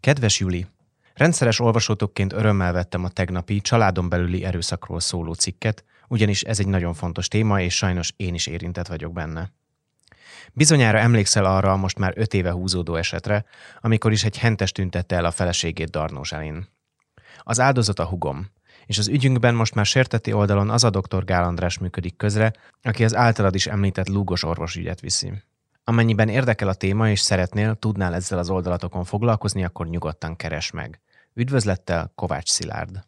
Kedves 0.00 0.40
Juli! 0.40 0.66
Rendszeres 1.14 1.60
olvasótokként 1.60 2.32
örömmel 2.32 2.72
vettem 2.72 3.04
a 3.04 3.08
tegnapi 3.08 3.60
családon 3.60 4.08
belüli 4.08 4.44
erőszakról 4.44 5.00
szóló 5.00 5.32
cikket, 5.32 5.84
ugyanis 6.08 6.42
ez 6.42 6.58
egy 6.58 6.66
nagyon 6.66 6.94
fontos 6.94 7.28
téma, 7.28 7.60
és 7.60 7.76
sajnos 7.76 8.12
én 8.16 8.34
is 8.34 8.46
érintett 8.46 8.86
vagyok 8.86 9.12
benne. 9.12 9.52
Bizonyára 10.52 10.98
emlékszel 10.98 11.44
arra 11.44 11.72
a 11.72 11.76
most 11.76 11.98
már 11.98 12.12
öt 12.16 12.34
éve 12.34 12.50
húzódó 12.50 12.94
esetre, 12.94 13.44
amikor 13.80 14.12
is 14.12 14.24
egy 14.24 14.38
hentes 14.38 14.72
tüntette 14.72 15.16
el 15.16 15.24
a 15.24 15.30
feleségét 15.30 15.90
Darnós 15.90 16.32
Elin. 16.32 16.68
Az 17.42 17.60
áldozat 17.60 17.98
a 17.98 18.06
hugom, 18.06 18.50
és 18.86 18.98
az 18.98 19.08
ügyünkben 19.08 19.54
most 19.54 19.74
már 19.74 19.86
sérteti 19.86 20.32
oldalon 20.32 20.70
az 20.70 20.84
a 20.84 20.90
dr. 20.90 21.24
Gál 21.24 21.44
András 21.44 21.78
működik 21.78 22.16
közre, 22.16 22.52
aki 22.82 23.04
az 23.04 23.14
általad 23.14 23.54
is 23.54 23.66
említett 23.66 24.08
lúgos 24.08 24.44
orvosügyet 24.44 25.00
viszi. 25.00 25.32
Amennyiben 25.88 26.28
érdekel 26.28 26.68
a 26.68 26.74
téma 26.74 27.10
és 27.10 27.20
szeretnél, 27.20 27.74
tudnál 27.74 28.14
ezzel 28.14 28.38
az 28.38 28.50
oldalatokon 28.50 29.04
foglalkozni, 29.04 29.64
akkor 29.64 29.88
nyugodtan 29.88 30.36
keres 30.36 30.70
meg. 30.70 31.00
Üdvözlettel, 31.34 32.12
Kovács 32.14 32.48
Szilárd. 32.48 33.00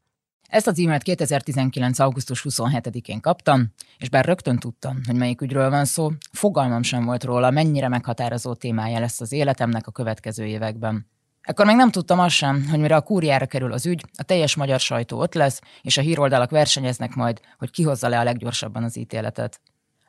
Ezt 0.48 0.66
az 0.66 0.78
e-mailt 0.78 1.02
2019. 1.02 1.98
augusztus 1.98 2.46
27-én 2.48 3.20
kaptam, 3.20 3.72
és 3.98 4.08
bár 4.08 4.24
rögtön 4.24 4.58
tudtam, 4.58 5.00
hogy 5.06 5.16
melyik 5.16 5.40
ügyről 5.40 5.70
van 5.70 5.84
szó, 5.84 6.10
fogalmam 6.32 6.82
sem 6.82 7.04
volt 7.04 7.24
róla, 7.24 7.50
mennyire 7.50 7.88
meghatározó 7.88 8.54
témája 8.54 8.98
lesz 8.98 9.20
az 9.20 9.32
életemnek 9.32 9.86
a 9.86 9.92
következő 9.92 10.44
években. 10.44 11.06
Ekkor 11.40 11.66
még 11.66 11.76
nem 11.76 11.90
tudtam 11.90 12.18
azt 12.18 12.34
sem, 12.34 12.66
hogy 12.70 12.78
mire 12.80 12.96
a 12.96 13.00
kúriára 13.00 13.46
kerül 13.46 13.72
az 13.72 13.86
ügy, 13.86 14.04
a 14.16 14.22
teljes 14.22 14.54
magyar 14.54 14.80
sajtó 14.80 15.18
ott 15.18 15.34
lesz, 15.34 15.60
és 15.82 15.96
a 15.96 16.00
híroldalak 16.00 16.50
versenyeznek 16.50 17.14
majd, 17.14 17.40
hogy 17.58 17.70
ki 17.70 17.82
hozza 17.82 18.08
le 18.08 18.18
a 18.18 18.24
leggyorsabban 18.24 18.84
az 18.84 18.96
ítéletet. 18.96 19.60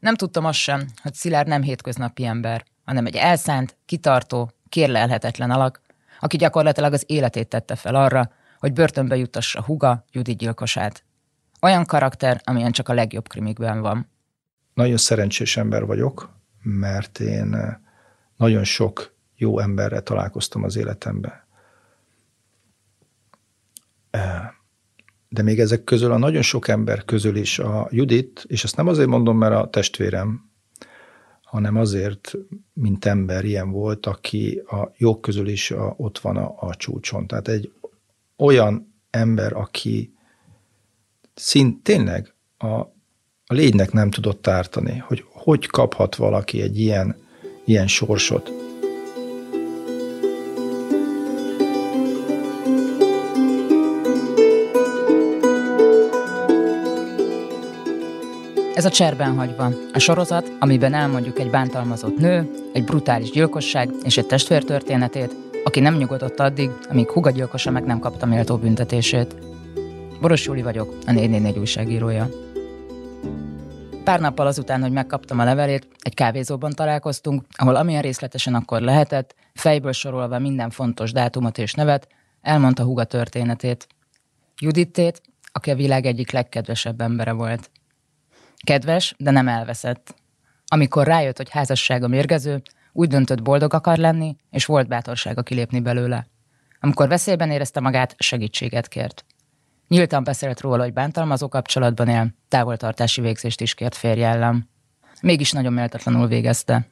Nem 0.01 0.15
tudtam 0.15 0.45
azt 0.45 0.59
sem, 0.59 0.87
hogy 1.01 1.13
Szilárd 1.13 1.47
nem 1.47 1.61
hétköznapi 1.61 2.25
ember, 2.25 2.65
hanem 2.85 3.05
egy 3.05 3.15
elszánt, 3.15 3.77
kitartó, 3.85 4.51
kérlelhetetlen 4.69 5.51
alak, 5.51 5.81
aki 6.19 6.37
gyakorlatilag 6.37 6.93
az 6.93 7.03
életét 7.07 7.47
tette 7.47 7.75
fel 7.75 7.95
arra, 7.95 8.31
hogy 8.59 8.73
börtönbe 8.73 9.15
juttassa 9.15 9.63
Huga, 9.63 10.05
Judit 10.11 10.37
gyilkosát. 10.37 11.03
Olyan 11.61 11.85
karakter, 11.85 12.41
amilyen 12.43 12.71
csak 12.71 12.89
a 12.89 12.93
legjobb 12.93 13.27
krimikben 13.27 13.81
van. 13.81 14.09
Nagyon 14.73 14.97
szerencsés 14.97 15.57
ember 15.57 15.85
vagyok, 15.85 16.29
mert 16.61 17.19
én 17.19 17.53
eh, 17.53 17.75
nagyon 18.37 18.63
sok 18.63 19.15
jó 19.35 19.59
emberrel 19.59 20.03
találkoztam 20.03 20.63
az 20.63 20.75
életemben. 20.75 21.43
De 25.33 25.41
még 25.41 25.59
ezek 25.59 25.83
közül 25.83 26.11
a 26.11 26.17
nagyon 26.17 26.41
sok 26.41 26.67
ember 26.67 27.05
közül 27.05 27.35
is 27.35 27.59
a 27.59 27.87
Judit, 27.91 28.45
és 28.47 28.63
ezt 28.63 28.75
nem 28.75 28.87
azért 28.87 29.07
mondom, 29.07 29.37
mert 29.37 29.55
a 29.55 29.69
testvérem, 29.69 30.49
hanem 31.43 31.75
azért, 31.75 32.33
mint 32.73 33.05
ember 33.05 33.45
ilyen 33.45 33.71
volt, 33.71 34.05
aki 34.05 34.61
a 34.67 34.91
jók 34.97 35.21
közül 35.21 35.47
is 35.47 35.71
a, 35.71 35.93
ott 35.97 36.19
van 36.19 36.37
a, 36.37 36.53
a 36.59 36.75
csúcson. 36.75 37.27
Tehát 37.27 37.47
egy 37.47 37.71
olyan 38.37 38.93
ember, 39.09 39.53
aki 39.53 40.13
szint 41.33 41.83
tényleg 41.83 42.33
a, 42.57 42.67
a 43.45 43.53
légynek 43.53 43.91
nem 43.91 44.09
tudott 44.09 44.47
ártani, 44.47 44.97
hogy 44.97 45.25
hogy 45.27 45.65
kaphat 45.65 46.15
valaki 46.15 46.61
egy 46.61 46.79
ilyen, 46.79 47.15
ilyen 47.65 47.87
sorsot. 47.87 48.70
Ez 58.81 58.87
a 58.87 58.89
Cserben 58.89 59.35
hagyva, 59.35 59.69
a 59.93 59.99
sorozat, 59.99 60.51
amiben 60.59 60.93
elmondjuk 60.93 61.39
egy 61.39 61.49
bántalmazott 61.49 62.17
nő, 62.17 62.51
egy 62.73 62.83
brutális 62.83 63.29
gyilkosság 63.29 63.89
és 64.03 64.17
egy 64.17 64.25
testvér 64.25 64.63
történetét, 64.63 65.35
aki 65.63 65.79
nem 65.79 65.95
nyugodott 65.95 66.39
addig, 66.39 66.69
amíg 66.89 67.09
Huga 67.09 67.29
gyilkosa 67.29 67.71
meg 67.71 67.85
nem 67.85 67.99
kapta 67.99 68.25
méltó 68.25 68.57
büntetését. 68.57 69.35
Boros 70.21 70.45
Júli 70.45 70.61
vagyok, 70.61 70.97
a 71.05 71.11
444 71.11 71.57
újságírója. 71.57 72.29
Pár 74.03 74.19
nappal 74.19 74.47
azután, 74.47 74.81
hogy 74.81 74.91
megkaptam 74.91 75.39
a 75.39 75.43
levelét, 75.43 75.87
egy 75.99 76.13
kávézóban 76.13 76.71
találkoztunk, 76.71 77.43
ahol 77.57 77.75
amilyen 77.75 78.01
részletesen 78.01 78.55
akkor 78.55 78.81
lehetett, 78.81 79.35
fejből 79.53 79.91
sorolva 79.91 80.39
minden 80.39 80.69
fontos 80.69 81.11
dátumot 81.11 81.57
és 81.57 81.73
nevet, 81.73 82.07
elmondta 82.41 82.83
Huga 82.83 83.03
történetét. 83.03 83.87
Judittét, 84.61 85.21
aki 85.51 85.71
a 85.71 85.75
világ 85.75 86.05
egyik 86.05 86.31
legkedvesebb 86.31 87.01
embere 87.01 87.31
volt. 87.31 87.69
Kedves, 88.63 89.15
de 89.17 89.31
nem 89.31 89.47
elveszett. 89.47 90.15
Amikor 90.65 91.07
rájött, 91.07 91.37
hogy 91.37 91.49
házassága 91.49 92.07
mérgező, 92.07 92.61
úgy 92.93 93.07
döntött 93.07 93.41
boldog 93.41 93.73
akar 93.73 93.97
lenni, 93.97 94.35
és 94.49 94.65
volt 94.65 94.87
bátorsága 94.87 95.41
kilépni 95.41 95.79
belőle. 95.79 96.27
Amikor 96.79 97.07
veszélyben 97.07 97.51
érezte 97.51 97.79
magát, 97.79 98.15
segítséget 98.17 98.87
kért. 98.87 99.25
Nyíltan 99.87 100.23
beszélt 100.23 100.59
róla, 100.59 100.83
hogy 100.83 100.93
bántalmazó 100.93 101.47
kapcsolatban 101.47 102.07
él, 102.07 102.33
távoltartási 102.47 103.21
végzést 103.21 103.61
is 103.61 103.73
kért 103.73 103.95
férje 103.95 104.27
ellen. 104.27 104.69
Mégis 105.21 105.51
nagyon 105.51 105.73
méltatlanul 105.73 106.27
végezte. 106.27 106.87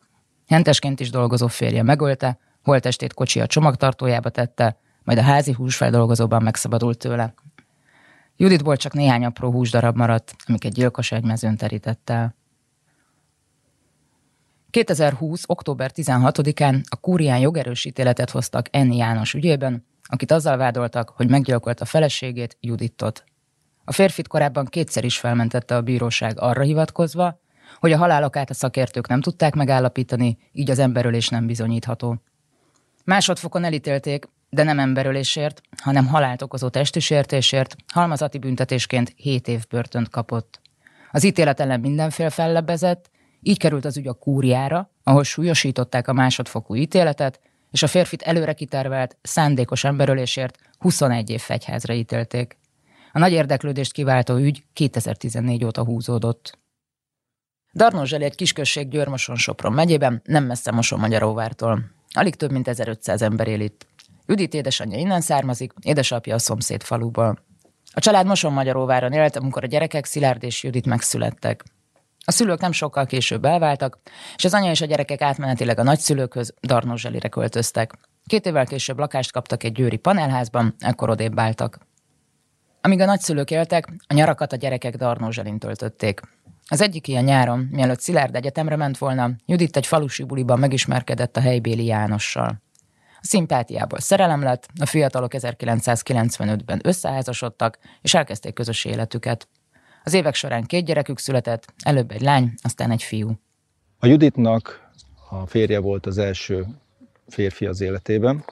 Hentesként 0.47 0.99
is 0.99 1.09
dolgozó 1.09 1.47
férje 1.47 1.83
megölte, 1.83 2.39
holtestét 2.63 3.13
kocsi 3.13 3.39
a 3.39 3.47
csomagtartójába 3.47 4.29
tette, 4.29 4.77
majd 5.03 5.17
a 5.17 5.21
házi 5.21 5.51
húsfeldolgozóban 5.51 6.43
megszabadult 6.43 6.97
tőle. 6.97 7.33
Juditból 8.41 8.77
csak 8.77 8.93
néhány 8.93 9.25
apró 9.25 9.51
húsdarab 9.51 9.95
maradt, 9.95 10.35
gyilkos 10.61 11.11
egy 11.11 11.23
mezőn 11.23 11.57
terített 11.57 12.09
el. 12.09 12.35
2020. 14.69 15.43
október 15.47 15.91
16-án 15.95 16.81
a 16.89 16.95
kúrián 16.95 17.39
jogerős 17.39 17.85
ítéletet 17.85 18.29
hoztak 18.29 18.67
Enni 18.71 18.97
János 18.97 19.33
ügyében, 19.33 19.85
akit 20.03 20.31
azzal 20.31 20.57
vádoltak, 20.57 21.09
hogy 21.09 21.29
meggyilkolta 21.29 21.85
feleségét, 21.85 22.57
Judittot. 22.59 23.23
A 23.83 23.91
férfit 23.91 24.27
korábban 24.27 24.65
kétszer 24.65 25.03
is 25.03 25.19
felmentette 25.19 25.75
a 25.75 25.81
bíróság 25.81 26.39
arra 26.41 26.61
hivatkozva, 26.61 27.39
hogy 27.79 27.91
a 27.91 27.97
halálokát 27.97 28.49
a 28.49 28.53
szakértők 28.53 29.07
nem 29.07 29.21
tudták 29.21 29.53
megállapítani, 29.53 30.37
így 30.51 30.69
az 30.69 30.79
emberölés 30.79 31.27
nem 31.27 31.45
bizonyítható. 31.45 32.21
Másodfokon 33.05 33.63
elítélték, 33.63 34.27
de 34.49 34.63
nem 34.63 34.79
emberölésért, 34.79 35.61
hanem 35.83 36.07
halált 36.07 36.41
okozó 36.41 36.69
testi 36.69 36.99
sértésért, 36.99 37.75
halmazati 37.87 38.37
büntetésként 38.37 39.13
7 39.15 39.47
év 39.47 39.63
börtönt 39.69 40.09
kapott. 40.09 40.61
Az 41.11 41.23
ítélet 41.23 41.59
ellen 41.59 41.79
mindenfél 41.79 42.29
fellebbezett, 42.29 43.09
így 43.41 43.57
került 43.57 43.85
az 43.85 43.97
ügy 43.97 44.07
a 44.07 44.13
kúriára, 44.13 44.89
ahol 45.03 45.23
súlyosították 45.23 46.07
a 46.07 46.13
másodfokú 46.13 46.75
ítéletet, 46.75 47.39
és 47.71 47.83
a 47.83 47.87
férfit 47.87 48.21
előre 48.21 48.53
kitervelt, 48.53 49.17
szándékos 49.21 49.83
emberölésért 49.83 50.57
21 50.79 51.29
év 51.29 51.41
fegyházra 51.41 51.93
ítélték. 51.93 52.57
A 53.11 53.19
nagy 53.19 53.31
érdeklődést 53.31 53.91
kiváltó 53.91 54.35
ügy 54.35 54.63
2014 54.73 55.63
óta 55.63 55.83
húzódott. 55.83 56.57
Darnózseli 57.73 58.23
egy 58.23 58.35
kisközség 58.35 58.87
Győrmoson-Sopron 58.87 59.73
megyében, 59.73 60.21
nem 60.25 60.43
messze 60.43 60.71
Moson-Magyaróvártól. 60.71 61.83
Alig 62.09 62.35
több 62.35 62.51
mint 62.51 62.67
1500 62.67 63.21
ember 63.21 63.47
él 63.47 63.59
itt. 63.59 63.87
Judit 64.29 64.53
édesanyja 64.53 64.97
innen 64.97 65.21
származik, 65.21 65.73
édesapja 65.81 66.35
a 66.35 66.39
szomszéd 66.39 66.83
faluból. 66.83 67.39
A 67.93 67.99
család 67.99 68.25
Moson-Magyaróváron 68.25 69.11
élt, 69.11 69.35
amikor 69.35 69.63
a 69.63 69.67
gyerekek 69.67 70.05
Szilárd 70.05 70.43
és 70.43 70.63
Judit 70.63 70.85
megszülettek. 70.85 71.63
A 72.25 72.31
szülők 72.31 72.59
nem 72.59 72.71
sokkal 72.71 73.05
később 73.05 73.45
elváltak, 73.45 73.99
és 74.35 74.45
az 74.45 74.53
anya 74.53 74.71
és 74.71 74.81
a 74.81 74.85
gyerekek 74.85 75.21
átmenetileg 75.21 75.79
a 75.79 75.83
nagyszülőkhöz 75.83 76.53
Darnózselire 76.61 77.27
költöztek. 77.27 77.93
Két 78.25 78.45
évvel 78.45 78.65
később 78.65 78.99
lakást 78.99 79.31
kaptak 79.31 79.63
egy 79.63 79.71
győri 79.71 79.97
panelházban, 79.97 80.75
ekkor 80.79 81.09
odébb 81.09 81.35
váltak. 81.35 81.79
Amíg 82.81 82.99
a 82.99 83.05
nagyszülők 83.05 83.51
éltek, 83.51 83.87
a 84.07 84.13
nyarakat 84.13 84.53
a 84.53 84.55
gyerekek 84.55 84.95
Darnózselin 84.95 85.59
töltötték. 85.59 86.21
Az 86.67 86.81
egyik 86.81 87.07
ilyen 87.07 87.23
nyáron, 87.23 87.59
mielőtt 87.71 87.99
Szilárd 87.99 88.35
egyetemre 88.35 88.75
ment 88.75 88.97
volna, 88.97 89.31
Judit 89.45 89.77
egy 89.77 89.87
falusi 89.87 90.23
buliban 90.23 90.59
megismerkedett 90.59 91.37
a 91.37 91.41
helybéli 91.41 91.85
Jánossal. 91.85 92.61
A 93.21 93.25
szimpátiából 93.25 93.99
szerelem 93.99 94.41
lett, 94.41 94.67
a 94.79 94.85
fiatalok 94.85 95.31
1995-ben 95.35 96.79
összeházasodtak, 96.83 97.77
és 98.01 98.13
elkezdték 98.13 98.53
közös 98.53 98.85
életüket. 98.85 99.47
Az 100.03 100.13
évek 100.13 100.35
során 100.35 100.63
két 100.63 100.85
gyerekük 100.85 101.19
született, 101.19 101.73
előbb 101.83 102.11
egy 102.11 102.21
lány, 102.21 102.53
aztán 102.61 102.91
egy 102.91 103.03
fiú. 103.03 103.39
A 103.99 104.05
Juditnak 104.05 104.89
a 105.29 105.45
férje 105.45 105.79
volt 105.79 106.05
az 106.05 106.17
első 106.17 106.65
férfi 107.27 107.65
az 107.65 107.81
életében, 107.81 108.43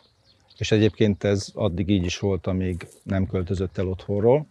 és 0.57 0.71
egyébként 0.71 1.23
ez 1.23 1.49
addig 1.53 1.89
így 1.89 2.05
is 2.05 2.19
volt, 2.19 2.47
amíg 2.47 2.87
nem 3.03 3.27
költözött 3.27 3.77
el 3.77 3.87
otthonról, 3.87 4.47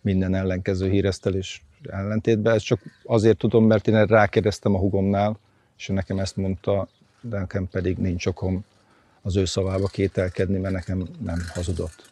minden 0.00 0.34
ellenkező 0.34 0.90
híresztelés 0.90 1.64
ellentétben. 1.90 2.54
Ezt 2.54 2.64
csak 2.64 2.80
azért 3.04 3.38
tudom, 3.38 3.66
mert 3.66 3.88
én 3.88 4.04
rákérdeztem 4.04 4.74
a 4.74 4.78
hugomnál, 4.78 5.38
és 5.78 5.86
nekem 5.86 6.18
ezt 6.18 6.36
mondta, 6.36 6.88
de 7.20 7.38
nekem 7.38 7.68
pedig 7.68 7.96
nincs 7.96 8.26
okom 8.26 8.64
az 9.26 9.36
ő 9.36 9.44
szavába 9.44 9.86
kételkedni, 9.86 10.58
mert 10.58 10.74
nekem 10.74 11.02
nem 11.24 11.38
hazudott. 11.54 12.10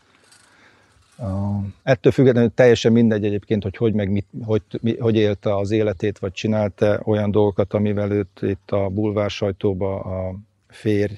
Ettől 1.82 2.12
függetlenül 2.12 2.54
teljesen 2.54 2.92
mindegy 2.92 3.24
egyébként, 3.24 3.62
hogy 3.62 3.76
hogy, 3.76 3.94
meg 3.94 4.10
mit, 4.10 4.26
hogy, 4.44 4.62
mi, 4.80 4.96
hogy 4.98 5.16
élte 5.16 5.56
az 5.56 5.70
életét, 5.70 6.18
vagy 6.18 6.32
csinálta 6.32 7.00
olyan 7.04 7.30
dolgokat, 7.30 7.72
amivel 7.72 8.10
őt 8.10 8.42
itt 8.42 8.70
a 8.70 8.88
bulvár 8.88 9.30
sajtóba 9.30 10.00
a 10.00 10.34
férj 10.68 11.14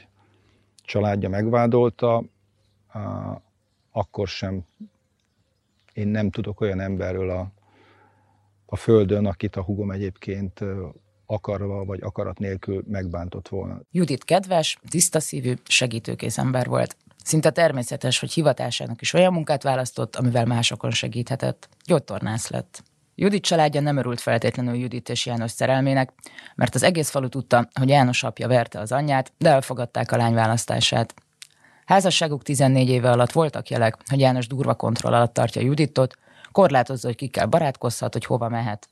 családja 0.84 1.28
megvádolta. 1.28 2.22
akkor 3.90 4.28
sem 4.28 4.64
én 5.92 6.08
nem 6.08 6.30
tudok 6.30 6.60
olyan 6.60 6.80
emberről 6.80 7.30
a, 7.30 7.50
a 8.66 8.76
földön, 8.76 9.26
akit 9.26 9.56
a 9.56 9.62
hugom 9.62 9.90
egyébként 9.90 10.64
akarva 11.26 11.84
vagy 11.84 12.02
akarat 12.02 12.38
nélkül 12.38 12.84
megbántott 12.88 13.48
volna. 13.48 13.80
Judit 13.90 14.24
kedves, 14.24 14.78
tiszta 14.88 15.20
szívű, 15.20 15.54
segítőkész 15.64 16.38
ember 16.38 16.66
volt. 16.66 16.96
Szinte 17.24 17.50
természetes, 17.50 18.18
hogy 18.18 18.32
hivatásának 18.32 19.00
is 19.00 19.12
olyan 19.12 19.32
munkát 19.32 19.62
választott, 19.62 20.16
amivel 20.16 20.44
másokon 20.44 20.90
segíthetett. 20.90 21.68
Gyógytornász 21.84 22.50
lett. 22.50 22.82
Judit 23.14 23.42
családja 23.42 23.80
nem 23.80 23.96
örült 23.96 24.20
feltétlenül 24.20 24.74
Judit 24.74 25.08
és 25.08 25.26
János 25.26 25.50
szerelmének, 25.50 26.12
mert 26.54 26.74
az 26.74 26.82
egész 26.82 27.10
falu 27.10 27.28
tudta, 27.28 27.68
hogy 27.72 27.88
János 27.88 28.22
apja 28.22 28.48
verte 28.48 28.78
az 28.78 28.92
anyját, 28.92 29.32
de 29.38 29.50
elfogadták 29.50 30.12
a 30.12 30.16
lány 30.16 30.34
választását. 30.34 31.14
Házasságuk 31.84 32.42
14 32.42 32.88
éve 32.88 33.10
alatt 33.10 33.32
voltak 33.32 33.68
jelek, 33.68 33.96
hogy 34.06 34.20
János 34.20 34.46
durva 34.46 34.74
kontroll 34.74 35.14
alatt 35.14 35.32
tartja 35.34 35.62
Juditot, 35.62 36.14
korlátozza, 36.52 37.06
hogy 37.06 37.16
kikkel 37.16 37.46
barátkozhat, 37.46 38.12
hogy 38.12 38.24
hova 38.24 38.48
mehet. 38.48 38.88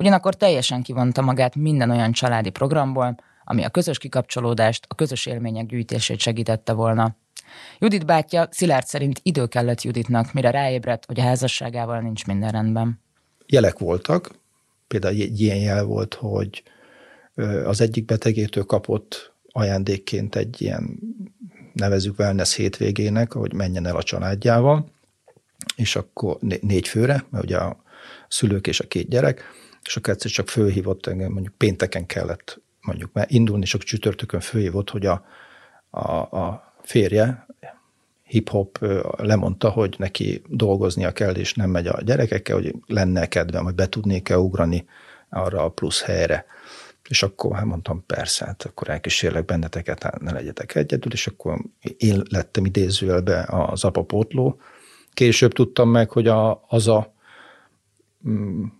Ugyanakkor 0.00 0.34
teljesen 0.34 0.82
kivonta 0.82 1.22
magát 1.22 1.54
minden 1.54 1.90
olyan 1.90 2.12
családi 2.12 2.50
programból, 2.50 3.16
ami 3.44 3.64
a 3.64 3.68
közös 3.68 3.98
kikapcsolódást, 3.98 4.86
a 4.88 4.94
közös 4.94 5.26
élmények 5.26 5.66
gyűjtését 5.66 6.20
segítette 6.20 6.72
volna. 6.72 7.16
Judit 7.78 8.06
bátyja 8.06 8.48
Szilárd 8.50 8.86
szerint 8.86 9.20
idő 9.22 9.46
kellett 9.46 9.82
Juditnak, 9.82 10.32
mire 10.32 10.50
ráébredt, 10.50 11.06
hogy 11.06 11.20
a 11.20 11.22
házasságával 11.22 12.00
nincs 12.00 12.26
minden 12.26 12.50
rendben. 12.50 13.00
Jelek 13.46 13.78
voltak, 13.78 14.30
például 14.86 15.14
egy 15.14 15.40
ilyen 15.40 15.56
jel 15.56 15.84
volt, 15.84 16.14
hogy 16.14 16.62
az 17.64 17.80
egyik 17.80 18.04
betegétől 18.04 18.64
kapott 18.64 19.32
ajándékként 19.52 20.36
egy 20.36 20.62
ilyen 20.62 20.98
nevezük 21.72 22.18
wellness 22.18 22.54
hétvégének, 22.54 23.32
hogy 23.32 23.52
menjen 23.52 23.86
el 23.86 23.96
a 23.96 24.02
családjával, 24.02 24.90
és 25.76 25.96
akkor 25.96 26.36
négy 26.60 26.88
főre, 26.88 27.24
mert 27.30 27.44
ugye 27.44 27.56
a 27.56 27.82
szülők 28.28 28.66
és 28.66 28.80
a 28.80 28.86
két 28.86 29.08
gyerek, 29.08 29.44
és 29.84 29.96
akkor 29.96 30.12
egyszer 30.12 30.30
csak 30.30 30.48
fölhívott 30.48 31.06
engem, 31.06 31.32
mondjuk 31.32 31.54
pénteken 31.54 32.06
kellett 32.06 32.60
mondjuk 32.80 33.12
mert 33.12 33.30
indulni, 33.30 33.62
és 33.62 33.74
akkor 33.74 33.86
csütörtökön 33.86 34.40
fölhívott, 34.40 34.90
hogy 34.90 35.06
a, 35.06 35.24
a, 35.90 36.10
a 36.16 36.72
férje, 36.82 37.46
hip-hop 38.22 38.78
lemondta, 39.16 39.70
hogy 39.70 39.94
neki 39.98 40.42
dolgoznia 40.46 41.12
kell, 41.12 41.34
és 41.34 41.54
nem 41.54 41.70
megy 41.70 41.86
a 41.86 42.02
gyerekekkel, 42.02 42.56
hogy 42.56 42.74
lenne 42.86 43.26
kedvem, 43.26 43.64
hogy 43.64 43.74
be 43.74 43.88
tudnék-e 43.88 44.38
ugrani 44.38 44.86
arra 45.28 45.64
a 45.64 45.68
plusz 45.68 46.02
helyre. 46.02 46.44
És 47.08 47.22
akkor 47.22 47.56
hát 47.56 47.64
mondtam, 47.64 48.04
persze, 48.06 48.44
hát 48.44 48.64
akkor 48.64 48.88
elkísérlek 48.88 49.44
benneteket, 49.44 50.02
hát 50.02 50.20
ne 50.20 50.32
legyetek 50.32 50.74
egyedül, 50.74 51.12
és 51.12 51.26
akkor 51.26 51.58
én 51.96 52.22
lettem 52.28 52.64
idézőjelbe 52.64 53.44
az 53.48 53.84
apapótló. 53.84 54.60
Később 55.12 55.52
tudtam 55.52 55.90
meg, 55.90 56.10
hogy 56.10 56.26
a, 56.26 56.64
az 56.68 56.88
a 56.88 57.14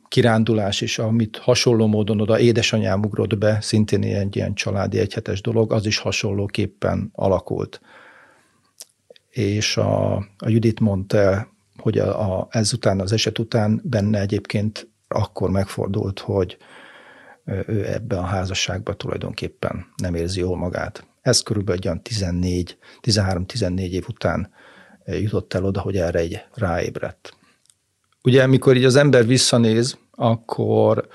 kirándulás 0.08 0.80
is, 0.80 0.98
amit 0.98 1.36
hasonló 1.36 1.86
módon 1.86 2.20
oda 2.20 2.38
édesanyám 2.38 3.04
ugrott 3.04 3.38
be, 3.38 3.58
szintén 3.60 4.02
egy 4.02 4.36
ilyen 4.36 4.54
családi 4.54 4.98
egyhetes 4.98 5.40
dolog, 5.40 5.72
az 5.72 5.86
is 5.86 5.98
hasonlóképpen 5.98 7.10
alakult. 7.12 7.80
És 9.30 9.76
a, 9.76 10.14
a 10.16 10.48
Judit 10.48 10.80
mondta 10.80 11.48
hogy 11.80 11.98
a, 11.98 12.38
a, 12.38 12.46
ezután, 12.50 13.00
az 13.00 13.12
eset 13.12 13.38
után 13.38 13.80
benne 13.84 14.20
egyébként 14.20 14.88
akkor 15.08 15.50
megfordult, 15.50 16.18
hogy 16.18 16.56
ő 17.66 17.92
ebbe 17.92 18.18
a 18.18 18.22
házasságban 18.22 18.96
tulajdonképpen 18.96 19.86
nem 19.96 20.14
érzi 20.14 20.40
jól 20.40 20.56
magát. 20.56 21.06
Ez 21.22 21.40
körülbelül 21.40 21.80
olyan 21.84 22.02
14, 22.02 22.78
13-14 23.02 23.78
év 23.78 24.04
után 24.08 24.50
jutott 25.04 25.54
el 25.54 25.64
oda, 25.64 25.80
hogy 25.80 25.96
erre 25.96 26.18
egy 26.18 26.44
ráébredt. 26.54 27.34
Ugye, 28.22 28.42
amikor 28.42 28.76
így 28.76 28.84
az 28.84 28.96
ember 28.96 29.26
visszanéz, 29.26 29.98
akkor 30.10 31.08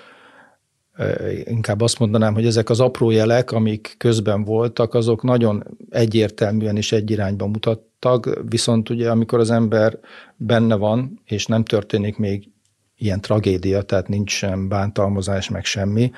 inkább 1.43 1.81
azt 1.81 1.99
mondanám, 1.99 2.33
hogy 2.33 2.45
ezek 2.45 2.69
az 2.69 2.79
apró 2.79 3.09
jelek, 3.11 3.51
amik 3.51 3.95
közben 3.97 4.43
voltak, 4.43 4.93
azok 4.93 5.23
nagyon 5.23 5.77
egyértelműen 5.89 6.77
és 6.77 6.91
egy 6.91 7.11
irányba 7.11 7.47
mutattak, 7.47 8.41
viszont 8.49 8.89
ugye 8.89 9.09
amikor 9.09 9.39
az 9.39 9.51
ember 9.51 9.99
benne 10.35 10.75
van, 10.75 11.21
és 11.25 11.45
nem 11.45 11.63
történik 11.63 12.17
még 12.17 12.49
ilyen 12.97 13.21
tragédia, 13.21 13.81
tehát 13.81 14.07
nincs 14.07 14.31
sem 14.31 14.67
bántalmazás, 14.67 15.49
meg 15.49 15.65
semmi, 15.65 16.11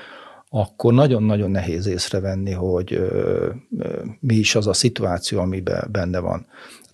akkor 0.50 0.94
nagyon-nagyon 0.94 1.52
nehéz 1.52 1.88
észrevenni, 1.88 2.52
hogy 2.52 2.94
ö, 2.94 3.50
ö, 3.78 4.04
mi 4.20 4.36
is 4.36 4.56
az 4.56 4.68
a 4.68 4.74
szituáció, 4.74 5.40
amiben 5.40 5.88
benne 5.92 6.20
van. 6.20 6.48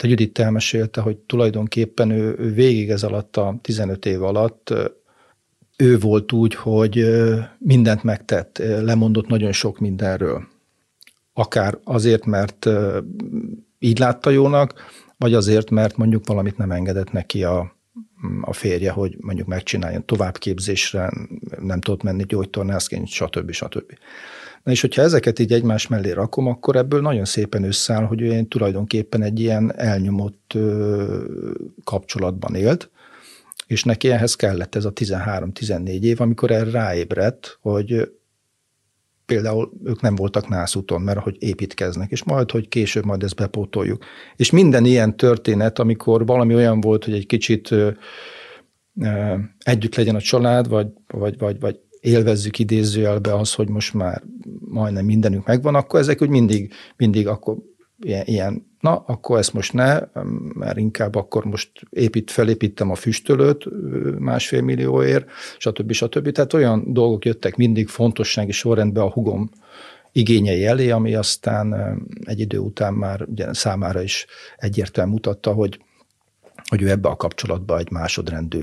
A 0.04 0.08
Judit 0.08 0.40
elmesélte, 0.40 1.02
hogy 1.02 1.18
tulajdonképpen 1.18 2.10
ő, 2.10 2.36
ő 2.40 2.54
végig 2.54 2.90
ez 2.90 3.04
alatt 3.04 3.38
a 3.38 3.58
15 3.62 4.06
év 4.06 4.24
alatt 4.24 4.74
ő 5.78 6.00
volt 6.00 6.32
úgy, 6.32 6.56
hogy 6.56 7.06
mindent 7.58 8.04
megtett, 8.04 8.58
lemondott 8.58 9.28
nagyon 9.28 9.52
sok 9.52 9.80
mindenről. 9.80 10.48
Akár 11.34 11.78
azért, 11.84 12.26
mert 12.26 12.70
így 13.80 14.00
látta 14.00 14.30
jónak, 14.30 14.74
vagy 15.18 15.34
azért, 15.34 15.70
mert 15.70 15.98
mondjuk 15.98 16.28
valamit 16.28 16.58
nem 16.58 16.72
engedett 16.72 17.12
neki 17.12 17.44
a, 17.44 17.76
a 18.42 18.54
férje, 18.54 18.92
hogy 18.92 19.18
mondjuk 19.20 19.48
megcsináljon 19.48 20.06
továbbképzésre, 20.06 21.12
nem 21.60 21.82
tudott 21.82 22.04
menni 22.04 22.24
gyógytornászként, 22.24 23.08
stb. 23.08 23.52
stb. 23.52 23.94
Na 24.64 24.72
és 24.72 24.82
hogyha 24.82 25.02
ezeket 25.02 25.40
így 25.40 25.54
egymás 25.54 25.88
mellé 25.88 26.12
rakom, 26.12 26.48
akkor 26.48 26.76
ebből 26.76 27.02
nagyon 27.02 27.26
szépen 27.26 27.64
összeáll, 27.64 28.06
hogy 28.06 28.22
ő 28.22 28.42
tulajdonképpen 28.44 29.22
egy 29.22 29.40
ilyen 29.40 29.74
elnyomott 29.76 30.58
kapcsolatban 31.84 32.56
élt, 32.56 32.90
és 33.68 33.84
neki 33.84 34.10
ehhez 34.10 34.36
kellett 34.36 34.76
ez 34.76 34.86
a 34.86 34.94
13-14 34.94 36.02
év, 36.02 36.22
amikor 36.22 36.52
erre 36.52 36.72
ráébredt, 36.72 37.58
hogy 37.62 38.12
például 39.26 39.72
ők 39.84 40.02
nem 40.02 40.16
voltak 40.16 40.48
nászúton, 40.48 41.02
mert 41.02 41.20
hogy 41.20 41.36
építkeznek, 41.40 42.12
és 42.12 42.24
majd, 42.24 42.52
hogy 42.52 42.68
később 42.68 43.06
majd 43.06 43.24
ezt 43.24 43.36
bepótoljuk. 43.36 44.04
És 44.36 44.52
minden 44.52 44.86
ilyen 44.86 45.18
történet, 45.18 45.80
amikor 45.80 46.26
valami 46.26 46.56
olyan 46.56 46.82
volt, 46.82 47.04
hogy 47.04 47.14
egy 47.14 47.26
kicsit 47.26 47.76
együtt 49.60 49.96
legyen 49.96 50.16
a 50.16 50.22
család, 50.22 50.68
vagy, 50.68 50.88
vagy, 51.08 51.38
vagy, 51.38 51.60
vagy 51.60 51.80
élvezzük 52.04 52.60
idézőjelbe 52.60 53.36
az, 53.36 53.54
hogy 53.54 53.70
most 53.70 53.94
már 53.94 54.24
majdnem 54.60 55.06
mindenünk 55.06 55.46
megvan, 55.46 55.76
akkor 55.76 56.00
ezek 56.00 56.22
úgy 56.22 56.30
mindig, 56.30 56.74
mindig 56.98 57.28
akkor 57.28 57.58
ilyen, 58.00 58.26
ilyen 58.26 58.72
na, 58.80 58.96
akkor 58.96 59.38
ezt 59.38 59.54
most 59.54 59.74
ne, 59.74 60.00
mert 60.54 60.78
inkább 60.78 61.16
akkor 61.16 61.46
most 61.46 61.72
épít, 61.90 62.32
felépítem 62.32 62.92
a 62.92 62.96
füstölőt 62.96 63.66
másfél 64.20 64.62
millióért, 64.62 65.30
stb. 65.58 65.92
stb. 65.92 66.32
Tehát 66.32 66.54
olyan 66.54 66.94
dolgok 66.94 67.26
jöttek 67.26 67.56
mindig 67.56 67.88
fontossági 67.88 68.52
sorrendben 68.52 69.04
a 69.04 69.12
hugom 69.12 69.50
igényei 70.12 70.66
elé, 70.66 70.90
ami 70.90 71.16
aztán 71.16 71.98
egy 72.24 72.40
idő 72.40 72.58
után 72.58 72.94
már 72.94 73.22
ugye 73.22 73.54
számára 73.54 74.02
is 74.02 74.26
egyértelműen 74.58 75.16
mutatta, 75.16 75.52
hogy, 75.52 75.80
hogy 76.70 76.82
ő 76.82 76.90
ebbe 76.90 77.10
a 77.10 77.16
kapcsolatba 77.16 77.78
egy 77.78 77.92
másodrendű 77.92 78.62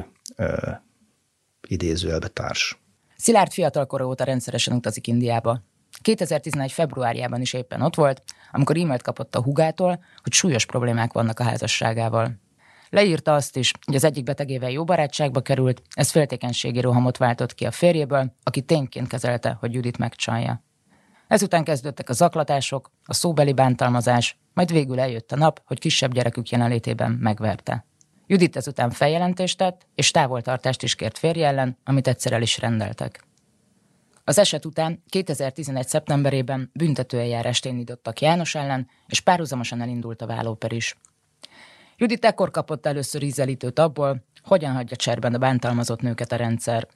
idézőjelbe 1.68 2.28
társ. 2.28 2.80
Szilárd 3.20 3.52
fiatalkora 3.52 4.06
óta 4.06 4.24
rendszeresen 4.24 4.74
utazik 4.74 5.06
Indiába. 5.06 5.62
2011. 6.02 6.72
februárjában 6.72 7.40
is 7.40 7.52
éppen 7.52 7.82
ott 7.82 7.94
volt, 7.94 8.22
amikor 8.52 8.76
e-mailt 8.76 9.02
kapott 9.02 9.34
a 9.34 9.42
hugától, 9.42 10.04
hogy 10.22 10.32
súlyos 10.32 10.66
problémák 10.66 11.12
vannak 11.12 11.40
a 11.40 11.42
házasságával. 11.42 12.40
Leírta 12.90 13.34
azt 13.34 13.56
is, 13.56 13.72
hogy 13.86 13.94
az 13.94 14.04
egyik 14.04 14.24
betegével 14.24 14.70
jó 14.70 14.84
barátságba 14.84 15.40
került, 15.40 15.82
ez 15.94 16.10
féltékenységi 16.10 16.80
rohamot 16.80 17.16
váltott 17.16 17.54
ki 17.54 17.66
a 17.66 17.70
férjéből, 17.70 18.32
aki 18.42 18.62
tényként 18.62 19.08
kezelte, 19.08 19.56
hogy 19.60 19.74
Judit 19.74 19.98
megcsalja. 19.98 20.64
Ezután 21.28 21.64
kezdődtek 21.64 22.08
a 22.08 22.12
zaklatások, 22.12 22.90
a 23.04 23.14
szóbeli 23.14 23.52
bántalmazás, 23.52 24.38
majd 24.54 24.72
végül 24.72 25.00
eljött 25.00 25.32
a 25.32 25.36
nap, 25.36 25.62
hogy 25.64 25.78
kisebb 25.78 26.12
gyerekük 26.12 26.48
jelenlétében 26.48 27.10
megverte. 27.10 27.84
Judit 28.30 28.56
ezután 28.56 28.90
feljelentést 28.90 29.58
tett, 29.58 29.86
és 29.94 30.10
távoltartást 30.10 30.82
is 30.82 30.94
kért 30.94 31.18
férje 31.18 31.46
ellen, 31.46 31.78
amit 31.84 32.08
egyszer 32.08 32.32
el 32.32 32.42
is 32.42 32.58
rendeltek. 32.58 33.24
Az 34.24 34.38
eset 34.38 34.64
után 34.64 35.02
2011. 35.08 35.88
szeptemberében 35.88 36.70
büntetőeljárást 36.72 37.64
indítottak 37.64 38.20
János 38.20 38.54
ellen, 38.54 38.88
és 39.06 39.20
párhuzamosan 39.20 39.80
elindult 39.80 40.22
a 40.22 40.26
vállóper 40.26 40.72
is. 40.72 40.96
Judit 41.96 42.24
ekkor 42.24 42.50
kapott 42.50 42.86
először 42.86 43.22
ízelítőt 43.22 43.78
abból, 43.78 44.24
hogyan 44.42 44.72
hagyja 44.72 44.96
cserben 44.96 45.34
a 45.34 45.38
bántalmazott 45.38 46.00
nőket 46.00 46.32
a 46.32 46.36
rendszer. 46.36 46.88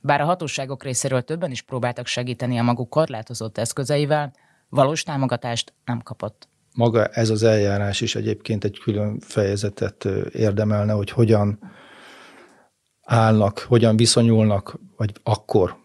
Bár 0.00 0.20
a 0.20 0.24
hatóságok 0.24 0.82
részéről 0.82 1.22
többen 1.22 1.50
is 1.50 1.62
próbáltak 1.62 2.06
segíteni 2.06 2.58
a 2.58 2.62
maguk 2.62 2.90
korlátozott 2.90 3.58
eszközeivel, 3.58 4.32
valós 4.68 5.02
támogatást 5.02 5.72
nem 5.84 6.02
kapott. 6.02 6.48
Maga 6.76 7.06
ez 7.06 7.30
az 7.30 7.42
eljárás 7.42 8.00
is 8.00 8.14
egyébként 8.14 8.64
egy 8.64 8.78
külön 8.78 9.18
fejezetet 9.20 10.04
érdemelne, 10.32 10.92
hogy 10.92 11.10
hogyan 11.10 11.58
állnak, 13.02 13.58
hogyan 13.58 13.96
viszonyulnak, 13.96 14.78
vagy 14.96 15.12
akkor 15.22 15.76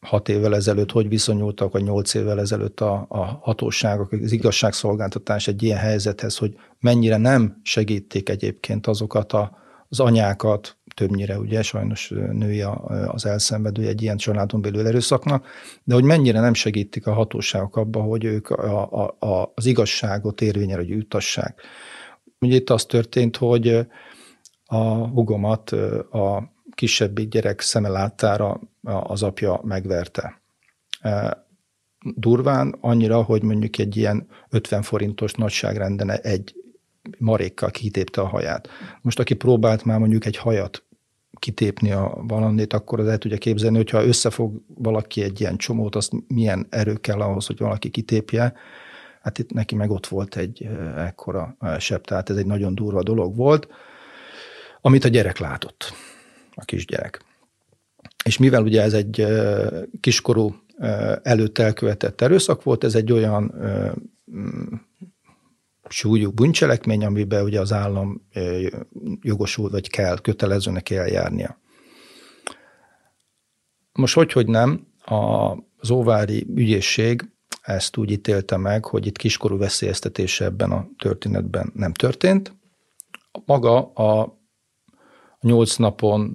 hat 0.00 0.28
évvel 0.28 0.54
ezelőtt 0.54 0.90
hogy 0.90 1.08
viszonyultak, 1.08 1.72
vagy 1.72 1.82
nyolc 1.82 2.14
évvel 2.14 2.40
ezelőtt 2.40 2.80
a, 2.80 3.06
a 3.08 3.24
hatóságok, 3.24 4.12
az 4.12 4.32
igazságszolgáltatás 4.32 5.48
egy 5.48 5.62
ilyen 5.62 5.78
helyzethez, 5.78 6.36
hogy 6.36 6.56
mennyire 6.80 7.16
nem 7.16 7.60
segítik 7.62 8.28
egyébként 8.28 8.86
azokat 8.86 9.32
a, 9.32 9.58
az 9.88 10.00
anyákat, 10.00 10.76
többnyire 11.00 11.38
ugye 11.38 11.62
sajnos 11.62 12.08
női 12.32 12.62
az 13.06 13.26
elszenvedő 13.26 13.86
egy 13.86 14.02
ilyen 14.02 14.16
családon 14.16 14.60
belül 14.60 14.86
erőszaknak, 14.86 15.46
de 15.84 15.94
hogy 15.94 16.04
mennyire 16.04 16.40
nem 16.40 16.54
segítik 16.54 17.06
a 17.06 17.12
hatóságok 17.12 17.76
abba, 17.76 18.00
hogy 18.00 18.24
ők 18.24 18.50
a, 18.50 19.04
a, 19.04 19.16
a, 19.18 19.52
az 19.54 19.66
igazságot 19.66 20.40
érvényre 20.40 20.82
jutassák. 20.82 21.60
Ugye 22.40 22.54
itt 22.54 22.70
az 22.70 22.84
történt, 22.84 23.36
hogy 23.36 23.86
a 24.64 24.84
hugomat 25.08 25.70
a 26.10 26.52
kisebbik 26.74 27.28
gyerek 27.28 27.60
szeme 27.60 27.88
láttára 27.88 28.60
az 28.82 29.22
apja 29.22 29.60
megverte. 29.64 30.42
Durván 32.16 32.76
annyira, 32.80 33.22
hogy 33.22 33.42
mondjuk 33.42 33.78
egy 33.78 33.96
ilyen 33.96 34.28
50 34.50 34.82
forintos 34.82 35.32
nagyságrenden 35.32 36.10
egy 36.10 36.54
marékkal 37.18 37.70
kitépte 37.70 38.20
a 38.20 38.26
haját. 38.26 38.68
Most 39.02 39.18
aki 39.18 39.34
próbált 39.34 39.84
már 39.84 39.98
mondjuk 39.98 40.24
egy 40.24 40.36
hajat 40.36 40.84
kitépni 41.40 41.92
a 41.92 42.18
valamit, 42.22 42.72
akkor 42.72 43.00
az 43.00 43.06
el 43.06 43.18
tudja 43.18 43.38
képzelni, 43.38 43.76
hogyha 43.76 44.04
összefog 44.04 44.60
valaki 44.74 45.22
egy 45.22 45.40
ilyen 45.40 45.56
csomót, 45.56 45.96
azt 45.96 46.12
milyen 46.28 46.66
erő 46.70 46.94
kell 46.94 47.20
ahhoz, 47.20 47.46
hogy 47.46 47.58
valaki 47.58 47.90
kitépje. 47.90 48.52
Hát 49.22 49.38
itt 49.38 49.52
neki 49.52 49.74
meg 49.74 49.90
ott 49.90 50.06
volt 50.06 50.36
egy 50.36 50.68
ekkora 50.96 51.56
sebb, 51.78 52.04
tehát 52.04 52.30
ez 52.30 52.36
egy 52.36 52.46
nagyon 52.46 52.74
durva 52.74 53.02
dolog 53.02 53.36
volt, 53.36 53.68
amit 54.80 55.04
a 55.04 55.08
gyerek 55.08 55.38
látott, 55.38 55.92
a 56.54 56.64
kisgyerek. 56.64 57.24
És 58.24 58.38
mivel 58.38 58.62
ugye 58.62 58.82
ez 58.82 58.92
egy 58.92 59.26
kiskorú 60.00 60.54
előtt 61.22 61.58
elkövetett 61.58 62.20
erőszak 62.20 62.62
volt, 62.62 62.84
ez 62.84 62.94
egy 62.94 63.12
olyan 63.12 63.54
súlyú 65.90 66.30
bűncselekmény, 66.30 67.04
amiben 67.04 67.44
ugye 67.44 67.60
az 67.60 67.72
állam 67.72 68.28
jogosult, 69.20 69.72
vagy 69.72 69.90
kell 69.90 70.20
kötelezőnek 70.20 70.90
eljárnia. 70.90 71.60
Most 73.92 74.14
hogy, 74.14 74.32
hogy 74.32 74.46
nem, 74.46 74.86
az 75.76 75.90
óvári 75.90 76.46
ügyészség 76.54 77.30
ezt 77.62 77.96
úgy 77.96 78.10
ítélte 78.10 78.56
meg, 78.56 78.84
hogy 78.84 79.06
itt 79.06 79.16
kiskorú 79.16 79.58
veszélyeztetése 79.58 80.44
ebben 80.44 80.70
a 80.70 80.88
történetben 80.98 81.72
nem 81.74 81.92
történt. 81.92 82.54
Maga 83.44 83.92
a 83.92 84.38
nyolc 85.40 85.76
napon 85.76 86.34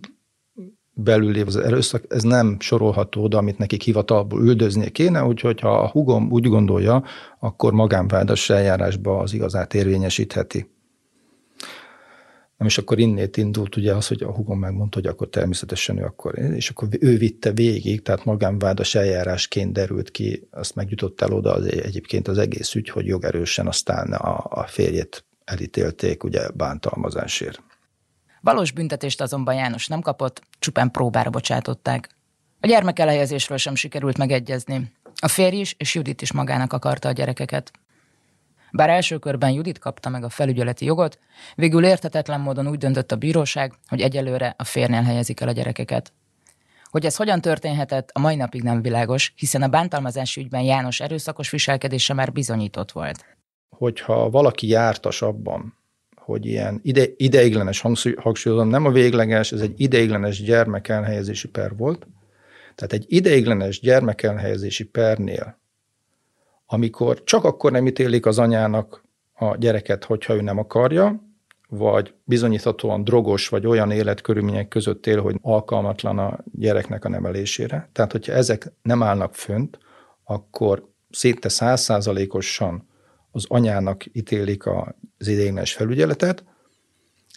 belül 0.96 1.42
az 1.46 1.56
erőszak, 1.56 2.06
ez 2.10 2.24
nem 2.24 2.58
sorolható 2.60 3.24
oda, 3.24 3.38
amit 3.38 3.58
nekik 3.58 3.82
hivatalból 3.82 4.42
üldöznie 4.42 4.90
kéne, 4.90 5.24
úgyhogy 5.24 5.60
ha 5.60 5.80
a 5.80 5.90
hugom 5.90 6.32
úgy 6.32 6.48
gondolja, 6.48 7.04
akkor 7.40 7.74
magánvádas 7.74 8.50
eljárásba 8.50 9.20
az 9.20 9.34
igazát 9.34 9.74
érvényesítheti. 9.74 10.74
Nem, 12.58 12.68
és 12.68 12.78
akkor 12.78 13.00
innét 13.00 13.38
indult 13.38 13.76
ugye 13.76 13.94
az, 13.94 14.08
hogy 14.08 14.24
a 14.24 14.32
hugom 14.32 14.60
megmondta, 14.60 15.00
hogy 15.00 15.08
akkor 15.08 15.30
természetesen 15.30 15.98
ő 15.98 16.04
akkor, 16.04 16.40
és 16.40 16.70
akkor 16.70 16.88
ő 17.00 17.18
vitte 17.18 17.52
végig, 17.52 18.02
tehát 18.02 18.26
magánvádas 18.26 18.96
eljárásként 18.96 19.74
derült 19.74 20.12
ki, 20.12 20.48
azt 20.52 20.76
megjutott 20.76 21.22
el 21.22 21.32
oda 21.32 21.54
az, 21.54 21.66
egyébként 21.66 22.28
az 22.28 22.38
egész 22.38 22.76
ügy, 22.76 22.90
hogy 22.90 23.06
jogerősen 23.06 23.68
aztán 23.68 24.14
a, 24.14 24.46
a 24.50 24.66
férjét 24.68 25.26
elítélték 25.44 26.24
ugye 26.24 26.50
bántalmazásért. 26.50 27.62
Valós 28.46 28.72
büntetést 28.72 29.22
azonban 29.22 29.56
János 29.56 29.88
nem 29.88 30.02
kapott, 30.02 30.42
csupán 30.60 30.92
próbára 30.92 31.30
bocsátották. 31.30 32.10
A 32.60 32.68
gyermek 32.68 33.00
elhelyezésről 33.00 33.58
sem 33.58 33.76
sikerült 33.76 34.18
megegyezni. 34.18 34.92
A 35.16 35.28
férj 35.28 35.56
is 35.56 35.76
és 35.78 35.96
Judit 35.96 36.22
is 36.22 36.32
magának 36.32 36.74
akarta 36.74 37.08
a 37.08 37.12
gyerekeket. 37.12 37.72
Bár 38.72 38.90
első 38.90 39.18
körben 39.18 39.52
Judit 39.52 39.80
kapta 39.80 40.10
meg 40.10 40.24
a 40.24 40.30
felügyeleti 40.30 40.86
jogot, 40.86 41.20
végül 41.56 41.86
értetetlen 41.86 42.42
módon 42.42 42.68
úgy 42.68 42.78
döntött 42.78 43.12
a 43.12 43.16
bíróság, 43.16 43.74
hogy 43.88 44.02
egyelőre 44.02 44.56
a 44.58 44.64
férnél 44.64 45.02
helyezik 45.02 45.40
el 45.42 45.48
a 45.48 45.52
gyerekeket. 45.52 46.14
Hogy 46.84 47.06
ez 47.06 47.16
hogyan 47.16 47.42
történhet, 47.42 48.12
a 48.14 48.20
mai 48.20 48.36
napig 48.36 48.62
nem 48.62 48.82
világos, 48.82 49.34
hiszen 49.36 49.62
a 49.62 49.68
bántalmazási 49.68 50.42
ügyben 50.42 50.62
János 50.62 51.00
erőszakos 51.00 51.50
viselkedése 51.50 52.14
már 52.14 52.32
bizonyított 52.32 52.92
volt. 52.92 53.26
Hogyha 53.70 54.30
valaki 54.30 54.68
jártas 54.68 55.22
abban, 55.22 55.85
hogy 56.26 56.46
ilyen 56.46 56.80
ide, 56.84 57.06
ideiglenes, 57.18 57.82
hangsúlyozom, 58.18 58.68
nem 58.68 58.86
a 58.86 58.92
végleges, 58.92 59.52
ez 59.52 59.62
egy 59.62 59.74
ideiglenes 59.78 60.44
gyermekelhelyezési 60.44 61.48
per 61.48 61.76
volt. 61.76 62.08
Tehát 62.76 62.94
egy 62.94 63.06
ideiglenes 63.08 63.80
gyermekelhelyezési 63.80 64.84
pernél, 64.84 65.60
amikor 66.66 67.24
csak 67.24 67.44
akkor 67.44 67.72
nem 67.72 67.88
ítélik 67.88 68.26
az 68.26 68.40
anyának 68.40 69.04
a 69.34 69.56
gyereket, 69.56 70.04
hogyha 70.04 70.36
ő 70.36 70.42
nem 70.42 70.58
akarja, 70.58 71.24
vagy 71.70 72.14
bizonyíthatóan 72.24 73.04
drogos, 73.04 73.48
vagy 73.48 73.68
olyan 73.68 73.92
életkörülmények 73.92 74.68
között 74.68 75.08
él, 75.08 75.22
hogy 75.22 75.36
alkalmatlan 75.42 76.20
a 76.20 76.38
gyereknek 76.52 77.06
a 77.06 77.10
nevelésére. 77.10 77.90
Tehát, 77.92 78.12
hogyha 78.12 78.34
ezek 78.34 78.72
nem 78.82 79.04
állnak 79.04 79.36
fönt, 79.36 79.78
akkor 80.24 80.88
szinte 81.10 81.50
százszázalékosan 81.50 82.88
az 83.36 83.46
anyának 83.48 84.06
ítélik 84.12 84.66
az 84.66 85.28
idéglenes 85.28 85.74
felügyeletet, 85.74 86.44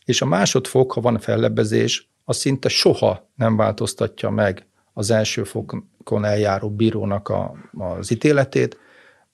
és 0.04 0.22
a 0.22 0.26
másodfok, 0.26 0.92
ha 0.92 1.00
van 1.00 1.18
fellebbezés, 1.18 2.08
az 2.24 2.36
szinte 2.36 2.68
soha 2.68 3.30
nem 3.34 3.56
változtatja 3.56 4.30
meg 4.30 4.66
az 4.92 5.10
első 5.10 5.44
fokon 5.44 6.24
eljáró 6.24 6.70
bírónak 6.70 7.28
a, 7.28 7.54
az 7.72 8.10
ítéletét, 8.10 8.78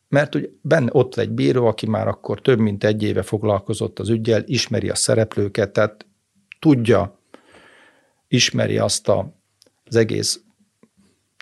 mert 0.09 0.35
ugye 0.35 0.49
benne 0.61 0.89
ott 0.93 1.17
egy 1.17 1.31
bíró, 1.31 1.67
aki 1.67 1.87
már 1.87 2.09
akkor 2.09 2.41
több 2.41 2.59
mint 2.59 2.85
egy 2.85 3.03
éve 3.03 3.23
foglalkozott 3.23 3.99
az 3.99 4.09
ügyel, 4.09 4.43
ismeri 4.47 4.91
a 4.91 4.95
szereplőket, 4.95 5.73
tehát 5.73 6.07
tudja, 6.59 7.19
ismeri 8.29 8.79
azt 8.79 9.09
a, 9.09 9.35
az 9.85 9.97
egész 9.97 10.41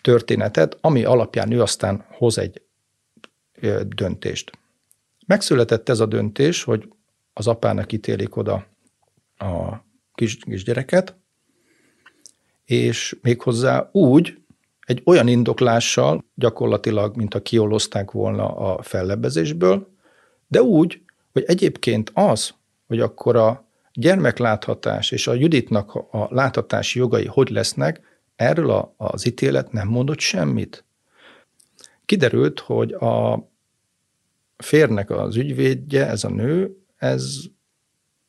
történetet, 0.02 0.78
ami 0.80 1.04
alapján 1.04 1.52
ő 1.52 1.62
aztán 1.62 2.04
hoz 2.08 2.38
egy 2.38 2.62
döntést. 3.86 4.60
Megszületett 5.26 5.88
ez 5.88 6.00
a 6.00 6.06
döntés, 6.06 6.62
hogy 6.62 6.88
az 7.32 7.46
apának 7.46 7.92
ítélik 7.92 8.36
oda 8.36 8.66
a 9.36 9.84
kis, 10.14 10.36
kisgyereket, 10.36 11.16
és 12.64 13.16
méghozzá 13.22 13.88
úgy, 13.92 14.36
egy 14.86 15.02
olyan 15.04 15.28
indoklással, 15.28 16.24
gyakorlatilag, 16.34 17.16
mint 17.16 17.34
a 17.34 17.42
kiolozták 17.42 18.10
volna 18.10 18.56
a 18.56 18.82
fellebbezésből, 18.82 19.88
de 20.48 20.62
úgy, 20.62 21.02
hogy 21.32 21.44
egyébként 21.46 22.10
az, 22.14 22.54
hogy 22.86 23.00
akkor 23.00 23.36
a 23.36 23.68
gyermekláthatás 23.92 25.10
és 25.10 25.26
a 25.26 25.34
Juditnak 25.34 25.94
a 25.94 26.26
láthatási 26.30 26.98
jogai 26.98 27.26
hogy 27.26 27.50
lesznek, 27.50 28.00
erről 28.36 28.70
a, 28.70 28.94
az 28.96 29.26
ítélet 29.26 29.72
nem 29.72 29.88
mondott 29.88 30.18
semmit. 30.18 30.84
Kiderült, 32.04 32.60
hogy 32.60 32.92
a 32.92 33.44
férnek 34.62 35.10
az 35.10 35.36
ügyvédje, 35.36 36.08
ez 36.08 36.24
a 36.24 36.30
nő, 36.30 36.76
ez 36.96 37.38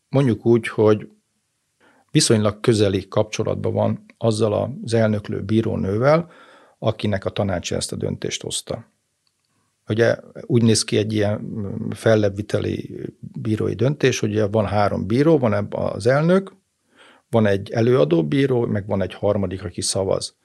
mondjuk 0.09 0.45
úgy, 0.45 0.67
hogy 0.67 1.07
viszonylag 2.11 2.59
közeli 2.59 3.07
kapcsolatban 3.07 3.73
van 3.73 4.05
azzal 4.17 4.77
az 4.83 4.93
elnöklő 4.93 5.41
bírónővel, 5.41 6.31
akinek 6.79 7.25
a 7.25 7.29
tanácsa 7.29 7.75
ezt 7.75 7.91
a 7.91 7.95
döntést 7.95 8.41
hozta. 8.41 8.91
Ugye 9.87 10.15
úgy 10.41 10.63
néz 10.63 10.83
ki 10.83 10.97
egy 10.97 11.13
ilyen 11.13 11.55
fellebbviteli 11.89 12.99
bírói 13.19 13.73
döntés, 13.73 14.19
hogy 14.19 14.51
van 14.51 14.65
három 14.65 15.07
bíró, 15.07 15.37
van 15.37 15.67
az 15.69 16.07
elnök, 16.07 16.53
van 17.29 17.45
egy 17.45 17.71
előadó 17.71 18.27
bíró, 18.27 18.65
meg 18.65 18.87
van 18.87 19.01
egy 19.01 19.13
harmadik, 19.13 19.63
aki 19.63 19.81
szavaz. 19.81 20.35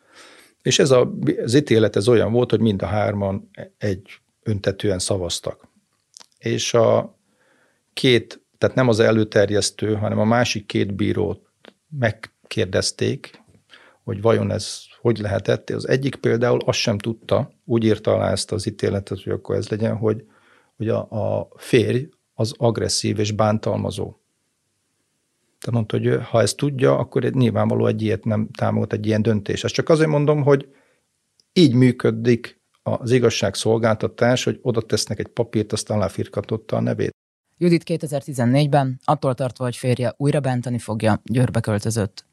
És 0.63 0.79
ez 0.79 0.91
a, 0.91 1.13
az 1.43 1.55
ítélet 1.55 1.97
ez 1.97 2.09
olyan 2.09 2.33
volt, 2.33 2.51
hogy 2.51 2.61
mind 2.61 2.83
a 2.83 2.87
hárman 2.87 3.51
egy 3.79 4.21
öntetően 4.43 4.99
szavaztak 4.99 5.68
és 6.39 6.75
a 6.75 7.19
két, 7.93 8.43
tehát 8.59 8.77
nem 8.77 8.89
az 8.89 9.01
előterjesztő, 9.01 9.95
hanem 9.95 10.19
a 10.19 10.25
másik 10.25 10.67
két 10.67 10.95
bírót 10.95 11.41
megkérdezték, 11.89 13.43
hogy 14.05 14.21
vajon 14.21 14.51
ez 14.51 14.89
hogy 15.01 15.19
lehetett. 15.19 15.71
Az 15.71 15.89
egyik 15.89 16.17
például 16.17 16.61
azt 16.65 16.79
sem 16.79 16.99
tudta, 16.99 17.51
úgy 17.65 17.85
írta 17.85 18.13
alá 18.15 18.31
ezt 18.31 18.53
az 18.53 18.67
ítéletet, 18.67 19.23
hogy 19.23 19.33
akkor 19.33 19.57
ez 19.57 19.69
legyen, 19.69 19.97
hogy, 19.97 20.25
hogy 20.77 20.89
a, 20.89 20.99
a 21.11 21.49
férj 21.57 22.09
az 22.35 22.55
agresszív 22.57 23.19
és 23.19 23.33
bántalmazó. 23.33 24.17
Tehát 25.59 25.71
mondta, 25.71 25.99
hogy 25.99 26.27
ha 26.31 26.41
ezt 26.41 26.57
tudja, 26.57 26.99
akkor 26.99 27.23
nyilvánvaló 27.23 27.87
egy 27.87 28.03
ilyet 28.03 28.25
nem 28.25 28.49
támogat 28.57 28.93
egy 28.93 29.07
ilyen 29.07 29.23
döntés. 29.23 29.65
Ezt 29.65 29.75
csak 29.75 29.89
azért 29.89 30.09
mondom, 30.09 30.43
hogy 30.43 30.69
így 31.53 31.75
működik 31.75 32.58
az 32.95 33.11
igazságszolgáltatás, 33.11 34.45
hogy 34.45 34.59
oda 34.63 34.81
tesznek 34.81 35.19
egy 35.19 35.29
papírt, 35.29 35.73
aztán 35.73 35.97
aláfirkatotta 35.97 36.77
a 36.77 36.81
nevét. 36.81 37.17
Judit 37.59 37.83
2014-ben, 37.87 39.01
attól 39.05 39.35
tartva, 39.35 39.65
hogy 39.65 39.77
férje 39.77 40.15
újra 40.17 40.41
bántani 40.41 40.79
fogja, 40.79 41.21
Győrbe 41.25 41.61
költözött. 41.61 42.27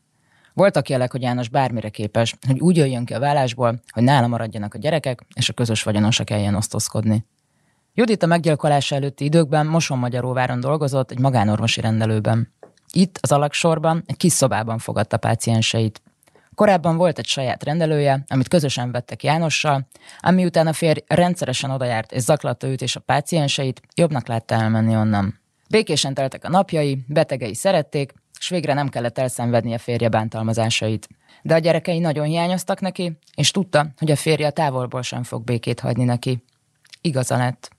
Voltak 0.54 0.90
jelek, 0.90 1.12
hogy 1.12 1.22
János 1.22 1.50
bármire 1.50 1.90
képes, 1.90 2.36
hogy 2.48 2.60
úgy 2.60 2.78
jöjjön 2.78 3.06
ki 3.06 3.14
a 3.14 3.20
vállásból, 3.20 3.80
hogy 3.92 4.04
nála 4.04 4.28
maradjanak 4.28 4.74
a 4.74 4.78
gyerekek, 4.78 5.26
és 5.36 5.50
a 5.50 5.54
közös 5.54 5.84
vagyonosa 5.84 6.24
kelljen 6.24 6.56
osztozkodni. 6.56 7.26
Judit 7.94 8.24
a 8.24 8.26
meggyilkolása 8.26 8.96
előtti 8.96 9.24
időkben 9.24 9.66
Moson-Magyaróváron 9.66 10.60
dolgozott 10.60 11.12
egy 11.12 11.20
magánorvosi 11.20 11.82
rendelőben. 11.82 12.54
Itt, 12.94 13.18
az 13.22 13.32
alaksorban, 13.32 14.04
egy 14.06 14.18
kis 14.18 14.34
szobában 14.34 14.78
fogadta 14.78 15.18
pácienseit. 15.18 16.02
Korábban 16.56 16.98
volt 16.98 17.20
egy 17.20 17.26
saját 17.26 17.64
rendelője, 17.64 18.24
amit 18.28 18.48
közösen 18.48 18.92
vettek 18.92 19.24
Jánossal, 19.24 19.88
ami 20.20 20.46
után 20.46 20.68
a 20.68 20.74
férj 20.74 21.00
rendszeresen 21.08 21.70
odajárt 21.72 22.12
és 22.12 22.22
zaklatta 22.22 22.68
őt 22.68 22.82
és 22.82 22.96
a 22.96 23.00
pácienseit, 23.00 23.82
jobbnak 23.96 24.28
látta 24.28 24.56
elmenni 24.56 24.96
onnan. 24.96 25.40
Békésen 25.70 26.14
teltek 26.14 26.44
a 26.44 26.50
napjai, 26.50 27.06
betegei 27.08 27.56
szerették, 27.56 28.14
és 28.40 28.50
végre 28.50 28.74
nem 28.74 28.90
kellett 28.90 29.18
elszenvedni 29.18 29.74
a 29.74 29.78
férje 29.78 30.10
bántalmazásait. 30.10 31.08
De 31.42 31.54
a 31.54 31.60
gyerekei 31.60 32.00
nagyon 32.00 32.26
hiányoztak 32.26 32.80
neki, 32.80 33.18
és 33.36 33.52
tudta, 33.52 33.88
hogy 33.98 34.12
a 34.12 34.16
férje 34.16 34.50
távolból 34.50 35.02
sem 35.02 35.24
fog 35.24 35.44
békét 35.44 35.80
hagyni 35.80 36.04
neki. 36.04 36.44
Igaza 37.02 37.38
lett. 37.38 37.70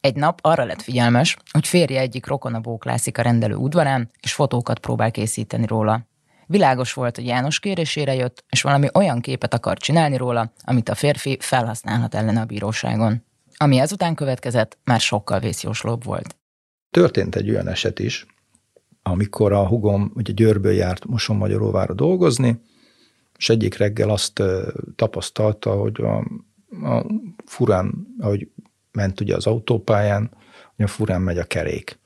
Egy 0.00 0.14
nap 0.14 0.38
arra 0.42 0.64
lett 0.64 0.82
figyelmes, 0.82 1.36
hogy 1.50 1.66
férje 1.66 2.00
egyik 2.00 2.26
rokona 2.26 2.60
bóklászik 2.60 3.18
a 3.18 3.22
rendelő 3.22 3.54
udvarán, 3.54 4.10
és 4.20 4.32
fotókat 4.32 4.78
próbál 4.78 5.10
készíteni 5.10 5.66
róla. 5.66 6.08
Világos 6.50 6.92
volt, 6.92 7.16
hogy 7.16 7.26
János 7.26 7.60
kérésére 7.60 8.14
jött, 8.14 8.44
és 8.48 8.62
valami 8.62 8.88
olyan 8.94 9.20
képet 9.20 9.54
akar 9.54 9.78
csinálni 9.78 10.16
róla, 10.16 10.52
amit 10.64 10.88
a 10.88 10.94
férfi 10.94 11.36
felhasználhat 11.40 12.14
ellen 12.14 12.36
a 12.36 12.44
bíróságon. 12.44 13.24
Ami 13.56 13.78
ezután 13.78 14.14
következett, 14.14 14.78
már 14.84 15.00
sokkal 15.00 15.38
vészjóslóbb 15.38 16.04
volt. 16.04 16.36
Történt 16.90 17.36
egy 17.36 17.50
olyan 17.50 17.68
eset 17.68 17.98
is, 17.98 18.26
amikor 19.02 19.52
a 19.52 19.66
hugom 19.66 20.12
ugye 20.14 20.32
Győrből 20.32 20.72
járt 20.72 21.04
Moson-Magyaróvára 21.04 21.94
dolgozni, 21.94 22.60
és 23.36 23.48
egyik 23.48 23.76
reggel 23.76 24.10
azt 24.10 24.42
tapasztalta, 24.96 25.70
hogy 25.74 26.00
a, 26.00 26.16
a 26.88 27.06
furán, 27.46 28.06
ahogy 28.18 28.48
ment 28.92 29.20
ugye 29.20 29.36
az 29.36 29.46
autópályán, 29.46 30.30
hogy 30.76 30.84
a 30.84 30.88
furán 30.88 31.22
megy 31.22 31.38
a 31.38 31.44
kerék. 31.44 31.98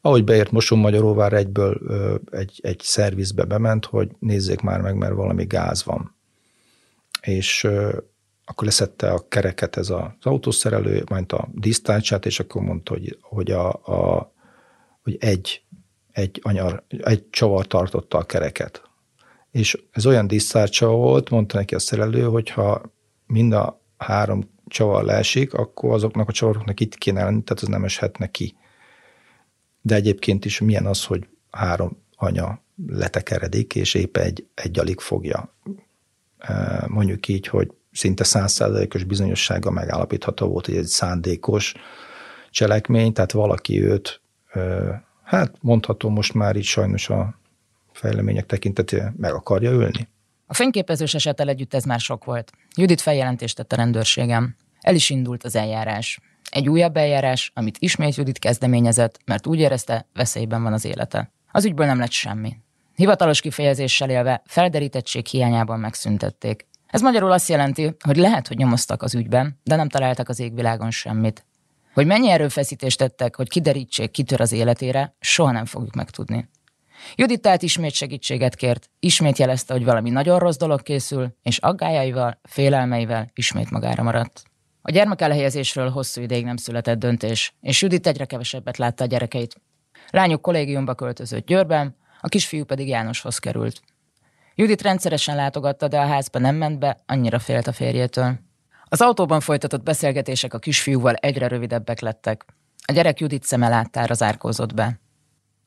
Ahogy 0.00 0.24
beért 0.24 0.50
Moson-Magyaróvára 0.50 1.36
egyből 1.36 1.80
egy, 2.30 2.60
egy 2.62 2.80
szervizbe 2.82 3.44
bement, 3.44 3.84
hogy 3.84 4.10
nézzék 4.18 4.60
már 4.60 4.80
meg, 4.80 4.94
mert 4.94 5.14
valami 5.14 5.44
gáz 5.44 5.84
van. 5.84 6.16
És 7.20 7.64
akkor 8.44 8.64
leszette 8.64 9.10
a 9.10 9.28
kereket 9.28 9.76
ez 9.76 9.90
az 9.90 10.02
autószerelő, 10.20 11.04
majd 11.08 11.32
a 11.32 11.48
disztárcsát, 11.52 12.26
és 12.26 12.40
akkor 12.40 12.62
mondta, 12.62 12.92
hogy, 12.92 13.18
hogy, 13.20 13.50
a, 13.50 13.68
a, 13.72 14.32
hogy 15.02 15.16
egy 15.20 15.64
egy, 16.12 16.40
anyar, 16.42 16.84
egy 16.88 17.30
csavar 17.30 17.66
tartotta 17.66 18.18
a 18.18 18.24
kereket. 18.24 18.82
És 19.50 19.82
ez 19.90 20.06
olyan 20.06 20.26
disztárcsavar 20.26 20.96
volt, 20.96 21.30
mondta 21.30 21.58
neki 21.58 21.74
a 21.74 21.78
szerelő, 21.78 22.22
hogy 22.22 22.50
ha 22.50 22.82
mind 23.26 23.52
a 23.52 23.82
három 23.96 24.50
csavar 24.66 25.04
leesik, 25.04 25.54
akkor 25.54 25.92
azoknak 25.92 26.28
a 26.28 26.32
csavaroknak 26.32 26.80
itt 26.80 26.94
kéne 26.94 27.24
lenni, 27.24 27.42
tehát 27.42 27.62
az 27.62 27.68
nem 27.68 27.84
eshetne 27.84 28.30
ki. 28.30 28.54
De 29.82 29.94
egyébként 29.94 30.44
is 30.44 30.60
milyen 30.60 30.86
az, 30.86 31.04
hogy 31.04 31.28
három 31.50 32.02
anya 32.16 32.62
letekeredik, 32.86 33.74
és 33.74 33.94
épp 33.94 34.16
egy, 34.16 34.46
egy 34.54 34.78
alig 34.78 35.00
fogja. 35.00 35.54
Mondjuk 36.86 37.28
így, 37.28 37.46
hogy 37.46 37.70
szinte 37.92 38.24
százszázalékos 38.24 39.04
bizonyossága 39.04 39.70
megállapítható 39.70 40.48
volt, 40.48 40.66
hogy 40.66 40.76
egy 40.76 40.86
szándékos 40.86 41.74
cselekmény, 42.50 43.12
tehát 43.12 43.32
valaki 43.32 43.82
őt 43.82 44.20
hát 45.22 45.54
mondható 45.60 46.08
most 46.08 46.34
már 46.34 46.56
így 46.56 46.64
sajnos 46.64 47.10
a 47.10 47.38
fejlemények 47.92 48.46
tekintetében 48.46 49.14
meg 49.16 49.32
akarja 49.32 49.70
ölni. 49.70 50.08
A 50.46 50.54
fényképezős 50.54 51.14
esettel 51.14 51.48
együtt 51.48 51.74
ez 51.74 51.84
már 51.84 52.00
sok 52.00 52.24
volt. 52.24 52.52
Judit 52.76 53.00
feljelentést 53.00 53.56
tett 53.56 53.72
a 53.72 53.76
rendőrségem. 53.76 54.56
El 54.80 54.94
is 54.94 55.10
indult 55.10 55.44
az 55.44 55.56
eljárás. 55.56 56.20
Egy 56.50 56.68
újabb 56.68 56.96
eljárás, 56.96 57.50
amit 57.54 57.76
ismét 57.78 58.14
Judit 58.14 58.38
kezdeményezett, 58.38 59.18
mert 59.24 59.46
úgy 59.46 59.58
érezte, 59.58 60.06
veszélyben 60.14 60.62
van 60.62 60.72
az 60.72 60.84
élete. 60.84 61.32
Az 61.52 61.64
ügyből 61.64 61.86
nem 61.86 61.98
lett 61.98 62.10
semmi. 62.10 62.56
Hivatalos 62.94 63.40
kifejezéssel 63.40 64.10
élve 64.10 64.42
felderítettség 64.46 65.26
hiányában 65.26 65.80
megszüntették. 65.80 66.66
Ez 66.86 67.00
magyarul 67.00 67.32
azt 67.32 67.48
jelenti, 67.48 67.96
hogy 68.04 68.16
lehet, 68.16 68.48
hogy 68.48 68.56
nyomoztak 68.56 69.02
az 69.02 69.14
ügyben, 69.14 69.60
de 69.64 69.76
nem 69.76 69.88
találtak 69.88 70.28
az 70.28 70.40
égvilágon 70.40 70.90
semmit. 70.90 71.44
Hogy 71.94 72.06
mennyi 72.06 72.30
erőfeszítést 72.30 72.98
tettek, 72.98 73.36
hogy 73.36 73.48
kiderítsék, 73.48 74.10
kitör 74.10 74.40
az 74.40 74.52
életére, 74.52 75.14
soha 75.20 75.50
nem 75.50 75.64
fogjuk 75.64 75.94
megtudni. 75.94 76.48
Judit 77.14 77.40
tehát 77.40 77.62
ismét 77.62 77.92
segítséget 77.92 78.54
kért, 78.54 78.90
ismét 78.98 79.38
jelezte, 79.38 79.72
hogy 79.72 79.84
valami 79.84 80.10
nagyon 80.10 80.38
rossz 80.38 80.56
dolog 80.56 80.82
készül, 80.82 81.36
és 81.42 81.58
aggájaival, 81.58 82.40
félelmeivel 82.42 83.30
ismét 83.34 83.70
magára 83.70 84.02
maradt. 84.02 84.49
A 84.82 84.90
gyermek 84.90 85.20
elhelyezésről 85.20 85.90
hosszú 85.90 86.20
ideig 86.20 86.44
nem 86.44 86.56
született 86.56 86.98
döntés, 86.98 87.54
és 87.60 87.82
Judit 87.82 88.06
egyre 88.06 88.24
kevesebbet 88.24 88.76
látta 88.76 89.04
a 89.04 89.06
gyerekeit. 89.06 89.60
Lányok 90.10 90.42
kollégiumba 90.42 90.94
költözött 90.94 91.46
Győrben, 91.46 91.96
a 92.20 92.28
kisfiú 92.28 92.64
pedig 92.64 92.88
Jánoshoz 92.88 93.38
került. 93.38 93.80
Judit 94.54 94.82
rendszeresen 94.82 95.36
látogatta, 95.36 95.88
de 95.88 95.98
a 95.98 96.06
házba 96.06 96.38
nem 96.38 96.56
ment 96.56 96.78
be, 96.78 97.02
annyira 97.06 97.38
félt 97.38 97.66
a 97.66 97.72
férjétől. 97.72 98.38
Az 98.84 99.00
autóban 99.00 99.40
folytatott 99.40 99.82
beszélgetések 99.82 100.54
a 100.54 100.58
kisfiúval 100.58 101.14
egyre 101.14 101.48
rövidebbek 101.48 102.00
lettek. 102.00 102.44
A 102.86 102.92
gyerek 102.92 103.20
Judit 103.20 103.44
szeme 103.44 103.68
láttára 103.68 104.14
zárkózott 104.14 104.74
be. 104.74 105.00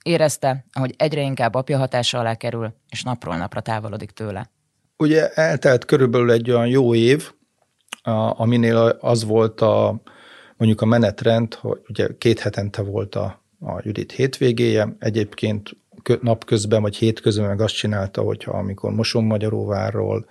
Érezte, 0.03 0.65
hogy 0.79 0.93
egyre 0.97 1.21
inkább 1.21 1.55
apja 1.55 1.77
hatása 1.77 2.19
alá 2.19 2.35
kerül, 2.35 2.75
és 2.89 3.03
napról 3.03 3.37
napra 3.37 3.61
távolodik 3.61 4.11
tőle. 4.11 4.51
Ugye 4.97 5.29
eltelt 5.29 5.85
körülbelül 5.85 6.31
egy 6.31 6.51
olyan 6.51 6.67
jó 6.67 6.95
év, 6.95 7.31
aminél 8.11 8.77
az 8.99 9.23
volt 9.23 9.61
a, 9.61 10.01
mondjuk 10.57 10.81
a 10.81 10.85
menetrend, 10.85 11.53
hogy 11.53 11.79
ugye 11.87 12.07
két 12.17 12.39
hetente 12.39 12.81
volt 12.81 13.15
a, 13.15 13.41
a 13.59 13.79
Judit 13.83 14.11
hétvégéje, 14.11 14.95
egyébként 14.99 15.69
napközben 16.21 16.81
vagy 16.81 16.95
hétközben 16.95 17.47
meg 17.47 17.61
azt 17.61 17.75
csinálta, 17.75 18.21
hogyha 18.21 18.51
amikor 18.57 18.91
Moson 18.91 19.23
Magyaróvárról, 19.23 20.25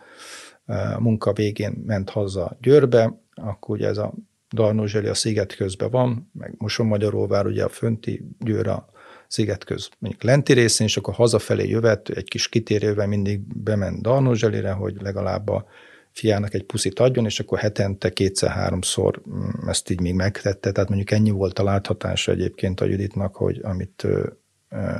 munka 0.98 1.32
végén 1.32 1.82
ment 1.86 2.10
haza 2.10 2.56
Győrbe, 2.60 3.18
akkor 3.34 3.76
ugye 3.76 3.88
ez 3.88 3.98
a 3.98 4.12
Darnózseli 4.52 5.08
a 5.08 5.14
sziget 5.14 5.54
közben 5.54 5.90
van, 5.90 6.30
meg 6.32 6.54
Moson-Magyaróvár 6.58 7.46
ugye 7.46 7.64
a 7.64 7.68
fönti 7.68 8.28
Győr 8.38 8.68
a 8.68 8.88
sziget 9.28 9.64
köz, 9.64 9.88
mondjuk 9.98 10.22
lenti 10.22 10.52
részén, 10.52 10.86
és 10.86 10.96
akkor 10.96 11.14
hazafelé 11.14 11.68
jövet, 11.68 12.08
egy 12.08 12.28
kis 12.28 12.48
kitérővel 12.48 13.06
mindig 13.06 13.40
bement 13.62 14.02
Darnózselire, 14.02 14.70
hogy 14.70 14.96
legalább 15.00 15.48
a 15.48 15.64
fiának 16.12 16.54
egy 16.54 16.64
puszit 16.64 16.98
adjon, 16.98 17.24
és 17.24 17.40
akkor 17.40 17.58
hetente 17.58 18.10
kétszer-háromszor 18.10 19.22
mm, 19.30 19.68
ezt 19.68 19.90
így 19.90 20.00
még 20.00 20.14
megtette, 20.14 20.72
tehát 20.72 20.88
mondjuk 20.88 21.10
ennyi 21.10 21.30
volt 21.30 21.58
a 21.58 21.64
láthatása 21.64 22.32
egyébként 22.32 22.80
a 22.80 22.84
Juditnak, 22.84 23.36
hogy 23.36 23.60
amit 23.62 24.06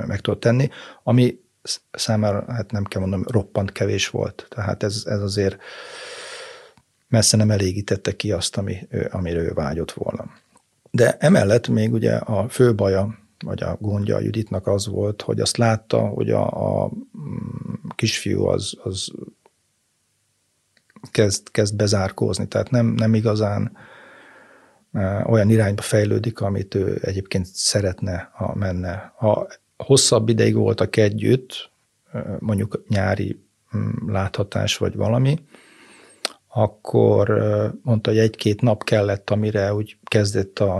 meg 0.07 0.19
tudott 0.19 0.39
tenni, 0.39 0.69
ami 1.03 1.39
számára, 1.91 2.45
hát 2.47 2.71
nem 2.71 2.83
kell 2.83 3.01
mondanom, 3.01 3.25
roppant 3.29 3.71
kevés 3.71 4.09
volt. 4.09 4.45
Tehát 4.49 4.83
ez, 4.83 5.03
ez 5.05 5.21
azért 5.21 5.57
messze 7.07 7.37
nem 7.37 7.51
elégítette 7.51 8.15
ki 8.15 8.31
azt, 8.31 8.57
ami, 8.57 8.87
amire 9.11 9.39
ő 9.39 9.51
vágyott 9.53 9.91
volna. 9.91 10.31
De 10.91 11.17
emellett 11.17 11.67
még 11.67 11.93
ugye 11.93 12.15
a 12.15 12.49
fő 12.49 12.75
baja, 12.75 13.17
vagy 13.43 13.63
a 13.63 13.77
gondja 13.79 14.15
a 14.15 14.19
Juditnak 14.19 14.67
az 14.67 14.87
volt, 14.87 15.21
hogy 15.21 15.39
azt 15.39 15.57
látta, 15.57 15.99
hogy 15.99 16.29
a, 16.29 16.47
a 16.83 16.91
mm, 17.17 17.73
kisfiú 17.95 18.45
az, 18.45 18.73
az 18.83 19.11
kezd, 21.11 21.51
kezd 21.51 21.75
bezárkózni, 21.75 22.47
tehát 22.47 22.69
nem, 22.69 22.85
nem 22.85 23.13
igazán 23.13 23.77
olyan 25.25 25.49
irányba 25.49 25.81
fejlődik, 25.81 26.39
amit 26.39 26.75
ő 26.75 26.99
egyébként 27.01 27.45
szeretne, 27.45 28.29
ha 28.33 28.55
menne. 28.55 29.13
Ha 29.15 29.47
hosszabb 29.77 30.29
ideig 30.29 30.55
voltak 30.55 30.95
együtt, 30.95 31.71
mondjuk 32.39 32.83
nyári 32.87 33.39
mm, 33.77 34.11
láthatás 34.11 34.77
vagy 34.77 34.95
valami, 34.95 35.37
akkor 36.47 37.43
mondta, 37.81 38.09
hogy 38.09 38.19
egy-két 38.19 38.61
nap 38.61 38.83
kellett, 38.83 39.29
amire 39.29 39.73
úgy 39.73 39.97
kezdett 40.03 40.59
a, 40.59 40.75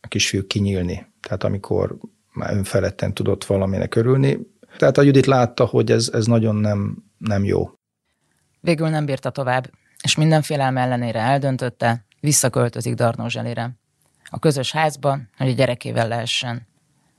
a 0.00 0.08
kisfiú 0.08 0.46
kinyílni. 0.46 1.06
Tehát 1.20 1.44
amikor 1.44 1.96
már 2.32 2.54
önfeledten 2.54 3.14
tudott 3.14 3.44
valaminek 3.44 3.94
örülni. 3.94 4.38
Tehát 4.78 4.98
a 4.98 5.02
Judit 5.02 5.26
látta, 5.26 5.64
hogy 5.64 5.90
ez, 5.90 6.10
ez 6.12 6.26
nagyon 6.26 6.54
nem, 6.54 7.04
nem 7.18 7.44
jó. 7.44 7.70
Végül 8.64 8.88
nem 8.88 9.04
bírta 9.04 9.30
tovább, 9.30 9.70
és 10.02 10.16
mindenféle 10.16 10.64
ellenére 10.64 11.20
eldöntötte, 11.20 12.04
visszaköltözik 12.20 12.94
Darnózselére. 12.94 13.70
A 14.24 14.38
közös 14.38 14.72
házba, 14.72 15.18
hogy 15.36 15.48
a 15.48 15.52
gyerekével 15.52 16.08
lehessen 16.08 16.72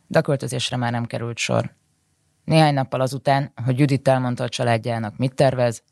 de 0.08 0.20
a 0.20 0.22
költözésre 0.22 0.78
már 0.78 0.92
nem 0.92 1.06
került 1.06 1.38
sor. 1.38 1.74
Néhány 2.44 2.74
nappal 2.74 3.02
azután, 3.02 3.52
hogy 3.66 3.80
Judit 3.80 4.08
elmondta 4.08 4.44
a 4.44 4.50
családjának, 4.50 5.18
mit 5.18 5.36
tervez, 5.36 5.84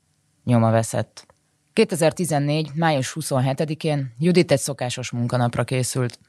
nyoma 0.43 0.71
veszett. 0.71 1.25
2014. 1.73 2.71
május 2.75 3.15
27-én 3.19 4.13
Judit 4.19 4.51
egy 4.51 4.59
szokásos 4.59 5.11
munkanapra 5.11 5.63
készült. 5.63 6.19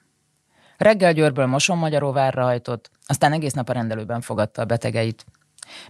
Reggel 0.76 1.12
Győrből 1.12 1.46
Moson 1.46 1.78
Magyaróvárra 1.78 2.42
hajtott, 2.42 2.90
aztán 3.06 3.32
egész 3.32 3.52
nap 3.52 3.68
a 3.68 3.72
rendelőben 3.72 4.20
fogadta 4.20 4.62
a 4.62 4.64
betegeit. 4.64 5.24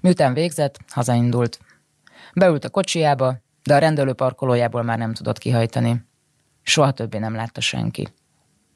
Miután 0.01 0.35
végzett, 0.35 0.79
hazaindult. 0.89 1.59
Beült 2.35 2.65
a 2.65 2.71
kocsiába, 2.71 3.37
de 3.63 3.75
a 3.75 3.79
rendelő 3.79 4.13
parkolójából 4.13 4.83
már 4.83 4.99
nem 4.99 5.15
tudott 5.15 5.39
kihajtani. 5.39 6.05
Soha 6.63 6.91
többé 6.91 7.19
nem 7.19 7.35
látta 7.35 7.61
senki. 7.61 8.09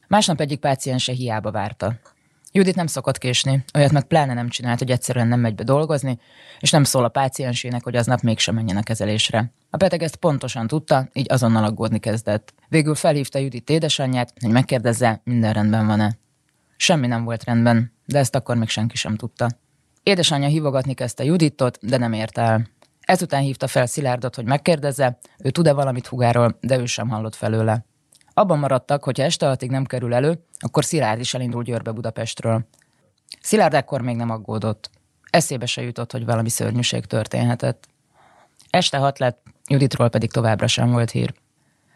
Másnap 0.08 0.40
egyik 0.40 0.60
páciense 0.60 1.12
hiába 1.12 1.50
várta. 1.50 1.94
Judit 2.52 2.74
nem 2.74 2.86
szokott 2.86 3.18
késni, 3.18 3.64
olyat 3.74 3.92
meg 3.92 4.04
pláne 4.04 4.34
nem 4.34 4.48
csinált, 4.48 4.78
hogy 4.78 4.90
egyszerűen 4.90 5.28
nem 5.28 5.40
megy 5.40 5.54
be 5.54 5.62
dolgozni, 5.62 6.18
és 6.60 6.70
nem 6.70 6.84
szól 6.84 7.04
a 7.04 7.08
páciensének, 7.08 7.84
hogy 7.84 7.96
aznap 7.96 8.20
mégsem 8.20 8.54
menjen 8.54 8.76
a 8.76 8.82
kezelésre. 8.82 9.52
A 9.70 9.76
beteg 9.76 10.02
ezt 10.02 10.16
pontosan 10.16 10.66
tudta, 10.66 11.08
így 11.12 11.32
azonnal 11.32 11.64
aggódni 11.64 11.98
kezdett. 11.98 12.54
Végül 12.68 12.94
felhívta 12.94 13.38
Judit 13.38 13.70
édesanyját, 13.70 14.32
hogy 14.40 14.50
megkérdezze, 14.50 15.20
minden 15.24 15.52
rendben 15.52 15.86
van-e. 15.86 16.18
Semmi 16.76 17.06
nem 17.06 17.24
volt 17.24 17.44
rendben, 17.44 17.92
de 18.04 18.18
ezt 18.18 18.34
akkor 18.34 18.56
még 18.56 18.68
senki 18.68 18.96
sem 18.96 19.16
tudta. 19.16 19.48
Édesanyja 20.02 20.48
hívogatni 20.48 20.94
kezdte 20.94 21.24
Juditot, 21.24 21.78
de 21.82 21.96
nem 21.96 22.12
ért 22.12 22.38
el. 22.38 22.66
Ezután 23.08 23.42
hívta 23.42 23.66
fel 23.66 23.86
Szilárdot, 23.86 24.34
hogy 24.34 24.44
megkérdezze, 24.44 25.18
ő 25.38 25.50
tud-e 25.50 25.72
valamit 25.72 26.06
hugáról, 26.06 26.58
de 26.60 26.78
ő 26.78 26.86
sem 26.86 27.08
hallott 27.08 27.34
felőle. 27.34 27.84
Abban 28.34 28.58
maradtak, 28.58 29.04
hogy 29.04 29.18
ha 29.18 29.24
este 29.24 29.46
hatig 29.46 29.70
nem 29.70 29.84
kerül 29.84 30.14
elő, 30.14 30.44
akkor 30.58 30.84
Szilárd 30.84 31.20
is 31.20 31.34
elindul 31.34 31.62
Győrbe 31.62 31.90
Budapestről. 31.90 32.66
Szilárd 33.40 33.74
ekkor 33.74 34.00
még 34.00 34.16
nem 34.16 34.30
aggódott. 34.30 34.90
Eszébe 35.30 35.66
se 35.66 35.82
jutott, 35.82 36.12
hogy 36.12 36.24
valami 36.24 36.48
szörnyűség 36.48 37.04
történhetett. 37.04 37.88
Este 38.70 38.96
hat 38.96 39.18
lett, 39.18 39.42
Juditról 39.66 40.08
pedig 40.08 40.32
továbbra 40.32 40.66
sem 40.66 40.90
volt 40.90 41.10
hír. 41.10 41.34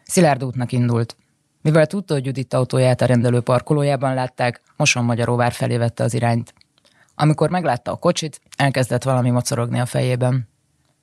Szilárd 0.05 0.45
útnak 0.45 0.73
indult. 0.73 1.17
Mivel 1.63 1.87
tudta, 1.87 2.15
hogy 2.15 2.27
Judit 2.27 2.55
autóját 2.55 3.01
a 3.01 3.07
rendelő 3.07 3.41
parkolójában 3.41 4.15
látták, 4.15 4.63
Moson 4.77 5.05
Magyaróvár 5.05 5.53
felé 5.53 5.77
vette 5.77 6.05
az 6.05 6.15
irányt. 6.15 6.55
Amikor 7.15 7.51
meglátta 7.51 7.93
a 7.93 7.97
kocsit, 7.97 8.41
elkezdett 8.57 9.03
valami 9.03 9.31
mocorogni 9.31 9.81
a 9.81 9.87
fejében. 9.87 10.51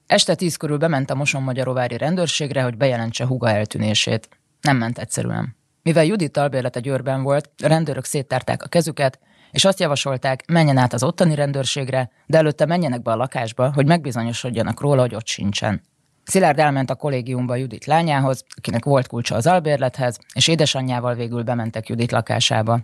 Este 0.10 0.36
tíz 0.36 0.56
körül 0.56 0.78
bement 0.78 1.10
a 1.10 1.16
Moson 1.16 1.44
Magyaróvári 1.44 1.98
rendőrségre, 1.98 2.62
hogy 2.62 2.78
bejelentse 2.78 3.26
huga 3.26 3.50
eltűnését. 3.50 4.30
Nem 4.62 4.78
ment 4.78 4.98
egyszerűen. 4.98 5.56
Mivel 5.82 6.06
Judit 6.06 6.38
albérlete 6.38 6.80
Győrben 6.80 7.24
volt, 7.24 7.50
a 7.64 7.68
rendőrök 7.68 8.06
széttárták 8.06 8.64
a 8.64 8.68
kezüket, 8.68 9.20
és 9.52 9.66
azt 9.66 9.80
javasolták, 9.80 10.44
menjen 10.48 10.78
át 10.78 10.94
az 10.94 11.04
ottani 11.04 11.36
rendőrségre, 11.36 12.12
de 12.26 12.38
előtte 12.38 12.66
menjenek 12.66 13.02
be 13.02 13.12
a 13.12 13.16
lakásba, 13.16 13.72
hogy 13.74 13.86
megbizonyosodjanak 13.86 14.82
róla, 14.82 15.02
hogy 15.02 15.16
ott 15.16 15.28
sincsen. 15.28 15.82
Szilárd 16.24 16.60
elment 16.60 16.90
a 16.90 16.96
kollégiumba 16.96 17.56
Judit 17.56 17.86
lányához, 17.86 18.44
akinek 18.58 18.86
volt 18.86 19.08
kulcsa 19.08 19.36
az 19.36 19.48
albérlethez, 19.48 20.20
és 20.34 20.48
édesanyjával 20.48 21.16
végül 21.16 21.44
bementek 21.44 21.88
Judit 21.88 22.12
lakásába. 22.12 22.80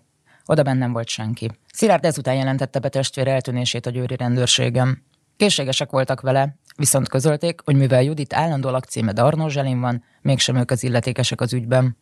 Oda 0.45 0.63
bennem 0.63 0.91
volt 0.91 1.07
senki. 1.07 1.51
Szilárd 1.73 2.05
ezután 2.05 2.35
jelentette 2.35 2.79
be 2.79 2.89
testvér 2.89 3.27
eltűnését 3.27 3.85
a 3.85 3.89
győri 3.89 4.15
rendőrségem. 4.15 5.03
Készségesek 5.37 5.89
voltak 5.89 6.21
vele, 6.21 6.55
viszont 6.75 7.09
közölték, 7.09 7.61
hogy 7.63 7.75
mivel 7.75 8.03
Judit 8.03 8.33
állandó 8.33 8.69
lakcíme 8.69 9.11
Darnó 9.11 9.47
Zselin 9.47 9.79
van, 9.79 10.03
mégsem 10.21 10.55
ők 10.55 10.71
az 10.71 10.83
illetékesek 10.83 11.41
az 11.41 11.53
ügyben. 11.53 11.97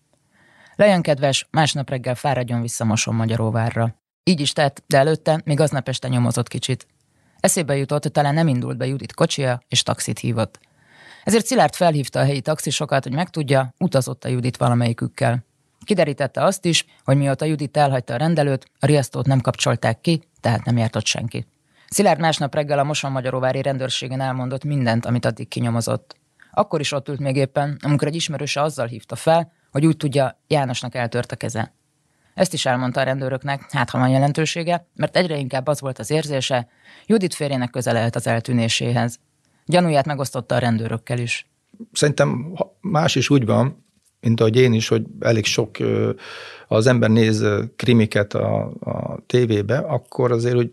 Legyen 0.75 1.01
kedves, 1.01 1.47
másnap 1.51 1.89
reggel 1.89 2.15
fáradjon 2.15 2.61
vissza 2.61 2.85
Moson 2.85 3.15
Magyaróvárra. 3.15 3.95
Így 4.23 4.39
is 4.39 4.53
tett, 4.53 4.83
de 4.87 4.97
előtte 4.97 5.41
még 5.45 5.59
aznap 5.59 5.87
este 5.87 6.07
nyomozott 6.07 6.47
kicsit. 6.47 6.87
Eszébe 7.39 7.75
jutott, 7.75 8.03
hogy 8.03 8.11
talán 8.11 8.33
nem 8.33 8.47
indult 8.47 8.77
be 8.77 8.85
Judit 8.85 9.13
kocsia, 9.13 9.61
és 9.67 9.83
taxit 9.83 10.19
hívott. 10.19 10.59
Ezért 11.23 11.45
Szilárd 11.45 11.73
felhívta 11.73 12.19
a 12.19 12.23
helyi 12.23 12.41
taxisokat, 12.41 13.03
hogy 13.03 13.13
megtudja, 13.13 13.73
utazott 13.79 14.23
a 14.23 14.29
Judit 14.29 14.57
valamelyikükkel. 14.57 15.45
Kiderítette 15.85 16.43
azt 16.43 16.65
is, 16.65 16.85
hogy 17.03 17.17
mióta 17.17 17.45
Judit 17.45 17.77
elhagyta 17.77 18.13
a 18.13 18.17
rendelőt, 18.17 18.65
a 18.79 18.85
riasztót 18.85 19.25
nem 19.25 19.41
kapcsolták 19.41 20.01
ki, 20.01 20.23
tehát 20.39 20.65
nem 20.65 20.77
járt 20.77 20.95
ott 20.95 21.05
senki. 21.05 21.45
Szilárd 21.93 22.19
másnap 22.19 22.55
reggel 22.55 22.79
a 22.79 22.83
Moson 22.83 23.11
Magyaróvári 23.11 23.61
rendőrségen 23.61 24.21
elmondott 24.21 24.63
mindent, 24.63 25.05
amit 25.05 25.25
addig 25.25 25.47
kinyomozott. 25.47 26.15
Akkor 26.51 26.79
is 26.79 26.91
ott 26.91 27.09
ült 27.09 27.19
még 27.19 27.35
éppen, 27.35 27.77
amikor 27.81 28.07
egy 28.07 28.15
ismerőse 28.15 28.61
azzal 28.61 28.87
hívta 28.87 29.15
fel, 29.15 29.51
hogy 29.71 29.85
úgy 29.85 29.97
tudja, 29.97 30.39
Jánosnak 30.47 30.95
eltört 30.95 31.31
a 31.31 31.35
keze. 31.35 31.73
Ezt 32.33 32.53
is 32.53 32.65
elmondta 32.65 32.99
a 33.01 33.03
rendőröknek, 33.03 33.71
hát 33.71 33.89
ha 33.89 33.97
van 33.97 34.09
jelentősége, 34.09 34.87
mert 34.95 35.15
egyre 35.15 35.37
inkább 35.37 35.67
az 35.67 35.81
volt 35.81 35.99
az 35.99 36.11
érzése, 36.11 36.67
Judit 37.05 37.33
férjének 37.33 37.69
köze 37.69 37.91
lehet 37.91 38.15
az 38.15 38.27
eltűnéséhez. 38.27 39.19
Gyanúját 39.65 40.05
megosztotta 40.05 40.55
a 40.55 40.59
rendőrökkel 40.59 41.17
is. 41.17 41.47
Szerintem 41.91 42.53
más 42.81 43.15
is 43.15 43.29
úgy 43.29 43.45
van, 43.45 43.85
mint 44.21 44.39
ahogy 44.39 44.55
én 44.55 44.73
is, 44.73 44.87
hogy 44.87 45.05
elég 45.19 45.45
sok 45.45 45.77
az 46.67 46.87
ember 46.87 47.09
néz 47.09 47.45
krimiket 47.75 48.33
a, 48.33 48.63
a 48.79 49.19
tévébe, 49.25 49.77
akkor 49.77 50.31
azért, 50.31 50.55
hogy 50.55 50.71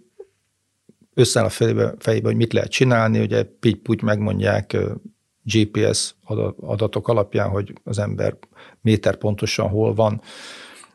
összeáll 1.15 1.45
a 1.45 1.49
fejébe, 1.49 1.95
fejébe, 1.99 2.27
hogy 2.27 2.37
mit 2.37 2.53
lehet 2.53 2.71
csinálni, 2.71 3.21
ugye 3.21 3.45
pitty 3.61 4.03
megmondják 4.03 4.77
GPS 5.43 6.15
adatok 6.61 7.09
alapján, 7.09 7.49
hogy 7.49 7.73
az 7.85 7.99
ember 7.99 8.37
méter 8.81 9.17
pontosan 9.17 9.69
hol 9.69 9.95
van. 9.95 10.21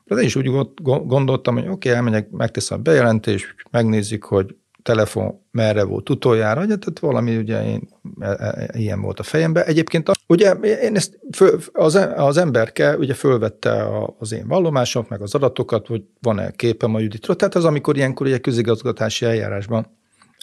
De 0.04 0.16
én 0.16 0.26
is 0.26 0.36
úgy 0.36 0.52
gondoltam, 0.84 1.54
hogy 1.54 1.64
oké, 1.64 1.72
okay, 1.74 1.92
elmegyek, 1.92 2.30
megteszem 2.30 2.78
a 2.78 2.82
bejelentést, 2.82 3.56
megnézik, 3.72 4.24
hogy 4.24 4.56
telefon 4.86 5.42
merre 5.52 5.84
volt 5.84 6.10
utoljára, 6.10 6.62
ugye, 6.62 6.76
tehát 6.76 7.00
valami 7.00 7.38
ugye 7.38 7.66
én, 7.66 7.88
e, 8.20 8.30
e, 8.30 8.70
ilyen 8.74 9.02
volt 9.02 9.20
a 9.20 9.24
fejemben. 9.24 9.64
Egyébként 9.64 10.12
ugye 10.28 10.52
én 10.62 10.96
ezt 10.96 11.20
föl, 11.32 11.60
az, 11.72 11.96
az 12.16 12.38
emberke 12.38 12.98
ugye 12.98 13.14
fölvette 13.14 13.88
az 14.20 14.32
én 14.32 14.48
vallomásomat, 14.48 15.10
meg 15.10 15.22
az 15.22 15.36
adatokat, 15.36 15.88
hogy 15.88 16.04
van-e 16.22 16.52
képem 16.52 16.96
a 16.96 17.00
Juditról. 17.00 17.36
Tehát 17.36 17.56
az, 17.56 17.66
amikor 17.66 17.98
ilyenkor 17.98 18.28
ugye 18.28 18.38
közigazgatási 18.38 19.26
eljárásban 19.26 19.88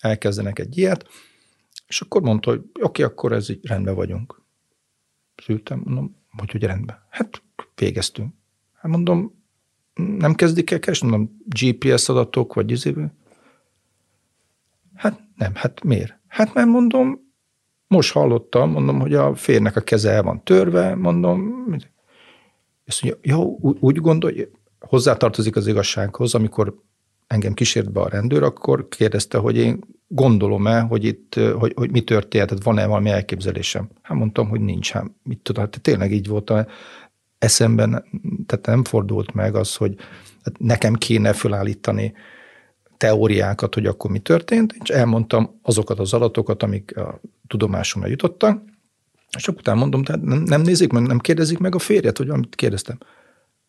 elkezdenek 0.03 0.59
egy 0.59 0.79
ilyet, 0.79 1.09
és 1.87 2.01
akkor 2.01 2.23
mondta, 2.23 2.51
hogy 2.51 2.63
oké, 2.81 3.03
akkor 3.03 3.33
ez 3.33 3.51
így 3.51 3.67
rendben 3.67 3.95
vagyunk. 3.95 4.43
Szültem, 5.37 5.83
mondom, 5.85 6.17
hogy 6.39 6.51
hogy 6.51 6.63
rendben. 6.63 7.07
Hát 7.11 7.43
végeztünk. 7.75 8.35
Hát 8.73 8.91
mondom, 8.91 9.43
nem 9.95 10.35
kezdik 10.35 10.71
el 10.71 10.79
keresni, 10.79 11.09
mondom, 11.09 11.37
GPS 11.47 12.09
adatok, 12.09 12.55
vagy 12.55 12.71
izével. 12.71 13.15
Hát 14.95 15.21
nem, 15.37 15.55
hát 15.55 15.83
miért? 15.83 16.19
Hát 16.27 16.55
mert 16.55 16.69
mondom, 16.69 17.21
most 17.87 18.13
hallottam, 18.13 18.71
mondom, 18.71 19.01
hogy 19.01 19.15
a 19.15 19.35
férnek 19.35 19.77
a 19.77 19.81
keze 19.81 20.11
el 20.11 20.23
van 20.23 20.45
törve, 20.45 20.95
mondom, 20.95 21.67
ezt 22.85 23.03
mondja, 23.03 23.21
jó, 23.23 23.59
úgy 23.61 23.97
gondolja, 23.97 24.47
hozzátartozik 24.81 25.57
az 25.57 25.67
igazsághoz, 25.67 26.35
amikor 26.35 26.83
engem 27.27 27.55
kísért 27.55 27.93
be 27.93 28.01
a 28.01 28.09
rendőr, 28.09 28.43
akkor 28.43 28.89
kérdezte, 28.89 29.39
hogy 29.39 29.57
én 29.57 29.79
gondolom-e, 30.09 30.81
hogy 30.81 31.05
itt, 31.05 31.35
hogy, 31.35 31.73
hogy 31.77 31.91
mi 31.91 32.01
történt, 32.01 32.49
tehát 32.49 32.65
van-e 32.65 32.87
valami 32.87 33.11
elképzelésem. 33.11 33.89
Hát 34.03 34.17
mondtam, 34.17 34.49
hogy 34.49 34.61
nincs, 34.61 34.91
hát 34.91 35.11
mit 35.23 35.39
tudom, 35.39 35.65
hát 35.65 35.81
tényleg 35.81 36.13
így 36.13 36.27
volt 36.27 36.51
a 36.51 36.67
eszemben, 37.39 37.91
tehát 38.47 38.67
nem 38.67 38.85
fordult 38.85 39.35
meg 39.35 39.55
az, 39.55 39.77
hogy 39.77 39.95
hát 40.45 40.59
nekem 40.59 40.95
kéne 40.95 41.33
felállítani 41.33 42.13
teóriákat, 42.97 43.75
hogy 43.75 43.87
akkor 43.87 44.11
mi 44.11 44.19
történt, 44.19 44.75
és 44.83 44.89
elmondtam 44.89 45.59
azokat 45.63 45.99
az 45.99 46.13
adatokat, 46.13 46.63
amik 46.63 46.97
a 46.97 47.21
tudomásomra 47.47 48.09
jutottak, 48.09 48.63
és 49.37 49.49
akkor 49.49 49.61
utána 49.61 49.79
mondom, 49.79 50.03
tehát 50.03 50.23
nem, 50.23 50.43
nem 50.43 50.61
nézik 50.61 50.93
meg, 50.93 51.03
nem 51.03 51.19
kérdezik 51.19 51.59
meg 51.59 51.75
a 51.75 51.79
férjet, 51.79 52.19
hogy 52.19 52.29
amit 52.29 52.55
kérdeztem. 52.55 52.99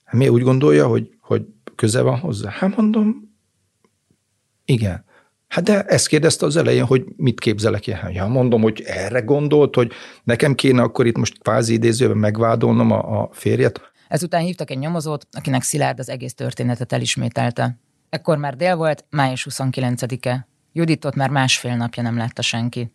Hát 0.04 0.16
mi 0.16 0.28
úgy 0.28 0.42
gondolja, 0.42 0.88
hogy, 0.88 1.10
hogy 1.20 1.46
köze 1.76 2.02
van 2.02 2.20
hozzá? 2.20 2.50
Hát 2.50 2.76
mondom, 2.76 3.33
igen. 4.66 5.06
Hát 5.48 5.64
de 5.64 5.84
ezt 5.84 6.08
kérdezte 6.08 6.46
az 6.46 6.56
elején, 6.56 6.86
hogy 6.86 7.06
mit 7.16 7.40
képzelek 7.40 7.88
ilyen. 7.88 8.12
Ja, 8.12 8.28
mondom, 8.28 8.62
hogy 8.62 8.84
erre 8.86 9.20
gondolt, 9.20 9.76
hogy 9.76 9.92
nekem 10.24 10.56
kéne 10.56 10.82
akkor 10.82 11.06
itt 11.06 11.18
most 11.18 11.40
kvázi 11.40 11.74
idézőben 11.74 12.18
megvádolnom 12.18 12.92
a, 12.92 13.22
a 13.22 13.30
férjet. 13.32 13.82
Ezután 14.08 14.42
hívtak 14.42 14.70
egy 14.70 14.78
nyomozót, 14.78 15.28
akinek 15.32 15.62
Szilárd 15.62 16.00
az 16.00 16.10
egész 16.10 16.34
történetet 16.34 16.94
elismételte. 16.94 17.78
Ekkor 18.10 18.38
már 18.38 18.56
dél 18.56 18.76
volt, 18.76 19.06
május 19.10 19.48
29-e. 19.50 20.48
Juditot 20.72 21.16
már 21.16 21.30
másfél 21.30 21.76
napja 21.76 22.04
nem 22.04 22.18
látta 22.18 22.42
senki. 22.42 22.92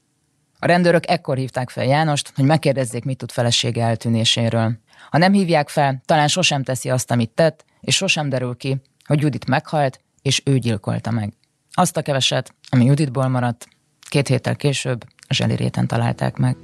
A 0.58 0.66
rendőrök 0.66 1.08
ekkor 1.08 1.36
hívták 1.36 1.70
fel 1.70 1.84
Jánost, 1.84 2.32
hogy 2.34 2.44
megkérdezzék, 2.44 3.04
mit 3.04 3.18
tud 3.18 3.30
felesége 3.30 3.84
eltűnéséről. 3.84 4.78
Ha 5.10 5.18
nem 5.18 5.32
hívják 5.32 5.68
fel, 5.68 6.02
talán 6.04 6.28
sosem 6.28 6.62
teszi 6.62 6.90
azt, 6.90 7.10
amit 7.10 7.30
tett, 7.30 7.64
és 7.80 7.96
sosem 7.96 8.28
derül 8.28 8.56
ki, 8.56 8.80
hogy 9.04 9.20
Judit 9.20 9.46
meghalt, 9.46 10.00
és 10.22 10.42
ő 10.44 10.58
gyilkolta 10.58 11.10
meg. 11.10 11.32
Azt 11.78 11.96
a 11.96 12.02
keveset, 12.02 12.54
ami 12.68 12.84
Juditból 12.84 13.28
maradt, 13.28 13.68
két 14.08 14.28
héttel 14.28 14.56
később 14.56 15.04
a 15.28 15.34
zseliréten 15.34 15.86
találták 15.86 16.36
meg. 16.36 16.56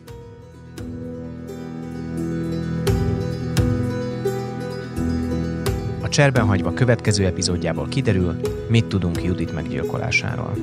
A 6.03 6.09
cserben 6.09 6.46
hagyva 6.46 6.72
következő 6.74 7.27
epizódjából 7.27 7.88
kiderül, 7.88 8.40
mit 8.68 8.87
tudunk 8.87 9.22
Judit 9.22 9.53
meggyilkolásáról. 9.53 10.55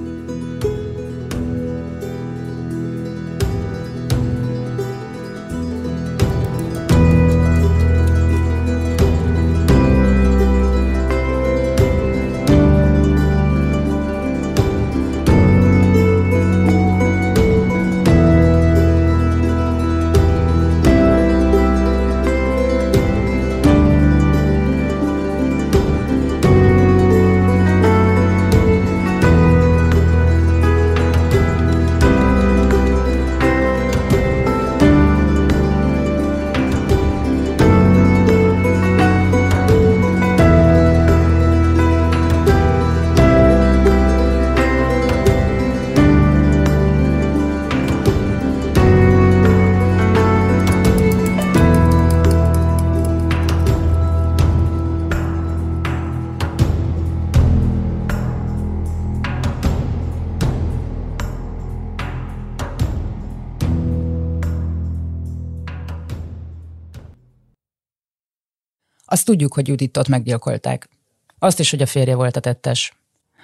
Azt 69.21 69.29
tudjuk, 69.29 69.53
hogy 69.53 69.67
Juditot 69.67 70.07
meggyilkolták. 70.07 70.89
Azt 71.39 71.59
is, 71.59 71.69
hogy 71.69 71.81
a 71.81 71.85
férje 71.85 72.15
volt 72.15 72.35
a 72.35 72.39
tettes. 72.39 72.93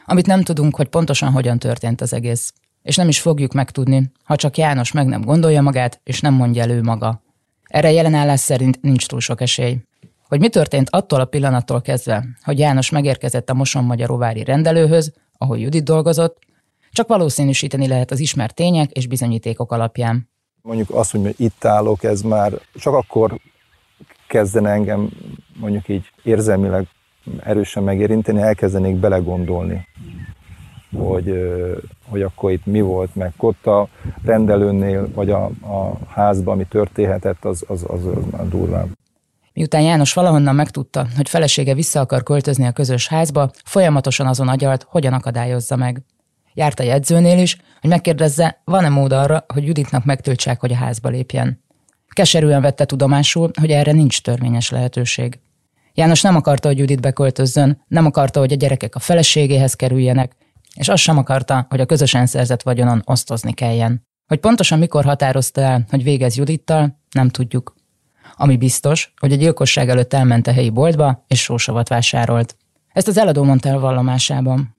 Amit 0.05 0.25
nem 0.25 0.43
tudunk, 0.43 0.75
hogy 0.75 0.87
pontosan 0.87 1.31
hogyan 1.31 1.59
történt 1.59 2.01
az 2.01 2.13
egész. 2.13 2.53
És 2.81 2.95
nem 2.95 3.07
is 3.07 3.19
fogjuk 3.19 3.53
megtudni, 3.53 4.11
ha 4.23 4.35
csak 4.35 4.57
János 4.57 4.91
meg 4.91 5.07
nem 5.07 5.21
gondolja 5.21 5.61
magát, 5.61 5.99
és 6.03 6.19
nem 6.19 6.33
mondja 6.33 6.61
elő 6.61 6.81
maga. 6.81 7.21
Erre 7.63 7.91
jelenállás 7.91 8.39
szerint 8.39 8.81
nincs 8.81 9.07
túl 9.07 9.19
sok 9.19 9.41
esély. 9.41 9.77
Hogy 10.27 10.39
mi 10.39 10.49
történt 10.49 10.89
attól 10.89 11.19
a 11.19 11.25
pillanattól 11.25 11.81
kezdve, 11.81 12.25
hogy 12.43 12.59
János 12.59 12.89
megérkezett 12.89 13.49
a 13.49 13.53
Moson 13.53 13.83
Magyaróvári 13.83 14.43
rendelőhöz, 14.43 15.13
ahol 15.37 15.57
Judit 15.57 15.83
dolgozott, 15.83 16.37
csak 16.91 17.07
valószínűsíteni 17.07 17.87
lehet 17.87 18.11
az 18.11 18.19
ismert 18.19 18.55
tények 18.55 18.91
és 18.91 19.07
bizonyítékok 19.07 19.71
alapján. 19.71 20.29
Mondjuk 20.61 20.89
azt, 20.89 21.11
hogy 21.11 21.35
itt 21.37 21.65
állok, 21.65 22.03
ez 22.03 22.21
már 22.21 22.53
csak 22.73 22.93
akkor 22.93 23.39
kezdene 24.27 24.69
engem 24.69 25.09
mondjuk 25.59 25.87
így 25.87 26.11
érzelmileg 26.23 26.87
erősen 27.43 27.83
megérinteni, 27.83 28.41
elkezdenék 28.41 28.95
belegondolni, 28.95 29.87
hogy, 30.95 31.51
hogy 32.09 32.21
akkor 32.21 32.51
itt 32.51 32.65
mi 32.65 32.81
volt, 32.81 33.15
meg 33.15 33.33
ott 33.37 33.65
a 33.65 33.87
rendelőnél, 34.23 35.09
vagy 35.13 35.29
a, 35.29 35.45
a 35.45 35.97
házban, 36.07 36.53
ami 36.53 36.65
történhetett, 36.65 37.45
az, 37.45 37.63
az, 37.67 37.85
az, 37.87 38.05
az 38.05 38.23
már 38.31 38.47
durvább. 38.47 38.87
Miután 39.53 39.81
János 39.81 40.13
valahonnan 40.13 40.55
megtudta, 40.55 41.07
hogy 41.15 41.29
felesége 41.29 41.73
vissza 41.73 41.99
akar 41.99 42.23
költözni 42.23 42.65
a 42.65 42.71
közös 42.71 43.07
házba, 43.07 43.51
folyamatosan 43.63 44.27
azon 44.27 44.47
agyalt, 44.47 44.85
hogyan 44.89 45.13
akadályozza 45.13 45.75
meg. 45.75 46.01
Járt 46.53 46.79
a 46.79 46.83
jegyzőnél 46.83 47.39
is, 47.39 47.57
hogy 47.81 47.89
megkérdezze, 47.89 48.61
van-e 48.63 48.89
mód 48.89 49.11
arra, 49.11 49.45
hogy 49.47 49.65
Juditnak 49.65 50.05
megtöltsák, 50.05 50.59
hogy 50.59 50.71
a 50.71 50.75
házba 50.75 51.09
lépjen. 51.09 51.65
Keserűen 52.17 52.61
vette 52.61 52.85
tudomásul, 52.85 53.51
hogy 53.59 53.71
erre 53.71 53.91
nincs 53.91 54.21
törvényes 54.21 54.69
lehetőség. 54.69 55.39
János 55.93 56.21
nem 56.21 56.35
akarta, 56.35 56.67
hogy 56.67 56.77
Judit 56.77 57.01
beköltözzön, 57.01 57.83
nem 57.87 58.05
akarta, 58.05 58.39
hogy 58.39 58.51
a 58.51 58.55
gyerekek 58.55 58.95
a 58.95 58.99
feleségéhez 58.99 59.73
kerüljenek, 59.73 60.35
és 60.75 60.87
azt 60.87 61.03
sem 61.03 61.17
akarta, 61.17 61.65
hogy 61.69 61.79
a 61.79 61.85
közösen 61.85 62.25
szerzett 62.25 62.61
vagyonon 62.61 63.01
osztozni 63.05 63.53
kelljen. 63.53 64.05
Hogy 64.27 64.39
pontosan 64.39 64.79
mikor 64.79 65.03
határozta 65.03 65.61
el, 65.61 65.85
hogy 65.89 66.03
végez 66.03 66.37
Judittal, 66.37 66.99
nem 67.11 67.29
tudjuk. 67.29 67.75
Ami 68.35 68.57
biztos, 68.57 69.13
hogy 69.19 69.31
a 69.31 69.35
gyilkosság 69.35 69.89
előtt 69.89 70.13
elment 70.13 70.47
a 70.47 70.51
helyi 70.51 70.69
boltba, 70.69 71.25
és 71.27 71.41
sósavat 71.41 71.87
vásárolt. 71.87 72.57
Ezt 72.93 73.07
az 73.07 73.17
eladó 73.17 73.43
mondta 73.43 73.69
el 73.69 73.79
vallomásában. 73.79 74.75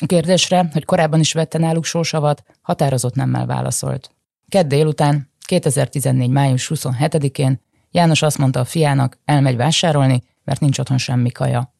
A 0.00 0.06
kérdésre, 0.06 0.68
hogy 0.72 0.84
korábban 0.84 1.20
is 1.20 1.32
vette 1.32 1.58
náluk 1.58 1.84
sósavat, 1.84 2.42
határozott 2.62 3.14
nemmel 3.14 3.46
válaszolt. 3.46 4.10
Kedd 4.48 4.68
délután, 4.68 5.34
2014. 5.46 6.30
május 6.30 6.70
27-én 6.74 7.60
János 7.90 8.22
azt 8.22 8.38
mondta 8.38 8.60
a 8.60 8.64
fiának, 8.64 9.18
elmegy 9.24 9.56
vásárolni, 9.56 10.22
mert 10.44 10.60
nincs 10.60 10.78
otthon 10.78 10.98
semmi 10.98 11.30
kaja. 11.30 11.74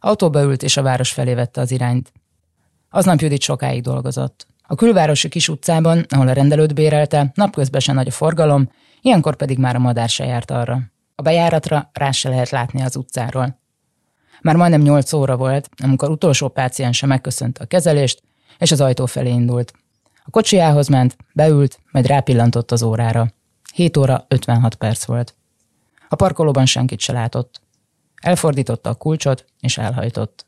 Autóba 0.00 0.42
ült, 0.42 0.62
és 0.62 0.76
a 0.76 0.82
város 0.82 1.12
felé 1.12 1.34
vette 1.34 1.60
az 1.60 1.70
irányt. 1.70 2.12
Aznap 2.90 3.20
Judit 3.20 3.42
sokáig 3.42 3.82
dolgozott. 3.82 4.46
A 4.62 4.74
külvárosi 4.74 5.28
kis 5.28 5.48
utcában, 5.48 6.06
ahol 6.08 6.28
a 6.28 6.32
rendelőt 6.32 6.74
bérelte, 6.74 7.30
napközben 7.34 7.80
sem 7.80 7.94
nagy 7.94 8.06
a 8.06 8.10
forgalom, 8.10 8.70
ilyenkor 9.00 9.36
pedig 9.36 9.58
már 9.58 9.76
a 9.76 9.78
madár 9.78 10.08
se 10.08 10.24
járt 10.24 10.50
arra. 10.50 10.80
A 11.14 11.22
bejáratra 11.22 11.90
rá 11.92 12.10
se 12.10 12.28
lehet 12.28 12.50
látni 12.50 12.82
az 12.82 12.96
utcáról. 12.96 13.60
Már 14.42 14.56
majdnem 14.56 14.80
nyolc 14.80 15.12
óra 15.12 15.36
volt, 15.36 15.68
amikor 15.82 16.10
utolsó 16.10 16.48
páciense 16.48 17.06
megköszönte 17.06 17.62
a 17.62 17.66
kezelést, 17.66 18.22
és 18.58 18.72
az 18.72 18.80
ajtó 18.80 19.06
felé 19.06 19.30
indult. 19.30 19.72
A 20.24 20.30
kocsiához 20.30 20.88
ment, 20.88 21.16
beült, 21.34 21.78
majd 21.90 22.06
rápillantott 22.06 22.70
az 22.70 22.82
órára. 22.82 23.32
7 23.74 23.96
óra 23.96 24.24
56 24.28 24.74
perc 24.74 25.04
volt. 25.04 25.34
A 26.08 26.14
parkolóban 26.14 26.66
senkit 26.66 27.00
se 27.00 27.12
látott. 27.12 27.60
Elfordította 28.14 28.90
a 28.90 28.94
kulcsot, 28.94 29.44
és 29.60 29.78
elhajtott. 29.78 30.46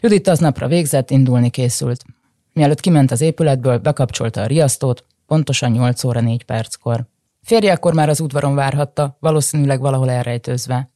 Judit 0.00 0.28
aznapra 0.28 0.68
végzett, 0.68 1.10
indulni 1.10 1.50
készült. 1.50 2.04
Mielőtt 2.52 2.80
kiment 2.80 3.10
az 3.10 3.20
épületből, 3.20 3.78
bekapcsolta 3.78 4.42
a 4.42 4.46
riasztót, 4.46 5.04
pontosan 5.26 5.70
8 5.70 6.04
óra 6.04 6.20
4 6.20 6.44
perckor. 6.44 7.06
Férje 7.42 7.72
akkor 7.72 7.94
már 7.94 8.08
az 8.08 8.20
udvaron 8.20 8.54
várhatta, 8.54 9.16
valószínűleg 9.20 9.80
valahol 9.80 10.10
elrejtőzve. 10.10 10.90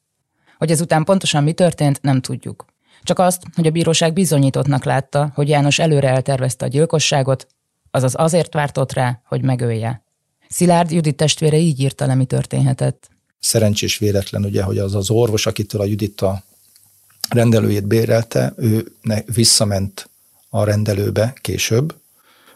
Hogy 0.59 0.71
ezután 0.71 1.05
pontosan 1.05 1.43
mi 1.43 1.53
történt, 1.53 2.03
nem 2.03 2.21
tudjuk. 2.21 2.65
Csak 3.03 3.19
azt, 3.19 3.43
hogy 3.55 3.67
a 3.67 3.71
bíróság 3.71 4.13
bizonyítottnak 4.13 4.85
látta, 4.85 5.31
hogy 5.35 5.49
János 5.49 5.79
előre 5.79 6.09
eltervezte 6.09 6.65
a 6.65 6.69
gyilkosságot, 6.69 7.47
azaz 7.95 8.15
azért 8.17 8.55
vártott 8.55 8.93
rá, 8.93 9.21
hogy 9.25 9.43
megölje. 9.43 10.05
Szilárd 10.49 10.91
Judit 10.91 11.17
testvére 11.17 11.57
így 11.57 11.81
írta 11.81 12.07
le, 12.07 12.15
mi 12.15 12.25
történhetett. 12.25 13.11
Szerencsés 13.39 13.99
véletlen 13.99 14.45
ugye, 14.45 14.63
hogy 14.63 14.79
az 14.79 14.95
az 14.95 15.11
orvos, 15.11 15.47
akitől 15.47 15.81
a 15.81 15.85
Judit 15.85 16.21
a 16.21 16.43
rendelőjét 17.29 17.87
bérelte, 17.87 18.53
ő 18.57 18.93
visszament 19.35 20.11
a 20.49 20.65
rendelőbe 20.65 21.35
később, 21.41 21.95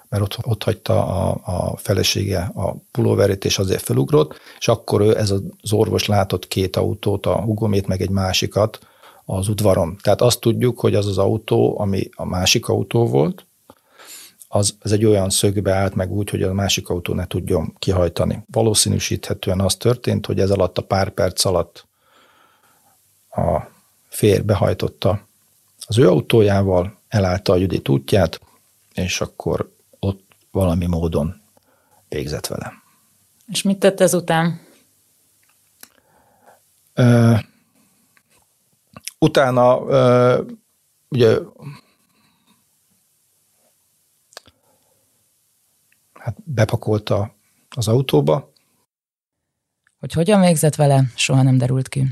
mert 0.08 0.22
ott, 0.22 0.36
ott 0.42 0.62
hagyta 0.62 1.06
a, 1.06 1.40
a 1.44 1.76
felesége 1.76 2.50
a 2.54 2.76
pulóverét, 2.90 3.44
és 3.44 3.58
azért 3.58 3.82
felugrott, 3.82 4.34
és 4.58 4.68
akkor 4.68 5.00
ő, 5.00 5.18
ez 5.18 5.30
az 5.30 5.72
orvos 5.72 6.06
látott 6.06 6.48
két 6.48 6.76
autót, 6.76 7.26
a 7.26 7.40
hugomét, 7.40 7.86
meg 7.86 8.00
egy 8.00 8.10
másikat 8.10 8.78
az 9.24 9.48
udvaron. 9.48 9.96
Tehát 10.02 10.20
azt 10.20 10.40
tudjuk, 10.40 10.80
hogy 10.80 10.94
az 10.94 11.06
az 11.06 11.18
autó, 11.18 11.78
ami 11.80 12.08
a 12.14 12.24
másik 12.24 12.68
autó 12.68 13.06
volt, 13.06 13.45
az, 14.48 14.76
az 14.80 14.92
egy 14.92 15.04
olyan 15.04 15.30
szögbe 15.30 15.74
állt 15.74 15.94
meg 15.94 16.10
úgy, 16.10 16.30
hogy 16.30 16.42
a 16.42 16.52
másik 16.52 16.88
autó 16.88 17.14
ne 17.14 17.26
tudjon 17.26 17.74
kihajtani. 17.78 18.42
Valószínűsíthetően 18.50 19.60
az 19.60 19.76
történt, 19.76 20.26
hogy 20.26 20.40
ez 20.40 20.50
alatt 20.50 20.78
a 20.78 20.82
pár 20.82 21.10
perc 21.10 21.44
alatt 21.44 21.86
a 23.30 23.60
férj 24.08 24.40
behajtotta 24.40 25.26
az 25.86 25.98
ő 25.98 26.08
autójával, 26.08 26.98
elállta 27.08 27.52
a 27.52 27.56
Judit 27.56 27.88
útját, 27.88 28.40
és 28.94 29.20
akkor 29.20 29.72
ott 29.98 30.24
valami 30.50 30.86
módon 30.86 31.40
végzett 32.08 32.46
vele. 32.46 32.72
És 33.46 33.62
mit 33.62 33.78
tett 33.78 34.00
ezután? 34.00 34.60
Uh, 36.96 37.38
utána 39.18 39.78
uh, 39.78 40.46
ugye 41.08 41.38
hát 46.26 46.36
bepakolta 46.44 47.34
az 47.76 47.88
autóba. 47.88 48.52
Hogy 49.98 50.12
hogyan 50.12 50.40
végzett 50.40 50.74
vele, 50.74 51.04
soha 51.14 51.42
nem 51.42 51.58
derült 51.58 51.88
ki. 51.88 52.06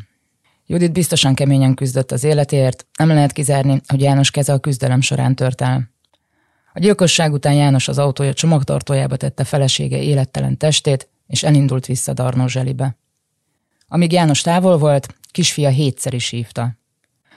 Judit 0.67 0.93
biztosan 0.93 1.35
keményen 1.35 1.75
küzdött 1.75 2.13
az 2.13 2.25
életéért, 2.25 2.87
nem 2.99 3.09
lehet 3.09 3.33
kizárni, 3.33 3.81
hogy 3.87 4.01
János 4.01 4.31
keze 4.31 4.53
a 4.53 4.59
küzdelem 4.59 5.01
során 5.01 5.35
tört 5.35 5.61
el. 5.61 5.91
A 6.73 6.79
gyilkosság 6.79 7.33
után 7.33 7.55
János 7.55 7.89
az 7.89 7.99
autója 7.99 8.33
csomagtartójába 8.33 9.17
tette 9.17 9.45
felesége 9.45 10.03
élettelen 10.03 10.57
testét, 10.57 11.09
és 11.27 11.43
elindult 11.43 11.87
vissza 11.87 12.13
Darnó 12.13 12.47
Zselibe. 12.47 12.97
Amíg 13.89 14.13
János 14.13 14.41
távol 14.41 14.79
volt, 14.79 15.15
kisfia 15.31 15.69
hétszer 15.69 16.15
is 16.15 16.29
hívta. 16.29 16.73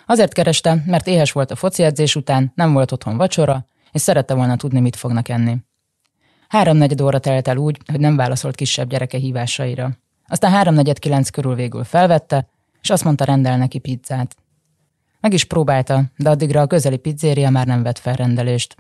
Azért 0.06 0.34
kereste, 0.34 0.84
mert 0.86 1.08
éhes 1.08 1.32
volt 1.32 1.52
a 1.52 1.56
foci 1.56 1.84
edzés 1.84 2.16
után, 2.16 2.52
nem 2.56 2.74
volt 2.74 2.92
otthon 2.92 3.18
vacsora, 3.18 3.66
és 3.92 4.02
szerette 4.02 4.34
volna 4.34 4.56
tudni, 4.56 4.80
mit 4.80 4.96
fognak 4.96 5.30
enni. 5.30 5.58
Háromnegyed 6.48 7.02
óra 7.02 7.20
telt 7.20 7.48
el 7.48 7.58
úgy, 7.58 7.78
hogy 7.86 8.00
nem 8.00 8.16
válaszolt 8.16 8.56
kisebb 8.56 8.90
gyereke 8.90 9.18
hívásaira. 9.18 9.92
Aztán 10.28 10.52
háromnegyed 10.52 11.00
kilenc 11.00 11.30
körül 11.30 11.56
végül 11.56 11.84
felvette, 11.84 12.48
és 12.82 12.90
azt 12.90 13.04
mondta, 13.04 13.24
rendel 13.24 13.58
neki 13.58 13.80
pizzát. 13.80 14.36
Meg 15.20 15.34
is 15.34 15.44
próbálta, 15.44 16.04
de 16.18 16.30
addigra 16.30 16.62
a 16.62 16.68
közeli 16.68 16.98
pizzéria 16.98 17.50
már 17.50 17.68
nem 17.68 17.84
vett 17.84 17.98
fel 17.98 18.14
rendelést. 18.14 18.76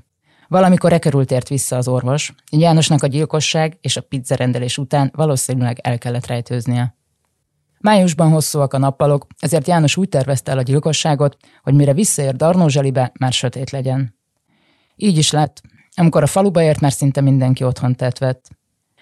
Valamikor 0.48 1.00
körül 1.00 1.26
tért 1.26 1.48
vissza 1.48 1.76
az 1.76 1.88
orvos, 1.88 2.34
így 2.50 2.60
Jánosnak 2.60 3.04
a 3.04 3.08
gyilkosság 3.08 3.78
és 3.82 3.98
a 3.98 4.02
pizzarendelés 4.02 4.78
után 4.78 5.12
valószínűleg 5.16 5.80
el 5.82 5.98
kellett 5.98 6.28
rejtőznie. 6.28 6.96
Májusban 7.80 8.32
hosszúak 8.32 8.74
a 8.74 8.78
nappalok, 8.78 9.28
ezért 9.40 9.68
János 9.68 9.98
úgy 9.98 10.10
tervezte 10.10 10.52
el 10.52 10.58
a 10.58 10.62
gyilkosságot, 10.62 11.38
hogy 11.64 11.74
mire 11.74 11.94
visszaér 11.94 12.36
Darnózselibe, 12.36 13.12
már 13.20 13.34
sötét 13.34 13.70
legyen. 13.70 14.16
Így 14.96 15.18
is 15.18 15.32
lett, 15.32 15.62
amikor 16.00 16.24
a 16.24 16.28
faluba 16.28 16.62
ért, 16.62 16.80
már 16.80 16.92
szinte 16.92 17.22
mindenki 17.22 17.64
otthon 17.64 17.96
tett 17.96 18.18
vett. 18.18 18.50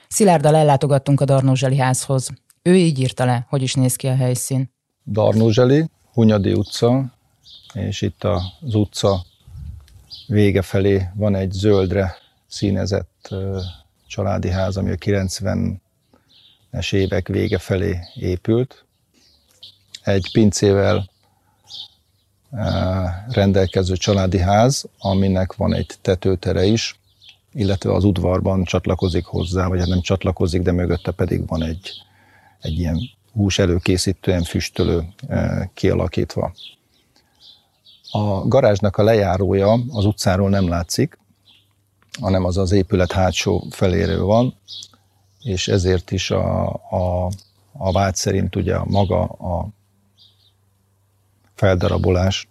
Szilárddal 0.07 0.55
ellátogattunk 0.55 1.21
a 1.21 1.25
Darnózseli 1.25 1.77
házhoz. 1.77 2.29
Ő 2.61 2.75
így 2.75 2.99
írta 2.99 3.25
le, 3.25 3.45
hogy 3.49 3.61
is 3.61 3.73
néz 3.73 3.95
ki 3.95 4.07
a 4.07 4.15
helyszín. 4.15 4.73
Darnózseli, 5.05 5.89
Hunyadi 6.13 6.53
utca, 6.53 7.13
és 7.73 8.01
itt 8.01 8.23
az 8.23 8.75
utca 8.75 9.25
vége 10.27 10.61
felé 10.61 11.09
van 11.15 11.35
egy 11.35 11.51
zöldre 11.51 12.15
színezett 12.47 13.35
családi 14.07 14.49
ház, 14.49 14.77
ami 14.77 14.91
a 14.91 14.95
90-es 14.95 15.79
évek 16.91 17.27
vége 17.27 17.57
felé 17.57 17.99
épült. 18.15 18.85
Egy 20.03 20.29
pincével 20.31 21.09
rendelkező 23.29 23.95
családi 23.95 24.39
ház, 24.39 24.85
aminek 24.99 25.55
van 25.55 25.73
egy 25.73 25.93
tetőtere 26.01 26.65
is, 26.65 26.99
illetve 27.53 27.93
az 27.93 28.03
udvarban 28.03 28.63
csatlakozik 28.63 29.25
hozzá, 29.25 29.67
vagy 29.67 29.79
hát 29.79 29.87
nem 29.87 30.01
csatlakozik, 30.01 30.61
de 30.61 30.71
mögötte 30.71 31.11
pedig 31.11 31.47
van 31.47 31.63
egy, 31.63 31.91
egy 32.61 32.79
ilyen 32.79 32.99
hús 33.33 33.59
előkészítően 33.59 34.43
füstölő 34.43 35.03
kialakítva. 35.73 36.53
A 38.11 38.47
garázsnak 38.47 38.97
a 38.97 39.03
lejárója 39.03 39.79
az 39.89 40.05
utcáról 40.05 40.49
nem 40.49 40.67
látszik, 40.67 41.17
hanem 42.21 42.43
az 42.43 42.57
az 42.57 42.71
épület 42.71 43.11
hátsó 43.11 43.63
feléről 43.69 44.23
van, 44.23 44.55
és 45.41 45.67
ezért 45.67 46.11
is 46.11 46.31
a, 46.31 46.67
a, 46.73 47.29
a 47.71 47.91
vád 47.91 48.15
szerint 48.15 48.55
ugye 48.55 48.77
maga 48.83 49.23
a 49.23 49.67
feldarabolás 51.55 52.47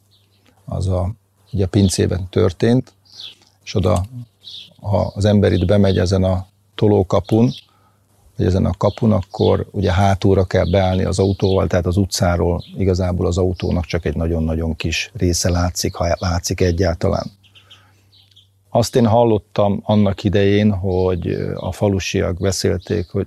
az 0.65 0.89
a, 0.89 1.11
ugye 1.53 1.65
a 1.65 1.69
pincében 1.69 2.29
történt, 2.31 2.93
és 3.65 3.75
oda, 3.75 4.05
ha 4.81 5.13
az 5.15 5.25
ember 5.25 5.53
itt 5.53 5.67
bemegy 5.67 5.99
ezen 5.99 6.25
a 6.25 6.47
tolókapun, 6.75 7.53
vagy 8.37 8.47
ezen 8.47 8.65
a 8.65 8.73
kapun, 8.73 9.13
akkor 9.13 9.67
ugye 9.71 9.93
hátulra 9.93 10.45
kell 10.45 10.71
beállni 10.71 11.05
az 11.05 11.19
autóval, 11.19 11.67
tehát 11.67 11.87
az 11.87 11.97
utcáról 11.97 12.65
igazából 12.77 13.27
az 13.27 13.39
autónak 13.39 13.85
csak 13.85 14.05
egy 14.05 14.17
nagyon-nagyon 14.17 14.77
kis 14.77 15.11
része 15.15 15.51
látszik, 15.51 15.95
ha 15.95 16.17
látszik 16.19 16.61
egyáltalán. 16.61 17.31
Azt 18.71 18.97
én 18.97 19.07
hallottam 19.07 19.81
annak 19.85 20.25
idején, 20.25 20.73
hogy 20.73 21.29
a 21.55 21.73
falusiak 21.73 22.39
beszélték, 22.39 23.09
hogy 23.09 23.27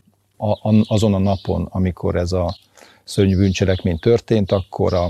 azon 0.88 1.13
a 1.13 1.18
napon, 1.18 1.68
amikor 1.72 2.16
ez 2.16 2.32
a 2.32 2.58
szörnyű 3.04 3.36
bűncselekmény 3.36 4.00
történt, 4.00 4.52
akkor 4.52 4.94
a, 4.94 5.10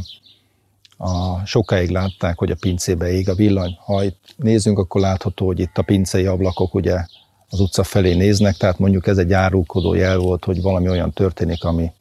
a, 0.98 1.46
sokáig 1.46 1.90
látták, 1.90 2.38
hogy 2.38 2.52
a 2.52 2.56
pincébe 2.60 3.12
ég 3.12 3.30
a 3.30 3.36
villany. 3.36 3.78
Ha 3.86 4.04
itt 4.04 4.34
nézzünk, 4.36 4.80
akkor 4.80 5.02
látható, 5.02 5.46
hogy 5.46 5.60
itt 5.60 5.78
a 5.78 5.82
pincei 5.82 6.26
ablakok 6.26 6.74
ugye 6.74 7.06
az 7.50 7.60
utca 7.60 7.84
felé 7.84 8.14
néznek, 8.14 8.56
tehát 8.56 8.80
mondjuk 8.80 9.08
ez 9.08 9.18
egy 9.18 9.34
árulkodó 9.34 9.94
jel 9.94 10.18
volt, 10.18 10.46
hogy 10.46 10.62
valami 10.62 10.90
olyan 10.90 11.12
történik, 11.12 11.64
ami 11.64 11.92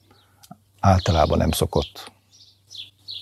általában 0.81 1.39
nem 1.39 1.51
szokott. 1.51 2.13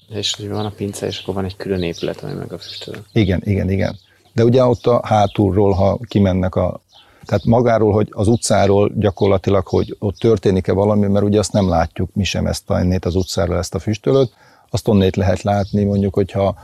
És 0.09 0.35
hogy 0.35 0.49
van 0.49 0.67
a 0.67 0.71
pince, 0.71 1.07
és 1.07 1.21
akkor 1.23 1.35
van 1.35 1.45
egy 1.45 1.57
külön 1.57 1.83
épület, 1.83 2.23
ami 2.23 2.33
meg 2.33 2.53
a 2.53 2.59
füstölő. 2.59 3.05
Igen, 3.13 3.41
igen, 3.45 3.71
igen. 3.71 3.99
De 4.33 4.45
ugye 4.45 4.65
ott 4.65 4.87
a 4.87 5.01
hátulról, 5.07 5.73
ha 5.73 5.99
kimennek 6.09 6.55
a 6.55 6.83
tehát 7.25 7.45
magáról, 7.45 7.93
hogy 7.93 8.09
az 8.11 8.29
utcáról 8.29 8.93
gyakorlatilag, 8.97 9.67
hogy 9.67 9.97
ott 9.99 10.17
történik-e 10.17 10.73
valami, 10.73 11.07
mert 11.07 11.25
ugye 11.25 11.39
azt 11.39 11.53
nem 11.53 11.69
látjuk 11.69 12.15
mi 12.15 12.25
sem 12.25 12.47
ezt 12.47 12.71
a, 12.71 12.99
az 13.01 13.15
utcáról, 13.15 13.59
ezt 13.59 13.75
a 13.75 13.79
füstölőt, 13.79 14.33
azt 14.75 14.89
onnét 14.89 15.17
lehet 15.17 15.43
látni, 15.43 15.85
mondjuk, 15.85 16.15
hogyha 16.15 16.57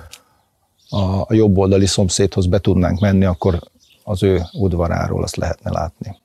a, 0.88 1.20
a 1.20 1.35
jobb 1.35 1.57
oldali 1.57 1.87
szomszédhoz 1.87 2.46
be 2.46 2.59
tudnánk 2.59 3.01
menni, 3.01 3.25
akkor 3.25 3.61
az 4.05 4.23
ő 4.23 4.42
udvaráról 4.53 5.23
azt 5.23 5.37
lehetne 5.37 5.70
látni. 5.70 6.16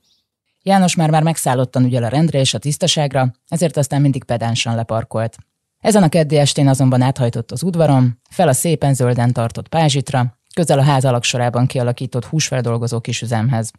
János 0.64 0.96
már 0.96 1.10
már 1.10 1.24
megszállottan 1.24 1.84
ügyel 1.84 2.04
a 2.04 2.08
rendre 2.08 2.40
és 2.40 2.54
a 2.54 2.58
tisztaságra, 2.58 3.34
ezért 3.48 3.78
aztán 3.78 4.02
mindig 4.02 4.24
pedánsan 4.24 4.76
leparkolt. 4.76 5.38
Ezen 5.80 6.04
a 6.04 6.10
keddi 6.10 6.38
estén 6.38 6.68
azonban 6.68 7.02
áthajtott 7.02 7.52
az 7.52 7.64
udvaron, 7.64 8.20
fel 8.30 8.48
a 8.48 8.54
szépen 8.54 8.94
zölden 8.94 9.34
tartott 9.34 9.68
pázsitra, 9.68 10.38
közel 10.56 10.80
a 10.80 10.84
ház 10.84 11.06
alaksorában 11.06 11.66
kialakított 11.66 12.26
húsfeldolgozó 12.26 13.00
kisüzemhez. 13.00 13.72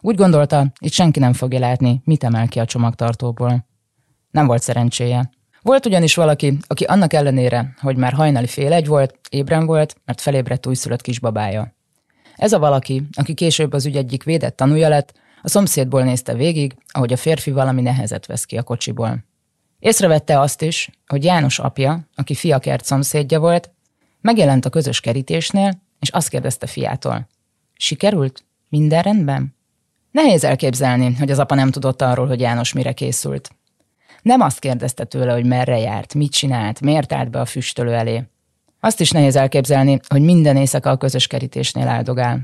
Úgy 0.00 0.16
gondolta, 0.16 0.72
itt 0.80 0.92
senki 0.92 1.18
nem 1.18 1.32
fogja 1.32 1.58
látni, 1.58 2.00
mit 2.04 2.24
emel 2.24 2.48
ki 2.48 2.58
a 2.58 2.64
csomagtartóból. 2.64 3.66
Nem 4.30 4.46
volt 4.46 4.62
szerencséje. 4.62 5.30
Volt 5.62 5.86
ugyanis 5.86 6.14
valaki, 6.14 6.58
aki 6.66 6.84
annak 6.84 7.12
ellenére, 7.12 7.74
hogy 7.80 7.96
már 7.96 8.12
hajnali 8.12 8.46
fél 8.46 8.72
egy 8.72 8.86
volt, 8.86 9.18
ébren 9.30 9.66
volt, 9.66 9.96
mert 10.04 10.20
felébredt 10.20 10.66
újszülött 10.66 11.00
kisbabája. 11.00 11.76
Ez 12.36 12.52
a 12.52 12.58
valaki, 12.58 13.02
aki 13.12 13.34
később 13.34 13.72
az 13.72 13.86
ügy 13.86 13.96
egyik 13.96 14.22
védett 14.22 14.56
tanúja 14.56 14.88
lett, 14.88 15.12
a 15.42 15.48
szomszédból 15.48 16.02
nézte 16.02 16.34
végig, 16.34 16.74
ahogy 16.88 17.12
a 17.12 17.16
férfi 17.16 17.50
valami 17.50 17.82
nehezet 17.82 18.26
vesz 18.26 18.44
ki 18.44 18.56
a 18.56 18.62
kocsiból. 18.62 19.24
Észrevette 19.78 20.40
azt 20.40 20.62
is, 20.62 20.90
hogy 21.06 21.24
János 21.24 21.58
apja, 21.58 22.08
aki 22.14 22.34
fiakert 22.34 22.84
szomszédja 22.84 23.40
volt, 23.40 23.70
megjelent 24.20 24.64
a 24.64 24.70
közös 24.70 25.00
kerítésnél, 25.00 25.82
és 26.00 26.08
azt 26.08 26.28
kérdezte 26.28 26.66
fiától. 26.66 27.28
Sikerült? 27.74 28.44
Minden 28.68 29.02
rendben? 29.02 29.56
Nehéz 30.10 30.44
elképzelni, 30.44 31.14
hogy 31.14 31.30
az 31.30 31.38
apa 31.38 31.54
nem 31.54 31.70
tudott 31.70 32.02
arról, 32.02 32.26
hogy 32.26 32.40
János 32.40 32.72
mire 32.72 32.92
készült. 32.92 33.50
Nem 34.28 34.40
azt 34.40 34.58
kérdezte 34.58 35.04
tőle, 35.04 35.32
hogy 35.32 35.46
merre 35.46 35.78
járt, 35.78 36.14
mit 36.14 36.32
csinált, 36.32 36.80
miért 36.80 37.12
állt 37.12 37.30
be 37.30 37.40
a 37.40 37.44
füstölő 37.44 37.92
elé. 37.92 38.22
Azt 38.80 39.00
is 39.00 39.10
nehéz 39.10 39.36
elképzelni, 39.36 40.00
hogy 40.08 40.20
minden 40.20 40.56
éjszaka 40.56 40.90
a 40.90 40.96
közös 40.96 41.26
kerítésnél 41.26 41.88
áldogál. 41.88 42.42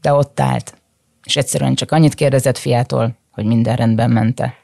De 0.00 0.12
ott 0.12 0.40
állt, 0.40 0.74
és 1.24 1.36
egyszerűen 1.36 1.74
csak 1.74 1.92
annyit 1.92 2.14
kérdezett 2.14 2.58
fiától, 2.58 3.16
hogy 3.30 3.44
minden 3.44 3.76
rendben 3.76 4.10
mente. 4.10 4.54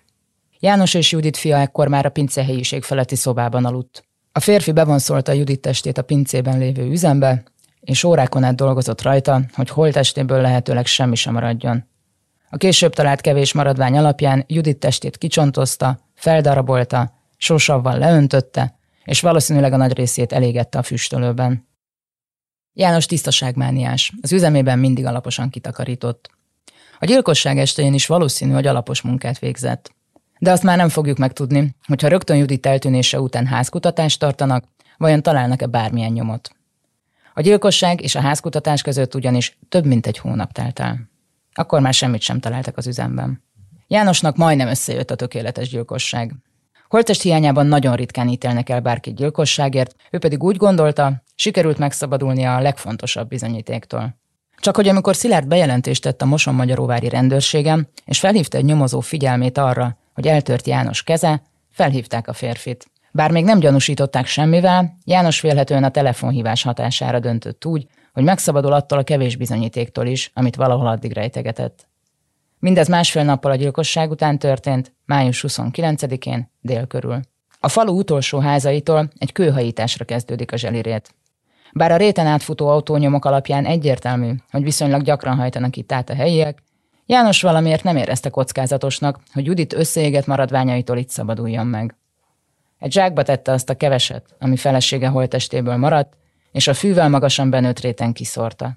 János 0.60 0.94
és 0.94 1.12
Judit 1.12 1.36
fia 1.36 1.56
ekkor 1.56 1.88
már 1.88 2.06
a 2.06 2.10
pince 2.10 2.44
helyiség 2.44 2.82
feletti 2.82 3.16
szobában 3.16 3.64
aludt. 3.64 4.04
A 4.32 4.40
férfi 4.40 4.72
bevonszolta 4.72 5.32
Judit 5.32 5.60
testét 5.60 5.98
a 5.98 6.02
pincében 6.02 6.58
lévő 6.58 6.90
üzembe, 6.90 7.42
és 7.80 8.04
órákon 8.04 8.44
át 8.44 8.54
dolgozott 8.54 9.02
rajta, 9.02 9.40
hogy 9.52 9.68
holtestéből 9.68 10.40
lehetőleg 10.40 10.86
semmi 10.86 11.14
sem 11.14 11.32
maradjon. 11.32 11.88
A 12.50 12.56
később 12.56 12.94
talált 12.94 13.20
kevés 13.20 13.52
maradvány 13.52 13.96
alapján 13.96 14.44
Judit 14.46 14.78
testét 14.78 15.18
kicsontozta, 15.18 15.98
feldarabolta, 16.20 17.12
sósavval 17.36 17.98
leöntötte, 17.98 18.78
és 19.04 19.20
valószínűleg 19.20 19.72
a 19.72 19.76
nagy 19.76 19.92
részét 19.92 20.32
elégette 20.32 20.78
a 20.78 20.82
füstölőben. 20.82 21.68
János 22.72 23.06
tisztaságmániás, 23.06 24.12
az 24.22 24.32
üzemében 24.32 24.78
mindig 24.78 25.06
alaposan 25.06 25.50
kitakarított. 25.50 26.30
A 26.98 27.04
gyilkosság 27.04 27.58
estején 27.58 27.94
is 27.94 28.06
valószínű, 28.06 28.52
hogy 28.52 28.66
alapos 28.66 29.00
munkát 29.00 29.38
végzett. 29.38 29.94
De 30.38 30.50
azt 30.50 30.62
már 30.62 30.76
nem 30.76 30.88
fogjuk 30.88 31.18
megtudni, 31.18 31.76
hogyha 31.86 32.08
rögtön 32.08 32.36
Judit 32.36 32.66
eltűnése 32.66 33.20
után 33.20 33.46
házkutatást 33.46 34.18
tartanak, 34.18 34.64
vajon 34.96 35.22
találnak-e 35.22 35.66
bármilyen 35.66 36.12
nyomot. 36.12 36.50
A 37.34 37.40
gyilkosság 37.40 38.00
és 38.00 38.14
a 38.14 38.20
házkutatás 38.20 38.82
között 38.82 39.14
ugyanis 39.14 39.58
több 39.68 39.84
mint 39.84 40.06
egy 40.06 40.18
hónap 40.18 40.52
telt 40.52 40.78
el. 40.78 41.08
Akkor 41.52 41.80
már 41.80 41.94
semmit 41.94 42.20
sem 42.20 42.40
találtak 42.40 42.76
az 42.76 42.86
üzemben. 42.86 43.42
Jánosnak 43.92 44.36
majdnem 44.36 44.68
összejött 44.68 45.10
a 45.10 45.14
tökéletes 45.14 45.68
gyilkosság. 45.68 46.34
Holtest 46.88 47.22
hiányában 47.22 47.66
nagyon 47.66 47.96
ritkán 47.96 48.28
ítélnek 48.28 48.68
el 48.68 48.80
bárki 48.80 49.12
gyilkosságért, 49.12 49.94
ő 50.10 50.18
pedig 50.18 50.42
úgy 50.42 50.56
gondolta, 50.56 51.22
sikerült 51.34 51.78
megszabadulnia 51.78 52.56
a 52.56 52.60
legfontosabb 52.60 53.28
bizonyítéktól. 53.28 54.18
Csak 54.58 54.76
hogy 54.76 54.88
amikor 54.88 55.16
Szilárd 55.16 55.46
bejelentést 55.46 56.02
tett 56.02 56.22
a 56.22 56.24
Moson 56.24 56.54
Magyaróvári 56.54 57.08
rendőrségem, 57.08 57.86
és 58.04 58.18
felhívta 58.18 58.58
egy 58.58 58.64
nyomozó 58.64 59.00
figyelmét 59.00 59.58
arra, 59.58 59.96
hogy 60.14 60.26
eltört 60.26 60.66
János 60.66 61.02
keze, 61.02 61.42
felhívták 61.70 62.28
a 62.28 62.32
férfit. 62.32 62.90
Bár 63.12 63.30
még 63.30 63.44
nem 63.44 63.58
gyanúsították 63.58 64.26
semmivel, 64.26 64.98
János 65.04 65.40
vélhetően 65.40 65.84
a 65.84 65.90
telefonhívás 65.90 66.62
hatására 66.62 67.18
döntött 67.18 67.64
úgy, 67.64 67.86
hogy 68.12 68.22
megszabadul 68.22 68.72
attól 68.72 68.98
a 68.98 69.04
kevés 69.04 69.36
bizonyítéktól 69.36 70.06
is, 70.06 70.30
amit 70.34 70.56
valahol 70.56 70.86
addig 70.86 71.12
rejtegetett. 71.12 71.89
Mindez 72.60 72.88
másfél 72.88 73.22
nappal 73.22 73.50
a 73.50 73.54
gyilkosság 73.54 74.10
után 74.10 74.38
történt, 74.38 74.92
május 75.04 75.44
29-én, 75.48 76.50
dél 76.60 76.86
körül. 76.86 77.20
A 77.60 77.68
falu 77.68 77.98
utolsó 77.98 78.38
házaitól 78.38 79.10
egy 79.18 79.32
kőhajításra 79.32 80.04
kezdődik 80.04 80.52
a 80.52 80.56
zselirét. 80.56 81.14
Bár 81.72 81.92
a 81.92 81.96
réten 81.96 82.26
átfutó 82.26 82.68
autónyomok 82.68 83.24
alapján 83.24 83.64
egyértelmű, 83.64 84.32
hogy 84.50 84.62
viszonylag 84.62 85.02
gyakran 85.02 85.36
hajtanak 85.36 85.76
itt 85.76 85.92
át 85.92 86.10
a 86.10 86.14
helyiek, 86.14 86.62
János 87.10 87.42
valamiért 87.42 87.82
nem 87.82 87.96
érezte 87.96 88.28
kockázatosnak, 88.28 89.20
hogy 89.32 89.46
Judit 89.46 89.72
összeégett 89.72 90.26
maradványaitól 90.26 90.98
itt 90.98 91.08
szabaduljon 91.08 91.66
meg. 91.66 91.96
Egy 92.78 92.92
zsákba 92.92 93.22
tette 93.22 93.52
azt 93.52 93.70
a 93.70 93.76
keveset, 93.76 94.36
ami 94.38 94.56
felesége 94.56 95.08
holtestéből 95.08 95.76
maradt, 95.76 96.16
és 96.52 96.66
a 96.66 96.74
fűvel 96.74 97.08
magasan 97.08 97.50
benőtt 97.50 97.80
réten 97.80 98.12
kiszórta. 98.12 98.76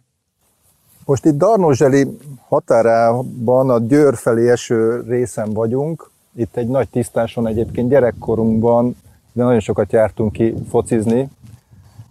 Most 1.06 1.26
itt 1.26 1.38
Darnózseli 1.38 2.18
határában 2.48 3.70
a 3.70 3.80
Győr 3.80 4.16
felé 4.16 4.50
eső 4.50 5.04
részen 5.08 5.54
vagyunk. 5.54 6.10
Itt 6.36 6.56
egy 6.56 6.68
nagy 6.68 6.90
tisztáson 6.90 7.48
egyébként 7.48 7.90
gyerekkorunkban, 7.90 8.96
de 9.32 9.44
nagyon 9.44 9.60
sokat 9.60 9.92
jártunk 9.92 10.32
ki 10.32 10.54
focizni. 10.70 11.30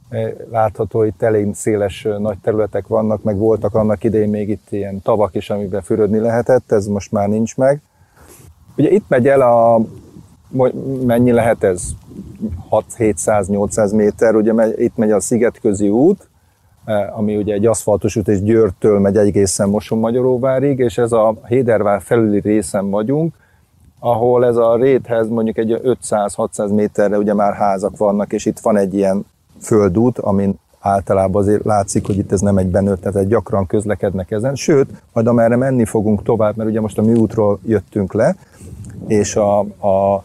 E, 0.08 0.34
látható, 0.50 1.02
itt 1.02 1.22
elég 1.22 1.54
széles 1.54 2.08
nagy 2.18 2.38
területek 2.38 2.86
vannak, 2.86 3.22
meg 3.22 3.36
voltak 3.36 3.74
annak 3.74 4.04
idején 4.04 4.28
még 4.28 4.48
itt 4.48 4.66
ilyen 4.70 5.02
tavak 5.02 5.34
is, 5.34 5.50
amiben 5.50 5.82
fürödni 5.82 6.18
lehetett, 6.18 6.72
ez 6.72 6.86
most 6.86 7.12
már 7.12 7.28
nincs 7.28 7.56
meg. 7.56 7.80
Ugye 8.76 8.90
itt 8.90 9.04
megy 9.08 9.28
el 9.28 9.40
a, 9.40 9.80
mennyi 11.04 11.32
lehet 11.32 11.62
ez? 11.64 11.82
6-700-800 12.70 13.94
méter, 13.96 14.34
ugye 14.34 14.52
itt 14.76 14.96
megy 14.96 15.10
a 15.10 15.20
Szigetközi 15.20 15.88
út, 15.88 16.28
ami 17.14 17.36
ugye 17.36 17.54
egy 17.54 17.66
aszfaltos 17.66 18.16
út, 18.16 18.28
és 18.28 18.42
Győrtől 18.42 18.98
megy 18.98 19.16
egészen 19.16 19.68
Moson-Magyaróvárig, 19.68 20.78
és 20.78 20.98
ez 20.98 21.12
a 21.12 21.34
Hédervár 21.46 22.02
felüli 22.02 22.40
részen 22.40 22.90
vagyunk, 22.90 23.34
ahol 23.98 24.46
ez 24.46 24.56
a 24.56 24.76
réthez 24.76 25.28
mondjuk 25.28 25.56
egy 25.56 25.80
500-600 25.84 26.74
méterre 26.74 27.18
ugye 27.18 27.34
már 27.34 27.54
házak 27.54 27.96
vannak, 27.96 28.32
és 28.32 28.46
itt 28.46 28.58
van 28.58 28.76
egy 28.76 28.94
ilyen 28.94 29.26
földút, 29.60 30.18
amin 30.18 30.58
általában 30.80 31.42
azért 31.42 31.64
látszik, 31.64 32.06
hogy 32.06 32.18
itt 32.18 32.32
ez 32.32 32.40
nem 32.40 32.58
egy 32.58 32.66
benőtt, 32.66 33.00
tehát 33.00 33.28
gyakran 33.28 33.66
közlekednek 33.66 34.30
ezen. 34.30 34.54
Sőt, 34.54 34.90
majd 35.12 35.26
amerre 35.26 35.56
menni 35.56 35.84
fogunk 35.84 36.22
tovább, 36.22 36.56
mert 36.56 36.70
ugye 36.70 36.80
most 36.80 36.98
a 36.98 37.02
mi 37.02 37.26
jöttünk 37.64 38.12
le, 38.12 38.36
és 39.06 39.36
a, 39.36 39.58
a 39.60 40.24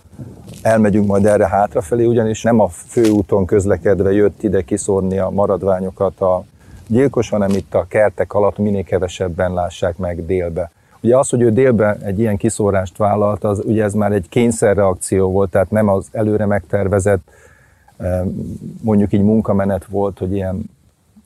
elmegyünk 0.68 1.07
majd 1.07 1.26
erre 1.26 1.47
hátrafelé, 1.47 2.05
ugyanis 2.05 2.41
nem 2.41 2.59
a 2.59 2.68
főúton 2.68 3.45
közlekedve 3.45 4.11
jött 4.11 4.43
ide 4.43 4.61
kiszórni 4.61 5.18
a 5.18 5.30
maradványokat 5.30 6.22
a 6.22 6.43
gyilkos, 6.88 7.30
hanem 7.30 7.49
itt 7.49 7.74
a 7.74 7.86
kertek 7.88 8.34
alatt 8.34 8.57
minél 8.57 8.84
kevesebben 8.84 9.53
lássák 9.53 9.97
meg 9.97 10.26
délbe. 10.26 10.72
Ugye 11.01 11.18
az, 11.18 11.30
hogy 11.30 11.41
ő 11.41 11.51
délben 11.51 11.97
egy 12.01 12.20
ilyen 12.20 12.38
kiszórást 12.38 12.97
vállalt, 12.97 13.43
az 13.43 13.61
ugye 13.65 13.84
ez 13.84 13.93
már 13.93 14.11
egy 14.11 14.30
kényszerreakció 14.30 15.32
volt, 15.32 15.49
tehát 15.49 15.72
nem 15.72 15.88
az 15.88 16.07
előre 16.11 16.45
megtervezett 16.45 17.30
mondjuk 18.82 19.13
így 19.13 19.24
munkamenet 19.24 19.86
volt, 19.86 20.18
hogy 20.18 20.34
ilyen 20.34 20.70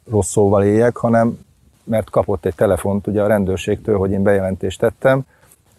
rossz 0.10 0.30
szóval 0.30 0.64
éljek, 0.64 0.96
hanem 0.96 1.40
mert 1.84 2.10
kapott 2.10 2.46
egy 2.46 2.56
telefont 2.56 3.08
ugye 3.08 3.22
a 3.22 3.28
rendőrségtől, 3.28 3.98
hogy 3.98 4.12
én 4.12 4.24
bejelentést 4.24 4.80
tettem, 4.80 5.26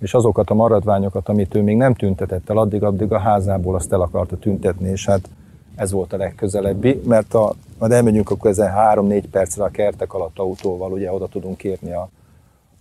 és 0.03 0.15
azokat 0.15 0.51
a 0.51 0.55
maradványokat, 0.55 1.29
amit 1.29 1.55
ő 1.55 1.63
még 1.63 1.77
nem 1.77 1.95
tüntetett 1.95 2.51
el, 2.51 2.57
addig-addig 2.57 3.13
a 3.13 3.19
házából 3.19 3.75
azt 3.75 3.93
el 3.93 4.01
akarta 4.01 4.37
tüntetni, 4.37 4.89
és 4.89 5.07
hát 5.07 5.29
ez 5.75 5.93
volt 5.93 6.13
a 6.13 6.17
legközelebbi, 6.17 7.01
mert 7.07 7.35
a, 7.35 7.55
majd 7.79 7.93
elmegyünk 7.93 8.31
akkor 8.31 8.51
ezen 8.51 8.71
három-négy 8.71 9.29
percre 9.29 9.65
a 9.65 9.69
kertek 9.69 10.15
alatt 10.15 10.39
autóval, 10.39 10.93
ugye 10.93 11.13
oda 11.13 11.27
tudunk 11.27 11.65
érni 11.65 11.93
a, 11.93 12.09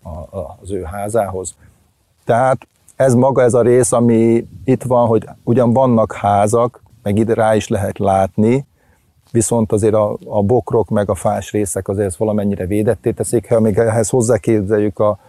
a, 0.01 0.09
a, 0.09 0.57
az 0.61 0.71
ő 0.71 0.83
házához. 0.83 1.55
Tehát 2.25 2.67
ez 2.95 3.13
maga 3.13 3.41
ez 3.41 3.53
a 3.53 3.61
rész, 3.61 3.91
ami 3.91 4.47
itt 4.63 4.83
van, 4.83 5.07
hogy 5.07 5.27
ugyan 5.43 5.73
vannak 5.73 6.13
házak, 6.13 6.83
meg 7.03 7.17
ide 7.17 7.33
rá 7.33 7.55
is 7.55 7.67
lehet 7.67 7.99
látni, 7.99 8.65
viszont 9.31 9.71
azért 9.71 9.93
a, 9.93 10.17
a 10.25 10.43
bokrok 10.43 10.89
meg 10.89 11.09
a 11.09 11.15
fás 11.15 11.51
részek 11.51 11.87
azért 11.87 12.15
valamennyire 12.15 12.65
védetté 12.65 13.11
teszik. 13.11 13.49
Ha 13.49 13.59
még 13.59 13.77
ehhez 13.77 14.09
hozzáképzeljük 14.09 14.99
a 14.99 15.19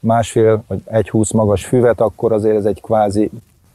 másfél 0.00 0.64
vagy 0.66 0.82
egy 0.84 1.10
húsz 1.10 1.30
magas 1.30 1.64
füvet, 1.64 2.00
akkor 2.00 2.32
azért 2.32 2.56
ez 2.56 2.64
egy 2.64 2.80
kvázi 2.80 3.30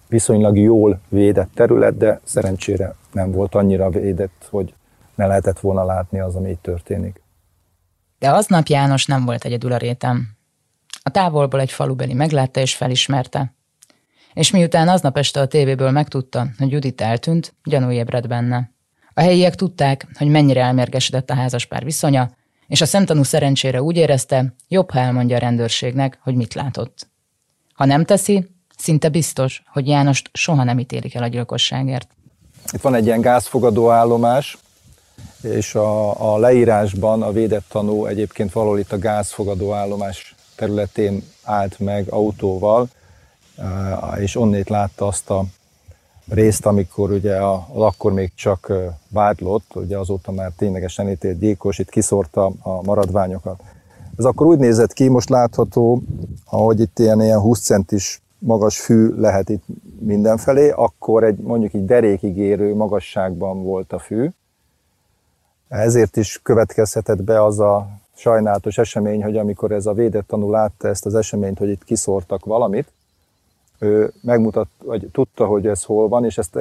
viszonylag 0.07 0.57
jól 0.57 0.99
védett 1.09 1.49
terület, 1.53 1.97
de 1.97 2.19
szerencsére 2.23 2.95
nem 3.11 3.31
volt 3.31 3.55
annyira 3.55 3.89
védett, 3.89 4.47
hogy 4.49 4.73
ne 5.15 5.25
lehetett 5.25 5.59
volna 5.59 5.85
látni 5.85 6.19
az, 6.19 6.35
ami 6.35 6.49
itt 6.49 6.61
történik. 6.61 7.21
De 8.19 8.31
aznap 8.31 8.67
János 8.67 9.05
nem 9.05 9.25
volt 9.25 9.45
egyedül 9.45 9.71
a 9.71 9.77
rétem. 9.77 10.27
A 11.03 11.09
távolból 11.09 11.59
egy 11.59 11.71
falubeli 11.71 12.13
meglátta 12.13 12.59
és 12.59 12.75
felismerte. 12.75 13.53
És 14.33 14.51
miután 14.51 14.87
aznap 14.87 15.17
este 15.17 15.39
a 15.39 15.47
tévéből 15.47 15.91
megtudta, 15.91 16.47
hogy 16.57 16.71
Judit 16.71 17.01
eltűnt, 17.01 17.53
gyanú 17.63 17.91
ébredt 17.91 18.27
benne. 18.27 18.71
A 19.13 19.21
helyiek 19.21 19.55
tudták, 19.55 20.07
hogy 20.17 20.27
mennyire 20.27 20.61
elmérgesedett 20.61 21.29
a 21.29 21.35
házaspár 21.35 21.83
viszonya, 21.83 22.29
és 22.67 22.81
a 22.81 22.85
szemtanú 22.85 23.23
szerencsére 23.23 23.81
úgy 23.81 23.97
érezte, 23.97 24.53
jobb, 24.67 24.91
ha 24.91 24.99
elmondja 24.99 25.35
a 25.35 25.39
rendőrségnek, 25.39 26.19
hogy 26.23 26.35
mit 26.35 26.53
látott. 26.53 27.07
Ha 27.73 27.85
nem 27.85 28.05
teszi, 28.05 28.47
szinte 28.77 29.09
biztos, 29.09 29.63
hogy 29.67 29.87
Jánost 29.87 30.29
soha 30.33 30.63
nem 30.63 30.79
ítélik 30.79 31.15
el 31.15 31.23
a 31.23 31.27
gyilkosságért. 31.27 32.07
Itt 32.73 32.81
van 32.81 32.95
egy 32.95 33.05
ilyen 33.05 33.21
gázfogadó 33.21 33.89
állomás, 33.89 34.57
és 35.41 35.75
a, 35.75 36.33
a 36.33 36.37
leírásban 36.37 37.21
a 37.21 37.31
védett 37.31 37.65
tanú 37.69 38.05
egyébként 38.05 38.51
valahol 38.51 38.79
itt 38.79 38.91
a 38.91 38.99
gázfogadó 38.99 39.73
állomás 39.73 40.35
területén 40.55 41.23
állt 41.43 41.79
meg 41.79 42.07
autóval, 42.09 42.87
és 44.19 44.35
onnét 44.35 44.69
látta 44.69 45.07
azt 45.07 45.29
a 45.29 45.45
részt, 46.29 46.65
amikor 46.65 47.11
ugye 47.11 47.35
a, 47.35 47.53
az 47.73 47.81
akkor 47.81 48.13
még 48.13 48.31
csak 48.35 48.73
vádlott, 49.09 49.75
ugye 49.75 49.97
azóta 49.97 50.31
már 50.31 50.51
ténylegesen 50.57 51.09
ítélt 51.09 51.39
gyilkos, 51.39 51.79
itt 51.79 51.89
kiszórta 51.89 52.51
a 52.61 52.81
maradványokat. 52.83 53.61
Ez 54.17 54.25
akkor 54.25 54.45
úgy 54.47 54.57
nézett 54.57 54.93
ki, 54.93 55.07
most 55.07 55.29
látható, 55.29 56.01
ahogy 56.45 56.79
itt 56.79 56.99
ilyen, 56.99 57.21
ilyen 57.21 57.39
20 57.39 57.61
centis 57.61 58.21
magas 58.37 58.79
fű 58.79 59.09
lehet 59.15 59.49
itt 59.49 59.63
mindenfelé, 59.99 60.69
akkor 60.69 61.23
egy 61.23 61.37
mondjuk 61.37 61.73
egy 61.73 61.85
derékig 61.85 62.37
érő 62.37 62.75
magasságban 62.75 63.63
volt 63.63 63.93
a 63.93 63.99
fű. 63.99 64.29
Ezért 65.67 66.17
is 66.17 66.39
következhetett 66.43 67.23
be 67.23 67.43
az 67.43 67.59
a 67.59 67.87
sajnálatos 68.15 68.77
esemény, 68.77 69.23
hogy 69.23 69.37
amikor 69.37 69.71
ez 69.71 69.85
a 69.85 69.93
védett 69.93 70.27
tanú 70.27 70.49
látta 70.51 70.87
ezt 70.87 71.05
az 71.05 71.15
eseményt, 71.15 71.57
hogy 71.57 71.69
itt 71.69 71.83
kiszórtak 71.83 72.45
valamit, 72.45 72.91
megmutat, 74.21 74.67
vagy 74.83 75.09
tudta, 75.11 75.45
hogy 75.45 75.67
ez 75.67 75.83
hol 75.83 76.07
van, 76.07 76.25
és 76.25 76.37
ezt 76.37 76.59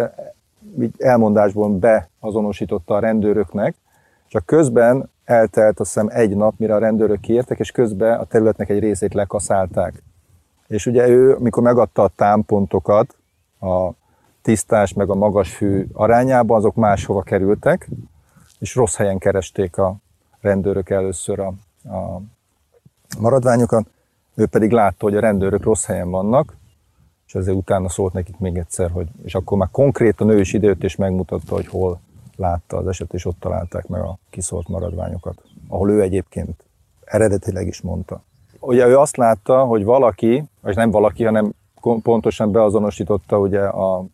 elmondásból 0.99 1.69
beazonosította 1.69 2.95
a 2.95 2.99
rendőröknek, 2.99 3.75
csak 4.29 4.47
közben 4.47 5.11
eltelt 5.25 5.81
azt 5.81 5.93
hiszem 5.93 6.09
egy 6.13 6.37
nap, 6.37 6.55
mire 6.57 6.75
a 6.75 6.79
rendőrök 6.79 7.21
kiértek, 7.21 7.59
és 7.59 7.71
közben 7.71 8.19
a 8.19 8.25
területnek 8.25 8.69
egy 8.69 8.79
részét 8.79 9.15
lekaszálták. 9.15 10.03
És 10.67 10.87
ugye 10.87 11.09
ő, 11.09 11.37
mikor 11.39 11.63
megadta 11.63 12.03
a 12.03 12.11
támpontokat, 12.17 13.17
a 13.61 13.91
tisztás 14.43 14.93
meg 14.93 15.11
a 15.11 15.15
magas 15.15 15.55
fű 15.55 15.87
arányában, 15.93 16.57
azok 16.57 16.75
máshova 16.75 17.23
kerültek, 17.23 17.89
és 18.59 18.75
rossz 18.75 18.97
helyen 18.97 19.19
keresték 19.19 19.79
a 19.79 19.97
rendőrök 20.41 20.91
először 20.91 21.39
a, 21.41 21.53
a 21.95 22.21
maradványokat, 23.19 23.87
ő 24.35 24.47
pedig 24.47 24.71
látta, 24.71 25.05
hogy 25.05 25.17
a 25.17 25.21
rendőrök 25.21 25.63
rossz 25.63 25.85
helyen 25.85 26.11
vannak, 26.11 26.57
és 27.35 27.41
ezért 27.41 27.57
utána 27.57 27.89
szólt 27.89 28.13
nekik 28.13 28.39
még 28.39 28.57
egyszer, 28.57 28.91
hogy, 28.91 29.09
és 29.25 29.35
akkor 29.35 29.59
már 29.59 29.69
konkrétan 29.71 30.29
ő 30.29 30.41
is 30.41 30.53
időt 30.53 30.85
és 30.85 30.97
megmutatta, 30.97 31.55
hogy 31.55 31.67
hol 31.67 32.01
látta 32.37 32.77
az 32.77 32.87
eset, 32.87 33.15
és 33.15 33.25
ott 33.25 33.41
találták 33.41 33.87
meg 33.87 34.01
a 34.01 34.19
kiszólt 34.31 34.69
maradványokat, 34.69 35.43
ahol 35.69 35.91
ő 35.91 36.03
egyébként 36.03 36.65
eredetileg 37.05 37.67
is 37.67 37.81
mondta. 37.81 38.23
Ugye 38.61 38.87
ő 38.87 38.99
azt 38.99 39.17
látta, 39.17 39.65
hogy 39.65 39.85
valaki, 39.85 40.45
vagy 40.61 40.77
nem 40.77 40.91
valaki, 40.91 41.25
hanem 41.25 41.53
pontosan 42.03 42.53
beazonosította 42.53 43.39
ugye 43.39 43.61
a 43.61 44.05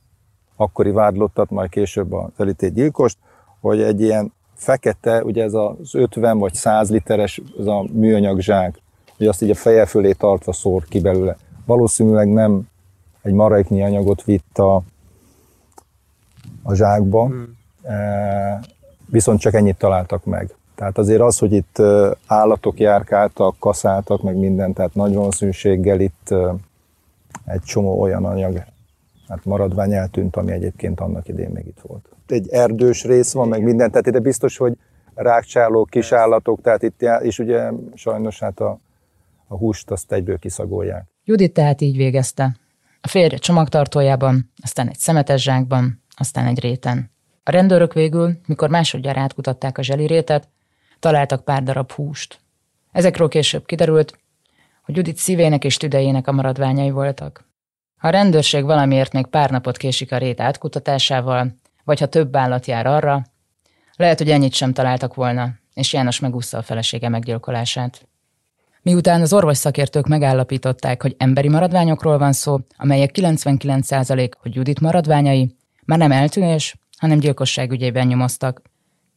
akkori 0.57 0.91
vádlottat, 0.91 1.51
majd 1.51 1.71
később 1.71 2.13
az 2.13 2.31
elítélt 2.37 2.75
gyilkost, 2.75 3.19
hogy 3.61 3.81
egy 3.83 4.01
ilyen 4.01 4.33
fekete, 4.55 5.25
ugye 5.25 5.43
ez 5.43 5.55
az 5.55 5.95
50 5.95 6.39
vagy 6.39 6.55
100 6.55 6.91
literes 6.91 7.41
ez 7.59 7.67
a 7.67 7.85
műanyag 7.93 8.41
zsák, 8.41 8.81
hogy 9.17 9.27
azt 9.27 9.43
így 9.43 9.51
a 9.51 9.55
feje 9.55 9.87
fölé 9.87 10.13
tartva 10.13 10.53
szór 10.53 10.85
ki 10.85 11.01
belőle. 11.01 11.37
Valószínűleg 11.67 12.29
nem 12.29 12.70
egy 13.23 13.33
maradéknyi 13.33 13.83
anyagot 13.83 14.25
vitt 14.25 14.59
a, 14.59 14.83
a 16.63 16.75
zsákba, 16.75 17.27
hmm. 17.27 17.57
e, 17.83 18.61
viszont 19.07 19.41
csak 19.41 19.55
ennyit 19.55 19.77
találtak 19.77 20.25
meg. 20.25 20.55
Tehát 20.75 20.99
azért 20.99 21.21
az, 21.21 21.39
hogy 21.39 21.53
itt 21.53 21.79
e, 21.79 22.17
állatok 22.27 22.79
járkáltak, 22.79 23.57
kaszáltak, 23.59 24.23
meg 24.23 24.37
minden, 24.37 24.73
tehát 24.73 24.95
nagy 24.95 25.15
valószínűséggel 25.15 26.01
itt 26.01 26.31
e, 26.31 26.55
egy 27.45 27.63
csomó 27.63 28.01
olyan 28.01 28.25
anyag, 28.25 28.65
hát 29.29 29.45
maradvány 29.45 29.93
eltűnt, 29.93 30.37
ami 30.37 30.53
egyébként 30.53 31.01
annak 31.01 31.29
idén 31.29 31.51
még 31.51 31.67
itt 31.67 31.81
volt. 31.87 32.09
Egy 32.27 32.49
erdős 32.49 33.05
rész 33.05 33.33
van, 33.33 33.49
meg 33.49 33.63
minden, 33.63 33.91
tehát 33.91 34.07
ide 34.07 34.19
biztos, 34.19 34.57
hogy 34.57 34.77
rákcsálók, 35.15 35.91
kisállatok, 35.91 36.61
tehát 36.61 36.83
itt, 36.83 37.03
és 37.23 37.39
ugye 37.39 37.71
sajnos 37.95 38.39
hát 38.39 38.61
a, 38.61 38.79
a 39.49 39.57
húst 39.57 39.91
azt 39.91 40.13
egyből 40.13 40.39
kiszagolják. 40.39 41.05
Judit 41.25 41.53
tehát 41.53 41.81
így 41.81 41.97
végezte. 41.97 42.57
A 43.01 43.09
férje 43.09 43.39
csomagtartójában, 43.39 44.53
aztán 44.63 44.89
egy 44.89 44.99
szemetes 44.99 45.43
zsákban, 45.43 46.03
aztán 46.17 46.47
egy 46.47 46.61
réten. 46.61 47.11
A 47.43 47.51
rendőrök 47.51 47.93
végül, 47.93 48.41
mikor 48.47 48.69
másodjára 48.69 49.21
átkutatták 49.21 49.79
a 49.79 49.83
zselirétet, 49.83 50.49
találtak 50.99 51.45
pár 51.45 51.63
darab 51.63 51.93
húst. 51.93 52.41
Ezekről 52.93 53.29
később 53.29 53.67
kiderült, 53.67 54.19
hogy 54.83 54.97
Judit 54.97 55.17
szívének 55.17 55.65
és 55.65 55.77
tüdejének 55.77 56.27
a 56.27 56.33
maradványai 56.33 56.91
voltak. 56.91 57.49
Ha 57.97 58.09
a 58.09 58.11
rendőrség 58.11 58.65
valamiért 58.65 59.13
még 59.13 59.27
pár 59.27 59.51
napot 59.51 59.77
késik 59.77 60.13
a 60.13 60.19
rét 60.19 60.41
átkutatásával, 60.41 61.59
vagy 61.85 62.01
ha 62.01 62.07
több 62.07 62.37
állat 62.37 62.67
jár 62.67 62.87
arra, 62.87 63.25
lehet, 63.97 64.19
hogy 64.19 64.31
ennyit 64.31 64.53
sem 64.53 64.73
találtak 64.73 65.15
volna, 65.15 65.51
és 65.75 65.93
János 65.93 66.21
megúszta 66.21 66.59
a 66.59 66.63
felesége 66.63 67.09
meggyilkolását. 67.09 68.09
Miután 68.83 69.21
az 69.21 69.33
orvos 69.33 69.57
szakértők 69.57 70.07
megállapították, 70.07 71.03
hogy 71.03 71.15
emberi 71.19 71.49
maradványokról 71.49 72.19
van 72.19 72.33
szó, 72.33 72.59
amelyek 72.77 73.11
99% 73.15 74.31
hogy 74.41 74.55
Judit 74.55 74.81
maradványai, 74.81 75.57
már 75.85 75.99
nem 75.99 76.13
eltűnés, 76.13 76.77
hanem 76.99 77.19
gyilkosság 77.19 77.73
ügyében 77.73 78.07
nyomoztak. 78.07 78.63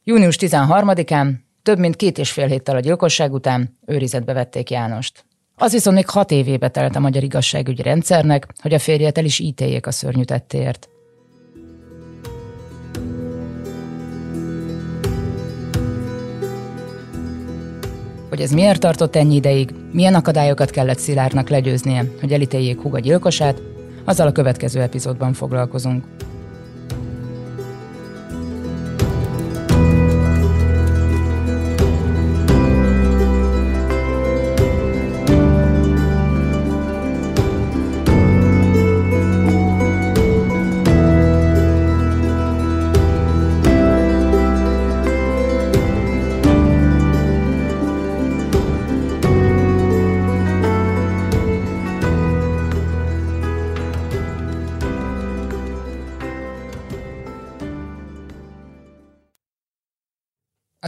Június 0.03 0.38
13-án, 0.39 1.34
több 1.64 1.80
mint 1.80 1.95
két 1.95 2.18
és 2.18 2.32
fél 2.32 2.47
héttel 2.47 2.76
a 2.76 2.80
gyilkosság 2.80 3.34
után 3.34 3.78
őrizetbe 3.86 4.34
vették 4.34 4.70
Jánost. 4.70 5.26
Az 5.55 5.72
viszont 5.72 5.95
még 5.95 6.09
hat 6.09 6.32
évébe 6.32 6.70
telt 6.70 6.95
a 6.95 6.99
magyar 6.99 7.24
igazságügyi 7.24 7.82
rendszernek, 7.82 8.47
hogy 8.61 8.74
a 8.74 8.80
férjet 8.80 9.18
el 9.18 9.26
is 9.26 9.39
ítéljék 9.39 9.88
a 9.88 9.91
szörnyű 9.91 10.24
tettéért. 10.24 10.89
Hogy 18.34 18.41
ez 18.41 18.51
miért 18.51 18.79
tartott 18.79 19.15
ennyi 19.15 19.36
ideig, 19.36 19.73
milyen 19.91 20.15
akadályokat 20.15 20.69
kellett 20.69 20.97
Szilárnak 20.97 21.49
legyőznie, 21.49 22.05
hogy 22.19 22.34
elítéljék 22.34 22.81
Huga 22.81 22.99
gyilkosát, 22.99 23.61
azzal 24.05 24.27
a 24.27 24.31
következő 24.31 24.81
epizódban 24.81 25.34
foglalkozunk. 25.34 26.03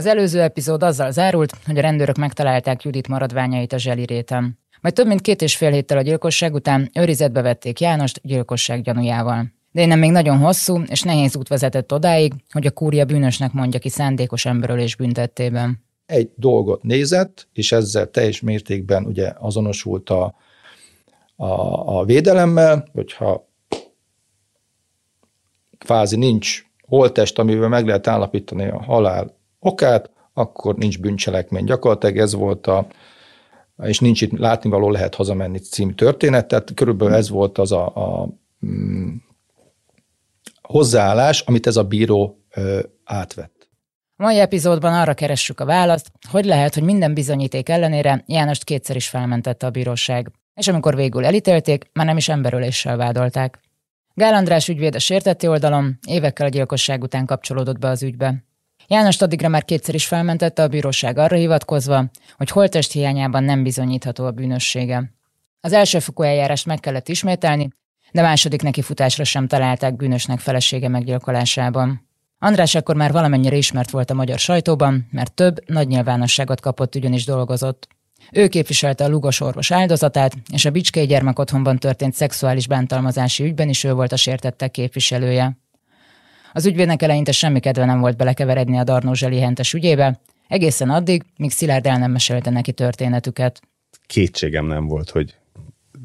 Az 0.06 0.12
előző 0.12 0.40
epizód 0.40 0.82
azzal 0.82 1.10
zárult, 1.10 1.52
hogy 1.64 1.78
a 1.78 1.80
rendőrök 1.80 2.16
megtalálták 2.16 2.82
Judit 2.82 3.08
maradványait 3.08 3.72
a 3.72 3.78
zseliréten. 3.78 4.58
Majd 4.80 4.94
több 4.94 5.06
mint 5.06 5.20
két 5.20 5.42
és 5.42 5.56
fél 5.56 5.70
héttel 5.70 5.98
a 5.98 6.02
gyilkosság 6.02 6.54
után 6.54 6.90
őrizetbe 6.94 7.42
vették 7.42 7.80
Jánost 7.80 8.20
gyilkosság 8.22 8.82
gyanújával. 8.82 9.52
De 9.72 9.82
innen 9.82 9.98
még 9.98 10.10
nagyon 10.10 10.38
hosszú 10.38 10.82
és 10.82 11.02
nehéz 11.02 11.36
út 11.36 11.48
vezetett 11.48 11.92
odáig, 11.92 12.32
hogy 12.52 12.66
a 12.66 12.70
kúria 12.70 13.04
bűnösnek 13.04 13.52
mondja 13.52 13.78
ki 13.78 13.88
szándékos 13.88 14.44
emberölés 14.44 14.96
büntettében. 14.96 15.84
Egy 16.06 16.30
dolgot 16.36 16.82
nézett, 16.82 17.48
és 17.52 17.72
ezzel 17.72 18.10
teljes 18.10 18.40
mértékben 18.40 19.04
ugye 19.04 19.32
azonosult 19.38 20.10
a, 20.10 20.34
a, 21.36 21.46
a 21.98 22.04
védelemmel, 22.04 22.88
hogyha 22.92 23.48
kvázi 25.78 26.16
nincs 26.16 26.64
holtest, 26.80 27.38
amivel 27.38 27.68
meg 27.68 27.86
lehet 27.86 28.06
állapítani 28.06 28.68
a 28.68 28.82
halál 28.82 29.35
okát, 29.66 30.10
akkor 30.32 30.74
nincs 30.74 31.00
bűncselekmény. 31.00 31.64
Gyakorlatilag 31.64 32.18
ez 32.18 32.34
volt 32.34 32.66
a, 32.66 32.86
és 33.82 33.98
nincs 33.98 34.22
itt 34.22 34.38
látnivaló, 34.38 34.90
lehet 34.90 35.14
hazamenni 35.14 35.58
című 35.58 35.92
történet, 35.92 36.48
tehát 36.48 36.74
körülbelül 36.74 37.14
ez 37.14 37.28
volt 37.28 37.58
az 37.58 37.72
a, 37.72 37.86
a 37.86 38.28
mm, 38.66 39.14
hozzáállás, 40.62 41.40
amit 41.40 41.66
ez 41.66 41.76
a 41.76 41.84
bíró 41.84 42.38
ö, 42.54 42.80
átvett. 43.04 43.68
Mai 44.16 44.38
epizódban 44.38 44.92
arra 44.92 45.14
keressük 45.14 45.60
a 45.60 45.64
választ, 45.64 46.10
hogy 46.30 46.44
lehet, 46.44 46.74
hogy 46.74 46.82
minden 46.82 47.14
bizonyíték 47.14 47.68
ellenére 47.68 48.24
Jánost 48.26 48.64
kétszer 48.64 48.96
is 48.96 49.08
felmentette 49.08 49.66
a 49.66 49.70
bíróság, 49.70 50.30
és 50.54 50.68
amikor 50.68 50.96
végül 50.96 51.24
elítélték, 51.24 51.90
már 51.92 52.06
nem 52.06 52.16
is 52.16 52.28
emberöléssel 52.28 52.96
vádolták. 52.96 53.60
Gál 54.14 54.34
András 54.34 54.68
ügyvéd 54.68 54.94
a 54.94 54.98
sértetti 54.98 55.46
oldalon 55.48 55.98
évekkel 56.06 56.46
a 56.46 56.48
gyilkosság 56.48 57.02
után 57.02 57.26
kapcsolódott 57.26 57.78
be 57.78 57.88
az 57.88 58.02
ügybe. 58.02 58.44
János 58.88 59.20
addigra 59.20 59.48
már 59.48 59.64
kétszer 59.64 59.94
is 59.94 60.06
felmentette 60.06 60.62
a 60.62 60.68
bíróság 60.68 61.18
arra 61.18 61.36
hivatkozva, 61.36 62.04
hogy 62.36 62.50
holtest 62.50 62.92
hiányában 62.92 63.44
nem 63.44 63.62
bizonyítható 63.62 64.24
a 64.24 64.30
bűnössége. 64.30 65.12
Az 65.60 65.72
elsőfokú 65.72 66.22
eljárást 66.22 66.66
meg 66.66 66.80
kellett 66.80 67.08
ismételni, 67.08 67.68
de 68.12 68.22
második 68.22 68.62
neki 68.62 68.82
futásra 68.82 69.24
sem 69.24 69.46
találták 69.46 69.96
bűnösnek 69.96 70.38
felesége 70.38 70.88
meggyilkolásában. 70.88 72.08
András 72.38 72.74
akkor 72.74 72.96
már 72.96 73.12
valamennyire 73.12 73.56
ismert 73.56 73.90
volt 73.90 74.10
a 74.10 74.14
magyar 74.14 74.38
sajtóban, 74.38 75.08
mert 75.10 75.34
több 75.34 75.68
nagy 75.68 75.88
nyilvánosságot 75.88 76.60
kapott 76.60 76.94
ugyanis 76.94 77.24
dolgozott. 77.24 77.88
Ő 78.32 78.48
képviselte 78.48 79.04
a 79.04 79.08
Lugos 79.08 79.40
orvos 79.40 79.70
áldozatát, 79.70 80.32
és 80.52 80.64
a 80.64 80.70
Bicskei 80.70 81.06
gyermekotthonban 81.06 81.78
történt 81.78 82.14
szexuális 82.14 82.66
bántalmazási 82.66 83.44
ügyben 83.44 83.68
is 83.68 83.84
ő 83.84 83.92
volt 83.92 84.12
a 84.12 84.16
sértettek 84.16 84.70
képviselője. 84.70 85.58
Az 86.56 86.66
ügyvédnek 86.66 87.02
eleinte 87.02 87.32
semmi 87.32 87.60
kedve 87.60 87.84
nem 87.84 88.00
volt 88.00 88.16
belekeveredni 88.16 88.78
a 88.78 88.84
Darnó 88.84 89.12
Zseli 89.12 89.40
hentes 89.40 89.72
ügyébe, 89.72 90.20
egészen 90.48 90.90
addig, 90.90 91.24
míg 91.36 91.50
Szilárd 91.50 91.86
el 91.86 91.98
nem 91.98 92.10
mesélte 92.10 92.50
neki 92.50 92.72
történetüket. 92.72 93.60
Kétségem 94.06 94.66
nem 94.66 94.86
volt, 94.86 95.10
hogy 95.10 95.36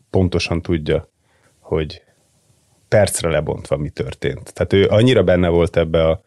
pontosan 0.09 0.61
tudja, 0.61 1.07
hogy 1.59 2.03
percre 2.87 3.29
lebontva 3.29 3.77
mi 3.77 3.89
történt. 3.89 4.53
Tehát 4.53 4.73
ő 4.73 4.87
annyira 4.87 5.23
benne 5.23 5.47
volt 5.47 5.77
ebbe 5.77 6.07
a, 6.07 6.23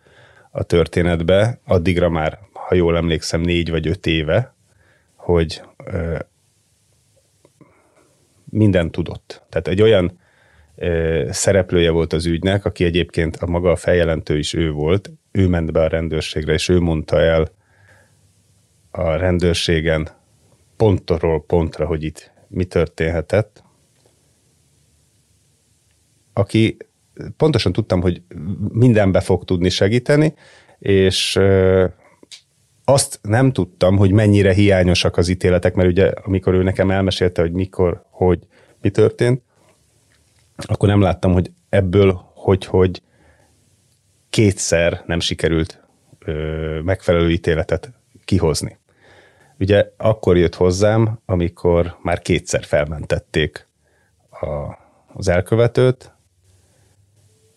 a 0.51 0.63
történetbe, 0.63 1.61
addigra 1.65 2.09
már, 2.09 2.39
ha 2.53 2.75
jól 2.75 2.97
emlékszem, 2.97 3.41
négy 3.41 3.71
vagy 3.71 3.87
öt 3.87 4.07
éve, 4.07 4.55
hogy 5.15 5.63
ö, 5.85 6.19
minden 8.45 8.91
tudott. 8.91 9.43
Tehát 9.49 9.69
egy 9.69 9.83
olyan 9.83 10.19
szereplője 11.31 11.91
volt 11.91 12.13
az 12.13 12.27
ügynek, 12.27 12.65
aki 12.65 12.85
egyébként 12.85 13.37
a 13.37 13.47
maga 13.47 13.71
a 13.71 13.77
feljelentő 13.77 14.39
is 14.39 14.55
ő 14.55 14.71
volt, 14.71 15.11
ő 15.33 15.49
ment 15.49 15.73
be 15.73 15.81
a 15.81 15.89
rendőrségre, 15.89 16.53
és 16.53 16.69
ő 16.69 16.81
mondta 16.81 17.21
el 17.21 17.49
a 18.91 19.17
rendőrségen 19.17 20.09
pontról 20.77 21.45
pontra, 21.45 21.87
hogy 21.87 22.03
itt 22.03 22.33
mi 22.49 22.65
történhetett, 22.65 23.63
aki 26.33 26.77
pontosan 27.37 27.73
tudtam, 27.73 28.01
hogy 28.01 28.23
mindenbe 28.73 29.21
fog 29.21 29.45
tudni 29.45 29.69
segíteni, 29.69 30.35
és 30.79 31.41
azt 32.85 33.19
nem 33.23 33.53
tudtam, 33.53 33.97
hogy 33.97 34.11
mennyire 34.11 34.53
hiányosak 34.53 35.17
az 35.17 35.29
ítéletek, 35.29 35.75
mert 35.75 35.89
ugye 35.89 36.07
amikor 36.09 36.55
ő 36.55 36.63
nekem 36.63 36.91
elmesélte, 36.91 37.43
hogy 37.43 37.53
mikor, 37.53 38.05
hogy 38.11 38.47
mi 38.81 38.91
történt, 38.91 39.43
akkor 40.57 40.89
nem 40.89 41.01
láttam, 41.01 41.33
hogy 41.33 41.51
ebből, 41.69 42.25
hogy, 42.35 42.65
hogy 42.65 43.03
kétszer 44.31 45.03
nem 45.07 45.21
sikerült 45.21 45.83
ö, 46.19 46.81
megfelelő 46.85 47.31
ítéletet 47.31 47.93
kihozni. 48.25 48.79
Ugye 49.59 49.91
akkor 49.97 50.37
jött 50.37 50.55
hozzám, 50.55 51.19
amikor 51.27 51.99
már 52.03 52.21
kétszer 52.21 52.65
felmentették 52.65 53.69
a, 54.31 54.79
az 55.15 55.29
elkövetőt, 55.29 56.13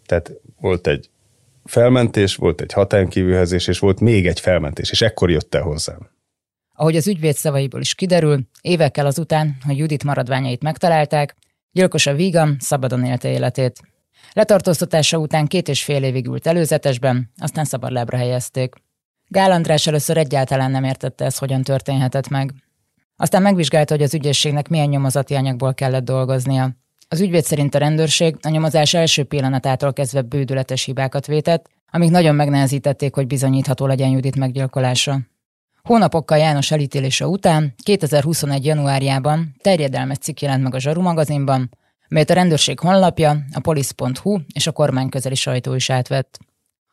tehát 0.06 0.32
volt 0.60 0.88
egy 0.88 1.10
felmentés, 1.66 2.36
volt 2.36 2.62
egy 2.62 2.74
határon 2.74 3.10
és 3.50 3.80
volt 3.80 4.00
még 4.00 4.28
egy 4.28 4.40
felmentés, 4.40 4.92
és 4.92 5.02
ekkor 5.02 5.30
jött 5.32 5.56
el 5.56 5.62
hozzám. 5.62 6.10
Ahogy 6.74 6.96
az 6.96 7.08
ügyvéd 7.08 7.36
szavaiból 7.36 7.82
is 7.82 7.96
kiderül, 7.96 8.40
évekkel 8.62 9.06
azután, 9.06 9.58
hogy 9.66 9.78
Judit 9.78 10.04
maradványait 10.04 10.64
megtalálták, 10.64 11.36
gyilkos 11.78 12.06
a 12.06 12.14
vígam 12.14 12.56
szabadon 12.60 13.06
élte 13.06 13.30
életét. 13.30 13.82
Letartóztatása 14.34 15.18
után 15.18 15.48
két 15.48 15.68
és 15.68 15.84
fél 15.84 16.04
évig 16.04 16.28
ült 16.28 16.48
előzetesben, 16.48 17.32
aztán 17.38 17.66
szabadlábra 17.66 18.18
helyezték. 18.18 18.76
Gál 19.28 19.52
András 19.52 19.88
először 19.88 20.18
egyáltalán 20.18 20.72
nem 20.72 20.84
értette 20.84 21.26
ez, 21.26 21.38
hogyan 21.38 21.62
történhetett 21.62 22.28
meg. 22.28 22.54
Aztán 23.16 23.42
megvizsgálta, 23.42 23.94
hogy 23.94 24.04
az 24.04 24.14
ügyészségnek 24.14 24.68
milyen 24.68 24.88
nyomozati 24.88 25.36
anyagból 25.36 25.74
kellett 25.74 26.04
dolgoznia. 26.04 26.72
Az 27.08 27.22
ügyvéd 27.22 27.44
szerint 27.44 27.76
a 27.76 27.80
rendőrség 27.80 28.36
a 28.42 28.50
nyomozás 28.50 28.94
első 28.94 29.24
pillanatától 29.24 29.94
kezdve 29.94 30.22
bődületes 30.22 30.84
hibákat 30.84 31.28
vétett, 31.28 31.66
amik 31.92 32.10
nagyon 32.10 32.36
megnehezítették, 32.36 33.16
hogy 33.16 33.28
bizonyítható 33.28 33.86
legyen 33.86 34.10
Judit 34.10 34.36
meggyilkolása. 34.36 35.20
Hónapokkal 35.88 36.38
János 36.38 36.72
elítélése 36.72 37.28
után, 37.28 37.74
2021. 37.84 38.66
januárjában 38.66 39.56
terjedelmes 39.62 40.18
cikk 40.18 40.40
jelent 40.40 40.64
meg 40.64 40.74
a 40.74 40.80
Zsaru 40.80 41.02
magazinban, 41.02 41.70
melyet 42.08 42.30
a 42.30 42.34
rendőrség 42.34 42.80
honlapja, 42.80 43.38
a 43.54 43.60
polisz.hu 43.60 44.40
és 44.54 44.68
a 44.68 44.72
kormány 44.72 45.10
közeli 45.10 45.36
sajtó 45.36 45.74
is 45.74 45.90
átvett. 45.90 46.40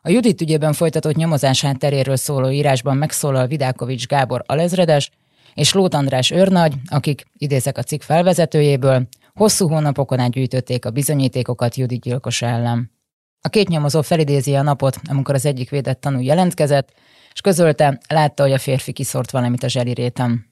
A 0.03 0.11
Judit 0.11 0.41
ügyében 0.41 0.73
folytatott 0.73 1.15
nyomozás 1.15 1.61
hátteréről 1.61 2.17
szóló 2.17 2.51
írásban 2.51 2.97
megszólal 2.97 3.47
Vidákovics 3.47 4.07
Gábor 4.07 4.43
alezredes 4.47 5.11
és 5.55 5.73
Lót 5.73 5.95
András 5.95 6.31
őrnagy, 6.31 6.75
akik, 6.87 7.25
idézek 7.39 7.79
a 7.79 7.83
cikk 7.83 8.03
felvezetőjéből, 8.03 9.07
Hosszú 9.33 9.69
hónapokon 9.69 10.19
át 10.19 10.31
gyűjtötték 10.31 10.85
a 10.85 10.91
bizonyítékokat 10.91 11.75
Judit 11.75 12.01
gyilkos 12.01 12.43
ellen. 12.43 12.91
A 13.41 13.49
két 13.49 13.69
nyomozó 13.69 14.03
felidézi 14.03 14.55
a 14.55 14.63
napot, 14.63 14.97
amikor 15.09 15.35
az 15.35 15.47
egyik 15.47 15.71
védett 15.71 16.01
tanú 16.01 16.21
jelentkezett, 16.21 16.93
és 17.35 17.41
közölte, 17.41 18.01
látta, 18.09 18.43
hogy 18.43 18.53
a 18.53 18.59
férfi 18.59 18.93
kiszort 18.93 19.31
valamit 19.31 19.63
a 19.63 19.69
zselirétem. 19.69 20.47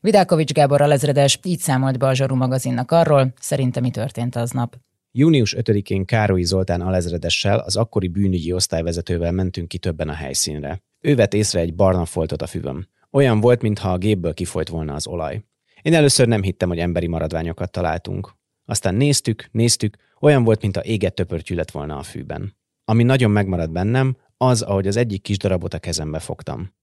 Vidákovics 0.00 0.52
Gábor 0.52 0.80
alezredes 0.80 1.38
így 1.42 1.58
számolt 1.58 1.98
be 1.98 2.06
a 2.06 2.14
Zsaru 2.14 2.34
magazinnak 2.34 2.90
arról, 2.90 3.32
szerintem 3.40 3.82
mi 3.82 3.90
történt 3.90 4.36
aznap. 4.36 4.76
Június 5.12 5.54
5-én 5.58 6.04
Károlyi 6.04 6.44
Zoltán 6.44 6.80
alezredessel, 6.80 7.58
az 7.58 7.76
akkori 7.76 8.08
bűnügyi 8.08 8.52
osztályvezetővel 8.52 9.32
mentünk 9.32 9.68
ki 9.68 9.78
többen 9.78 10.08
a 10.08 10.12
helyszínre. 10.12 10.82
Ő 11.00 11.14
vett 11.14 11.34
észre 11.34 11.60
egy 11.60 11.74
barna 11.74 12.04
foltot 12.04 12.42
a 12.42 12.46
füvöm. 12.46 12.86
Olyan 13.10 13.40
volt, 13.40 13.62
mintha 13.62 13.92
a 13.92 13.98
gépből 13.98 14.34
kifolyt 14.34 14.68
volna 14.68 14.94
az 14.94 15.06
olaj. 15.06 15.44
Én 15.82 15.94
először 15.94 16.28
nem 16.28 16.42
hittem, 16.42 16.68
hogy 16.68 16.78
emberi 16.78 17.06
maradványokat 17.06 17.70
találtunk. 17.70 18.34
Aztán 18.64 18.94
néztük, 18.94 19.48
néztük, 19.50 19.96
olyan 20.20 20.44
volt, 20.44 20.62
mint 20.62 20.76
a 20.76 20.82
éget 20.84 21.14
töpörtyű 21.14 21.54
lett 21.54 21.70
volna 21.70 21.96
a 21.96 22.02
fűben. 22.02 22.56
Ami 22.84 23.02
nagyon 23.02 23.30
megmaradt 23.30 23.72
bennem, 23.72 24.16
az, 24.36 24.62
ahogy 24.62 24.86
az 24.86 24.96
egyik 24.96 25.22
kis 25.22 25.38
darabot 25.38 25.74
a 25.74 25.78
kezembe 25.78 26.18
fogtam. 26.18 26.74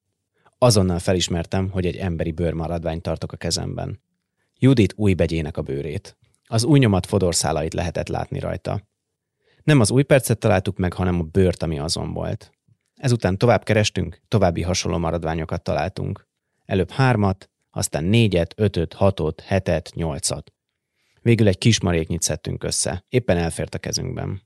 Azonnal 0.58 0.99
felismertem, 0.99 1.70
hogy 1.70 1.86
egy 1.86 1.97
emberi 1.97 2.32
bőrmaradványt 2.32 3.01
tartok 3.01 3.32
a 3.32 3.38
kezemben. 3.38 4.01
Judit 4.60 4.93
új 4.95 5.14
begyének 5.14 5.58
a 5.58 5.62
bőrét. 5.62 6.18
Az 6.43 6.64
új 6.64 6.80
nyomat 6.80 7.06
fodorszálait 7.06 7.74
lehetett 7.74 8.08
látni 8.08 8.39
rajta. 8.39 8.88
Nem 9.64 9.80
az 9.80 9.91
új 9.91 10.04
percet 10.04 10.39
találtuk 10.39 10.78
meg, 10.78 10.93
hanem 10.93 11.20
a 11.20 11.24
bőrt, 11.24 11.64
ami 11.64 11.80
azon 11.80 12.14
volt. 12.14 12.51
Ezután 12.95 13.38
tovább 13.38 13.64
kerestünk, 13.64 14.22
további 14.28 14.62
hasonló 14.62 14.97
maradványokat 14.97 15.64
találtunk. 15.64 16.28
Előbb 16.66 16.89
hármat, 16.89 17.49
aztán 17.70 18.04
négyet, 18.04 18.54
ötöt, 18.58 18.93
hatot, 18.93 19.41
hetet, 19.41 19.91
nyolcat. 19.95 20.54
Végül 21.22 21.47
egy 21.47 21.58
kis 21.58 21.82
maréknyit 21.82 22.22
szedtünk 22.22 22.64
össze. 22.64 23.06
Éppen 23.10 23.38
elfért 23.38 23.76
a 23.76 23.80
kezünkben. 23.80 24.41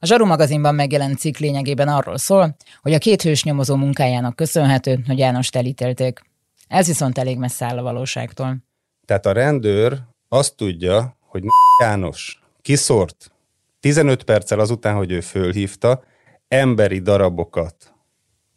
A 0.00 0.06
Zsaru 0.06 0.26
magazinban 0.26 0.74
megjelent 0.74 1.18
cikk 1.18 1.36
lényegében 1.36 1.88
arról 1.88 2.18
szól, 2.18 2.56
hogy 2.82 2.94
a 2.94 2.98
két 2.98 3.22
hős 3.22 3.44
nyomozó 3.44 3.76
munkájának 3.76 4.36
köszönhető, 4.36 4.98
hogy 5.06 5.18
Jánost 5.18 5.56
elítélték. 5.56 6.20
Ez 6.68 6.86
viszont 6.86 7.18
elég 7.18 7.38
messze 7.38 7.66
áll 7.66 7.78
a 7.78 7.82
valóságtól. 7.82 8.56
Tehát 9.04 9.26
a 9.26 9.32
rendőr 9.32 9.98
azt 10.28 10.56
tudja, 10.56 11.16
hogy 11.20 11.42
János 11.82 12.42
kiszort 12.62 13.32
15 13.80 14.22
perccel 14.22 14.58
azután, 14.58 14.94
hogy 14.94 15.12
ő 15.12 15.20
fölhívta, 15.20 16.02
emberi 16.48 16.98
darabokat 16.98 17.92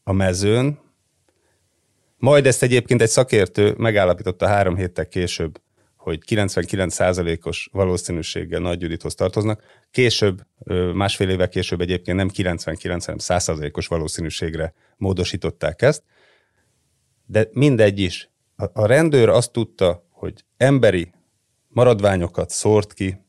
a 0.04 0.12
mezőn, 0.12 0.80
Majd 2.18 2.46
ezt 2.46 2.64
egyébként 2.64 3.02
egy 3.02 3.10
szakértő 3.10 3.74
megállapította 3.78 4.48
három 4.48 4.76
héttel 4.76 5.08
később, 5.08 5.62
hogy 6.02 6.20
99%-os 6.28 7.70
valószínűséggel 7.72 8.60
Nagy 8.60 8.82
Judithoz 8.82 9.16
tartoznak. 9.16 9.64
Később, 9.92 10.42
másfél 10.94 11.30
éve 11.30 11.48
később 11.48 11.82
egyébként 11.82 12.18
nem 12.18 12.30
99, 12.30 13.06
hanem 13.06 13.20
100%-os 13.24 13.88
valószínűségre 13.88 14.74
módosították 14.98 15.82
ezt. 15.82 16.04
De 17.26 17.48
mindegy 17.52 18.00
is. 18.00 18.30
A 18.56 18.86
rendőr 18.86 19.30
azt 19.30 19.52
tudta, 19.52 20.08
hogy 20.10 20.46
emberi 20.58 21.14
maradványokat 21.68 22.50
szórt 22.50 22.94
ki 22.94 23.26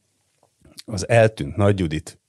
az 0.84 1.08
eltűnt 1.08 1.56
Nagy 1.56 1.78
Judit 1.78 2.20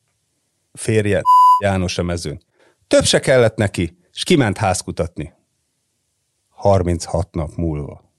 férje 0.74 1.22
János 1.62 1.98
a 1.98 2.04
mezőn. 2.04 2.42
Több 2.88 3.04
se 3.04 3.20
kellett 3.20 3.56
neki, 3.56 3.98
és 4.12 4.24
kiment 4.24 4.58
házkutatni. 4.58 5.34
36 6.50 7.34
nap 7.34 7.56
múlva. 7.56 8.12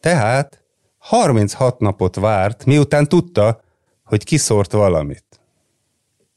Tehát 0.00 0.63
36 1.04 1.78
napot 1.78 2.14
várt, 2.14 2.64
miután 2.64 3.08
tudta, 3.08 3.60
hogy 4.04 4.24
kiszórt 4.24 4.72
valamit. 4.72 5.24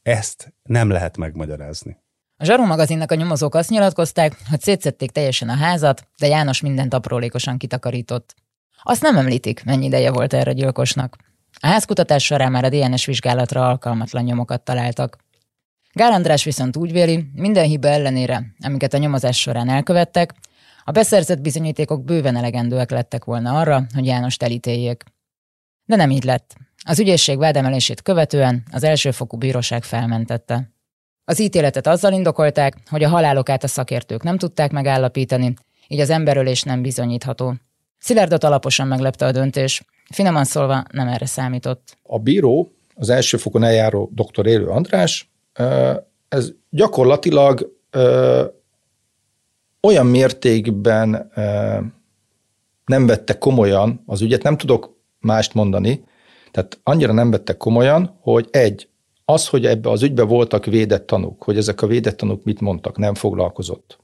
Ezt 0.02 0.52
nem 0.62 0.90
lehet 0.90 1.16
megmagyarázni. 1.16 1.96
A 2.36 2.44
Zsaru 2.44 2.66
magazinnak 2.66 3.10
a 3.10 3.14
nyomozók 3.14 3.54
azt 3.54 3.70
nyilatkozták, 3.70 4.36
hogy 4.50 4.60
szétszették 4.60 5.10
teljesen 5.10 5.48
a 5.48 5.56
házat, 5.56 6.06
de 6.18 6.26
János 6.26 6.60
mindent 6.60 6.94
aprólékosan 6.94 7.58
kitakarított. 7.58 8.34
Azt 8.82 9.02
nem 9.02 9.16
említik, 9.16 9.64
mennyi 9.64 9.86
ideje 9.86 10.10
volt 10.10 10.32
erre 10.32 10.50
a 10.50 10.54
gyilkosnak. 10.54 11.16
A 11.60 11.66
házkutatás 11.66 12.24
során 12.24 12.50
már 12.50 12.64
a 12.64 12.68
DNS 12.68 13.06
vizsgálatra 13.06 13.68
alkalmatlan 13.68 14.24
nyomokat 14.24 14.62
találtak. 14.62 15.16
Gál 15.92 16.12
András 16.12 16.44
viszont 16.44 16.76
úgy 16.76 16.92
véli, 16.92 17.30
minden 17.34 17.64
hiba 17.64 17.88
ellenére, 17.88 18.54
amiket 18.60 18.94
a 18.94 18.98
nyomozás 18.98 19.40
során 19.40 19.68
elkövettek, 19.68 20.34
a 20.88 20.90
beszerzett 20.90 21.40
bizonyítékok 21.40 22.04
bőven 22.04 22.36
elegendőek 22.36 22.90
lettek 22.90 23.24
volna 23.24 23.58
arra, 23.58 23.82
hogy 23.94 24.06
János 24.06 24.36
elítéljék. 24.36 25.04
De 25.84 25.96
nem 25.96 26.10
így 26.10 26.24
lett. 26.24 26.54
Az 26.84 27.00
ügyészség 27.00 27.38
vádemelését 27.38 28.02
követően 28.02 28.62
az 28.72 28.84
elsőfokú 28.84 29.36
bíróság 29.36 29.82
felmentette. 29.82 30.70
Az 31.24 31.40
ítéletet 31.40 31.86
azzal 31.86 32.12
indokolták, 32.12 32.76
hogy 32.90 33.02
a 33.02 33.08
halálokát 33.08 33.64
a 33.64 33.68
szakértők 33.68 34.22
nem 34.22 34.38
tudták 34.38 34.70
megállapítani, 34.70 35.54
így 35.88 36.00
az 36.00 36.10
emberölés 36.10 36.62
nem 36.62 36.82
bizonyítható. 36.82 37.54
Szilárdot 37.98 38.44
alaposan 38.44 38.86
meglepte 38.86 39.26
a 39.26 39.32
döntés, 39.32 39.82
finoman 40.10 40.44
szólva 40.44 40.84
nem 40.92 41.08
erre 41.08 41.26
számított. 41.26 41.96
A 42.02 42.18
bíró, 42.18 42.72
az 42.94 43.08
elsőfokon 43.08 43.64
eljáró 43.64 44.10
dr. 44.14 44.46
Élő 44.46 44.66
András, 44.66 45.30
ez 46.28 46.50
gyakorlatilag 46.70 47.76
olyan 49.88 50.06
mértékben 50.06 51.30
nem 52.84 53.06
vette 53.06 53.38
komolyan 53.38 54.02
az 54.06 54.20
ügyet, 54.20 54.42
nem 54.42 54.56
tudok 54.56 54.96
mást 55.20 55.54
mondani, 55.54 56.04
tehát 56.50 56.80
annyira 56.82 57.12
nem 57.12 57.30
vette 57.30 57.56
komolyan, 57.56 58.18
hogy 58.20 58.48
egy, 58.50 58.88
az, 59.24 59.48
hogy 59.48 59.66
ebbe 59.66 59.90
az 59.90 60.02
ügybe 60.02 60.22
voltak 60.22 60.64
védett 60.64 61.06
tanúk, 61.06 61.42
hogy 61.42 61.56
ezek 61.56 61.82
a 61.82 61.86
védett 61.86 62.16
tanúk 62.16 62.44
mit 62.44 62.60
mondtak, 62.60 62.98
nem 62.98 63.14
foglalkozott. 63.14 63.98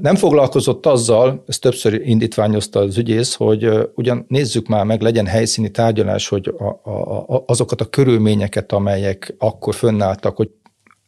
Nem 0.00 0.14
foglalkozott 0.14 0.86
azzal, 0.86 1.44
ezt 1.46 1.60
többször 1.60 2.08
indítványozta 2.08 2.80
az 2.80 2.98
ügyész, 2.98 3.34
hogy 3.34 3.68
ugyan 3.94 4.24
nézzük 4.28 4.66
már 4.66 4.84
meg, 4.84 5.00
legyen 5.00 5.26
helyszíni 5.26 5.70
tárgyalás, 5.70 6.28
hogy 6.28 6.54
a, 6.58 6.90
a, 6.90 7.44
azokat 7.46 7.80
a 7.80 7.88
körülményeket, 7.88 8.72
amelyek 8.72 9.34
akkor 9.38 9.74
fönnálltak, 9.74 10.36
hogy 10.36 10.50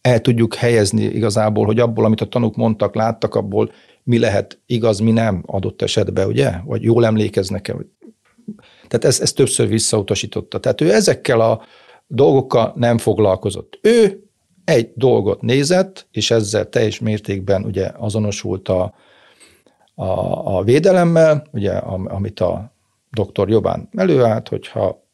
el 0.07 0.21
tudjuk 0.21 0.55
helyezni 0.55 1.03
igazából, 1.03 1.65
hogy 1.65 1.81
abból, 1.81 2.05
amit 2.05 2.21
a 2.21 2.29
tanúk 2.29 2.57
mondtak, 2.57 2.95
láttak, 2.95 3.35
abból 3.35 3.71
mi 4.03 4.19
lehet 4.19 4.61
igaz, 4.67 4.99
mi 4.99 5.11
nem 5.11 5.43
adott 5.47 5.83
esetben, 5.83 6.27
ugye? 6.27 6.53
Vagy 6.65 6.83
jól 6.83 7.07
emlékeznek-e? 7.07 7.77
Tehát 8.89 9.05
ez, 9.05 9.21
ez 9.21 9.33
többször 9.33 9.69
visszautasította. 9.69 10.61
Tehát 10.61 10.81
ő 10.81 10.93
ezekkel 10.93 11.41
a 11.41 11.63
dolgokkal 12.07 12.73
nem 12.77 12.99
foglalkozott. 12.99 13.79
Ő 13.83 14.25
egy 14.65 14.93
dolgot 14.95 15.43
nézett, 15.43 16.07
és 16.11 16.31
ezzel 16.31 16.69
teljes 16.69 17.01
mértékben 17.01 17.65
ugye 17.65 17.91
azonosult 17.97 18.69
a, 18.69 18.95
a, 19.95 20.11
a 20.57 20.63
védelemmel, 20.63 21.47
ugye, 21.53 21.73
amit 21.73 22.41
a 22.41 22.73
doktor 23.11 23.49
Jobán 23.51 23.89
előállt, 23.97 24.49
hogyha 24.49 25.05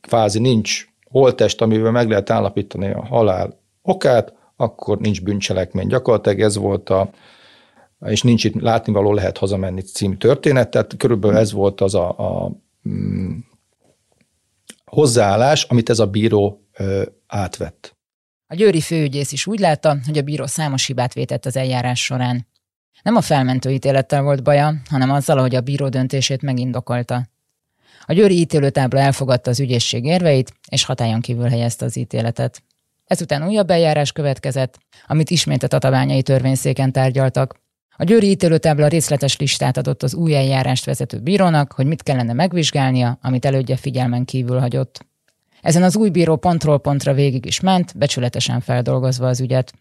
kvázi 0.00 0.38
nincs 0.38 0.93
holtest, 1.20 1.60
amivel 1.60 1.90
meg 1.90 2.08
lehet 2.08 2.30
állapítani 2.30 2.90
a 2.90 3.04
halál 3.04 3.60
okát, 3.82 4.32
akkor 4.56 4.98
nincs 4.98 5.22
bűncselekmény. 5.22 5.86
Gyakorlatilag 5.86 6.40
ez 6.40 6.56
volt 6.56 6.90
a, 6.90 7.10
és 8.06 8.22
nincs 8.22 8.44
itt 8.44 8.60
látnivaló, 8.60 9.12
lehet 9.12 9.38
hazamenni 9.38 9.80
című 9.80 10.16
történet, 10.16 10.70
tehát 10.70 10.96
körülbelül 10.96 11.36
ez 11.36 11.52
volt 11.52 11.80
az 11.80 11.94
a, 11.94 12.18
a 12.18 12.50
mm, 12.88 13.38
hozzáállás, 14.84 15.62
amit 15.62 15.90
ez 15.90 15.98
a 15.98 16.06
bíró 16.06 16.66
ö, 16.78 17.02
átvett. 17.26 17.96
A 18.46 18.54
győri 18.54 18.80
főügyész 18.80 19.32
is 19.32 19.46
úgy 19.46 19.58
látta, 19.58 19.96
hogy 20.06 20.18
a 20.18 20.22
bíró 20.22 20.46
számos 20.46 20.86
hibát 20.86 21.14
vétett 21.14 21.46
az 21.46 21.56
eljárás 21.56 22.04
során. 22.04 22.46
Nem 23.02 23.16
a 23.16 23.20
felmentő 23.20 23.70
ítélettel 23.70 24.22
volt 24.22 24.42
baja, 24.42 24.74
hanem 24.90 25.10
azzal, 25.10 25.40
hogy 25.40 25.54
a 25.54 25.60
bíró 25.60 25.88
döntését 25.88 26.42
megindokolta. 26.42 27.32
A 28.06 28.12
győri 28.12 28.38
ítélőtábla 28.38 29.00
elfogadta 29.00 29.50
az 29.50 29.60
ügyészség 29.60 30.04
érveit, 30.04 30.52
és 30.68 30.84
hatályon 30.84 31.20
kívül 31.20 31.48
helyezte 31.48 31.84
az 31.84 31.96
ítéletet. 31.96 32.62
Ezután 33.04 33.46
újabb 33.46 33.70
eljárás 33.70 34.12
következett, 34.12 34.78
amit 35.06 35.30
ismét 35.30 35.62
a 35.62 35.66
tatabányai 35.66 36.22
törvényszéken 36.22 36.92
tárgyaltak. 36.92 37.62
A 37.96 38.04
győri 38.04 38.30
ítélőtábla 38.30 38.88
részletes 38.88 39.36
listát 39.36 39.76
adott 39.76 40.02
az 40.02 40.14
új 40.14 40.34
eljárást 40.34 40.84
vezető 40.84 41.18
bírónak, 41.18 41.72
hogy 41.72 41.86
mit 41.86 42.02
kellene 42.02 42.32
megvizsgálnia, 42.32 43.18
amit 43.22 43.44
elődje 43.44 43.76
figyelmen 43.76 44.24
kívül 44.24 44.58
hagyott. 44.58 45.06
Ezen 45.60 45.82
az 45.82 45.96
új 45.96 46.10
bíró 46.10 46.36
pontról 46.36 46.80
pontra 46.80 47.12
végig 47.12 47.46
is 47.46 47.60
ment, 47.60 47.98
becsületesen 47.98 48.60
feldolgozva 48.60 49.28
az 49.28 49.40
ügyet. 49.40 49.72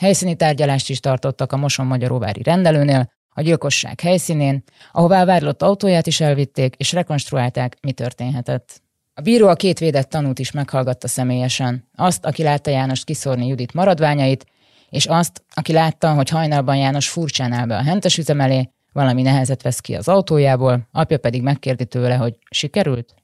Helyszíni 0.00 0.36
tárgyalást 0.36 0.90
is 0.90 1.00
tartottak 1.00 1.52
a 1.52 1.56
Moson-Magyaróvári 1.56 2.42
rendelőnél, 2.42 3.10
a 3.34 3.40
gyilkosság 3.40 4.00
helyszínén, 4.00 4.62
ahová 4.92 5.22
a 5.22 5.26
vádlott 5.26 5.62
autóját 5.62 6.06
is 6.06 6.20
elvitték, 6.20 6.74
és 6.76 6.92
rekonstruálták, 6.92 7.76
mi 7.80 7.92
történhetett. 7.92 8.82
A 9.14 9.20
bíró 9.20 9.48
a 9.48 9.54
két 9.54 9.78
védett 9.78 10.08
tanút 10.08 10.38
is 10.38 10.50
meghallgatta 10.50 11.08
személyesen. 11.08 11.88
Azt, 11.96 12.24
aki 12.24 12.42
látta 12.42 12.70
Jánost 12.70 13.04
kiszórni 13.04 13.46
Judit 13.46 13.74
maradványait, 13.74 14.46
és 14.88 15.06
azt, 15.06 15.42
aki 15.54 15.72
látta, 15.72 16.14
hogy 16.14 16.28
hajnalban 16.28 16.76
János 16.76 17.08
furcsán 17.08 17.52
áll 17.52 17.66
be 17.66 17.76
a 17.76 17.82
hentes 17.82 18.18
üzem 18.18 18.40
elé, 18.40 18.70
valami 18.92 19.22
nehezet 19.22 19.62
vesz 19.62 19.80
ki 19.80 19.94
az 19.94 20.08
autójából, 20.08 20.88
apja 20.92 21.18
pedig 21.18 21.42
megkérdi 21.42 21.84
tőle, 21.84 22.14
hogy 22.14 22.36
sikerült? 22.50 23.14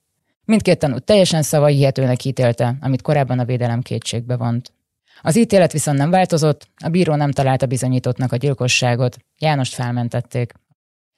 Mindkét 0.45 0.79
tanút 0.79 1.05
teljesen 1.05 1.43
szavai 1.43 1.75
hihetőnek 1.75 2.25
ítélte, 2.25 2.77
amit 2.81 3.03
korábban 3.03 3.39
a 3.39 3.45
védelem 3.45 3.83
kétségbe 3.83 4.37
vont. 4.37 4.73
Az 5.23 5.37
ítélet 5.37 5.73
viszont 5.73 5.99
nem 5.99 6.11
változott, 6.11 6.69
a 6.85 6.89
bíró 6.89 7.15
nem 7.15 7.33
találta 7.33 7.67
bizonyítottnak 7.67 8.33
a 8.33 8.37
gyilkosságot, 8.37 9.17
Jánost 9.39 9.75
felmentették. 9.75 10.53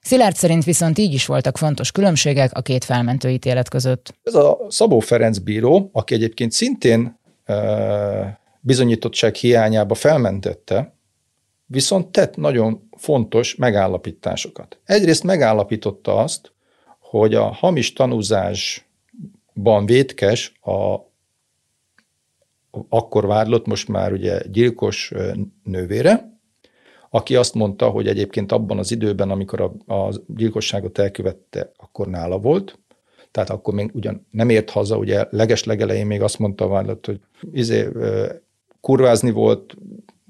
Szilárd 0.01 0.37
szerint 0.37 0.65
viszont 0.65 0.99
így 0.99 1.13
is 1.13 1.27
voltak 1.27 1.59
fontos 1.59 1.93
különbségek 1.93 2.51
a 2.57 2.61
két 2.61 2.85
felmentő 2.85 3.29
ítélet 3.29 3.69
között. 3.69 4.15
Ez 4.23 4.35
a 4.35 4.59
Szabó 4.69 4.99
Ferenc 4.99 5.39
bíró, 5.39 5.91
aki 5.93 6.15
egyébként 6.15 6.53
szintén 6.53 7.19
e, 7.45 8.41
bizonyítottság 8.61 9.35
hiányába 9.35 9.95
felmentette, 9.95 10.95
viszont 11.67 12.07
tett 12.07 12.37
nagyon 12.37 12.89
fontos 12.97 13.55
megállapításokat. 13.55 14.79
Egyrészt 14.85 15.23
megállapította 15.23 16.17
azt, 16.17 16.53
hogy 16.99 17.35
a 17.35 17.45
hamis 17.45 17.93
tanúzásban 17.93 19.87
vétkes 19.87 20.53
a 20.61 20.97
akkor 22.89 23.27
vádlott, 23.27 23.67
most 23.67 23.89
már 23.89 24.13
ugye 24.13 24.43
gyilkos 24.51 25.13
nővére, 25.65 26.39
aki 27.11 27.37
azt 27.37 27.55
mondta, 27.55 27.89
hogy 27.89 28.07
egyébként 28.07 28.53
abban 28.53 28.79
az 28.79 28.91
időben, 28.91 29.31
amikor 29.31 29.61
a, 29.61 29.95
a 29.95 30.13
gyilkosságot 30.27 30.99
elkövette, 30.99 31.73
akkor 31.77 32.07
nála 32.07 32.39
volt, 32.39 32.79
tehát 33.31 33.51
akkor 33.51 33.75
még 33.75 33.91
ugyan 33.95 34.27
nem 34.31 34.49
ért 34.49 34.71
haza, 34.71 34.97
ugye 34.97 35.27
leges 35.31 35.65
legelején 35.65 36.07
még 36.07 36.23
azt 36.23 36.39
mondta 36.39 36.65
a 36.65 36.69
vádlott, 36.69 37.07
hogy 37.07 37.21
izé, 37.53 37.89
kurvázni 38.81 39.31
volt, 39.31 39.77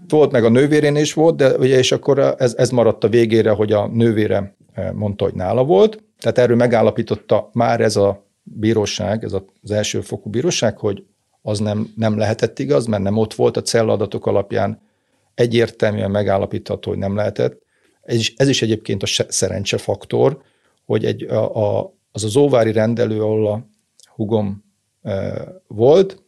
volt 0.09 0.33
meg 0.33 0.45
a 0.45 0.49
nővérén 0.49 0.97
is 0.97 1.13
volt, 1.13 1.37
de 1.37 1.57
ugye 1.57 1.79
és 1.79 1.93
akkor 1.93 2.35
ez, 2.39 2.55
ez 2.55 2.71
maradt 2.71 3.05
a 3.05 3.09
végére, 3.09 3.51
hogy 3.51 3.73
a 3.73 3.87
nővére 3.87 4.55
mondta, 4.93 5.25
hogy 5.25 5.35
nála 5.35 5.65
volt. 5.65 6.03
Tehát 6.19 6.39
erről 6.39 6.57
megállapította 6.57 7.51
már 7.53 7.81
ez 7.81 7.97
a 7.97 8.25
bíróság, 8.43 9.25
ez 9.25 9.33
az 9.33 9.71
elsőfokú 9.71 10.31
bíróság, 10.31 10.79
hogy 10.79 11.05
az 11.43 11.59
nem, 11.59 11.93
nem 11.97 12.19
lehetett 12.19 12.59
igaz, 12.59 12.87
mert 12.87 13.03
nem 13.03 13.17
ott 13.17 13.35
volt 13.35 13.57
a 13.57 13.63
celladatok 13.63 14.27
alapján, 14.27 14.81
egyértelműen 15.35 16.11
megállapítható, 16.11 16.91
hogy 16.91 16.99
nem 16.99 17.17
lehetett. 17.17 17.63
Ez 18.03 18.17
is, 18.17 18.35
ez 18.37 18.49
is 18.49 18.63
egyébként 18.63 19.03
a 19.03 19.07
szerencsefaktor, 19.29 20.43
hogy 20.85 21.05
egy, 21.05 21.23
a, 21.23 21.79
a, 21.79 21.95
az 22.13 22.25
az 22.25 22.37
óvári 22.37 22.73
rendelő, 22.73 23.23
ahol 23.23 23.47
a 23.47 23.67
hugom 24.15 24.65
e, 25.03 25.45
volt, 25.67 26.23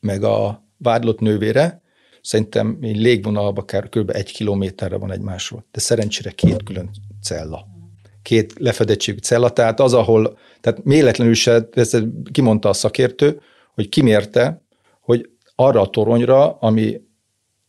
meg 0.00 0.22
a 0.22 0.64
vádlott 0.76 1.20
nővére, 1.20 1.82
szerintem 2.22 2.78
légvonalba 2.80 3.64
kb. 3.64 4.10
egy 4.10 4.32
kilométerre 4.32 4.96
van 4.96 5.12
egymásról, 5.12 5.64
de 5.72 5.80
szerencsére 5.80 6.30
két 6.30 6.62
külön 6.62 6.90
cella. 7.22 7.66
Két 8.22 8.52
lefedettségű 8.58 9.18
cella, 9.18 9.50
tehát 9.50 9.80
az, 9.80 9.94
ahol, 9.94 10.38
tehát 10.60 10.84
méletlenül 10.84 11.34
se, 11.34 11.68
ezt 11.72 12.02
kimondta 12.32 12.68
a 12.68 12.72
szakértő, 12.72 13.40
hogy 13.74 13.88
kimérte, 13.88 14.62
hogy 15.00 15.30
arra 15.54 15.80
a 15.80 15.90
toronyra, 15.90 16.56
ami 16.58 17.00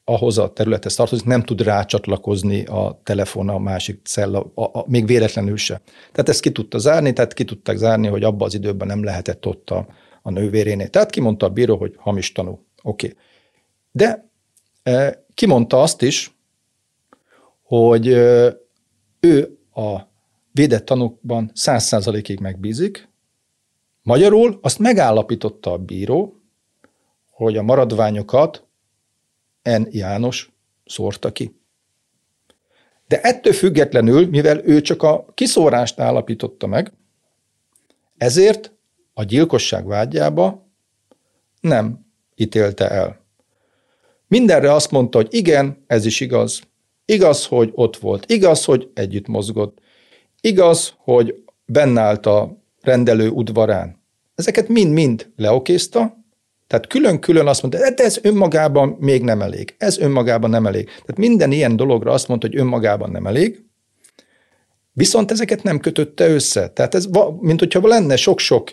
ahhoz 0.04 0.38
a 0.38 0.54
területhez 0.54 0.96
tartozik, 0.96 1.26
nem 1.26 1.44
tud 1.44 1.62
rácsatlakozni 1.62 2.66
a 2.66 3.02
telefon 3.04 3.50
a 3.50 3.58
másik 3.58 4.00
cella, 4.04 4.52
a, 4.56 4.62
a, 4.62 4.86
még 4.88 5.06
véletlenül 5.06 5.58
se. 5.58 5.82
Tehát 6.12 6.30
ezt 6.30 6.42
ki 6.42 6.52
tudta 6.52 6.78
zárni, 6.78 7.14
tehát 7.14 7.34
ki 7.34 7.44
tudták 7.46 7.78
zárni, 7.78 8.08
hogy 8.08 8.24
abban 8.24 8.48
az 8.48 8.54
időben 8.54 8.88
nem 8.88 9.04
lehetett 9.04 9.46
ott 9.46 9.70
a, 9.70 9.88
a 10.22 10.32
nővérénél. 10.32 10.90
Tehát 10.90 11.10
kimondta 11.10 11.46
a 11.46 11.50
bíró, 11.50 11.78
hogy 11.78 11.96
hamis 11.98 12.32
tanú. 12.32 12.66
Oké. 12.82 13.08
Okay. 13.08 13.18
De 13.92 14.30
e, 14.84 15.26
kimondta 15.34 15.82
azt 15.82 16.02
is, 16.02 16.36
hogy 17.62 18.08
e, 18.08 18.58
ő 19.20 19.58
a 19.74 19.98
védett 20.52 20.86
tanúkban 20.86 21.52
száz 21.54 21.84
százalékig 21.84 22.40
megbízik, 22.40 23.10
magyarul 24.02 24.60
azt 24.62 24.80
megállapította 24.80 25.72
a 25.72 25.78
bíró, 25.78 26.42
hogy 27.30 27.58
a 27.58 27.62
maradványokat 27.62 28.66
N. 29.64 29.82
János 29.90 30.52
szórta 30.86 31.32
ki. 31.32 31.60
De 33.08 33.22
ettől 33.22 33.54
függetlenül, 33.54 34.28
mivel 34.30 34.66
ő 34.66 34.82
csak 34.82 35.04
a 35.04 35.26
kiszórást 35.34 36.00
állapította 36.00 36.68
meg, 36.68 36.94
ezért 38.18 38.72
a 39.14 39.24
gyilkosság 39.24 39.86
vágyába 39.86 40.68
nem 41.60 42.06
ítélte 42.36 42.90
el. 42.90 43.20
Mindenre 44.28 44.74
azt 44.74 44.92
mondta, 44.92 45.18
hogy 45.18 45.34
igen, 45.34 45.84
ez 45.88 46.06
is 46.06 46.20
igaz. 46.20 46.62
Igaz, 47.06 47.46
hogy 47.46 47.72
ott 47.74 47.98
volt. 47.98 48.32
Igaz, 48.32 48.66
hogy 48.66 48.92
együtt 48.94 49.28
mozgott. 49.28 49.80
Igaz, 50.42 50.94
hogy 50.98 51.44
bennállt 51.66 52.26
a 52.26 52.61
rendelő 52.82 53.30
udvarán. 53.30 54.00
Ezeket 54.36 54.68
mind-mind 54.68 55.32
leokézta, 55.36 56.20
tehát 56.68 56.88
külön-külön 56.88 57.48
azt 57.48 57.62
mondta, 57.62 57.92
de 57.92 58.04
ez 58.04 58.20
önmagában 58.22 58.98
még 59.00 59.24
nem 59.24 59.42
elég. 59.42 59.76
Ez 59.78 59.98
önmagában 59.98 60.50
nem 60.50 60.66
elég. 60.66 60.86
Tehát 60.86 61.18
minden 61.18 61.52
ilyen 61.52 61.76
dologra 61.76 62.12
azt 62.12 62.28
mondta, 62.28 62.48
hogy 62.48 62.58
önmagában 62.58 63.12
nem 63.12 63.28
elég, 63.28 63.64
viszont 64.94 65.32
ezeket 65.32 65.64
nem 65.64 65.80
kötötte 65.80 66.28
össze. 66.28 66.70
Tehát 66.70 66.96
ez, 66.96 67.08
mint 67.40 67.60
hogyha 67.60 67.88
lenne 67.88 68.16
sok-sok 68.16 68.70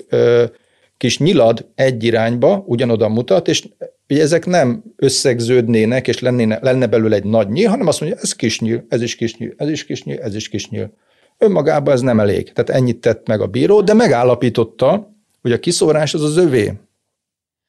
kis 0.96 1.18
nyilad 1.18 1.68
egy 1.74 2.04
irányba, 2.04 2.64
ugyanoda 2.66 3.08
mutat, 3.08 3.48
és 3.48 3.68
ugye 4.08 4.22
ezek 4.22 4.46
nem 4.46 4.82
összegződnének, 4.96 6.08
és 6.08 6.20
lenne, 6.20 6.58
lenne 6.62 6.86
belőle 6.86 7.16
egy 7.16 7.24
nagy 7.24 7.48
nyíl, 7.48 7.68
hanem 7.68 7.86
azt 7.86 8.00
mondja, 8.00 8.18
ez 8.22 8.32
kis 8.32 8.60
nyíl, 8.60 8.84
ez 8.88 9.02
is 9.02 9.14
kis 9.14 9.36
nyíl, 9.36 9.54
ez 9.56 9.68
is 9.68 9.84
kis 9.84 10.04
nyíl, 10.04 10.20
ez 10.20 10.34
is 10.34 10.48
kis 10.48 10.68
nyíl. 10.68 10.92
Önmagában 11.38 11.94
ez 11.94 12.00
nem 12.00 12.20
elég. 12.20 12.52
Tehát 12.52 12.80
ennyit 12.80 13.00
tett 13.00 13.26
meg 13.26 13.40
a 13.40 13.46
bíró, 13.46 13.80
de 13.80 13.94
megállapította, 13.94 15.12
hogy 15.40 15.52
a 15.52 15.58
kiszórás 15.58 16.14
az 16.14 16.22
az 16.22 16.36
övé. 16.36 16.72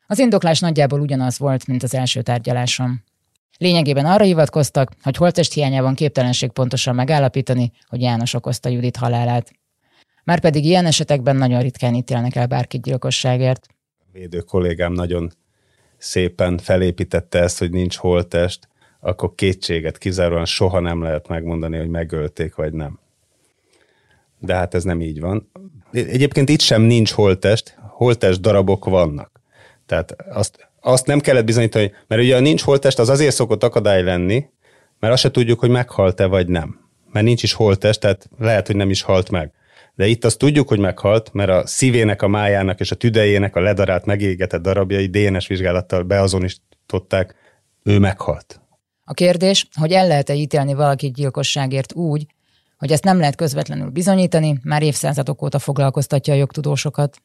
Az 0.08 0.20
indoklás 0.20 0.60
nagyjából 0.60 1.00
ugyanaz 1.00 1.40
volt, 1.40 1.68
mint 1.68 1.84
az 1.84 1.94
első 1.94 2.22
tárgyaláson. 2.22 3.04
Lényegében 3.58 4.06
arra 4.06 4.24
hivatkoztak, 4.24 4.92
hogy 5.02 5.18
holtest 5.18 5.54
hiányában 5.54 5.96
képtelenség 5.96 6.52
pontosan 6.52 6.96
megállapítani, 6.96 7.72
hogy 7.88 8.02
János 8.02 8.34
okozta 8.34 8.70
Judit 8.70 8.98
halálát. 8.98 9.52
Márpedig 10.24 10.66
ilyen 10.66 10.86
esetekben 10.86 11.36
nagyon 11.36 11.62
ritkán 11.62 11.94
ítélnek 11.94 12.36
el 12.36 12.48
bárkit 12.48 12.82
gyilkosságért. 12.82 13.68
A 14.00 14.06
védő 14.12 14.40
kollégám 14.40 14.94
nagyon 14.94 15.32
szépen 15.98 16.58
felépítette 16.58 17.40
ezt, 17.40 17.60
hogy 17.60 17.72
nincs 17.72 17.96
holtest, 17.96 18.68
akkor 19.00 19.36
kétséget 19.36 19.98
kizáróan 19.98 20.46
soha 20.46 20.80
nem 20.80 21.02
lehet 21.02 21.28
megmondani, 21.28 21.78
hogy 21.78 21.90
megölték 21.90 22.56
vagy 22.56 22.74
nem. 22.74 23.00
De 24.40 24.54
hát 24.54 24.74
ez 24.74 24.84
nem 24.84 25.02
így 25.02 25.20
van. 25.20 25.50
Egyébként 25.92 26.50
itt 26.50 26.62
sem 26.62 26.82
nincs 26.82 27.12
holtest, 27.12 27.78
holtest 27.90 28.42
darabok 28.42 28.86
vannak. 28.86 29.42
Tehát 29.86 30.16
azt, 30.30 30.70
azt 30.80 31.06
nem 31.06 31.20
kellett 31.20 31.46
bizonyítani, 31.46 31.94
mert 32.08 32.22
ugye 32.22 32.36
a 32.36 32.40
nincs 32.40 32.62
holtest, 32.62 33.00
az 33.00 33.10
azért 33.10 33.36
szokott 33.36 33.64
akadály 33.64 34.04
lenni, 34.04 34.46
mert 35.00 35.14
azt 35.14 35.22
se 35.22 35.32
tudjuk, 35.32 35.60
hogy 35.60 35.70
meghalt-e 35.70 36.26
vagy 36.26 36.48
nem. 36.48 36.80
Mert 37.12 37.26
nincs 37.26 37.44
is 37.44 37.54
holtest, 37.54 38.00
tehát 38.00 38.30
lehet, 38.38 38.68
hogy 38.68 38.76
nem 38.76 38.90
is 38.90 39.02
halt 39.02 39.30
meg. 39.30 39.52
De 39.96 40.08
itt 40.08 40.26
azt 40.26 40.38
tudjuk, 40.38 40.68
hogy 40.68 40.80
meghalt, 40.80 41.34
mert 41.34 41.50
a 41.50 41.68
szívének, 41.68 42.22
a 42.22 42.28
májának 42.28 42.80
és 42.80 42.92
a 42.92 42.96
tüdejének 42.96 43.56
a 43.56 43.60
ledarált, 43.60 44.06
megégetett 44.06 44.62
darabjai 44.62 45.08
DNS 45.08 45.48
vizsgálattal 45.48 46.04
beazonosították, 46.04 47.36
ő 47.84 48.00
meghalt. 48.00 48.62
A 49.04 49.14
kérdés, 49.14 49.68
hogy 49.80 49.92
el 49.92 50.08
lehet-e 50.08 50.34
ítélni 50.34 50.74
valakit 50.74 51.14
gyilkosságért 51.14 51.94
úgy, 51.94 52.26
hogy 52.80 52.92
ezt 52.92 53.04
nem 53.04 53.20
lehet 53.20 53.36
közvetlenül 53.36 53.90
bizonyítani, 53.90 54.60
már 54.64 54.82
évszázadok 54.82 55.42
óta 55.42 55.60
foglalkoztatja 55.60 56.34
a 56.34 56.38
jogtudósokat. 56.38 57.18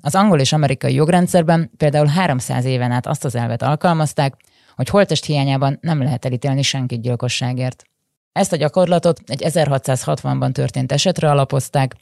Az 0.00 0.14
angol 0.14 0.40
és 0.40 0.52
amerikai 0.52 0.94
jogrendszerben 0.94 1.70
például 1.76 2.06
300 2.06 2.64
éven 2.64 2.90
át 2.90 3.06
azt 3.06 3.24
az 3.24 3.34
elvet 3.34 3.62
alkalmazták, 3.62 4.34
hogy 4.76 4.88
holtest 4.88 5.24
hiányában 5.24 5.78
nem 5.80 6.02
lehet 6.02 6.24
elítélni 6.24 6.62
senkit 6.62 7.02
gyilkosságért. 7.02 7.84
Ezt 8.32 8.52
a 8.52 8.56
gyakorlatot 8.56 9.20
egy 9.26 9.42
1660-ban 9.44 10.52
történt 10.52 10.92
esetre 10.92 11.30
alapozták, 11.30 11.94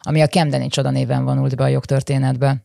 ami 0.00 0.20
a 0.20 0.26
Kemdeni 0.26 0.68
csoda 0.68 0.90
néven 0.90 1.24
vonult 1.24 1.56
be 1.56 1.64
a 1.64 1.68
jogtörténetbe. 1.68 2.56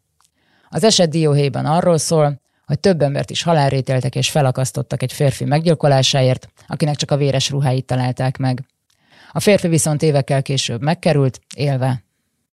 Az 0.70 0.84
eset 0.84 1.10
dióhéjban 1.10 1.66
arról 1.66 1.98
szól, 1.98 2.42
hogy 2.66 2.80
több 2.80 3.02
embert 3.02 3.30
is 3.30 3.44
halálrételtek 3.44 4.16
és 4.16 4.30
felakasztottak 4.30 5.02
egy 5.02 5.14
férfi 5.14 5.46
meggyilkolásáért, 5.46 6.50
akinek 6.68 6.96
csak 6.96 7.12
a 7.12 7.18
véres 7.18 7.50
ruháit 7.50 7.86
találták 7.86 8.38
meg. 8.38 8.66
A 9.38 9.40
férfi 9.40 9.68
viszont 9.68 10.02
évekkel 10.02 10.42
később 10.42 10.82
megkerült, 10.82 11.40
élve 11.56 12.04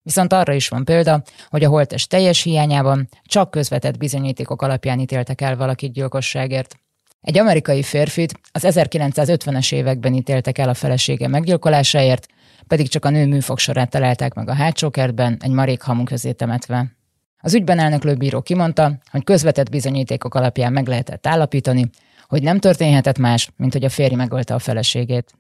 Viszont 0.03 0.33
arra 0.33 0.53
is 0.53 0.69
van 0.69 0.85
példa, 0.85 1.23
hogy 1.49 1.65
a 1.65 1.69
holtest 1.69 2.09
teljes 2.09 2.43
hiányában 2.43 3.09
csak 3.23 3.51
közvetett 3.51 3.99
bizonyítékok 3.99 4.63
alapján 4.63 5.01
ítéltek 5.01 5.41
el 5.41 5.57
valakit 5.57 5.93
gyilkosságért. 5.93 6.77
Egy 7.21 7.39
amerikai 7.39 7.83
férfit 7.83 8.41
az 8.53 8.65
1950-es 8.67 9.73
években 9.73 10.15
ítéltek 10.15 10.59
el 10.59 10.69
a 10.69 10.75
felesége 10.75 11.29
meggyilkolásáért, 11.29 12.27
pedig 12.67 12.89
csak 12.89 13.05
a 13.05 13.11
nő 13.11 13.27
műfogsorát 13.27 13.91
találták 13.91 14.35
meg 14.35 14.49
a 14.49 14.55
hátsó 14.55 14.91
kertben, 14.91 15.37
egy 15.41 15.53
marék 15.53 15.83
hamu 15.83 16.05
közé 16.05 16.33
temetve. 16.33 16.97
Az 17.41 17.55
ügyben 17.55 17.79
elnöklő 17.79 18.15
bíró 18.15 18.41
kimondta, 18.41 18.99
hogy 19.11 19.25
közvetett 19.25 19.71
bizonyítékok 19.71 20.35
alapján 20.35 20.73
meg 20.73 20.87
lehetett 20.87 21.27
állapítani, 21.27 21.91
hogy 22.27 22.43
nem 22.43 22.59
történhetett 22.59 23.19
más, 23.19 23.51
mint 23.57 23.73
hogy 23.73 23.85
a 23.85 23.89
férj 23.89 24.15
megölte 24.15 24.55
a 24.55 24.59
feleségét. 24.59 25.33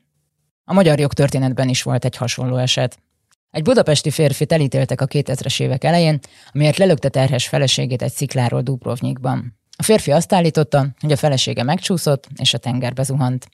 A 0.65 0.73
magyar 0.73 0.99
jogtörténetben 0.99 1.69
is 1.69 1.83
volt 1.83 2.05
egy 2.05 2.17
hasonló 2.17 2.57
eset. 2.57 2.99
Egy 3.51 3.62
budapesti 3.62 4.11
férfit 4.11 4.53
elítéltek 4.53 5.01
a 5.01 5.07
2000-es 5.07 5.62
évek 5.62 5.85
elején, 5.85 6.19
amiért 6.53 6.77
lelökte 6.77 7.09
terhes 7.09 7.49
feleségét 7.49 8.03
egy 8.03 8.12
szikláról 8.12 8.62
Dubrovnikban. 8.62 9.59
A 9.77 9.83
férfi 9.83 10.11
azt 10.11 10.33
állította, 10.33 10.87
hogy 11.01 11.12
a 11.12 11.17
felesége 11.17 11.62
megcsúszott, 11.62 12.29
és 12.37 12.55
a 12.55 12.59
tengerbe 12.59 13.03
zuhant. 13.03 13.49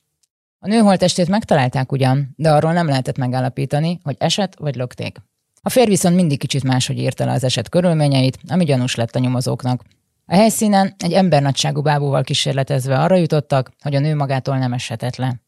A 0.59 0.69
nő 0.69 0.79
holtestét 0.79 1.29
megtalálták 1.29 1.93
ugyan, 1.93 2.35
de 2.37 2.53
arról 2.53 2.73
nem 2.73 2.87
lehetett 2.87 3.17
megállapítani, 3.17 4.01
hogy 4.03 4.17
eset 4.19 4.57
vagy 4.59 4.75
lökték. 4.75 5.19
A 5.63 5.69
férj 5.69 5.89
viszont 5.89 6.15
mindig 6.15 6.39
kicsit 6.39 6.65
máshogy 6.65 6.99
írta 6.99 7.25
le 7.25 7.33
az 7.33 7.45
eset 7.45 7.69
körülményeit, 7.69 8.39
ami 8.49 8.65
gyanús 8.65 8.95
lett 8.95 9.17
a 9.17 9.19
nyomozóknak. 9.19 9.83
A 10.27 10.35
helyszínen 10.35 10.95
egy 10.99 11.13
embernagyságú 11.13 11.83
bábúval 11.83 12.23
kísérletezve 12.23 12.99
arra 12.99 13.17
jutottak, 13.17 13.71
hogy 13.81 13.95
a 13.95 14.01
nő 14.01 14.15
magától 14.15 14.59
nem 14.59 14.73
eshetett 14.73 15.17
le. 15.17 15.41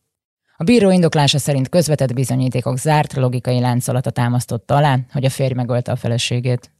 A 0.62 0.64
bíró 0.64 0.90
indoklása 0.90 1.38
szerint 1.38 1.68
közvetett 1.68 2.14
bizonyítékok 2.14 2.78
zárt 2.78 3.12
logikai 3.12 3.60
láncolata 3.60 4.10
támasztotta 4.10 4.76
alá, 4.76 4.98
hogy 5.12 5.24
a 5.24 5.30
férj 5.30 5.54
megölte 5.54 5.92
a 5.92 5.96
feleségét. 5.96 6.70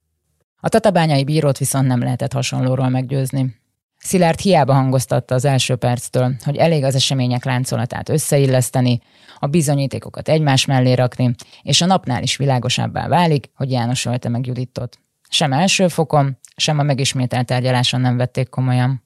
A 0.61 0.69
tatabányai 0.69 1.25
bírót 1.25 1.59
viszont 1.59 1.87
nem 1.87 2.03
lehetett 2.03 2.33
hasonlóról 2.33 2.89
meggyőzni. 2.89 3.57
Szilárd 3.99 4.39
hiába 4.39 4.73
hangoztatta 4.73 5.35
az 5.35 5.45
első 5.45 5.77
perctől, 5.77 6.35
hogy 6.45 6.57
elég 6.57 6.85
az 6.85 6.95
események 6.95 7.45
láncolatát 7.45 8.09
összeilleszteni, 8.09 9.01
a 9.39 9.47
bizonyítékokat 9.47 10.29
egymás 10.29 10.67
mellé 10.67 10.93
rakni, 10.93 11.35
és 11.63 11.81
a 11.81 11.87
napnál 11.87 12.23
is 12.23 12.37
világosabbá 12.37 13.09
válik, 13.09 13.51
hogy 13.55 13.71
János 13.71 14.07
ölte 14.07 14.29
meg 14.29 14.47
Juditot. 14.47 14.99
Sem 15.29 15.53
első 15.53 15.89
fokon, 15.89 16.39
sem 16.57 16.79
a 16.79 16.83
megismételt 16.83 17.47
tárgyaláson 17.47 18.01
nem 18.01 18.17
vették 18.17 18.49
komolyan. 18.49 19.03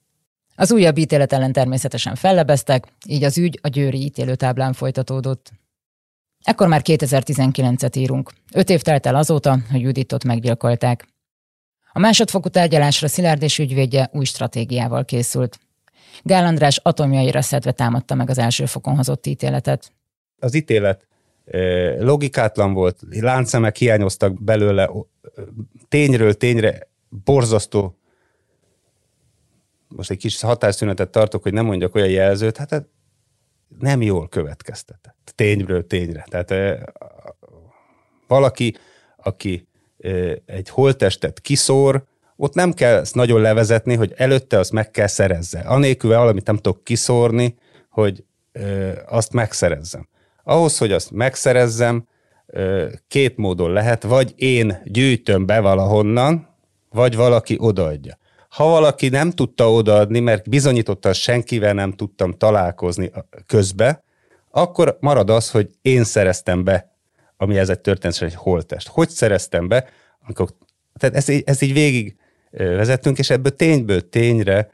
Az 0.56 0.72
újabb 0.72 0.98
ítélet 0.98 1.32
ellen 1.32 1.52
természetesen 1.52 2.14
fellebeztek, 2.14 2.86
így 3.06 3.24
az 3.24 3.38
ügy 3.38 3.58
a 3.62 3.68
győri 3.68 3.98
ítélőtáblán 3.98 4.72
folytatódott. 4.72 5.52
Ekkor 6.44 6.68
már 6.68 6.80
2019-et 6.84 7.96
írunk. 7.96 8.32
Öt 8.52 8.70
év 8.70 8.82
telt 8.82 9.06
el 9.06 9.14
azóta, 9.14 9.58
hogy 9.70 9.80
Juditot 9.80 10.24
meggyilkolták. 10.24 11.06
A 11.92 11.98
másodfokú 11.98 12.48
tárgyalásra 12.48 13.08
Szilárd 13.08 13.42
és 13.42 13.58
ügyvédje 13.58 14.10
új 14.12 14.24
stratégiával 14.24 15.04
készült. 15.04 15.58
Gál 16.22 16.44
András 16.44 16.80
atomjaira 16.82 17.42
szedve 17.42 17.72
támadta 17.72 18.14
meg 18.14 18.30
az 18.30 18.38
első 18.38 18.66
fokon 18.66 18.96
hozott 18.96 19.26
ítéletet. 19.26 19.92
Az 20.38 20.54
ítélet 20.54 21.06
logikátlan 21.98 22.72
volt, 22.72 22.98
láncszemek 23.10 23.76
hiányoztak 23.76 24.42
belőle, 24.42 24.90
tényről 25.88 26.34
tényre 26.34 26.88
borzasztó 27.24 27.98
most 29.88 30.10
egy 30.10 30.18
kis 30.18 30.40
hatásszünetet 30.40 31.10
tartok, 31.10 31.42
hogy 31.42 31.52
nem 31.52 31.64
mondjak 31.64 31.94
olyan 31.94 32.08
jelzőt, 32.08 32.56
hát, 32.56 32.86
nem 33.78 34.02
jól 34.02 34.28
következtetett. 34.28 35.32
Tényről 35.34 35.86
tényre. 35.86 36.24
Tehát 36.28 36.80
valaki, 38.26 38.76
aki 39.16 39.68
egy 40.46 40.68
holttestet 40.68 41.40
kiszór, 41.40 42.04
ott 42.36 42.54
nem 42.54 42.72
kell 42.72 42.98
ezt 42.98 43.14
nagyon 43.14 43.40
levezetni, 43.40 43.94
hogy 43.94 44.12
előtte 44.16 44.58
azt 44.58 44.72
meg 44.72 44.90
kell 44.90 45.06
szerezze. 45.06 45.60
Anélkül 45.60 46.16
valamit 46.16 46.46
nem 46.46 46.56
tudok 46.56 46.84
kiszórni, 46.84 47.58
hogy 47.90 48.24
azt 49.06 49.32
megszerezzem. 49.32 50.08
Ahhoz, 50.42 50.78
hogy 50.78 50.92
azt 50.92 51.10
megszerezzem, 51.10 52.08
két 53.08 53.36
módon 53.36 53.70
lehet, 53.72 54.02
vagy 54.02 54.32
én 54.36 54.80
gyűjtöm 54.84 55.46
be 55.46 55.60
valahonnan, 55.60 56.48
vagy 56.90 57.16
valaki 57.16 57.56
odaadja. 57.58 58.18
Ha 58.56 58.64
valaki 58.64 59.08
nem 59.08 59.30
tudta 59.30 59.72
odaadni, 59.72 60.20
mert 60.20 60.48
bizonyította, 60.48 61.12
senkivel 61.12 61.74
nem 61.74 61.92
tudtam 61.92 62.32
találkozni 62.32 63.10
közbe, 63.46 64.02
akkor 64.50 64.96
marad 65.00 65.30
az, 65.30 65.50
hogy 65.50 65.70
én 65.82 66.04
szereztem 66.04 66.64
be, 66.64 66.96
ami 67.36 67.58
ez 67.58 67.68
egy 67.68 67.80
történet, 67.80 68.22
egy 68.22 68.34
holtest. 68.34 68.88
Hogy 68.88 69.08
szereztem 69.08 69.68
be? 69.68 69.88
Amikor, 70.26 70.48
tehát 70.98 71.16
ez, 71.16 71.28
ez 71.44 71.62
így 71.62 71.72
végig 71.72 72.16
vezettünk, 72.50 73.18
és 73.18 73.30
ebből 73.30 73.56
tényből 73.56 74.08
tényre 74.08 74.70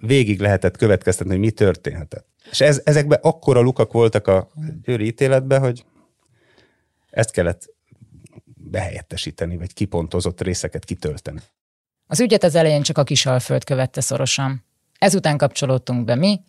végig 0.00 0.40
lehetett 0.40 0.76
következtetni, 0.76 1.32
hogy 1.32 1.40
mi 1.40 1.50
történhetett. 1.50 2.26
És 2.50 2.60
ez, 2.60 2.80
ezekben 2.84 3.18
akkora 3.22 3.60
lukak 3.60 3.92
voltak 3.92 4.26
a 4.26 4.48
győri 4.82 5.06
ítéletben, 5.06 5.60
hogy 5.60 5.84
ezt 7.10 7.30
kellett 7.30 7.74
behelyettesíteni, 8.70 9.56
vagy 9.56 9.72
kipontozott 9.72 10.40
részeket 10.40 10.84
kitölteni. 10.84 11.40
Az 12.12 12.20
ügyet 12.20 12.44
az 12.44 12.54
elején 12.54 12.82
csak 12.82 12.98
a 12.98 13.02
Kisalföld 13.02 13.64
követte 13.64 14.00
szorosan. 14.00 14.64
Ezután 14.98 15.36
kapcsolódtunk 15.36 16.04
be 16.04 16.14
mi, 16.14 16.40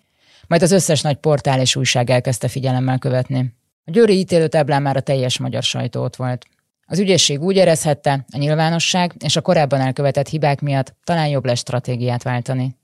majd 0.48 0.62
az 0.62 0.72
összes 0.72 1.02
nagy 1.02 1.16
portál 1.16 1.60
és 1.60 1.76
újság 1.76 2.10
elkezdte 2.10 2.48
figyelemmel 2.48 3.00
követni. 3.00 3.56
A 3.86 3.92
győri 3.92 4.18
ítélőtáblán 4.18 4.82
már 4.82 4.98
a 4.98 5.02
teljes 5.02 5.40
magyar 5.40 5.64
sajtó 5.64 6.04
ott 6.04 6.16
volt. 6.16 6.46
Az 6.86 7.00
ügyészség 7.00 7.42
úgy 7.42 7.56
érezhette, 7.56 8.26
a 8.34 8.38
nyilvánosság 8.38 9.14
és 9.26 9.36
a 9.36 9.42
korábban 9.42 9.80
elkövetett 9.80 10.28
hibák 10.28 10.62
miatt 10.62 10.96
talán 11.04 11.28
jobb 11.28 11.46
lesz 11.46 11.60
stratégiát 11.60 12.24
váltani. 12.24 12.76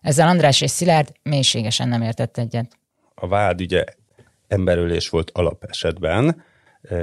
Ezzel 0.00 0.28
András 0.28 0.60
és 0.60 0.70
Szilárd 0.70 1.12
mélységesen 1.22 1.88
nem 1.88 2.02
értett 2.02 2.38
egyet. 2.38 2.78
A 3.14 3.28
vád 3.28 3.60
ugye 3.60 3.84
emberölés 4.48 5.08
volt 5.08 5.30
alapesetben. 5.34 6.42
E, 6.82 6.96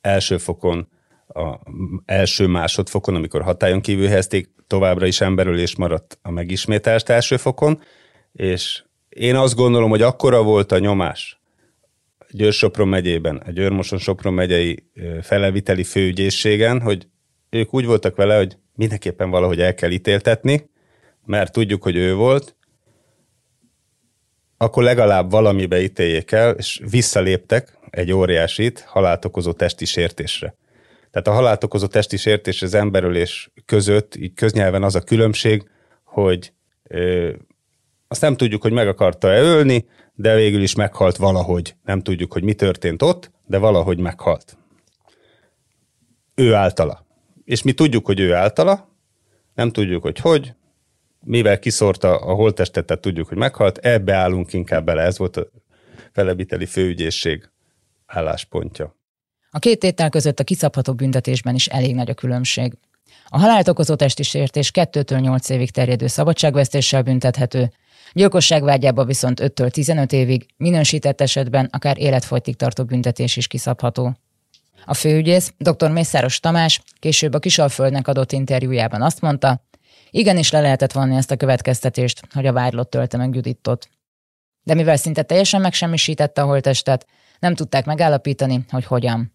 első 0.00 0.38
fokon, 0.38 0.88
a 1.36 1.60
első 2.04 2.46
másodfokon, 2.46 3.14
amikor 3.14 3.42
hatályon 3.42 3.80
kívül 3.80 4.06
helyezték, 4.06 4.48
továbbra 4.66 5.06
is 5.06 5.20
emberölés 5.20 5.76
maradt 5.76 6.18
a 6.22 6.30
megismételst 6.30 7.08
első 7.08 7.36
fokon, 7.36 7.80
és 8.32 8.82
én 9.08 9.36
azt 9.36 9.54
gondolom, 9.54 9.90
hogy 9.90 10.02
akkora 10.02 10.42
volt 10.42 10.72
a 10.72 10.78
nyomás 10.78 11.40
Győr-Sopron 12.30 12.88
megyében, 12.88 13.36
a 13.36 13.50
Győr-Moson-Sopron 13.50 14.34
megyei 14.34 14.84
feleviteli 15.22 15.84
főügyészségen, 15.84 16.80
hogy 16.80 17.08
ők 17.50 17.74
úgy 17.74 17.86
voltak 17.86 18.16
vele, 18.16 18.36
hogy 18.36 18.56
mindenképpen 18.74 19.30
valahogy 19.30 19.60
el 19.60 19.74
kell 19.74 19.90
ítéltetni, 19.90 20.70
mert 21.24 21.52
tudjuk, 21.52 21.82
hogy 21.82 21.96
ő 21.96 22.14
volt, 22.14 22.56
akkor 24.56 24.82
legalább 24.82 25.30
valamibe 25.30 25.80
ítéljék 25.82 26.32
el, 26.32 26.54
és 26.54 26.80
visszaléptek 26.90 27.78
egy 27.90 28.12
óriásit 28.12 28.80
halált 28.80 29.24
okozó 29.24 29.52
testi 29.52 29.84
sértésre. 29.84 30.54
Tehát 31.16 31.30
a 31.30 31.42
halált 31.42 31.64
okozó 31.64 31.86
testi 31.86 32.16
sértés 32.16 32.62
az 32.62 32.74
emberölés 32.74 33.50
között, 33.64 34.16
így 34.16 34.34
köznyelven 34.34 34.82
az 34.82 34.94
a 34.94 35.00
különbség, 35.00 35.68
hogy 36.04 36.52
ö, 36.82 37.32
azt 38.08 38.20
nem 38.20 38.36
tudjuk, 38.36 38.62
hogy 38.62 38.72
meg 38.72 38.88
akarta-e 38.88 39.40
ölni, 39.40 39.88
de 40.14 40.34
végül 40.34 40.62
is 40.62 40.74
meghalt 40.74 41.16
valahogy. 41.16 41.76
Nem 41.84 42.02
tudjuk, 42.02 42.32
hogy 42.32 42.42
mi 42.42 42.54
történt 42.54 43.02
ott, 43.02 43.30
de 43.46 43.58
valahogy 43.58 43.98
meghalt. 43.98 44.56
Ő 46.34 46.54
általa. 46.54 47.06
És 47.44 47.62
mi 47.62 47.72
tudjuk, 47.72 48.06
hogy 48.06 48.20
ő 48.20 48.34
általa, 48.34 48.88
nem 49.54 49.70
tudjuk, 49.70 50.02
hogy 50.02 50.18
hogy, 50.18 50.54
mivel 51.24 51.58
kiszórta 51.58 52.16
a 52.16 52.32
holttestet, 52.32 52.86
tehát 52.86 53.02
tudjuk, 53.02 53.28
hogy 53.28 53.38
meghalt, 53.38 53.78
ebbe 53.78 54.14
állunk 54.14 54.52
inkább 54.52 54.84
bele. 54.84 55.02
Ez 55.02 55.18
volt 55.18 55.36
a 55.36 55.46
felebiteli 56.12 56.66
főügyészség 56.66 57.50
álláspontja. 58.06 58.95
A 59.56 59.58
két 59.58 59.78
tétel 59.78 60.08
között 60.08 60.40
a 60.40 60.44
kiszabható 60.44 60.94
büntetésben 60.94 61.54
is 61.54 61.66
elég 61.66 61.94
nagy 61.94 62.10
a 62.10 62.14
különbség. 62.14 62.72
A 63.26 63.38
halált 63.38 63.68
okozó 63.68 63.94
testi 63.94 64.22
sértés 64.22 64.70
2-től 64.74 65.20
8 65.20 65.48
évig 65.48 65.70
terjedő 65.70 66.06
szabadságvesztéssel 66.06 67.02
büntethető, 67.02 67.72
gyilkosság 68.12 68.62
vágyába 68.62 69.04
viszont 69.04 69.40
5-től 69.42 69.70
15 69.70 70.12
évig, 70.12 70.46
minősített 70.56 71.20
esetben 71.20 71.68
akár 71.72 71.98
életfogytig 71.98 72.56
tartó 72.56 72.84
büntetés 72.84 73.36
is 73.36 73.46
kiszabható. 73.46 74.16
A 74.84 74.94
főügyész, 74.94 75.52
dr. 75.58 75.90
Mészáros 75.90 76.40
Tamás 76.40 76.80
később 76.98 77.34
a 77.34 77.38
Kisalföldnek 77.38 78.08
adott 78.08 78.32
interjújában 78.32 79.02
azt 79.02 79.20
mondta, 79.20 79.66
igenis 80.10 80.50
le 80.50 80.60
lehetett 80.60 80.92
vonni 80.92 81.16
ezt 81.16 81.30
a 81.30 81.36
következtetést, 81.36 82.20
hogy 82.34 82.46
a 82.46 82.52
vádlott 82.52 82.90
tölte 82.90 83.16
meg 83.16 83.34
Judittot. 83.34 83.88
De 84.62 84.74
mivel 84.74 84.96
szinte 84.96 85.22
teljesen 85.22 85.60
megsemmisítette 85.60 86.42
a 86.42 86.46
holtestet, 86.46 87.06
nem 87.38 87.54
tudták 87.54 87.84
megállapítani, 87.84 88.64
hogy 88.70 88.84
hogyan. 88.84 89.34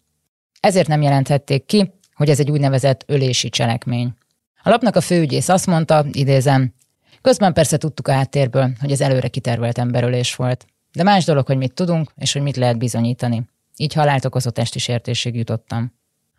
Ezért 0.62 0.88
nem 0.88 1.02
jelenthették 1.02 1.64
ki, 1.64 1.92
hogy 2.14 2.30
ez 2.30 2.40
egy 2.40 2.50
úgynevezett 2.50 3.04
ölési 3.06 3.48
cselekmény. 3.48 4.14
A 4.62 4.68
lapnak 4.68 4.96
a 4.96 5.00
főügyész 5.00 5.48
azt 5.48 5.66
mondta, 5.66 6.04
idézem, 6.12 6.74
közben 7.20 7.52
persze 7.52 7.76
tudtuk 7.76 8.08
a 8.08 8.12
háttérből, 8.12 8.70
hogy 8.80 8.90
ez 8.90 9.00
előre 9.00 9.28
kitervelt 9.28 9.78
emberölés 9.78 10.34
volt. 10.34 10.66
De 10.92 11.02
más 11.02 11.24
dolog, 11.24 11.46
hogy 11.46 11.56
mit 11.56 11.72
tudunk, 11.72 12.10
és 12.16 12.32
hogy 12.32 12.42
mit 12.42 12.56
lehet 12.56 12.78
bizonyítani. 12.78 13.42
Így 13.76 13.92
halált 13.92 14.24
okozott 14.24 14.54
testi 14.54 14.78
sértésig 14.78 15.34
jutottam. 15.34 15.92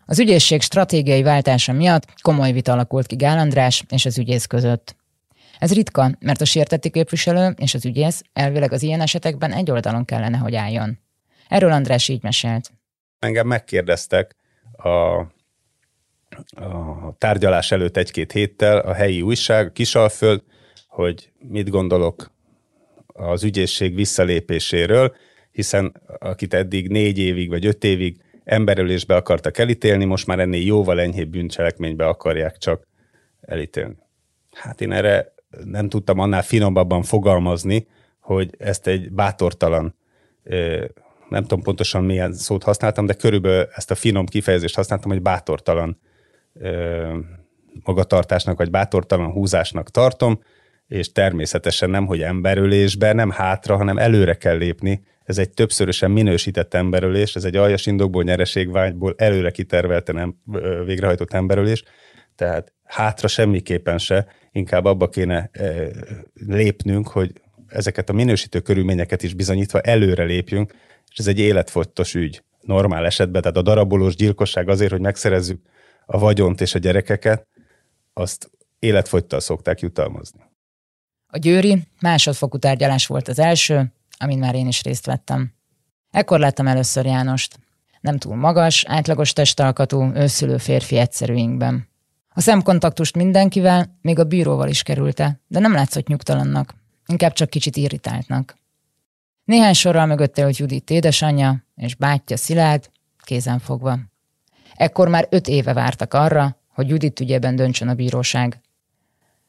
Az 0.05 0.19
ügyészség 0.19 0.61
stratégiai 0.61 1.23
váltása 1.23 1.73
miatt 1.73 2.21
komoly 2.21 2.51
vita 2.51 2.71
alakult 2.71 3.07
ki 3.07 3.15
Gál 3.15 3.37
András 3.37 3.83
és 3.89 4.05
az 4.05 4.17
ügyész 4.17 4.45
között. 4.45 4.95
Ez 5.59 5.73
ritka, 5.73 6.11
mert 6.19 6.41
a 6.41 6.45
sértetti 6.45 6.89
képviselő 6.89 7.55
és 7.57 7.73
az 7.73 7.85
ügyész 7.85 8.21
elvileg 8.33 8.71
az 8.71 8.83
ilyen 8.83 9.01
esetekben 9.01 9.51
egy 9.51 9.71
oldalon 9.71 10.05
kellene, 10.05 10.37
hogy 10.37 10.55
álljon. 10.55 10.99
Erről 11.47 11.71
András 11.71 12.07
így 12.07 12.23
mesélt. 12.23 12.71
Engem 13.23 13.47
megkérdeztek 13.47 14.35
a, 14.71 14.89
a 16.63 17.15
tárgyalás 17.17 17.71
előtt 17.71 17.97
egy-két 17.97 18.31
héttel 18.31 18.77
a 18.77 18.93
helyi 18.93 19.21
újság, 19.21 19.71
Kisalföld, 19.71 20.43
hogy 20.87 21.31
mit 21.39 21.69
gondolok 21.69 22.31
az 23.07 23.43
ügyészség 23.43 23.95
visszalépéséről, 23.95 25.15
hiszen 25.51 26.01
akit 26.19 26.53
eddig 26.53 26.89
négy 26.89 27.17
évig 27.17 27.49
vagy 27.49 27.65
öt 27.65 27.83
évig 27.83 28.21
emberölésbe 28.43 29.15
akartak 29.15 29.57
elítélni, 29.57 30.05
most 30.05 30.27
már 30.27 30.39
ennél 30.39 30.65
jóval 30.65 31.01
enyhébb 31.01 31.29
bűncselekménybe 31.29 32.07
akarják 32.07 32.57
csak 32.57 32.87
elítélni. 33.41 33.97
Hát 34.51 34.81
én 34.81 34.91
erre 34.91 35.33
nem 35.63 35.89
tudtam 35.89 36.19
annál 36.19 36.43
finomabban 36.43 37.03
fogalmazni, 37.03 37.87
hogy 38.19 38.55
ezt 38.57 38.87
egy 38.87 39.11
bátortalan, 39.11 39.95
nem 41.33 41.41
tudom 41.41 41.63
pontosan 41.63 42.03
milyen 42.03 42.33
szót 42.33 42.63
használtam, 42.63 43.05
de 43.05 43.13
körülbelül 43.13 43.67
ezt 43.75 43.91
a 43.91 43.95
finom 43.95 44.25
kifejezést 44.25 44.75
használtam, 44.75 45.11
hogy 45.11 45.21
bátortalan 45.21 45.99
magatartásnak, 47.83 48.57
vagy 48.57 48.69
bátortalan 48.69 49.31
húzásnak 49.31 49.91
tartom, 49.91 50.39
és 50.87 51.11
természetesen 51.11 51.89
nem, 51.89 52.05
hogy 52.05 52.21
emberölésbe, 52.21 53.13
nem 53.13 53.29
hátra, 53.29 53.77
hanem 53.77 53.97
előre 53.97 54.33
kell 54.33 54.57
lépni, 54.57 55.03
ez 55.23 55.37
egy 55.37 55.49
többszörösen 55.49 56.11
minősített 56.11 56.73
emberölés, 56.73 57.35
ez 57.35 57.43
egy 57.43 57.55
aljas 57.55 57.85
indokból, 57.85 58.23
nyereségvágyból 58.23 59.13
előre 59.17 59.51
kitervelten 59.51 60.15
nem 60.15 60.35
végrehajtott 60.85 61.33
emberölés, 61.33 61.83
tehát 62.35 62.73
hátra 62.83 63.27
semmiképpen 63.27 63.97
se, 63.97 64.27
inkább 64.51 64.85
abba 64.85 65.09
kéne 65.09 65.49
e, 65.51 65.73
lépnünk, 66.47 67.07
hogy 67.07 67.31
ezeket 67.67 68.09
a 68.09 68.13
minősítő 68.13 68.59
körülményeket 68.59 69.23
is 69.23 69.33
bizonyítva 69.33 69.79
előre 69.79 70.23
lépjünk, 70.23 70.73
és 71.13 71.19
ez 71.19 71.27
egy 71.27 71.39
életfogytos 71.39 72.13
ügy 72.13 72.43
normál 72.61 73.05
esetben, 73.05 73.41
tehát 73.41 73.57
a 73.57 73.61
darabolós 73.61 74.15
gyilkosság 74.15 74.69
azért, 74.69 74.91
hogy 74.91 75.01
megszerezzük 75.01 75.61
a 76.05 76.17
vagyont 76.17 76.61
és 76.61 76.75
a 76.75 76.79
gyerekeket, 76.79 77.47
azt 78.13 78.51
életfogytal 78.79 79.39
szokták 79.39 79.79
jutalmazni. 79.79 80.39
A 81.27 81.37
győri 81.37 81.87
másodfokú 82.01 82.57
tárgyalás 82.57 83.07
volt 83.07 83.27
az 83.27 83.39
első, 83.39 83.93
amin 84.17 84.37
már 84.37 84.55
én 84.55 84.67
is 84.67 84.83
részt 84.83 85.05
vettem. 85.05 85.53
Ekkor 86.11 86.39
láttam 86.39 86.67
először 86.67 87.05
Jánost. 87.05 87.59
Nem 88.01 88.17
túl 88.17 88.35
magas, 88.35 88.85
átlagos 88.87 89.33
testalkatú, 89.33 90.11
őszülő 90.15 90.57
férfi 90.57 90.97
egyszerűinkben. 90.97 91.87
A 92.29 92.41
szemkontaktust 92.41 93.15
mindenkivel, 93.15 93.97
még 94.01 94.19
a 94.19 94.23
bíróval 94.23 94.69
is 94.69 94.83
kerülte, 94.83 95.39
de 95.47 95.59
nem 95.59 95.73
látszott 95.73 96.07
nyugtalannak, 96.07 96.75
inkább 97.05 97.33
csak 97.33 97.49
kicsit 97.49 97.75
irritáltnak. 97.75 98.55
Néhány 99.43 99.73
sorral 99.73 100.05
mögötte 100.05 100.43
hogy 100.43 100.59
Judit 100.59 100.89
édesanyja 100.89 101.63
és 101.75 101.95
bátyja 101.95 102.37
Szilárd, 102.37 102.89
kézen 103.23 103.59
fogva. 103.59 103.99
Ekkor 104.75 105.07
már 105.07 105.27
öt 105.29 105.47
éve 105.47 105.73
vártak 105.73 106.13
arra, 106.13 106.57
hogy 106.73 106.89
Judit 106.89 107.19
ügyében 107.19 107.55
döntsön 107.55 107.87
a 107.87 107.93
bíróság. 107.93 108.61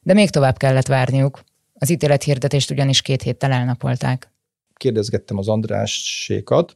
De 0.02 0.12
még 0.12 0.30
tovább 0.30 0.56
kellett 0.56 0.86
várniuk. 0.86 1.44
Az 1.74 1.90
ítélethirdetést 1.90 2.70
ugyanis 2.70 3.02
két 3.02 3.22
héttel 3.22 3.52
elnapolták. 3.52 4.32
Kérdezgettem 4.74 5.38
az 5.38 5.48
Andrásékat, 5.48 6.72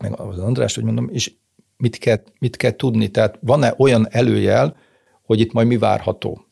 meg 0.00 0.20
az 0.20 0.38
Andrást, 0.38 0.74
hogy 0.74 0.84
mondom, 0.84 1.08
és 1.08 1.32
mit 1.76 1.98
kell, 1.98 2.22
mit 2.38 2.56
kell 2.56 2.70
tudni? 2.76 3.08
Tehát 3.08 3.38
van-e 3.40 3.74
olyan 3.78 4.06
előjel, 4.10 4.76
hogy 5.22 5.40
itt 5.40 5.52
majd 5.52 5.66
mi 5.66 5.78
várható? 5.78 6.46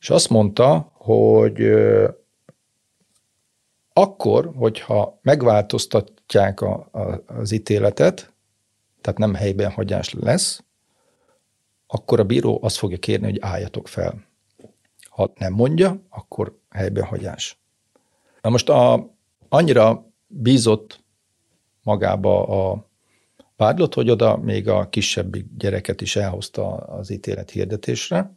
És 0.00 0.10
azt 0.10 0.28
mondta, 0.28 0.92
hogy 0.92 1.70
akkor, 3.98 4.52
hogyha 4.56 5.18
megváltoztatják 5.22 6.60
a, 6.60 6.88
a, 6.92 7.22
az 7.26 7.52
ítéletet, 7.52 8.32
tehát 9.00 9.18
nem 9.18 9.34
helyben 9.34 9.70
hagyás 9.70 10.12
lesz, 10.12 10.62
akkor 11.86 12.20
a 12.20 12.24
bíró 12.24 12.58
azt 12.62 12.76
fogja 12.76 12.98
kérni, 12.98 13.26
hogy 13.26 13.38
álljatok 13.40 13.88
fel. 13.88 14.26
Ha 15.08 15.32
nem 15.34 15.52
mondja, 15.52 16.02
akkor 16.08 16.58
helyben 16.70 17.04
hagyás. 17.04 17.58
Na 18.42 18.50
most 18.50 18.68
a, 18.68 19.10
annyira 19.48 20.10
bízott 20.26 21.04
magába 21.82 22.46
a 22.70 22.86
vádlott, 23.56 23.94
hogy 23.94 24.10
oda 24.10 24.36
még 24.36 24.68
a 24.68 24.88
kisebbik 24.88 25.46
gyereket 25.58 26.00
is 26.00 26.16
elhozta 26.16 26.74
az 26.74 27.10
ítélet 27.10 27.50
hirdetésre, 27.50 28.36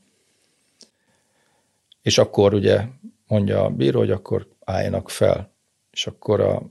és 2.01 2.17
akkor 2.17 2.53
ugye 2.53 2.85
mondja 3.27 3.63
a 3.63 3.69
bíró, 3.69 3.99
hogy 3.99 4.11
akkor 4.11 4.57
álljanak 4.69 5.09
fel. 5.09 5.53
És 5.91 6.07
akkor 6.07 6.39
a, 6.39 6.69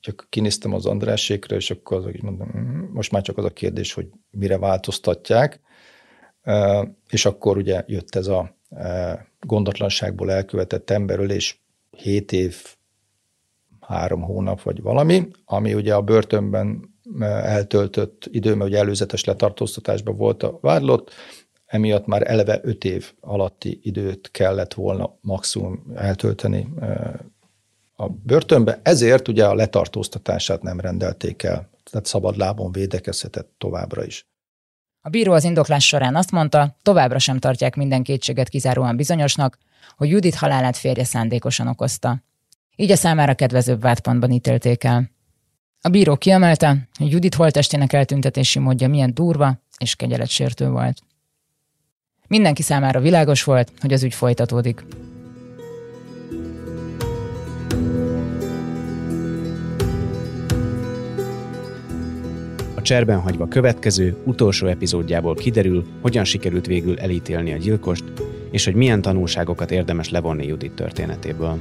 csak 0.00 0.26
kinéztem 0.30 0.72
az 0.72 0.86
Andrásékra, 0.86 1.56
és 1.56 1.70
akkor 1.70 1.96
az, 1.96 2.04
mondom, 2.20 2.48
mm, 2.56 2.92
most 2.92 3.12
már 3.12 3.22
csak 3.22 3.38
az 3.38 3.44
a 3.44 3.52
kérdés, 3.52 3.92
hogy 3.92 4.08
mire 4.30 4.58
változtatják, 4.58 5.60
és 7.10 7.24
akkor 7.24 7.56
ugye 7.56 7.84
jött 7.86 8.14
ez 8.14 8.26
a 8.26 8.56
gondatlanságból 9.40 10.32
elkövetett 10.32 10.90
és 11.30 11.56
7 11.90 12.32
év, 12.32 12.76
három 13.80 14.22
hónap 14.22 14.62
vagy 14.62 14.82
valami, 14.82 15.28
ami 15.44 15.74
ugye 15.74 15.94
a 15.94 16.02
börtönben 16.02 16.94
eltöltött 17.20 18.28
idő, 18.30 18.54
mert 18.54 18.70
ugye 18.70 18.78
előzetes 18.78 19.24
letartóztatásban 19.24 20.16
volt 20.16 20.42
a 20.42 20.58
vádlott, 20.60 21.12
emiatt 21.68 22.06
már 22.06 22.30
eleve 22.30 22.60
öt 22.62 22.84
év 22.84 23.12
alatti 23.20 23.80
időt 23.82 24.30
kellett 24.30 24.74
volna 24.74 25.14
maximum 25.20 25.92
eltölteni 25.94 26.68
a 27.96 28.08
börtönbe, 28.08 28.80
ezért 28.82 29.28
ugye 29.28 29.46
a 29.46 29.54
letartóztatását 29.54 30.62
nem 30.62 30.80
rendelték 30.80 31.42
el, 31.42 31.70
tehát 31.90 32.06
szabad 32.06 32.36
lábon 32.36 32.72
védekezhetett 32.72 33.54
továbbra 33.58 34.04
is. 34.04 34.26
A 35.00 35.08
bíró 35.08 35.32
az 35.32 35.44
indoklás 35.44 35.86
során 35.86 36.16
azt 36.16 36.30
mondta, 36.30 36.76
továbbra 36.82 37.18
sem 37.18 37.38
tartják 37.38 37.76
minden 37.76 38.02
kétséget 38.02 38.48
kizáróan 38.48 38.96
bizonyosnak, 38.96 39.58
hogy 39.96 40.08
Judit 40.08 40.34
halálát 40.34 40.76
férje 40.76 41.04
szándékosan 41.04 41.66
okozta. 41.66 42.22
Így 42.76 42.90
a 42.90 42.96
számára 42.96 43.34
kedvezőbb 43.34 43.80
vádpontban 43.80 44.30
ítélték 44.30 44.84
el. 44.84 45.10
A 45.80 45.88
bíró 45.88 46.16
kiemelte, 46.16 46.88
hogy 46.98 47.10
Judit 47.10 47.34
holtestének 47.34 47.92
eltüntetési 47.92 48.58
módja 48.58 48.88
milyen 48.88 49.14
durva 49.14 49.58
és 49.78 49.96
kegyeletsértő 49.96 50.68
volt. 50.68 51.02
Mindenki 52.28 52.62
számára 52.62 53.00
világos 53.00 53.44
volt, 53.44 53.72
hogy 53.80 53.92
az 53.92 54.02
ügy 54.02 54.14
folytatódik. 54.14 54.84
A 62.74 62.82
cserben 62.82 63.20
hagyva 63.20 63.48
következő, 63.48 64.16
utolsó 64.24 64.66
epizódjából 64.66 65.34
kiderül, 65.34 65.86
hogyan 66.02 66.24
sikerült 66.24 66.66
végül 66.66 66.98
elítélni 66.98 67.52
a 67.52 67.56
gyilkost, 67.56 68.04
és 68.50 68.64
hogy 68.64 68.74
milyen 68.74 69.02
tanulságokat 69.02 69.70
érdemes 69.70 70.10
levonni 70.10 70.46
Judit 70.46 70.72
történetéből. 70.72 71.60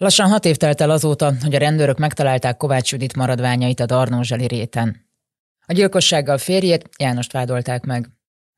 Lassan 0.00 0.28
hat 0.28 0.44
év 0.44 0.56
telt 0.56 0.80
el 0.80 0.90
azóta, 0.90 1.34
hogy 1.40 1.54
a 1.54 1.58
rendőrök 1.58 1.98
megtalálták 1.98 2.56
Kovács 2.56 2.92
Judit 2.92 3.16
maradványait 3.16 3.80
a 3.80 3.86
Darnózseli 3.86 4.46
réten. 4.46 5.06
A 5.66 5.72
gyilkossággal 5.72 6.38
férjét, 6.38 6.88
Jánost 6.98 7.32
vádolták 7.32 7.84
meg. 7.84 8.10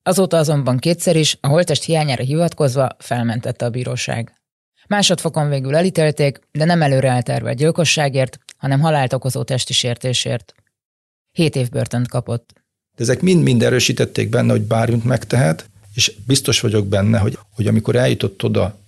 Azóta 0.02 0.36
azonban 0.36 0.78
kétszer 0.78 1.16
is, 1.16 1.38
a 1.40 1.48
holtest 1.48 1.84
hiányára 1.84 2.22
hivatkozva 2.22 2.96
felmentette 2.98 3.64
a 3.64 3.70
bíróság. 3.70 4.34
Másodfokon 4.88 5.48
végül 5.48 5.76
elítélték, 5.76 6.38
de 6.50 6.64
nem 6.64 6.82
előre 6.82 7.08
elterve 7.08 7.54
gyilkosságért, 7.54 8.38
hanem 8.56 8.80
halált 8.80 9.12
okozó 9.12 9.42
testi 9.42 9.72
sértésért. 9.72 10.54
Hét 11.30 11.56
év 11.56 11.68
börtönt 11.68 12.08
kapott. 12.08 12.52
De 12.96 13.02
ezek 13.02 13.20
mind-mind 13.20 13.62
erősítették 13.62 14.28
benne, 14.28 14.50
hogy 14.50 14.62
bármit 14.62 15.04
megtehet, 15.04 15.70
és 15.94 16.12
biztos 16.26 16.60
vagyok 16.60 16.86
benne, 16.86 17.18
hogy, 17.18 17.38
hogy 17.54 17.66
amikor 17.66 17.96
eljutott 17.96 18.44
oda 18.44 18.80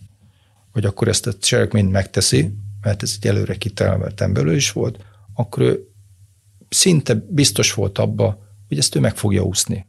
hogy 0.75 0.85
akkor 0.85 1.09
ezt 1.09 1.27
a 1.27 1.39
cselekményt 1.39 1.91
megteszi, 1.91 2.55
mert 2.81 3.03
ez 3.03 3.17
egy 3.21 3.27
előre 3.27 3.55
kitelmelt 3.55 4.21
emberről 4.21 4.55
is 4.55 4.73
volt, 4.73 5.05
akkor 5.35 5.63
ő 5.63 5.89
szinte 6.69 7.15
biztos 7.15 7.75
volt 7.75 7.99
abba, 7.99 8.39
hogy 8.69 8.79
ezt 8.79 8.95
ő 8.95 9.01
meg 9.01 9.17
fogja 9.17 9.43
úszni. 9.43 9.87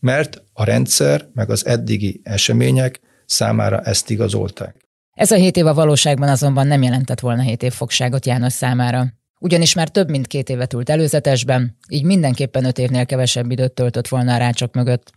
Mert 0.00 0.42
a 0.52 0.64
rendszer, 0.64 1.28
meg 1.34 1.50
az 1.50 1.66
eddigi 1.66 2.20
események 2.22 3.00
számára 3.26 3.80
ezt 3.80 4.10
igazolták. 4.10 4.76
Ez 5.12 5.30
a 5.30 5.36
hét 5.36 5.56
év 5.56 5.66
a 5.66 5.74
valóságban 5.74 6.28
azonban 6.28 6.66
nem 6.66 6.82
jelentett 6.82 7.20
volna 7.20 7.42
hét 7.42 7.62
év 7.62 7.72
fogságot 7.72 8.26
János 8.26 8.52
számára. 8.52 9.12
Ugyanis 9.40 9.74
már 9.74 9.88
több 9.88 10.10
mint 10.10 10.26
két 10.26 10.48
évet 10.48 10.72
ült 10.72 10.90
előzetesben, 10.90 11.76
így 11.88 12.04
mindenképpen 12.04 12.64
öt 12.64 12.78
évnél 12.78 13.06
kevesebb 13.06 13.50
időt 13.50 13.72
töltött 13.72 14.08
volna 14.08 14.34
a 14.34 14.38
rácsok 14.38 14.74
mögött. 14.74 15.12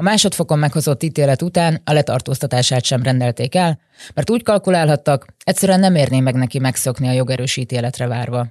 A 0.00 0.02
másodfokon 0.02 0.58
meghozott 0.58 1.02
ítélet 1.02 1.42
után 1.42 1.80
a 1.84 1.92
letartóztatását 1.92 2.84
sem 2.84 3.02
rendelték 3.02 3.54
el, 3.54 3.80
mert 4.14 4.30
úgy 4.30 4.42
kalkulálhattak, 4.42 5.26
egyszerűen 5.44 5.80
nem 5.80 5.94
érné 5.94 6.20
meg 6.20 6.34
neki 6.34 6.58
megszokni 6.58 7.08
a 7.08 7.12
jogerős 7.12 7.56
ítéletre 7.56 8.06
várva. 8.06 8.46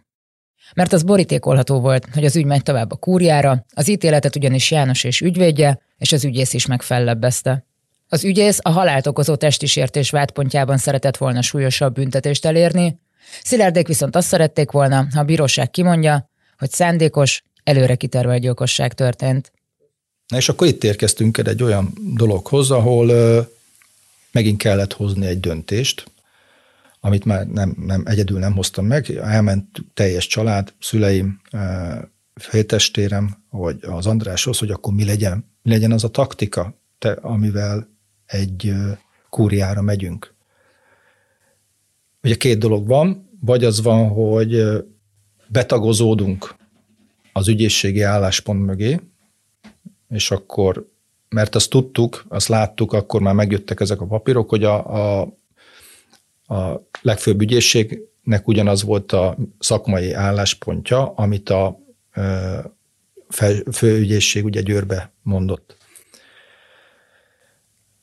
Mert 0.76 0.94
az 0.94 1.04
borítékolható 1.04 1.80
volt, 1.80 2.08
hogy 2.14 2.26
az 2.26 2.36
ügy 2.36 2.46
megy 2.46 2.64
tovább 2.64 2.92
a 2.92 2.96
kúriára, 2.96 3.66
az 3.74 3.88
ítéletet 3.88 4.36
ugyanis 4.36 4.72
János 4.72 5.04
és 5.04 5.22
ügyvédje, 5.22 5.80
és 5.98 6.12
az 6.12 6.26
ügyész 6.26 6.54
is 6.54 6.66
megfellebbezte. 6.66 7.66
Az 8.08 8.24
ügyész 8.24 8.60
a 8.62 8.70
halált 8.70 9.08
okozó 9.08 9.36
testi 9.36 9.66
sértés 9.66 10.10
vádpontjában 10.10 10.78
szeretett 10.78 11.18
volna 11.18 11.42
súlyosabb 11.42 11.94
büntetést 11.94 12.46
elérni, 12.46 13.00
Szilárdék 13.44 13.88
viszont 13.88 14.16
azt 14.16 14.28
szerették 14.28 14.72
volna, 14.72 15.08
ha 15.14 15.20
a 15.20 15.24
bíróság 15.24 15.70
kimondja, 15.70 16.30
hogy 16.58 16.72
szándékos, 16.72 17.44
előre 17.64 17.96
kitervelt 17.96 18.42
gyilkosság 18.42 18.94
történt. 18.94 19.52
Na 20.28 20.38
és 20.38 20.50
akkor 20.50 20.68
itt 20.68 20.84
érkeztünk 20.84 21.38
el 21.38 21.46
egy 21.46 21.64
olyan 21.64 21.94
dologhoz, 22.14 22.72
ahol 22.72 23.12
megint 24.32 24.58
kellett 24.58 24.94
hozni 24.94 25.26
egy 25.26 25.40
döntést, 25.40 26.12
amit 27.00 27.26
már 27.26 27.48
nem, 27.48 27.76
nem 27.80 28.04
egyedül 28.06 28.40
nem 28.40 28.54
hoztam 28.54 28.86
meg, 28.86 29.10
elment 29.10 29.68
teljes 29.94 30.28
család, 30.28 30.74
szüleim, 30.80 31.42
féltestérem, 32.36 33.44
vagy 33.50 33.78
az 33.82 34.06
Andráshoz, 34.06 34.58
hogy 34.58 34.72
akkor 34.72 34.94
mi 34.94 35.06
legyen, 35.06 35.46
mi 35.62 35.70
legyen 35.70 35.92
az 35.92 36.04
a 36.04 36.10
taktika, 36.10 36.74
te, 37.00 37.12
amivel 37.12 37.90
egy 38.26 38.74
kúriára 39.30 39.82
megyünk. 39.82 40.34
Ugye 42.24 42.36
két 42.36 42.58
dolog 42.58 42.88
van, 42.88 43.30
vagy 43.42 43.64
az 43.64 43.82
van, 43.82 44.08
hogy 44.08 44.64
betagozódunk 45.48 46.56
az 47.34 47.48
ügyészségi 47.48 48.02
álláspont 48.02 48.66
mögé, 48.66 49.00
és 50.10 50.32
akkor 50.32 50.88
mert 51.30 51.56
azt 51.56 51.70
tudtuk, 51.70 52.26
azt 52.28 52.48
láttuk, 52.48 52.94
akkor 52.94 53.22
már 53.22 53.34
megjöttek 53.34 53.80
ezek 53.80 54.02
a 54.02 54.06
papírok, 54.06 54.50
hogy 54.50 54.64
a, 54.64 54.96
a, 54.96 55.22
a 56.48 56.82
legfőbb 57.02 57.42
ügyészségnek 57.42 58.48
ugyanaz 58.48 58.84
volt 58.84 59.12
a 59.12 59.38
szakmai 59.60 60.14
álláspontja, 60.14 61.14
amit 61.16 61.50
a 61.50 61.80
főügyészség 63.72 64.46
ugye 64.46 64.62
Győrbe 64.62 65.12
mondott. 65.22 65.78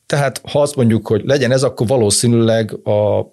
Tehát 0.07 0.41
ha 0.51 0.61
azt 0.61 0.77
mondjuk, 0.77 1.07
hogy 1.07 1.25
legyen 1.25 1.53
ez, 1.53 1.63
akkor 1.63 1.87
valószínűleg 1.87 2.87
a 2.87 3.33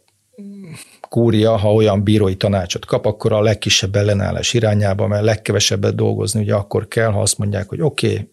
kúria, 1.09 1.57
ha 1.57 1.73
olyan 1.73 2.03
bírói 2.03 2.35
tanácsot 2.35 2.85
kap, 2.85 3.05
akkor 3.05 3.31
a 3.31 3.41
legkisebb 3.41 3.95
ellenállás 3.95 4.53
irányába, 4.53 5.07
mert 5.07 5.23
legkevesebbet 5.23 5.95
dolgozni 5.95 6.41
ugye 6.41 6.53
akkor 6.53 6.87
kell, 6.87 7.11
ha 7.11 7.21
azt 7.21 7.37
mondják, 7.37 7.69
hogy 7.69 7.81
oké, 7.81 8.11
okay, 8.11 8.30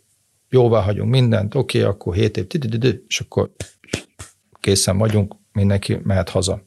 jóvá 0.50 0.80
hagyunk 0.80 1.10
mindent, 1.10 1.54
oké, 1.54 1.78
okay, 1.78 1.90
akkor 1.90 2.14
7 2.14 2.36
év, 2.36 3.00
és 3.08 3.20
akkor 3.20 3.50
készen 4.60 4.98
vagyunk, 4.98 5.34
mindenki 5.52 5.98
mehet 6.02 6.28
haza. 6.28 6.62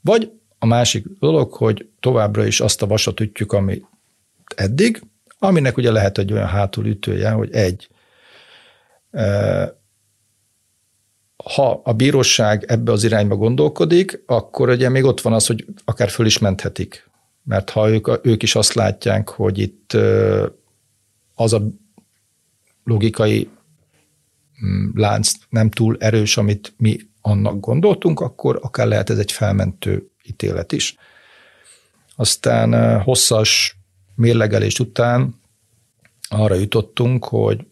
Vagy 0.00 0.32
a 0.58 0.66
másik 0.66 1.06
dolog, 1.18 1.52
hogy 1.52 1.88
továbbra 2.00 2.46
is 2.46 2.60
azt 2.60 2.82
a 2.82 2.86
vasat 2.86 3.20
ütjük, 3.20 3.52
ami 3.52 3.82
eddig, 4.56 5.02
aminek 5.38 5.76
ugye 5.76 5.90
lehet 5.90 6.18
egy 6.18 6.32
olyan 6.32 6.46
hátulütője, 6.46 7.30
hogy 7.30 7.52
egy, 7.52 7.88
ha 11.54 11.80
a 11.84 11.92
bíróság 11.92 12.64
ebbe 12.68 12.92
az 12.92 13.04
irányba 13.04 13.36
gondolkodik, 13.36 14.22
akkor 14.26 14.68
ugye 14.68 14.88
még 14.88 15.04
ott 15.04 15.20
van 15.20 15.32
az, 15.32 15.46
hogy 15.46 15.66
akár 15.84 16.08
föl 16.08 16.26
is 16.26 16.38
menthetik. 16.38 17.10
Mert 17.44 17.70
ha 17.70 17.90
ők, 17.90 18.26
ők 18.26 18.42
is 18.42 18.54
azt 18.54 18.72
látják, 18.72 19.28
hogy 19.28 19.58
itt 19.58 19.96
az 21.34 21.52
a 21.52 21.62
logikai 22.84 23.50
mm, 24.64 24.90
lánc 24.94 25.32
nem 25.48 25.70
túl 25.70 25.96
erős, 26.00 26.36
amit 26.36 26.74
mi 26.76 26.98
annak 27.20 27.60
gondoltunk, 27.60 28.20
akkor 28.20 28.58
akár 28.62 28.86
lehet 28.86 29.10
ez 29.10 29.18
egy 29.18 29.32
felmentő 29.32 30.10
ítélet 30.22 30.72
is. 30.72 30.96
Aztán 32.16 33.00
hosszas 33.00 33.76
mérlegelés 34.14 34.78
után 34.78 35.40
arra 36.28 36.54
jutottunk, 36.54 37.24
hogy 37.24 37.66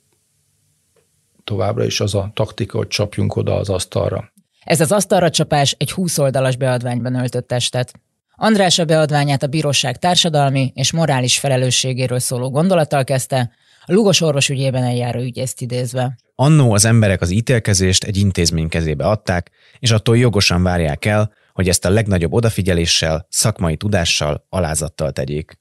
továbbra 1.45 1.85
is 1.85 2.01
az 2.01 2.15
a 2.15 2.31
taktika, 2.35 2.77
hogy 2.77 2.89
csapjunk 2.89 3.37
oda 3.37 3.57
az 3.57 3.69
asztalra. 3.69 4.33
Ez 4.65 4.81
az 4.81 4.93
asztalra 4.93 5.31
csapás 5.31 5.75
egy 5.79 5.93
20 5.93 6.19
oldalas 6.19 6.57
beadványban 6.57 7.15
öltött 7.15 7.47
testet. 7.47 7.93
András 8.37 8.79
a 8.79 8.85
beadványát 8.85 9.43
a 9.43 9.47
bíróság 9.47 9.99
társadalmi 9.99 10.73
és 10.75 10.93
morális 10.93 11.39
felelősségéről 11.39 12.19
szóló 12.19 12.51
gondolattal 12.51 13.05
kezdte, 13.05 13.51
Lugos 13.93 14.21
orvos 14.21 14.49
ügyében 14.49 14.83
eljáró 14.83 15.21
ügyészt 15.21 15.61
idézve. 15.61 16.17
Annó 16.35 16.73
az 16.73 16.85
emberek 16.85 17.21
az 17.21 17.31
ítélkezést 17.31 18.05
egy 18.05 18.17
intézmény 18.17 18.69
kezébe 18.69 19.05
adták, 19.05 19.51
és 19.79 19.91
attól 19.91 20.19
jogosan 20.19 20.63
várják 20.63 21.05
el, 21.05 21.33
hogy 21.53 21.69
ezt 21.69 21.85
a 21.85 21.91
legnagyobb 21.91 22.33
odafigyeléssel, 22.33 23.27
szakmai 23.29 23.77
tudással, 23.77 24.47
alázattal 24.49 25.13
tegyék. 25.13 25.59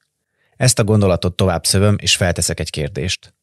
Ezt 0.55 0.79
a 0.79 0.83
gondolatot 0.83 1.35
tovább 1.35 1.65
szövöm, 1.65 1.95
és 2.01 2.15
felteszek 2.15 2.59
egy 2.59 2.69
kérdést. 2.69 3.33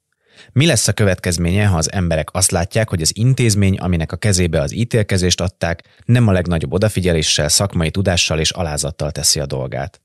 Mi 0.52 0.66
lesz 0.66 0.88
a 0.88 0.92
következménye, 0.92 1.66
ha 1.66 1.76
az 1.76 1.92
emberek 1.92 2.28
azt 2.32 2.50
látják, 2.50 2.88
hogy 2.88 3.02
az 3.02 3.16
intézmény, 3.16 3.76
aminek 3.76 4.12
a 4.12 4.16
kezébe 4.16 4.60
az 4.60 4.74
ítélkezést 4.74 5.40
adták, 5.40 5.82
nem 6.04 6.28
a 6.28 6.32
legnagyobb 6.32 6.72
odafigyeléssel, 6.72 7.48
szakmai 7.48 7.90
tudással 7.90 8.38
és 8.38 8.50
alázattal 8.50 9.10
teszi 9.10 9.40
a 9.40 9.46
dolgát? 9.46 10.00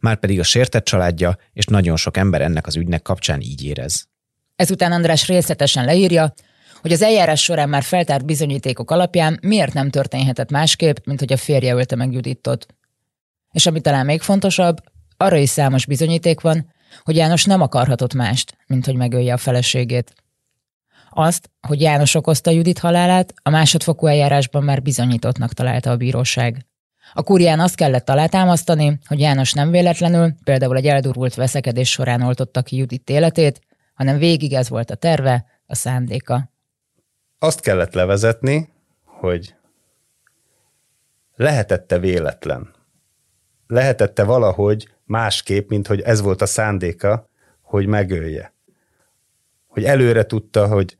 Márpedig 0.00 0.38
a 0.38 0.42
sértett 0.42 0.84
családja 0.84 1.36
és 1.52 1.64
nagyon 1.64 1.96
sok 1.96 2.16
ember 2.16 2.40
ennek 2.40 2.66
az 2.66 2.76
ügynek 2.76 3.02
kapcsán 3.02 3.40
így 3.40 3.64
érez. 3.64 4.08
Ezután 4.58 4.92
András 4.92 5.26
részletesen 5.26 5.84
leírja, 5.84 6.32
hogy 6.80 6.92
az 6.92 7.02
eljárás 7.02 7.42
során 7.42 7.68
már 7.68 7.82
feltárt 7.82 8.24
bizonyítékok 8.24 8.90
alapján 8.90 9.38
miért 9.42 9.72
nem 9.72 9.90
történhetett 9.90 10.50
másképp, 10.50 10.96
mint 11.04 11.18
hogy 11.18 11.32
a 11.32 11.36
férje 11.36 11.74
ölte 11.74 11.96
meg 11.96 12.12
Juditot. 12.12 12.66
És 13.52 13.66
ami 13.66 13.80
talán 13.80 14.04
még 14.04 14.20
fontosabb, 14.20 14.76
arra 15.16 15.36
is 15.36 15.48
számos 15.50 15.86
bizonyíték 15.86 16.40
van, 16.40 16.72
hogy 17.02 17.16
János 17.16 17.44
nem 17.44 17.60
akarhatott 17.60 18.14
mást, 18.14 18.56
mint 18.66 18.84
hogy 18.84 18.94
megölje 18.94 19.32
a 19.32 19.36
feleségét. 19.36 20.14
Azt, 21.10 21.50
hogy 21.60 21.80
János 21.80 22.14
okozta 22.14 22.50
Judit 22.50 22.78
halálát, 22.78 23.34
a 23.42 23.50
másodfokú 23.50 24.06
eljárásban 24.06 24.64
már 24.64 24.82
bizonyítottnak 24.82 25.52
találta 25.52 25.90
a 25.90 25.96
bíróság. 25.96 26.66
A 27.12 27.22
kúrián 27.22 27.60
azt 27.60 27.74
kellett 27.74 28.08
alátámasztani, 28.08 28.98
hogy 29.06 29.20
János 29.20 29.52
nem 29.52 29.70
véletlenül, 29.70 30.34
például 30.44 30.76
egy 30.76 30.86
eldurult 30.86 31.34
veszekedés 31.34 31.90
során 31.90 32.22
oltotta 32.22 32.62
ki 32.62 32.76
Judit 32.76 33.10
életét, 33.10 33.60
hanem 33.98 34.18
végig 34.18 34.52
ez 34.52 34.68
volt 34.68 34.90
a 34.90 34.94
terve, 34.94 35.46
a 35.66 35.74
szándéka. 35.74 36.50
Azt 37.38 37.60
kellett 37.60 37.92
levezetni, 37.92 38.72
hogy 39.04 39.54
lehetette 41.34 41.98
véletlen. 41.98 42.74
Lehetette 43.66 44.24
valahogy 44.24 44.88
másképp, 45.04 45.70
mint 45.70 45.86
hogy 45.86 46.00
ez 46.00 46.20
volt 46.20 46.42
a 46.42 46.46
szándéka, 46.46 47.28
hogy 47.62 47.86
megölje. 47.86 48.54
Hogy 49.66 49.84
előre 49.84 50.24
tudta, 50.24 50.66
hogy 50.66 50.98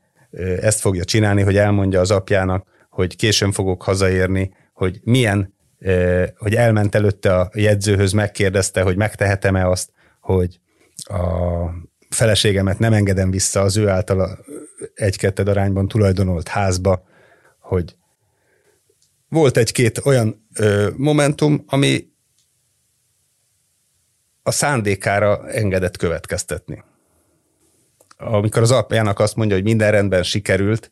ezt 0.61 0.79
fogja 0.79 1.03
csinálni, 1.03 1.41
hogy 1.41 1.57
elmondja 1.57 1.99
az 1.99 2.11
apjának, 2.11 2.67
hogy 2.89 3.15
későn 3.15 3.51
fogok 3.51 3.83
hazaérni, 3.83 4.53
hogy 4.73 4.99
milyen, 5.03 5.53
hogy 6.37 6.55
elment 6.55 6.95
előtte 6.95 7.35
a 7.35 7.49
jegyzőhöz, 7.53 8.11
megkérdezte, 8.11 8.81
hogy 8.81 8.95
megtehetem-e 8.95 9.67
azt, 9.67 9.91
hogy 10.19 10.59
a 11.03 11.87
feleségemet 12.09 12.79
nem 12.79 12.93
engedem 12.93 13.31
vissza 13.31 13.61
az 13.61 13.77
ő 13.77 13.87
általa 13.87 14.37
egy-ketted 14.93 15.47
arányban 15.47 15.87
tulajdonolt 15.87 16.47
házba, 16.47 17.03
hogy 17.59 17.95
volt 19.29 19.57
egy-két 19.57 20.05
olyan 20.05 20.47
ö, 20.55 20.89
momentum, 20.97 21.63
ami 21.67 22.07
a 24.43 24.51
szándékára 24.51 25.49
engedett 25.49 25.97
következtetni. 25.97 26.83
Amikor 28.17 28.61
az 28.61 28.71
apjának 28.71 29.19
azt 29.19 29.35
mondja, 29.35 29.55
hogy 29.55 29.65
minden 29.65 29.91
rendben 29.91 30.23
sikerült, 30.23 30.91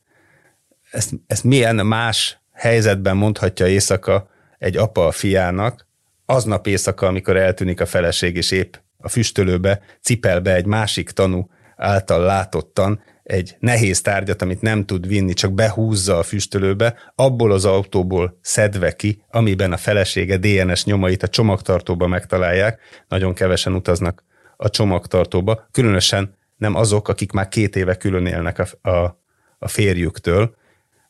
ezt, 0.92 1.12
ezt 1.28 1.44
milyen 1.44 1.86
más 1.86 2.40
helyzetben 2.52 3.18
mondhatja 3.18 3.68
éjszaka 3.68 4.30
egy 4.58 4.78
apa 4.78 5.08
a 5.08 5.12
fiának, 5.12 5.88
aznap 6.26 6.68
éjszaka, 6.68 7.08
amikor 7.08 7.38
eltűnik 7.38 7.82
a 7.82 7.86
feleség, 7.86 8.36
és 8.36 8.52
épp 8.52 8.74
a 8.98 9.10
füstölőbe 9.10 9.82
cipel 10.02 10.40
be 10.40 10.54
egy 10.54 10.66
másik 10.66 11.12
tanú 11.12 11.50
által 11.76 12.22
látottan 12.22 13.02
egy 13.24 13.56
nehéz 13.60 14.02
tárgyat, 14.02 14.42
amit 14.42 14.62
nem 14.62 14.86
tud 14.86 15.08
vinni, 15.08 15.34
csak 15.34 15.54
behúzza 15.54 16.18
a 16.18 16.24
füstölőbe, 16.24 16.96
abból 17.16 17.52
az 17.52 17.66
autóból 17.66 18.38
szedve 18.42 18.92
ki, 18.92 19.22
amiben 19.30 19.72
a 19.72 19.78
felesége 19.78 20.38
DNS 20.38 20.86
nyomait 20.86 21.24
a 21.24 21.28
csomagtartóba 21.28 22.08
megtalálják. 22.08 22.80
Nagyon 23.08 23.34
kevesen 23.34 23.74
utaznak 23.74 24.24
a 24.58 24.70
csomagtartóba, 24.70 25.68
különösen 25.72 26.36
nem 26.58 26.76
azok, 26.76 27.08
akik 27.08 27.32
már 27.32 27.48
két 27.48 27.76
éve 27.76 27.96
külön 27.96 28.26
élnek 28.26 28.60
a, 28.60 28.90
a, 28.90 29.24
a 29.60 29.68
férjüktől. 29.68 30.56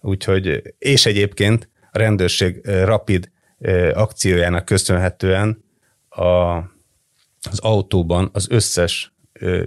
Úgyhogy, 0.01 0.61
és 0.77 1.05
egyébként 1.05 1.69
a 1.91 1.97
rendőrség 1.97 2.65
rapid 2.65 3.31
akciójának 3.93 4.65
köszönhetően 4.65 5.63
a, 6.09 6.57
az 7.51 7.59
autóban 7.59 8.29
az 8.33 8.47
összes 8.49 9.11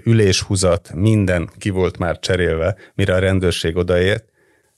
üléshúzat, 0.05 0.93
minden 0.95 1.51
ki 1.59 1.71
volt 1.71 1.99
már 1.99 2.19
cserélve, 2.19 2.77
mire 2.95 3.15
a 3.15 3.19
rendőrség 3.19 3.77
odaért, 3.77 4.25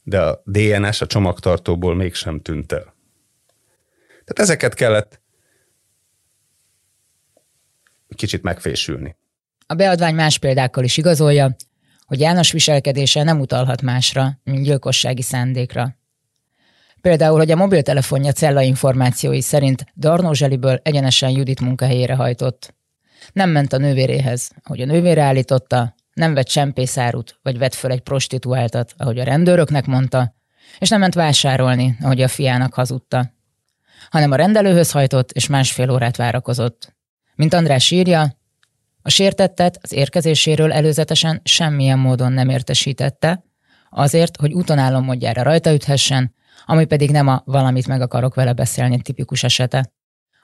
de 0.02 0.20
a 0.20 0.42
DNS 0.44 1.00
a 1.00 1.06
csomagtartóból 1.06 1.94
mégsem 1.94 2.40
tűnt 2.40 2.72
el. 2.72 2.94
Tehát 4.08 4.38
ezeket 4.38 4.74
kellett 4.74 5.20
kicsit 8.14 8.42
megfésülni. 8.42 9.16
A 9.66 9.74
beadvány 9.74 10.14
más 10.14 10.38
példákkal 10.38 10.84
is 10.84 10.96
igazolja, 10.96 11.56
hogy 12.06 12.20
János 12.20 12.52
viselkedése 12.52 13.22
nem 13.22 13.40
utalhat 13.40 13.82
másra, 13.82 14.40
mint 14.44 14.64
gyilkossági 14.64 15.22
szándékra. 15.22 15.96
Például, 17.00 17.38
hogy 17.38 17.50
a 17.50 17.56
mobiltelefonja 17.56 18.32
cella 18.32 18.60
információi 18.60 19.40
szerint 19.40 19.84
Darnó 19.96 20.32
Zseliből 20.32 20.80
egyenesen 20.82 21.30
Judit 21.30 21.60
munkahelyére 21.60 22.14
hajtott. 22.14 22.74
Nem 23.32 23.50
ment 23.50 23.72
a 23.72 23.78
nővéréhez, 23.78 24.50
hogy 24.64 24.80
a 24.80 24.86
nővére 24.86 25.22
állította, 25.22 25.94
nem 26.12 26.34
vett 26.34 26.46
csempészárut, 26.46 27.38
vagy 27.42 27.58
vett 27.58 27.74
föl 27.74 27.90
egy 27.90 28.00
prostituáltat, 28.00 28.94
ahogy 28.96 29.18
a 29.18 29.24
rendőröknek 29.24 29.86
mondta, 29.86 30.34
és 30.78 30.88
nem 30.88 31.00
ment 31.00 31.14
vásárolni, 31.14 31.96
ahogy 32.00 32.22
a 32.22 32.28
fiának 32.28 32.74
hazudta, 32.74 33.32
hanem 34.10 34.30
a 34.30 34.36
rendelőhöz 34.36 34.90
hajtott, 34.90 35.30
és 35.30 35.46
másfél 35.46 35.90
órát 35.90 36.16
várakozott. 36.16 36.94
Mint 37.34 37.54
András 37.54 37.90
írja, 37.90 38.36
a 39.02 39.10
sértettet 39.10 39.78
az 39.82 39.92
érkezéséről 39.92 40.72
előzetesen 40.72 41.40
semmilyen 41.44 41.98
módon 41.98 42.32
nem 42.32 42.48
értesítette, 42.48 43.44
azért, 43.90 44.36
hogy 44.36 44.52
úton 44.52 45.02
módjára 45.02 45.42
rajta 45.42 45.72
üthessen, 45.72 46.34
ami 46.64 46.84
pedig 46.84 47.10
nem 47.10 47.28
a 47.28 47.42
valamit 47.44 47.86
meg 47.86 48.00
akarok 48.00 48.34
vele 48.34 48.52
beszélni 48.52 49.00
tipikus 49.00 49.42
esete. 49.42 49.92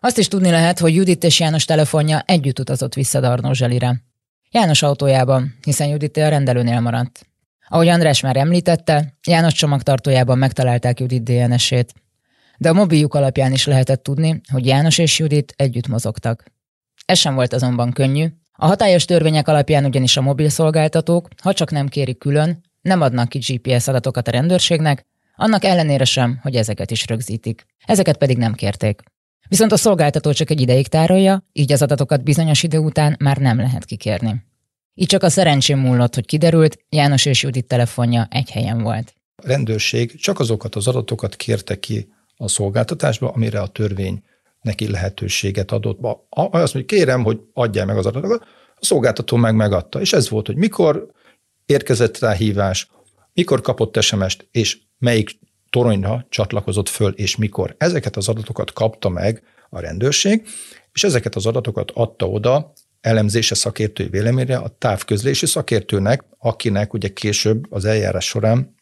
Azt 0.01 0.19
is 0.19 0.29
tudni 0.29 0.51
lehet, 0.51 0.79
hogy 0.79 0.95
Judit 0.95 1.25
és 1.25 1.41
János 1.41 1.65
telefonja 1.65 2.21
együtt 2.27 2.59
utazott 2.59 2.95
vissza 2.95 3.21
Darnó 3.21 3.53
Zselire. 3.53 4.03
János 4.51 4.83
autójában, 4.83 5.55
hiszen 5.65 5.89
Judit 5.89 6.17
a 6.17 6.29
rendelőnél 6.29 6.81
maradt. 6.81 7.27
Ahogy 7.69 7.89
András 7.89 8.21
már 8.21 8.37
említette, 8.37 9.15
János 9.27 9.53
csomagtartójában 9.53 10.39
megtalálták 10.39 11.01
Judit 11.01 11.23
DNS-ét. 11.23 11.95
De 12.59 12.69
a 12.69 12.73
mobiljuk 12.73 13.15
alapján 13.15 13.53
is 13.53 13.67
lehetett 13.67 14.03
tudni, 14.03 14.41
hogy 14.53 14.67
János 14.67 14.99
és 14.99 15.19
Judit 15.19 15.53
együtt 15.57 15.89
mozogtak. 15.89 16.45
Ez 17.07 17.19
sem 17.19 17.35
volt 17.35 17.53
azonban 17.53 17.93
könnyű. 17.93 18.27
A 18.53 18.67
hatályos 18.67 19.05
törvények 19.05 19.49
alapján 19.49 19.85
ugyanis 19.85 20.17
a 20.17 20.23
mobil 20.23 20.49
szolgáltatók, 20.49 21.29
ha 21.43 21.53
csak 21.53 21.71
nem 21.71 21.89
kérik 21.89 22.19
külön, 22.19 22.65
nem 22.81 23.01
adnak 23.01 23.29
ki 23.29 23.39
GPS 23.39 23.89
adatokat 23.89 24.29
a 24.29 24.31
rendőrségnek, 24.31 25.07
annak 25.37 25.65
ellenére 25.65 26.05
sem, 26.05 26.39
hogy 26.43 26.57
ezeket 26.57 26.91
is 26.91 27.07
rögzítik. 27.07 27.67
Ezeket 27.87 28.17
pedig 28.17 28.37
nem 28.37 28.55
kérték. 28.55 29.03
Viszont 29.49 29.73
a 29.73 29.77
szolgáltató 29.77 30.33
csak 30.33 30.51
egy 30.51 30.61
ideig 30.61 30.89
tárolja, 30.89 31.45
így 31.53 31.73
az 31.73 31.83
adatokat 31.83 32.23
bizonyos 32.23 32.63
idő 32.63 32.79
után 32.79 33.17
már 33.19 33.37
nem 33.37 33.57
lehet 33.57 33.85
kikérni. 33.85 34.45
Így 34.95 35.07
csak 35.07 35.23
a 35.23 35.29
szerencsém 35.29 35.79
múlott, 35.79 36.15
hogy 36.15 36.27
kiderült, 36.27 36.79
János 36.89 37.27
és 37.27 37.43
Judit 37.43 37.67
telefonja 37.67 38.29
egy 38.31 38.51
helyen 38.51 38.83
volt. 38.83 39.15
A 39.37 39.47
rendőrség 39.47 40.21
csak 40.21 40.41
azokat 40.41 40.75
az 40.75 40.87
adatokat 40.87 41.37
kérte 41.37 41.79
ki 41.79 42.09
a 42.37 42.49
szolgáltatásba, 42.49 43.29
amire 43.29 43.61
a 43.61 43.67
törvény 43.67 44.23
neki 44.61 44.91
lehetőséget 44.91 45.73
adott. 45.73 45.99
Azt 46.31 46.75
mondja, 46.75 46.97
kérem, 46.97 47.25
hogy 47.25 47.41
adjál 47.53 47.87
meg 47.87 47.97
az 47.97 48.07
adatokat, 48.07 48.43
a 48.75 48.85
szolgáltató 48.85 49.37
meg 49.37 49.55
megadta. 49.55 50.01
És 50.01 50.13
ez 50.13 50.29
volt, 50.29 50.47
hogy 50.47 50.57
mikor 50.57 51.11
érkezett 51.67 52.19
rá 52.19 52.33
hívás, 52.33 52.89
mikor 53.33 53.61
kapott 53.61 54.03
SMS-t, 54.03 54.49
és 54.51 54.79
melyik 54.99 55.39
toronyra 55.71 56.27
csatlakozott 56.29 56.89
föl, 56.89 57.13
és 57.13 57.37
mikor. 57.37 57.75
Ezeket 57.79 58.17
az 58.17 58.29
adatokat 58.29 58.73
kapta 58.73 59.09
meg 59.09 59.43
a 59.71 59.81
rendőrség, 59.81 60.47
és 60.93 61.05
ezeket 61.05 61.35
az 61.35 61.47
adatokat 61.47 61.91
adta 61.91 62.29
oda 62.29 62.73
elemzése 63.01 63.55
szakértői 63.55 64.09
véleményre 64.09 64.57
a 64.57 64.77
távközlési 64.79 65.47
szakértőnek, 65.47 66.25
akinek 66.39 66.93
ugye 66.93 67.09
később 67.09 67.73
az 67.73 67.85
eljárás 67.85 68.25
során 68.25 68.75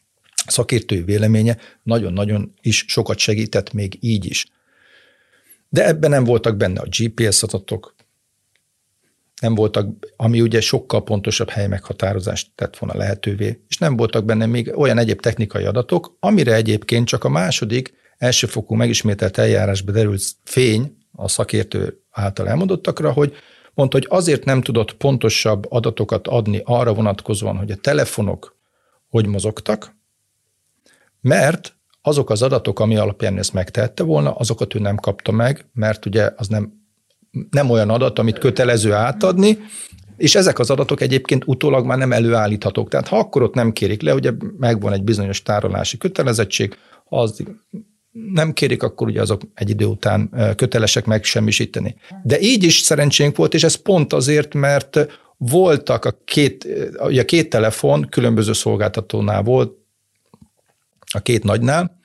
szakértői 0.47 1.01
véleménye 1.01 1.57
nagyon-nagyon 1.83 2.53
is 2.61 2.85
sokat 2.87 3.17
segített 3.17 3.73
még 3.73 3.97
így 3.99 4.25
is. 4.25 4.45
De 5.69 5.85
ebben 5.85 6.09
nem 6.09 6.23
voltak 6.23 6.57
benne 6.57 6.79
a 6.79 6.87
GPS 6.97 7.43
adatok, 7.43 7.95
nem 9.41 9.55
voltak, 9.55 9.87
ami 10.15 10.41
ugye 10.41 10.61
sokkal 10.61 11.03
pontosabb 11.03 11.49
hely 11.49 11.67
meghatározást 11.67 12.51
tett 12.55 12.77
volna 12.77 12.97
lehetővé, 12.97 13.61
és 13.67 13.77
nem 13.77 13.95
voltak 13.95 14.25
benne 14.25 14.45
még 14.45 14.73
olyan 14.75 14.97
egyéb 14.97 15.19
technikai 15.19 15.63
adatok, 15.63 16.17
amire 16.19 16.53
egyébként 16.53 17.07
csak 17.07 17.23
a 17.23 17.29
második 17.29 17.93
elsőfokú 18.17 18.75
megismételt 18.75 19.37
eljárásba 19.37 19.91
derült 19.91 20.23
fény 20.43 20.97
a 21.11 21.27
szakértő 21.27 22.01
által 22.11 22.47
elmondottakra, 22.47 23.11
hogy 23.11 23.35
mondta, 23.73 23.97
hogy 23.97 24.07
azért 24.09 24.45
nem 24.45 24.61
tudott 24.61 24.93
pontosabb 24.93 25.71
adatokat 25.71 26.27
adni 26.27 26.61
arra 26.63 26.93
vonatkozóan, 26.93 27.57
hogy 27.57 27.71
a 27.71 27.75
telefonok 27.75 28.55
hogy 29.09 29.27
mozogtak, 29.27 29.95
mert 31.21 31.75
azok 32.01 32.29
az 32.29 32.41
adatok, 32.41 32.79
ami 32.79 32.97
alapján 32.97 33.37
ezt 33.37 33.53
megtehette 33.53 34.03
volna, 34.03 34.35
azokat 34.35 34.75
ő 34.75 34.79
nem 34.79 34.95
kapta 34.95 35.31
meg, 35.31 35.65
mert 35.73 36.05
ugye 36.05 36.31
az 36.35 36.47
nem, 36.47 36.76
nem 37.49 37.69
olyan 37.69 37.89
adat, 37.89 38.19
amit 38.19 38.39
kötelező 38.39 38.93
átadni, 38.93 39.57
és 40.17 40.35
ezek 40.35 40.59
az 40.59 40.69
adatok 40.69 41.01
egyébként 41.01 41.43
utólag 41.45 41.85
már 41.85 41.97
nem 41.97 42.11
előállíthatók. 42.11 42.89
Tehát 42.89 43.07
ha 43.07 43.17
akkor 43.17 43.41
ott 43.41 43.53
nem 43.53 43.71
kérik 43.71 44.01
le, 44.01 44.13
ugye 44.13 44.31
megvan 44.57 44.93
egy 44.93 45.03
bizonyos 45.03 45.41
tárolási 45.41 45.97
kötelezettség, 45.97 46.77
az 47.03 47.43
nem 48.11 48.53
kérik, 48.53 48.83
akkor 48.83 49.07
ugye 49.07 49.21
azok 49.21 49.41
egy 49.53 49.69
idő 49.69 49.85
után 49.85 50.29
kötelesek 50.55 51.05
megsemmisíteni. 51.05 51.95
De 52.23 52.39
így 52.39 52.63
is 52.63 52.77
szerencsénk 52.77 53.35
volt, 53.35 53.53
és 53.53 53.63
ez 53.63 53.75
pont 53.75 54.13
azért, 54.13 54.53
mert 54.53 55.07
voltak 55.37 56.05
a 56.05 56.19
két, 56.25 56.67
ugye 56.99 57.21
a 57.21 57.25
két 57.25 57.49
telefon 57.49 58.07
különböző 58.09 58.53
szolgáltatónál 58.53 59.41
volt, 59.43 59.75
a 61.13 61.19
két 61.19 61.43
nagynál, 61.43 61.99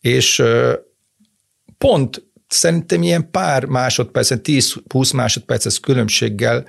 és 0.00 0.42
pont 1.78 2.24
szerintem 2.54 3.02
ilyen 3.02 3.30
pár 3.30 3.64
másodpercen, 3.64 4.40
10-20 4.42 5.14
másodperces 5.14 5.80
különbséggel 5.80 6.66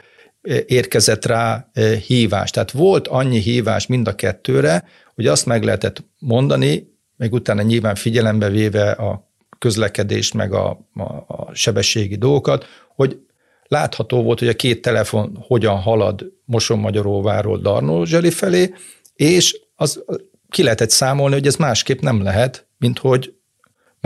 érkezett 0.66 1.26
rá 1.26 1.72
hívás. 2.08 2.52
Tehát 2.52 2.72
volt 2.72 3.08
annyi 3.08 3.40
hívás 3.40 3.88
mind 3.88 4.08
a 4.08 4.16
kettőre, 4.16 4.84
hogy 5.16 5.28
azt 5.28 5.46
meg 5.46 5.64
lehetett 5.64 6.04
mondani, 6.20 6.94
meg 7.18 7.34
utána 7.34 7.62
nyilván 7.62 7.96
figyelembe 7.96 8.50
véve 8.50 8.92
a 8.92 9.30
közlekedést, 9.60 10.34
meg 10.34 10.54
a, 10.54 10.88
a, 10.94 11.02
a 11.28 11.50
sebességi 11.54 12.16
dolgokat, 12.16 12.66
hogy 12.96 13.20
látható 13.68 14.24
volt, 14.24 14.40
hogy 14.40 14.48
a 14.48 14.54
két 14.54 14.82
telefon 14.82 15.38
hogyan 15.48 15.76
halad 15.76 16.32
Mosonmagyaróváról 16.46 17.58
Darnózseli 17.58 18.30
felé, 18.30 18.74
és 19.16 19.62
az 19.76 20.04
ki 20.50 20.64
lehetett 20.64 20.90
számolni, 20.90 21.34
hogy 21.34 21.48
ez 21.48 21.56
másképp 21.56 22.00
nem 22.00 22.24
lehet, 22.24 22.68
mint 22.78 23.00
hogy 23.00 23.35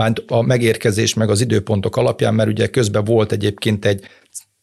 már 0.00 0.12
a 0.26 0.42
megérkezés 0.42 1.14
meg 1.14 1.30
az 1.30 1.40
időpontok 1.40 1.96
alapján, 1.96 2.34
mert 2.34 2.48
ugye 2.48 2.66
közben 2.66 3.04
volt 3.04 3.32
egyébként 3.32 3.84
egy 3.84 4.04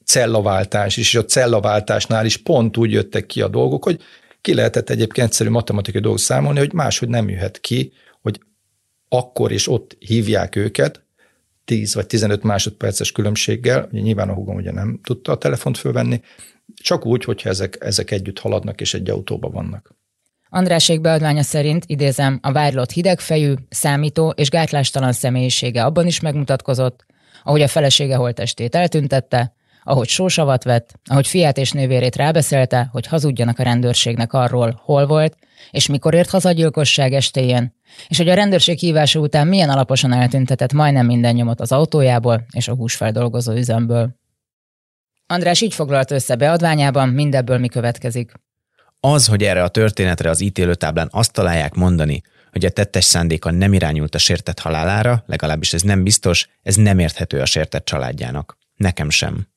cellaváltás 0.05 0.97
is, 0.97 1.14
és 1.14 1.15
a 1.15 1.26
cellaváltásnál 1.26 2.26
is 2.26 2.38
pont 2.38 2.77
úgy 2.77 2.91
jöttek 2.91 3.26
ki 3.26 3.41
a 3.41 3.47
dolgok, 3.47 3.84
hogy 3.84 4.01
ki 4.41 4.53
lehetett 4.53 4.89
egyébként 4.89 5.27
egyszerű 5.27 5.49
matematikai 5.49 6.01
dolgok 6.01 6.19
számolni, 6.19 6.59
hogy 6.59 6.73
máshogy 6.73 7.09
nem 7.09 7.30
jöhet 7.30 7.59
ki, 7.59 7.93
hogy 8.22 8.39
akkor 9.09 9.51
és 9.51 9.68
ott 9.68 9.95
hívják 9.99 10.55
őket, 10.55 11.03
10 11.65 11.93
vagy 11.93 12.07
15 12.07 12.43
másodperces 12.43 13.11
különbséggel, 13.11 13.88
ugye 13.91 14.01
nyilván 14.01 14.30
a 14.30 14.34
húgom 14.34 14.55
ugye 14.55 14.72
nem 14.72 14.99
tudta 15.03 15.31
a 15.31 15.38
telefont 15.38 15.77
fölvenni, 15.77 16.22
csak 16.76 17.05
úgy, 17.05 17.23
hogyha 17.23 17.49
ezek, 17.49 17.77
ezek 17.80 18.11
együtt 18.11 18.39
haladnak 18.39 18.81
és 18.81 18.93
egy 18.93 19.09
autóba 19.09 19.49
vannak. 19.49 19.95
Andrásék 20.49 21.02
beadványa 21.02 21.44
szerint, 21.44 21.84
idézem, 21.88 22.40
a 22.41 22.52
vádlott 22.52 22.91
hidegfejű, 22.91 23.53
számító 23.69 24.30
és 24.30 24.49
gátlástalan 24.49 25.11
személyisége 25.11 25.84
abban 25.86 26.06
is 26.06 26.19
megmutatkozott, 26.19 27.06
ahogy 27.44 27.61
a 27.61 27.68
felesége 27.68 28.15
holtestét 28.15 28.76
eltüntette, 28.76 29.56
ahogy 29.84 30.07
sósavat 30.07 30.64
vett, 30.64 30.99
ahogy 31.06 31.28
fiát 31.28 31.57
és 31.57 31.72
nővérét 31.72 32.15
rábeszélte, 32.15 32.90
hogy 32.91 33.07
hazudjanak 33.07 33.60
a 33.60 33.64
rendőrségnek 33.64 34.34
arról, 34.34 34.82
hol 34.84 35.06
volt, 35.06 35.38
és 35.72 35.88
mikor 35.88 36.14
ért 36.14 36.30
haza 36.30 36.49
a 36.49 36.52
gyilkosság 36.52 37.14
estéjén, 37.14 37.76
és 38.07 38.18
hogy 38.18 38.30
a 38.30 38.34
rendőrség 38.34 38.78
hívása 38.78 39.19
után 39.19 39.48
milyen 39.48 39.69
alaposan 39.69 40.14
eltüntetett 40.14 40.74
majdnem 40.74 41.06
minden 41.06 41.36
nyomot 41.36 41.61
az 41.61 41.72
autójából 41.72 42.45
és 42.52 42.68
a 42.68 42.76
húsfeldolgozó 42.76 43.53
üzemből. 43.53 44.15
András 45.28 45.61
így 45.61 45.74
foglalt 45.74 46.11
össze 46.11 46.36
beadványában, 46.36 47.10
mindebből 47.10 47.57
mi 47.57 47.68
következik. 47.68 48.32
Az, 49.13 49.27
hogy 49.27 49.43
erre 49.43 49.63
a 49.63 49.67
történetre 49.67 50.29
az 50.29 50.41
ítélőtáblán 50.41 51.07
azt 51.11 51.31
találják 51.31 51.73
mondani, 51.73 52.21
hogy 52.51 52.65
a 52.65 52.69
tettes 52.69 53.03
szándéka 53.03 53.51
nem 53.51 53.73
irányult 53.73 54.15
a 54.15 54.17
sértett 54.17 54.59
halálára, 54.59 55.23
legalábbis 55.25 55.73
ez 55.73 55.81
nem 55.81 56.03
biztos, 56.03 56.47
ez 56.63 56.75
nem 56.75 56.99
érthető 56.99 57.39
a 57.39 57.45
sértett 57.45 57.85
családjának. 57.85 58.57
Nekem 58.75 59.09
sem. 59.09 59.47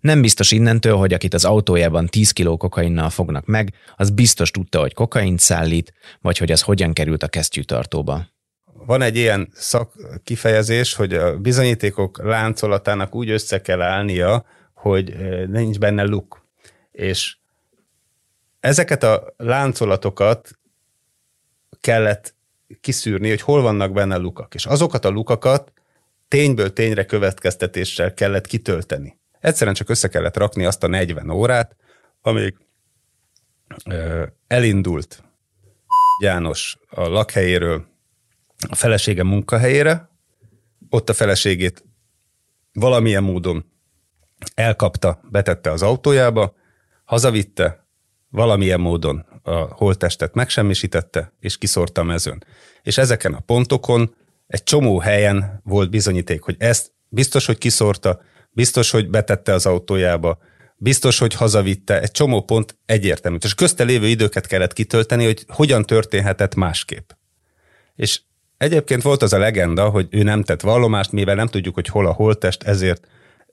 Nem 0.00 0.20
biztos 0.20 0.50
innentől, 0.50 0.96
hogy 0.96 1.12
akit 1.12 1.34
az 1.34 1.44
autójában 1.44 2.06
10 2.06 2.30
kiló 2.30 2.56
kokainnal 2.56 3.10
fognak 3.10 3.46
meg, 3.46 3.74
az 3.96 4.10
biztos 4.10 4.50
tudta, 4.50 4.80
hogy 4.80 4.94
kokaint 4.94 5.40
szállít, 5.40 5.92
vagy 6.20 6.38
hogy 6.38 6.52
az 6.52 6.62
hogyan 6.62 6.92
került 6.92 7.22
a 7.22 7.28
kesztyűtartóba. 7.28 8.26
Van 8.86 9.02
egy 9.02 9.16
ilyen 9.16 9.48
szak 9.54 9.92
kifejezés, 10.24 10.94
hogy 10.94 11.14
a 11.14 11.38
bizonyítékok 11.38 12.22
láncolatának 12.22 13.14
úgy 13.14 13.30
össze 13.30 13.60
kell 13.60 13.82
állnia, 13.82 14.44
hogy 14.74 15.10
eh, 15.10 15.46
nincs 15.46 15.78
benne 15.78 16.02
luk. 16.02 16.46
És 16.92 17.36
ezeket 18.62 19.02
a 19.02 19.34
láncolatokat 19.36 20.58
kellett 21.80 22.34
kiszűrni, 22.80 23.28
hogy 23.28 23.40
hol 23.40 23.62
vannak 23.62 23.92
benne 23.92 24.16
lukak. 24.16 24.54
És 24.54 24.66
azokat 24.66 25.04
a 25.04 25.08
lukakat 25.08 25.72
tényből 26.28 26.72
tényre 26.72 27.04
következtetéssel 27.04 28.14
kellett 28.14 28.46
kitölteni. 28.46 29.18
Egyszerűen 29.40 29.74
csak 29.74 29.88
össze 29.88 30.08
kellett 30.08 30.36
rakni 30.36 30.64
azt 30.64 30.82
a 30.82 30.86
40 30.86 31.30
órát, 31.30 31.76
amíg 32.20 32.56
ö, 33.84 34.26
elindult 34.46 35.22
János 36.20 36.78
a 36.88 37.08
lakhelyéről 37.08 37.86
a 38.68 38.74
felesége 38.74 39.22
munkahelyére, 39.22 40.10
ott 40.90 41.08
a 41.08 41.14
feleségét 41.14 41.84
valamilyen 42.72 43.22
módon 43.22 43.72
elkapta, 44.54 45.20
betette 45.30 45.70
az 45.70 45.82
autójába, 45.82 46.54
hazavitte, 47.04 47.81
valamilyen 48.32 48.80
módon 48.80 49.26
a 49.42 49.52
holttestet 49.54 50.34
megsemmisítette, 50.34 51.32
és 51.40 51.58
kiszórta 51.58 52.00
a 52.00 52.04
mezőn. 52.04 52.44
És 52.82 52.98
ezeken 52.98 53.34
a 53.34 53.40
pontokon 53.40 54.14
egy 54.46 54.62
csomó 54.62 54.98
helyen 54.98 55.60
volt 55.64 55.90
bizonyíték, 55.90 56.42
hogy 56.42 56.56
ezt 56.58 56.92
biztos, 57.08 57.46
hogy 57.46 57.58
kiszórta, 57.58 58.20
biztos, 58.50 58.90
hogy 58.90 59.10
betette 59.10 59.52
az 59.52 59.66
autójába, 59.66 60.38
biztos, 60.76 61.18
hogy 61.18 61.34
hazavitte, 61.34 62.00
egy 62.00 62.10
csomó 62.10 62.42
pont 62.42 62.76
egyértelmű. 62.86 63.38
És 63.40 63.54
közte 63.54 63.84
lévő 63.84 64.06
időket 64.06 64.46
kellett 64.46 64.72
kitölteni, 64.72 65.24
hogy 65.24 65.44
hogyan 65.48 65.82
történhetett 65.82 66.54
másképp. 66.54 67.10
És 67.94 68.20
egyébként 68.56 69.02
volt 69.02 69.22
az 69.22 69.32
a 69.32 69.38
legenda, 69.38 69.88
hogy 69.88 70.06
ő 70.10 70.22
nem 70.22 70.42
tett 70.42 70.60
vallomást, 70.60 71.12
mivel 71.12 71.34
nem 71.34 71.46
tudjuk, 71.46 71.74
hogy 71.74 71.86
hol 71.86 72.06
a 72.06 72.12
holttest, 72.12 72.62
ezért, 72.62 73.08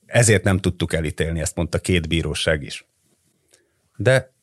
ezért 0.05 0.43
nem 0.43 0.57
tudtuk 0.57 0.93
elítélni, 0.93 1.39
ezt 1.39 1.55
mondta 1.55 1.79
két 1.79 2.07
bíróság 2.07 2.63
is. 2.63 2.87
De 3.95 4.33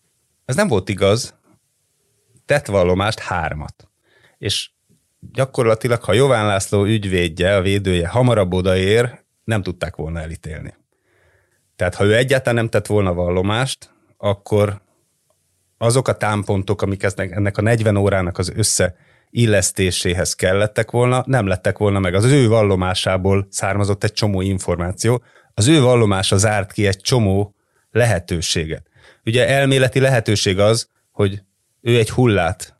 ez 0.46 0.56
nem 0.56 0.68
volt 0.68 0.88
igaz, 0.88 1.34
tett 2.44 2.66
vallomást 2.66 3.18
hármat. 3.18 3.88
És 4.38 4.70
gyakorlatilag, 5.32 6.02
ha 6.02 6.12
Jován 6.12 6.46
László 6.46 6.84
ügyvédje, 6.84 7.56
a 7.56 7.60
védője 7.60 8.08
hamarabb 8.08 8.52
odaér, 8.52 9.24
nem 9.44 9.62
tudták 9.62 9.96
volna 9.96 10.20
elítélni. 10.20 10.74
Tehát 11.76 11.94
ha 11.94 12.04
ő 12.04 12.16
egyáltalán 12.16 12.54
nem 12.54 12.68
tett 12.68 12.86
volna 12.86 13.14
vallomást, 13.14 13.90
akkor 14.16 14.80
azok 15.78 16.08
a 16.08 16.16
támpontok, 16.16 16.82
amik 16.82 17.06
ennek 17.16 17.58
a 17.58 17.62
40 17.62 17.96
órának 17.96 18.38
az 18.38 18.52
össze 18.56 18.96
illesztéséhez 19.30 20.34
kellettek 20.34 20.90
volna, 20.90 21.22
nem 21.26 21.46
lettek 21.46 21.78
volna 21.78 21.98
meg. 21.98 22.14
Az 22.14 22.24
ő 22.24 22.48
vallomásából 22.48 23.46
származott 23.50 24.04
egy 24.04 24.12
csomó 24.12 24.40
információ, 24.40 25.22
az 25.54 25.66
ő 25.66 25.80
vallomása 25.80 26.36
zárt 26.36 26.72
ki 26.72 26.86
egy 26.86 27.00
csomó 27.00 27.54
lehetőséget. 27.90 28.86
Ugye 29.26 29.48
elméleti 29.48 30.00
lehetőség 30.00 30.58
az, 30.58 30.88
hogy 31.10 31.42
ő 31.80 31.98
egy 31.98 32.10
hullát 32.10 32.76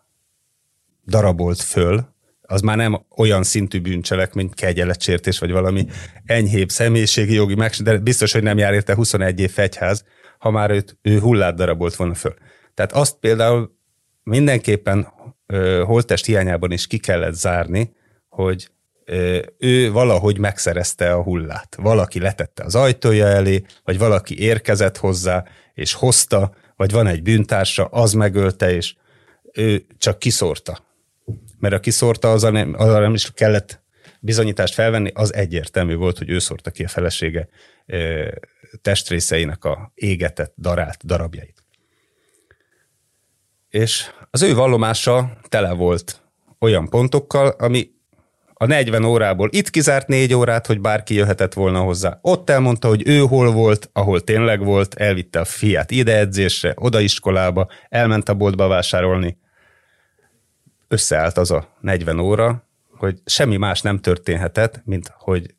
darabolt 1.06 1.60
föl, 1.60 2.14
az 2.42 2.60
már 2.60 2.76
nem 2.76 3.06
olyan 3.16 3.42
szintű 3.42 3.80
bűncselek, 3.80 4.34
mint 4.34 4.54
kegyeletsértés, 4.54 5.38
vagy 5.38 5.50
valami 5.50 5.86
enyhébb 6.24 6.68
személyiségi 6.68 7.34
jogi 7.34 7.54
meg, 7.54 7.70
de 7.70 7.98
biztos, 7.98 8.32
hogy 8.32 8.42
nem 8.42 8.58
jár 8.58 8.72
érte 8.72 8.94
21 8.94 9.40
év 9.40 9.50
fegyház, 9.50 10.04
ha 10.38 10.50
már 10.50 10.70
őt, 10.70 10.98
ő 11.02 11.18
hullát 11.18 11.54
darabolt 11.54 11.96
volna 11.96 12.14
föl. 12.14 12.34
Tehát 12.74 12.92
azt 12.92 13.16
például 13.18 13.76
mindenképpen 14.22 15.12
holttest 15.84 16.26
hiányában 16.26 16.72
is 16.72 16.86
ki 16.86 16.98
kellett 16.98 17.34
zárni, 17.34 17.92
hogy 18.28 18.68
ő 19.58 19.92
valahogy 19.92 20.38
megszerezte 20.38 21.12
a 21.12 21.22
hullát. 21.22 21.76
Valaki 21.76 22.20
letette 22.20 22.64
az 22.64 22.74
ajtója 22.74 23.26
elé, 23.26 23.64
vagy 23.84 23.98
valaki 23.98 24.40
érkezett 24.40 24.96
hozzá, 24.96 25.44
és 25.74 25.92
hozta, 25.92 26.54
vagy 26.76 26.90
van 26.92 27.06
egy 27.06 27.22
bűntársa, 27.22 27.84
az 27.84 28.12
megölte, 28.12 28.74
és 28.74 28.94
ő 29.52 29.86
csak 29.98 30.18
kiszórta. 30.18 30.84
Mert 31.58 31.74
a 31.74 31.80
kiszórta, 31.80 32.32
az 32.32 32.42
nem, 32.42 32.74
az 32.78 32.92
nem 32.92 33.14
is 33.14 33.30
kellett 33.34 33.84
bizonyítást 34.20 34.74
felvenni, 34.74 35.10
az 35.14 35.34
egyértelmű 35.34 35.94
volt, 35.94 36.18
hogy 36.18 36.30
ő 36.30 36.38
szórta 36.38 36.70
ki 36.70 36.84
a 36.84 36.88
felesége 36.88 37.48
testrészeinek 38.82 39.64
a 39.64 39.92
égetett, 39.94 40.54
darált 40.56 41.06
darabjait. 41.06 41.64
És 43.68 44.10
az 44.30 44.42
ő 44.42 44.54
vallomása 44.54 45.38
tele 45.48 45.72
volt 45.72 46.22
olyan 46.58 46.88
pontokkal, 46.88 47.48
ami 47.48 47.90
a 48.58 48.66
40 48.66 49.04
órából 49.04 49.48
itt 49.52 49.70
kizárt 49.70 50.06
négy 50.06 50.34
órát, 50.34 50.66
hogy 50.66 50.80
bárki 50.80 51.14
jöhetett 51.14 51.52
volna 51.52 51.80
hozzá. 51.80 52.18
Ott 52.22 52.50
elmondta, 52.50 52.88
hogy 52.88 53.08
ő 53.08 53.18
hol 53.18 53.52
volt, 53.52 53.90
ahol 53.92 54.20
tényleg 54.20 54.64
volt, 54.64 54.94
elvitte 54.94 55.40
a 55.40 55.44
fiát 55.44 55.90
ide 55.90 56.16
edzésre, 56.18 56.72
oda 56.76 57.00
iskolába, 57.00 57.68
elment 57.88 58.28
a 58.28 58.34
boltba 58.34 58.68
vásárolni. 58.68 59.38
Összeállt 60.88 61.38
az 61.38 61.50
a 61.50 61.76
40 61.80 62.18
óra, 62.18 62.68
hogy 62.90 63.20
semmi 63.24 63.56
más 63.56 63.80
nem 63.80 63.98
történhetett, 63.98 64.82
mint 64.84 65.12
hogy 65.18 65.54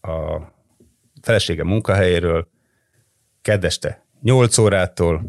a 0.00 0.40
felesége 1.22 1.64
munkahelyéről 1.64 2.48
kedeste 3.42 4.06
8 4.22 4.58
órától 4.58 5.22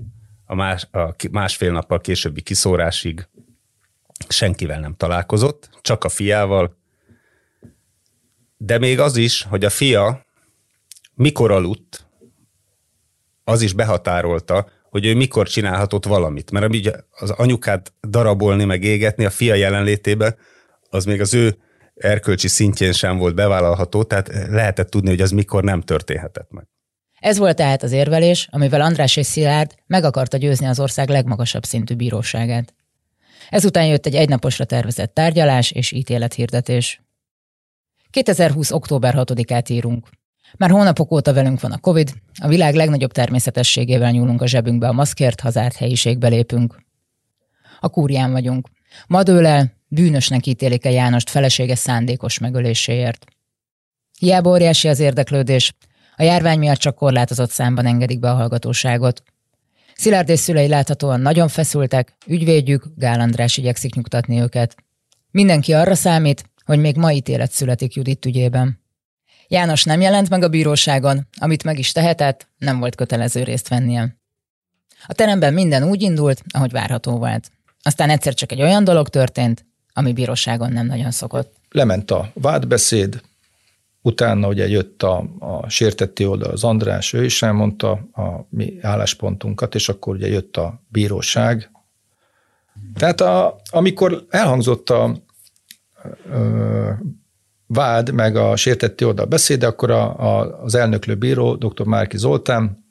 a, 0.45 0.55
más, 0.55 0.87
a 0.91 1.15
másfél 1.31 1.71
nappal 1.71 2.01
későbbi 2.01 2.41
kiszórásig 2.41 3.27
senkivel 4.27 4.79
nem 4.79 4.95
találkozott, 4.95 5.69
csak 5.81 6.03
a 6.03 6.09
fiával, 6.09 6.79
de 8.63 8.77
még 8.77 8.99
az 8.99 9.17
is, 9.17 9.43
hogy 9.43 9.65
a 9.65 9.69
fia 9.69 10.25
mikor 11.13 11.51
aludt, 11.51 12.05
az 13.43 13.61
is 13.61 13.73
behatárolta, 13.73 14.69
hogy 14.89 15.05
ő 15.05 15.15
mikor 15.15 15.47
csinálhatott 15.47 16.05
valamit. 16.05 16.51
Mert 16.51 16.75
ugye 16.75 16.91
az 17.09 17.29
anyukát 17.29 17.93
darabolni, 18.07 18.63
meg 18.63 18.83
égetni 18.83 19.25
a 19.25 19.29
fia 19.29 19.53
jelenlétében, 19.53 20.35
az 20.89 21.05
még 21.05 21.21
az 21.21 21.33
ő 21.33 21.57
erkölcsi 21.95 22.47
szintjén 22.47 22.91
sem 22.91 23.17
volt 23.17 23.35
bevállalható, 23.35 24.03
tehát 24.03 24.27
lehetett 24.49 24.89
tudni, 24.89 25.09
hogy 25.09 25.21
az 25.21 25.31
mikor 25.31 25.63
nem 25.63 25.81
történhetett 25.81 26.51
meg. 26.51 26.67
Ez 27.19 27.37
volt 27.37 27.55
tehát 27.55 27.83
az 27.83 27.91
érvelés, 27.91 28.47
amivel 28.51 28.81
András 28.81 29.15
és 29.15 29.25
Szilárd 29.25 29.75
meg 29.87 30.03
akarta 30.03 30.37
győzni 30.37 30.65
az 30.65 30.79
ország 30.79 31.09
legmagasabb 31.09 31.63
szintű 31.63 31.95
bíróságát. 31.95 32.73
Ezután 33.49 33.85
jött 33.85 34.05
egy 34.05 34.15
egynaposra 34.15 34.65
tervezett 34.65 35.13
tárgyalás 35.13 35.71
és 35.71 35.91
ítélethirdetés. 35.91 37.01
2020. 38.11 38.71
október 38.71 39.13
6-át 39.17 39.69
írunk. 39.69 40.07
Már 40.57 40.69
hónapok 40.69 41.11
óta 41.11 41.33
velünk 41.33 41.61
van 41.61 41.71
a 41.71 41.77
Covid, 41.77 42.13
a 42.41 42.47
világ 42.47 42.75
legnagyobb 42.75 43.11
természetességével 43.11 44.11
nyúlunk 44.11 44.41
a 44.41 44.47
zsebünkbe 44.47 44.87
a 44.87 44.91
maszkért, 44.91 45.39
hazárt 45.39 45.75
helyiségbe 45.75 46.27
lépünk. 46.27 46.75
A 47.79 47.89
kúrián 47.89 48.31
vagyunk. 48.31 48.67
Ma 49.07 49.23
dől 49.23 49.69
bűnösnek 49.87 50.45
ítélik 50.45 50.85
a 50.85 50.89
Jánost 50.89 51.29
felesége 51.29 51.75
szándékos 51.75 52.39
megöléséért. 52.39 53.25
Hiába 54.19 54.49
óriási 54.49 54.87
az 54.87 54.99
érdeklődés, 54.99 55.73
a 56.15 56.23
járvány 56.23 56.59
miatt 56.59 56.77
csak 56.77 56.95
korlátozott 56.95 57.49
számban 57.49 57.85
engedik 57.85 58.19
be 58.19 58.29
a 58.29 58.35
hallgatóságot. 58.35 59.23
Szilárd 59.95 60.29
és 60.29 60.39
szülei 60.39 60.67
láthatóan 60.67 61.21
nagyon 61.21 61.47
feszültek, 61.47 62.15
ügyvédjük, 62.27 62.85
Gál 62.95 63.19
András 63.19 63.57
igyekszik 63.57 63.95
nyugtatni 63.95 64.39
őket. 64.39 64.75
Mindenki 65.31 65.73
arra 65.73 65.95
számít, 65.95 66.50
hogy 66.65 66.79
még 66.79 66.95
ma 66.95 67.11
ítélet 67.11 67.51
születik 67.51 67.93
Judit 67.93 68.25
ügyében. 68.25 68.79
János 69.47 69.83
nem 69.83 70.01
jelent 70.01 70.29
meg 70.29 70.43
a 70.43 70.47
bíróságon, 70.47 71.27
amit 71.39 71.63
meg 71.63 71.79
is 71.79 71.91
tehetett, 71.91 72.47
nem 72.57 72.79
volt 72.79 72.95
kötelező 72.95 73.43
részt 73.43 73.67
vennie. 73.67 74.15
A 75.07 75.13
teremben 75.13 75.53
minden 75.53 75.83
úgy 75.83 76.01
indult, 76.01 76.43
ahogy 76.53 76.71
várható 76.71 77.17
volt. 77.17 77.51
Aztán 77.83 78.09
egyszer 78.09 78.33
csak 78.33 78.51
egy 78.51 78.61
olyan 78.61 78.83
dolog 78.83 79.09
történt, 79.09 79.65
ami 79.93 80.13
bíróságon 80.13 80.71
nem 80.71 80.85
nagyon 80.85 81.11
szokott. 81.11 81.53
Lement 81.69 82.11
a 82.11 82.31
vádbeszéd, 82.33 83.21
utána 84.01 84.47
ugye 84.47 84.67
jött 84.67 85.03
a, 85.03 85.25
a 85.39 85.69
sértetti 85.69 86.25
oldal 86.25 86.51
az 86.51 86.63
András, 86.63 87.13
ő 87.13 87.23
is 87.23 87.41
elmondta 87.41 87.91
a 87.91 88.45
mi 88.49 88.77
álláspontunkat, 88.81 89.75
és 89.75 89.89
akkor 89.89 90.15
ugye 90.15 90.27
jött 90.27 90.57
a 90.57 90.81
bíróság. 90.87 91.71
Tehát 92.95 93.21
a, 93.21 93.61
amikor 93.69 94.25
elhangzott 94.29 94.89
a, 94.89 95.15
vád, 97.67 98.13
meg 98.13 98.35
a 98.35 98.55
sértetti 98.55 99.03
oldal 99.03 99.25
beszéde, 99.25 99.67
akkor 99.67 99.91
a, 99.91 100.19
a, 100.19 100.61
az 100.63 100.75
elnöklő 100.75 101.15
bíró, 101.15 101.55
dr. 101.55 101.85
Márki 101.85 102.17
Zoltán 102.17 102.85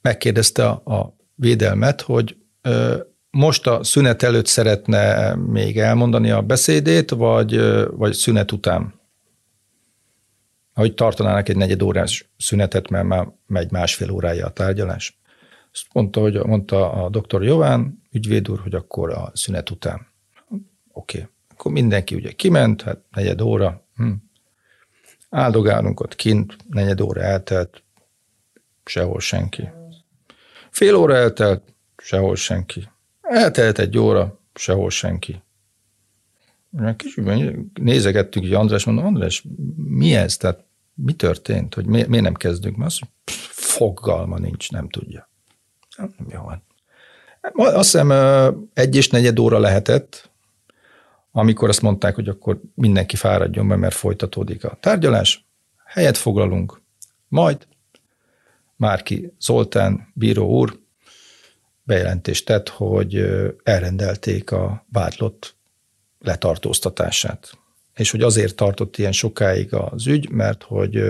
megkérdezte 0.00 0.68
a, 0.68 0.94
a 0.94 1.16
védelmet, 1.34 2.00
hogy 2.00 2.36
ö, 2.62 2.96
most 3.30 3.66
a 3.66 3.84
szünet 3.84 4.22
előtt 4.22 4.46
szeretne 4.46 5.34
még 5.34 5.78
elmondani 5.78 6.30
a 6.30 6.42
beszédét, 6.42 7.10
vagy, 7.10 7.60
vagy 7.90 8.12
szünet 8.12 8.52
után? 8.52 9.00
Hogy 10.74 10.94
tartanának 10.94 11.48
egy 11.48 11.56
negyed 11.56 11.82
órás 11.82 12.30
szünetet, 12.38 12.88
mert 12.88 13.06
már 13.06 13.28
megy 13.46 13.70
másfél 13.70 14.10
órája 14.10 14.46
a 14.46 14.50
tárgyalás. 14.50 15.20
Azt 15.72 15.86
mondta, 15.92 16.20
hogy 16.20 16.34
mondta 16.34 16.92
a 16.92 17.08
doktor 17.08 17.44
Jován, 17.44 18.02
ügyvéd 18.10 18.48
úr, 18.48 18.60
hogy 18.60 18.74
akkor 18.74 19.10
a 19.10 19.30
szünet 19.34 19.70
után. 19.70 20.06
Oké. 20.92 21.18
Okay. 21.18 21.31
Akkor 21.62 21.74
mindenki 21.74 22.14
ugye 22.14 22.32
kiment, 22.32 22.82
hát 22.82 22.98
negyed 23.10 23.40
óra, 23.40 23.86
hm. 23.96 24.12
áldogálunk 25.30 26.00
ott 26.00 26.14
kint, 26.14 26.56
negyed 26.68 27.00
óra 27.00 27.20
eltelt, 27.20 27.82
sehol 28.84 29.20
senki. 29.20 29.68
Fél 30.70 30.94
óra 30.94 31.14
eltelt, 31.14 31.62
sehol 31.96 32.36
senki. 32.36 32.88
Eltelt 33.20 33.78
egy 33.78 33.98
óra, 33.98 34.40
sehol 34.54 34.90
senki. 34.90 35.42
Kicsit 36.96 37.78
nézegettük, 37.78 38.42
hogy 38.42 38.54
András 38.54 38.84
mondom, 38.84 39.04
András, 39.04 39.44
mi 39.76 40.14
ez? 40.14 40.36
Tehát 40.36 40.64
mi 40.94 41.12
történt? 41.12 41.74
Hogy 41.74 41.86
mi, 41.86 42.04
miért 42.08 42.24
nem 42.24 42.34
kezdünk? 42.34 42.76
Mert 42.76 42.90
azt 42.90 43.00
fogalma 43.50 44.38
nincs, 44.38 44.70
nem 44.70 44.88
tudja. 44.88 45.28
Jó 46.28 46.42
van. 46.42 46.62
Azt 47.52 47.92
hiszem 47.92 48.10
egy 48.74 48.96
és 48.96 49.08
negyed 49.08 49.38
óra 49.38 49.58
lehetett, 49.58 50.30
amikor 51.32 51.68
azt 51.68 51.82
mondták, 51.82 52.14
hogy 52.14 52.28
akkor 52.28 52.60
mindenki 52.74 53.16
fáradjon 53.16 53.68
be, 53.68 53.76
mert 53.76 53.94
folytatódik 53.94 54.64
a 54.64 54.78
tárgyalás, 54.80 55.46
helyet 55.84 56.16
foglalunk, 56.16 56.80
majd 57.28 57.66
Márki 58.76 59.32
Zoltán, 59.40 60.12
bíró 60.14 60.48
úr 60.48 60.78
bejelentést 61.82 62.46
tett, 62.46 62.68
hogy 62.68 63.24
elrendelték 63.62 64.50
a 64.50 64.86
vádlott 64.92 65.54
letartóztatását. 66.18 67.58
És 67.94 68.10
hogy 68.10 68.22
azért 68.22 68.56
tartott 68.56 68.96
ilyen 68.96 69.12
sokáig 69.12 69.74
az 69.74 70.06
ügy, 70.06 70.30
mert 70.30 70.62
hogy 70.62 71.02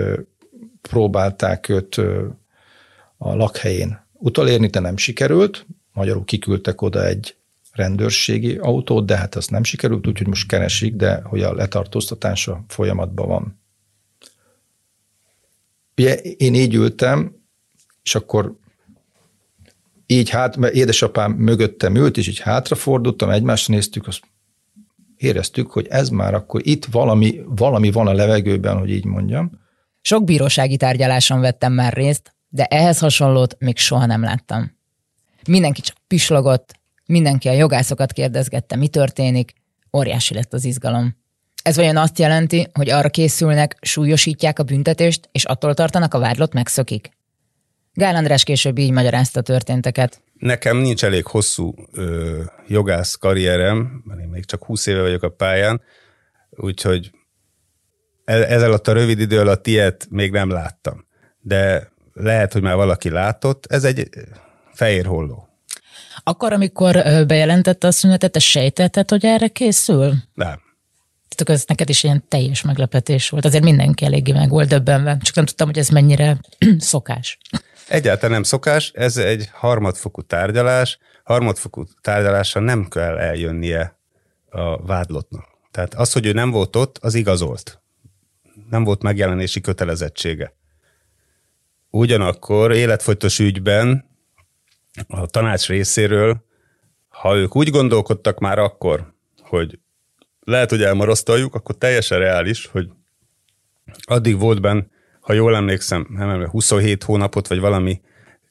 próbálták 0.81 1.69
őt 1.69 1.95
a 3.17 3.35
lakhelyén 3.35 4.05
utalérni, 4.13 4.67
de 4.67 4.79
nem 4.79 4.97
sikerült. 4.97 5.65
Magyarul 5.93 6.25
kiküldtek 6.25 6.81
oda 6.81 7.05
egy 7.05 7.35
rendőrségi 7.73 8.57
autót, 8.57 9.05
de 9.05 9.17
hát 9.17 9.35
az 9.35 9.47
nem 9.47 9.63
sikerült, 9.63 10.07
úgyhogy 10.07 10.27
most 10.27 10.47
keresik, 10.47 10.95
de 10.95 11.21
hogy 11.21 11.41
a 11.41 11.53
letartóztatása 11.53 12.63
folyamatban 12.67 13.27
van. 13.27 13.61
Ugye 15.97 16.15
én 16.15 16.53
így 16.53 16.73
ültem, 16.73 17.35
és 18.03 18.15
akkor 18.15 18.57
így 20.05 20.29
hát, 20.29 20.57
mert 20.57 20.73
édesapám 20.73 21.31
mögöttem 21.31 21.95
ült, 21.95 22.17
és 22.17 22.27
így 22.27 22.39
hátrafordultam, 22.39 23.29
egymásra 23.29 23.73
néztük, 23.73 24.07
azt 24.07 24.21
éreztük, 25.17 25.71
hogy 25.71 25.87
ez 25.89 26.09
már 26.09 26.33
akkor 26.33 26.67
itt 26.67 26.85
valami, 26.85 27.41
valami 27.45 27.91
van 27.91 28.07
a 28.07 28.13
levegőben, 28.13 28.77
hogy 28.77 28.89
így 28.89 29.05
mondjam. 29.05 29.61
Sok 30.01 30.23
bírósági 30.23 30.77
tárgyaláson 30.77 31.39
vettem 31.39 31.73
már 31.73 31.93
részt, 31.93 32.35
de 32.49 32.65
ehhez 32.65 32.99
hasonlót 32.99 33.55
még 33.59 33.77
soha 33.77 34.05
nem 34.05 34.21
láttam. 34.21 34.77
Mindenki 35.47 35.81
csak 35.81 35.97
pislogott, 36.07 36.79
mindenki 37.05 37.47
a 37.47 37.53
jogászokat 37.53 38.11
kérdezgette, 38.11 38.75
mi 38.75 38.87
történik, 38.87 39.53
óriási 39.97 40.33
lett 40.33 40.53
az 40.53 40.65
izgalom. 40.65 41.21
Ez 41.63 41.75
vajon 41.75 41.97
azt 41.97 42.19
jelenti, 42.19 42.67
hogy 42.73 42.89
arra 42.89 43.09
készülnek, 43.09 43.77
súlyosítják 43.81 44.59
a 44.59 44.63
büntetést, 44.63 45.29
és 45.31 45.45
attól 45.45 45.73
tartanak 45.73 46.13
a 46.13 46.19
vádlott 46.19 46.53
megszökik? 46.53 47.09
Gál 47.93 48.15
András 48.15 48.43
később 48.43 48.77
így 48.77 48.91
magyarázta 48.91 49.41
történteket. 49.41 50.21
Nekem 50.33 50.77
nincs 50.77 51.03
elég 51.03 51.25
hosszú 51.25 51.73
ö, 51.91 52.41
jogász 52.67 53.15
karrierem, 53.15 54.03
mert 54.05 54.19
én 54.19 54.27
még 54.27 54.45
csak 54.45 54.65
20 54.65 54.85
éve 54.85 55.01
vagyok 55.01 55.23
a 55.23 55.29
pályán, 55.29 55.81
úgyhogy 56.49 57.11
e, 58.25 58.33
ez 58.33 58.61
alatt 58.63 58.87
a 58.87 58.93
rövid 58.93 59.19
idő 59.19 59.39
alatt 59.39 59.67
ilyet 59.67 60.07
még 60.09 60.31
nem 60.31 60.49
láttam. 60.49 61.05
De 61.39 61.91
lehet, 62.13 62.53
hogy 62.53 62.61
már 62.61 62.75
valaki 62.75 63.09
látott, 63.09 63.65
ez 63.65 63.83
egy 63.83 64.09
fehér 64.73 65.05
holló. 65.05 65.42
Akkor, 66.23 66.53
amikor 66.53 66.93
bejelentette 67.27 67.87
a 67.87 67.91
szünetet, 67.91 68.31
te 68.31 68.39
sejtetted, 68.39 69.09
hogy 69.09 69.25
erre 69.25 69.47
készül? 69.47 70.13
Nem. 70.33 70.61
Tehát 71.35 71.61
ez 71.61 71.67
neked 71.67 71.89
is 71.89 72.03
ilyen 72.03 72.23
teljes 72.27 72.61
meglepetés 72.61 73.29
volt. 73.29 73.45
Azért 73.45 73.63
mindenki 73.63 74.05
eléggé 74.05 74.31
meg 74.31 74.49
volt 74.49 74.67
döbbenve. 74.67 75.17
Csak 75.21 75.35
nem 75.35 75.45
tudtam, 75.45 75.67
hogy 75.67 75.77
ez 75.77 75.89
mennyire 75.89 76.37
szokás. 76.77 77.37
Egyáltalán 77.87 78.31
nem 78.31 78.43
szokás, 78.43 78.91
ez 78.95 79.17
egy 79.17 79.49
harmadfokú 79.53 80.21
tárgyalás. 80.21 80.97
Harmadfokú 81.23 81.83
tárgyalásra 82.01 82.61
nem 82.61 82.87
kell 82.87 83.17
eljönnie 83.17 83.97
a 84.49 84.85
vádlottnak. 84.85 85.47
Tehát 85.71 85.93
az, 85.93 86.13
hogy 86.13 86.25
ő 86.25 86.31
nem 86.31 86.51
volt 86.51 86.75
ott, 86.75 86.97
az 87.01 87.13
igazolt. 87.13 87.81
Nem 88.69 88.83
volt 88.83 89.01
megjelenési 89.01 89.61
kötelezettsége. 89.61 90.53
Ugyanakkor 91.89 92.71
életfogytos 92.71 93.39
ügyben 93.39 94.05
a 95.07 95.25
tanács 95.25 95.67
részéről, 95.67 96.45
ha 97.07 97.35
ők 97.35 97.55
úgy 97.55 97.69
gondolkodtak 97.69 98.39
már 98.39 98.59
akkor, 98.59 99.13
hogy 99.37 99.79
lehet, 100.39 100.69
hogy 100.69 100.83
elmarasztaljuk, 100.83 101.55
akkor 101.55 101.77
teljesen 101.77 102.19
reális, 102.19 102.65
hogy 102.65 102.89
addig 104.01 104.39
volt 104.39 104.61
benne, 104.61 104.85
ha 105.19 105.33
jól 105.33 105.55
emlékszem, 105.55 106.07
nem 106.09 106.29
emlékszem, 106.29 106.51
27 106.51 107.03
hónapot, 107.03 107.47
vagy 107.47 107.59
valami 107.59 108.01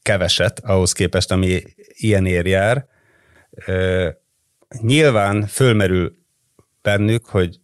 keveset 0.03 0.61
ahhoz 0.61 0.93
képest, 0.93 1.31
ami 1.31 1.63
ilyen 1.87 2.27
ér 2.27 2.47
jár. 2.47 2.87
Nyilván 4.81 5.47
fölmerül 5.47 6.17
bennük, 6.83 7.27
hogy 7.27 7.61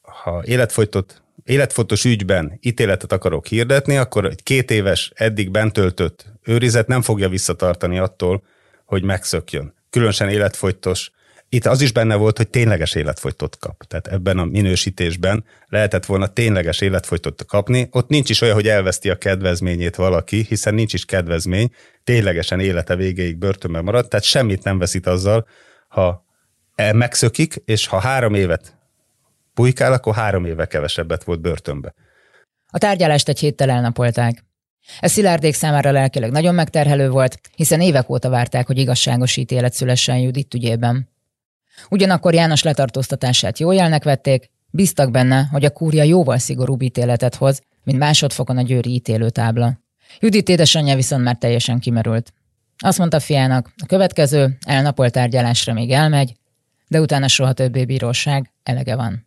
ha 0.00 0.42
életfogytott, 0.44 1.21
életfogytos 1.44 2.04
ügyben 2.04 2.58
ítéletet 2.60 3.12
akarok 3.12 3.46
hirdetni, 3.46 3.96
akkor 3.96 4.24
egy 4.24 4.42
két 4.42 4.70
éves 4.70 5.12
eddig 5.14 5.50
bentöltött 5.50 6.32
őrizet 6.44 6.86
nem 6.86 7.02
fogja 7.02 7.28
visszatartani 7.28 7.98
attól, 7.98 8.42
hogy 8.84 9.02
megszökjön. 9.02 9.74
Különösen 9.90 10.28
életfogytos 10.28 11.10
itt 11.48 11.66
az 11.66 11.80
is 11.80 11.92
benne 11.92 12.14
volt, 12.14 12.36
hogy 12.36 12.48
tényleges 12.48 12.94
életfogytot 12.94 13.58
kap. 13.58 13.82
Tehát 13.82 14.06
ebben 14.06 14.38
a 14.38 14.44
minősítésben 14.44 15.44
lehetett 15.68 16.06
volna 16.06 16.26
tényleges 16.26 16.80
életfogytot 16.80 17.44
kapni. 17.46 17.88
Ott 17.90 18.08
nincs 18.08 18.30
is 18.30 18.40
olyan, 18.40 18.54
hogy 18.54 18.68
elveszti 18.68 19.10
a 19.10 19.18
kedvezményét 19.18 19.96
valaki, 19.96 20.44
hiszen 20.48 20.74
nincs 20.74 20.94
is 20.94 21.04
kedvezmény, 21.04 21.70
ténylegesen 22.04 22.60
élete 22.60 22.96
végéig 22.96 23.36
börtönben 23.36 23.84
marad, 23.84 24.08
tehát 24.08 24.24
semmit 24.24 24.64
nem 24.64 24.78
veszít 24.78 25.06
azzal, 25.06 25.46
ha 25.88 26.24
e 26.74 26.92
megszökik, 26.92 27.54
és 27.64 27.86
ha 27.86 27.98
három 27.98 28.34
évet 28.34 28.76
bujkál, 29.54 29.92
akkor 29.92 30.14
három 30.14 30.44
éve 30.44 30.66
kevesebbet 30.66 31.24
volt 31.24 31.40
börtönbe. 31.40 31.94
A 32.66 32.78
tárgyalást 32.78 33.28
egy 33.28 33.38
héttel 33.38 33.70
elnapolták. 33.70 34.44
Ez 35.00 35.12
Szilárdék 35.12 35.54
számára 35.54 35.90
lelkileg 35.90 36.30
nagyon 36.30 36.54
megterhelő 36.54 37.10
volt, 37.10 37.40
hiszen 37.54 37.80
évek 37.80 38.10
óta 38.10 38.28
várták, 38.28 38.66
hogy 38.66 38.78
igazságos 38.78 39.36
ítélet 39.36 39.72
szülessen 39.72 40.18
Judit 40.18 40.54
ügyében. 40.54 41.08
Ugyanakkor 41.90 42.34
János 42.34 42.62
letartóztatását 42.62 43.58
jó 43.58 43.72
jelnek 43.72 44.04
vették, 44.04 44.50
bíztak 44.70 45.10
benne, 45.10 45.48
hogy 45.50 45.64
a 45.64 45.70
kúria 45.70 46.02
jóval 46.02 46.38
szigorúbb 46.38 46.82
ítéletet 46.82 47.34
hoz, 47.34 47.62
mint 47.84 47.98
másodfokon 47.98 48.56
a 48.56 48.62
győri 48.62 48.90
ítélőtábla. 48.90 49.78
Judit 50.20 50.48
édesanyja 50.48 50.94
viszont 50.94 51.24
már 51.24 51.36
teljesen 51.36 51.78
kimerült. 51.78 52.32
Azt 52.78 52.98
mondta 52.98 53.20
fiának, 53.20 53.72
a 53.82 53.86
következő 53.86 54.56
elnapolt 54.66 55.12
tárgyalásra 55.12 55.72
még 55.72 55.90
elmegy, 55.90 56.32
de 56.88 57.00
utána 57.00 57.28
soha 57.28 57.52
többé 57.52 57.84
bíróság, 57.84 58.52
elege 58.62 58.96
van. 58.96 59.26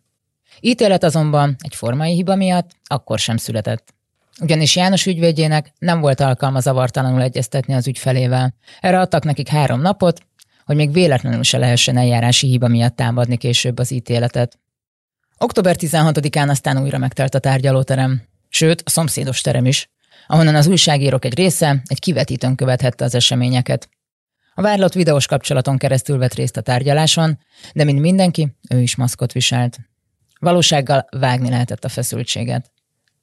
Ítélet 0.60 1.04
azonban 1.04 1.56
egy 1.58 1.74
formai 1.74 2.14
hiba 2.14 2.34
miatt 2.34 2.70
akkor 2.84 3.18
sem 3.18 3.36
született. 3.36 3.94
Ugyanis 4.40 4.76
János 4.76 5.06
ügyvédjének 5.06 5.72
nem 5.78 6.00
volt 6.00 6.20
alkalma 6.20 6.60
zavartalanul 6.60 7.22
egyeztetni 7.22 7.74
az 7.74 7.86
ügyfelével. 7.86 8.54
Erre 8.80 9.00
adtak 9.00 9.24
nekik 9.24 9.48
három 9.48 9.80
napot, 9.80 10.20
hogy 10.64 10.76
még 10.76 10.92
véletlenül 10.92 11.42
se 11.42 11.58
lehessen 11.58 11.96
eljárási 11.96 12.46
hiba 12.46 12.68
miatt 12.68 12.96
támadni 12.96 13.36
később 13.36 13.78
az 13.78 13.90
ítéletet. 13.90 14.58
Október 15.38 15.76
16-án 15.78 16.48
aztán 16.48 16.82
újra 16.82 16.98
megtelt 16.98 17.34
a 17.34 17.38
tárgyalóterem, 17.38 18.22
sőt 18.48 18.82
a 18.84 18.90
szomszédos 18.90 19.40
terem 19.40 19.66
is, 19.66 19.90
ahonnan 20.26 20.54
az 20.54 20.66
újságírók 20.66 21.24
egy 21.24 21.34
része 21.34 21.82
egy 21.86 21.98
kivetítőn 22.00 22.54
követhette 22.54 23.04
az 23.04 23.14
eseményeket. 23.14 23.88
A 24.54 24.62
várlott 24.62 24.92
videós 24.92 25.26
kapcsolaton 25.26 25.78
keresztül 25.78 26.18
vett 26.18 26.34
részt 26.34 26.56
a 26.56 26.60
tárgyaláson, 26.60 27.38
de 27.74 27.84
mint 27.84 28.00
mindenki, 28.00 28.56
ő 28.68 28.80
is 28.80 28.96
maszkot 28.96 29.32
viselt. 29.32 29.78
Valósággal 30.38 31.06
vágni 31.10 31.48
lehetett 31.48 31.84
a 31.84 31.88
feszültséget. 31.88 32.70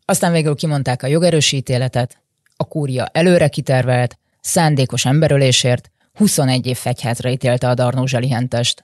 Aztán 0.05 0.31
végül 0.31 0.55
kimondták 0.55 1.03
a 1.03 1.07
jogerős 1.07 1.51
ítéletet, 1.51 2.17
a 2.57 2.63
kúria 2.63 3.05
előre 3.05 3.47
kitervelt, 3.47 4.17
szándékos 4.41 5.05
emberölésért, 5.05 5.91
21 6.13 6.65
év 6.67 6.77
fegyházra 6.77 7.29
ítélte 7.29 7.69
a 7.69 7.73
Darnó 7.73 8.05
Zsalihentest. 8.05 8.83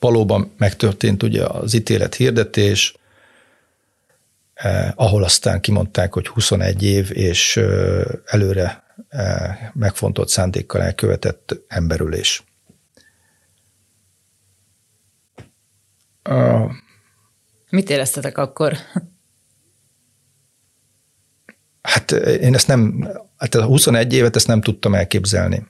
Valóban 0.00 0.52
megtörtént 0.56 1.22
ugye 1.22 1.44
az 1.44 1.74
ítélet 1.74 2.14
hirdetés, 2.14 2.94
eh, 4.54 4.92
ahol 4.94 5.24
aztán 5.24 5.60
kimondták, 5.60 6.12
hogy 6.12 6.26
21 6.26 6.82
év, 6.82 7.10
és 7.12 7.56
eh, 7.56 8.02
előre 8.24 8.82
eh, 9.08 9.58
megfontolt 9.72 10.28
szándékkal 10.28 10.82
elkövetett 10.82 11.54
emberülés. 11.68 12.42
Uh, 16.28 16.70
Mit 17.70 17.90
éreztetek 17.90 18.38
akkor? 18.38 18.76
Hát 21.82 22.10
én 22.40 22.54
ezt 22.54 22.66
nem, 22.66 23.08
hát 23.36 23.54
a 23.54 23.64
21 23.64 24.12
évet 24.12 24.36
ezt 24.36 24.46
nem 24.46 24.60
tudtam 24.60 24.94
elképzelni. 24.94 25.66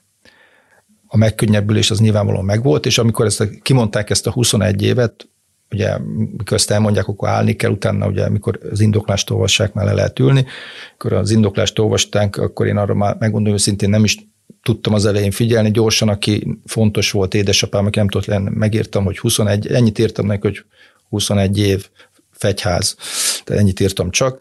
A 1.06 1.16
megkönnyebbülés 1.16 1.90
az 1.90 2.00
nyilvánvalóan 2.00 2.44
megvolt, 2.44 2.86
és 2.86 2.98
amikor 2.98 3.26
ezt 3.26 3.40
a, 3.40 3.46
kimondták 3.62 4.10
ezt 4.10 4.26
a 4.26 4.30
21 4.30 4.82
évet, 4.82 5.28
ugye 5.70 5.98
mikor 6.36 6.56
ezt 6.56 6.70
elmondják, 6.70 7.08
akkor 7.08 7.28
állni 7.28 7.56
kell, 7.56 7.70
utána 7.70 8.06
ugye 8.06 8.28
mikor 8.28 8.58
az 8.70 8.80
indoklást 8.80 9.30
olvassák, 9.30 9.72
már 9.72 9.84
le 9.84 9.92
lehet 9.92 10.18
ülni, 10.18 10.46
akkor 10.94 11.12
az 11.12 11.30
indoklást 11.30 11.78
olvastánk, 11.78 12.36
akkor 12.36 12.66
én 12.66 12.76
arra 12.76 12.94
már 12.94 13.16
megmondom 13.18 13.56
szintén 13.56 13.90
nem 13.90 14.04
is 14.04 14.16
tudtam 14.62 14.94
az 14.94 15.06
elején 15.06 15.30
figyelni, 15.30 15.70
gyorsan, 15.70 16.08
aki 16.08 16.58
fontos 16.66 17.10
volt 17.10 17.34
édesapám, 17.34 17.86
aki 17.86 17.98
nem 17.98 18.08
tudott 18.08 18.26
lenni, 18.26 18.50
megírtam, 18.52 19.04
hogy 19.04 19.18
21, 19.18 19.66
ennyit 19.66 19.98
írtam 19.98 20.26
neki, 20.26 20.40
hogy 20.46 20.64
21 21.08 21.58
év 21.58 21.88
fegyház, 22.30 22.96
tehát 23.44 23.62
ennyit 23.62 23.80
írtam 23.80 24.10
csak. 24.10 24.40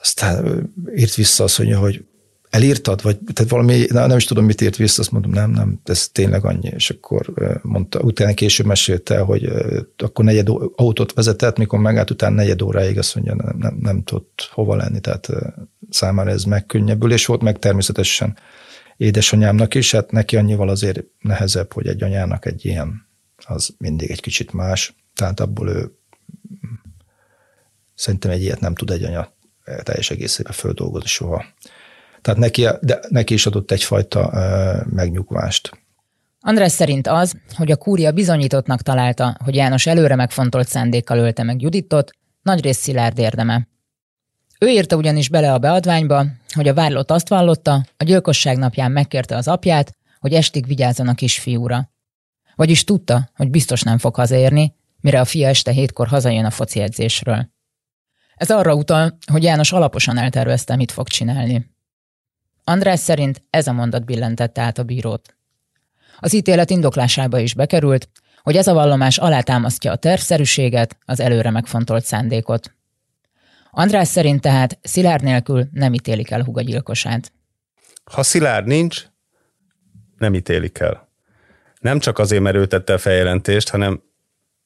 Aztán 0.00 0.70
írt 0.96 1.14
vissza 1.14 1.44
azt 1.44 1.58
mondja, 1.58 1.78
hogy 1.78 2.04
elírtad, 2.50 3.02
vagy 3.02 3.18
tehát 3.32 3.50
valami, 3.50 3.86
nem 3.88 4.16
is 4.16 4.24
tudom, 4.24 4.44
mit 4.44 4.60
írt 4.60 4.76
vissza, 4.76 5.00
azt 5.00 5.10
mondom, 5.10 5.30
nem, 5.30 5.50
nem, 5.50 5.80
ez 5.84 6.08
tényleg 6.08 6.44
annyi. 6.44 6.70
És 6.74 6.90
akkor 6.90 7.32
mondta, 7.62 8.00
utána 8.00 8.34
később 8.34 8.66
mesélte, 8.66 9.18
hogy 9.18 9.48
akkor 9.96 10.24
negyed 10.24 10.48
autót 10.76 11.12
vezetett, 11.12 11.58
mikor 11.58 11.78
megállt, 11.78 12.10
utána 12.10 12.34
negyed 12.34 12.62
óráig 12.62 12.98
azt 12.98 13.14
mondja, 13.14 13.34
nem, 13.34 13.56
nem, 13.58 13.78
nem 13.80 14.02
tudott 14.02 14.48
hova 14.52 14.76
lenni, 14.76 15.00
tehát 15.00 15.28
számára 15.90 16.30
ez 16.30 16.44
megkönnyebbülés 16.44 17.26
volt, 17.26 17.42
meg 17.42 17.58
természetesen 17.58 18.36
édesanyámnak 18.96 19.74
is, 19.74 19.92
hát 19.92 20.10
neki 20.10 20.36
annyival 20.36 20.68
azért 20.68 21.04
nehezebb, 21.18 21.72
hogy 21.72 21.86
egy 21.86 22.02
anyának 22.02 22.46
egy 22.46 22.64
ilyen, 22.64 23.06
az 23.36 23.74
mindig 23.78 24.10
egy 24.10 24.20
kicsit 24.20 24.52
más, 24.52 24.94
tehát 25.14 25.40
abból 25.40 25.68
ő 25.68 25.98
szerintem 27.94 28.30
egy 28.30 28.42
ilyet 28.42 28.60
nem 28.60 28.74
tud 28.74 28.90
egy 28.90 29.04
anya 29.04 29.32
teljes 29.82 30.10
egészében 30.10 30.52
földolgozni 30.52 31.08
soha. 31.08 31.44
Tehát 32.20 32.40
neki, 32.40 32.66
de 32.80 33.00
neki 33.08 33.34
is 33.34 33.46
adott 33.46 33.70
egyfajta 33.70 34.30
megnyugvást. 34.90 35.78
András 36.40 36.72
szerint 36.72 37.06
az, 37.06 37.34
hogy 37.56 37.70
a 37.70 37.76
kúria 37.76 38.12
bizonyítottnak 38.12 38.82
találta, 38.82 39.36
hogy 39.44 39.54
János 39.54 39.86
előre 39.86 40.14
megfontolt 40.14 40.68
szándékkal 40.68 41.18
ölte 41.18 41.42
meg 41.42 41.62
Juditot, 41.62 42.10
nagyrészt 42.42 42.80
szilárd 42.80 43.18
érdeme. 43.18 43.68
Ő 44.58 44.68
írta 44.68 44.96
ugyanis 44.96 45.28
bele 45.28 45.52
a 45.52 45.58
beadványba, 45.58 46.26
hogy 46.54 46.68
a 46.68 46.74
vádlott 46.74 47.10
azt 47.10 47.28
vallotta, 47.28 47.84
a 47.96 48.04
gyilkosság 48.04 48.58
napján 48.58 48.92
megkérte 48.92 49.36
az 49.36 49.48
apját, 49.48 49.96
hogy 50.18 50.32
estig 50.32 50.66
vigyázzon 50.66 51.08
a 51.08 51.14
kisfiúra. 51.14 51.90
Vagyis 52.54 52.84
tudta, 52.84 53.30
hogy 53.34 53.50
biztos 53.50 53.82
nem 53.82 53.98
fog 53.98 54.14
hazaérni, 54.14 54.74
mire 55.00 55.20
a 55.20 55.24
fia 55.24 55.48
este 55.48 55.70
hétkor 55.70 56.06
hazajön 56.08 56.44
a 56.44 56.50
foci 56.50 56.80
edzésről. 56.80 57.48
Ez 58.34 58.50
arra 58.50 58.74
utal, 58.74 59.18
hogy 59.32 59.42
János 59.42 59.72
alaposan 59.72 60.18
eltervezte, 60.18 60.76
mit 60.76 60.92
fog 60.92 61.08
csinálni. 61.08 61.74
András 62.64 63.00
szerint 63.00 63.42
ez 63.50 63.66
a 63.66 63.72
mondat 63.72 64.04
billentette 64.04 64.62
át 64.62 64.78
a 64.78 64.82
bírót. 64.82 65.36
Az 66.18 66.32
ítélet 66.32 66.70
indoklásába 66.70 67.38
is 67.38 67.54
bekerült, 67.54 68.08
hogy 68.42 68.56
ez 68.56 68.66
a 68.66 68.72
vallomás 68.72 69.18
alátámasztja 69.18 69.92
a 69.92 69.96
tervszerűséget, 69.96 70.96
az 71.04 71.20
előre 71.20 71.50
megfontolt 71.50 72.04
szándékot. 72.04 72.74
András 73.70 74.08
szerint 74.08 74.40
tehát 74.40 74.78
Szilárd 74.82 75.22
nélkül 75.22 75.68
nem 75.72 75.94
ítélik 75.94 76.30
el 76.30 76.42
Huga 76.42 76.60
gyilkosát. 76.60 77.32
Ha 78.04 78.22
Szilárd 78.22 78.66
nincs, 78.66 79.06
nem 80.18 80.34
ítélik 80.34 80.78
el. 80.78 81.08
Nem 81.80 81.98
csak 81.98 82.18
azért, 82.18 82.42
mert 82.42 82.56
ő 82.56 82.66
tette 82.66 82.92
a 82.92 82.98
feljelentést, 82.98 83.68
hanem 83.68 84.02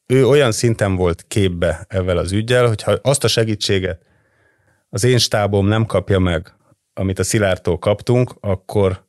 ő 0.07 0.27
olyan 0.27 0.53
szinten 0.53 0.97
volt 0.97 1.25
képbe 1.29 1.85
ezzel 1.89 2.19
az 2.19 2.33
ügyel, 2.33 2.67
hogyha 2.67 2.99
azt 3.03 3.25
a 3.25 3.29
segítséget 3.29 4.03
az 4.95 5.05
én 5.05 5.19
stábom 5.19 5.67
nem 5.67 5.87
kapja 5.87 6.19
meg, 6.19 6.55
amit 6.95 7.19
a 7.19 7.23
Szilártól 7.23 7.79
kaptunk, 7.79 8.35
akkor 8.41 9.05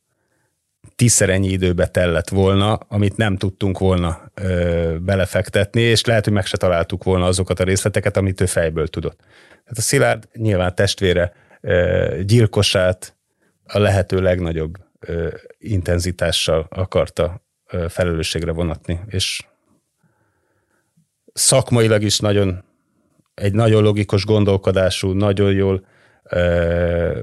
tízszer 0.95 1.30
ennyi 1.30 1.47
időbe 1.47 1.88
tellett 1.88 2.30
volna, 2.30 2.73
amit 2.73 3.17
nem 3.17 3.38
tudtunk 3.38 3.77
volna 3.77 4.31
ö, 4.34 4.95
belefektetni, 5.01 5.81
és 5.81 6.05
lehet, 6.05 6.23
hogy 6.23 6.34
meg 6.34 6.45
se 6.45 6.57
találtuk 6.57 7.03
volna 7.03 7.26
azokat 7.26 7.59
a 7.59 7.63
részleteket, 7.63 8.17
amit 8.17 8.41
ő 8.41 8.45
fejből 8.45 8.88
tudott. 8.88 9.19
Tehát 9.49 9.77
a 9.77 9.81
Szilárd 9.81 10.27
nyilván 10.34 10.76
testvére 10.76 11.34
ö, 11.61 12.19
gyilkosát 12.23 13.15
a 13.65 13.80
lehető 13.80 14.22
legnagyobb 14.22 14.73
ö, 14.99 15.27
intenzitással 15.57 16.67
akarta 16.69 17.41
ö, 17.72 17.85
felelősségre 17.89 18.51
vonatni, 18.51 18.99
és 19.07 19.45
szakmailag 21.36 22.03
is 22.03 22.20
nagyon 22.20 22.64
egy 23.34 23.53
nagyon 23.53 23.84
logikus 23.84 24.26
gondolkodású, 24.26 25.12
nagyon 25.12 25.52
jól 25.52 25.86
ö, 26.24 27.20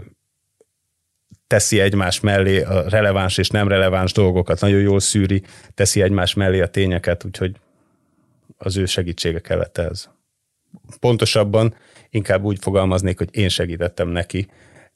teszi 1.47 1.81
egymás 1.81 2.21
mellé 2.21 2.63
a 2.63 2.89
releváns 2.89 3.39
és 3.39 3.49
nem 3.49 3.69
releváns 3.69 4.13
dolgokat, 4.13 4.61
nagyon 4.61 4.81
jól 4.81 5.01
szűri, 5.01 5.43
teszi 5.75 6.03
egymás 6.03 6.35
mellé 6.35 6.61
a 6.61 6.67
tényeket, 6.67 7.25
úgyhogy 7.25 7.57
az 8.57 8.77
ő 8.77 8.85
segítsége 8.85 9.41
kellett 9.41 9.79
ez. 9.79 10.09
Pontosabban 11.01 11.75
inkább 12.11 12.45
úgy 12.45 12.59
fogalmaznék, 12.61 13.19
hogy 13.19 13.29
én 13.33 13.49
segítettem 13.49 14.09
neki, 14.09 14.49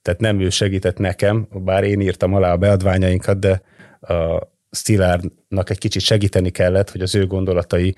tehát 0.02 0.20
nem 0.20 0.40
ő 0.40 0.50
segített 0.50 0.98
nekem, 0.98 1.48
bár 1.50 1.84
én 1.84 2.00
írtam 2.00 2.34
alá 2.34 2.52
a 2.52 2.56
beadványainkat, 2.56 3.38
de 3.38 3.62
a 4.00 4.54
Szilárdnak 4.70 5.70
egy 5.70 5.78
kicsit 5.78 6.02
segíteni 6.02 6.50
kellett, 6.50 6.90
hogy 6.90 7.00
az 7.00 7.14
ő 7.14 7.26
gondolatai 7.26 7.96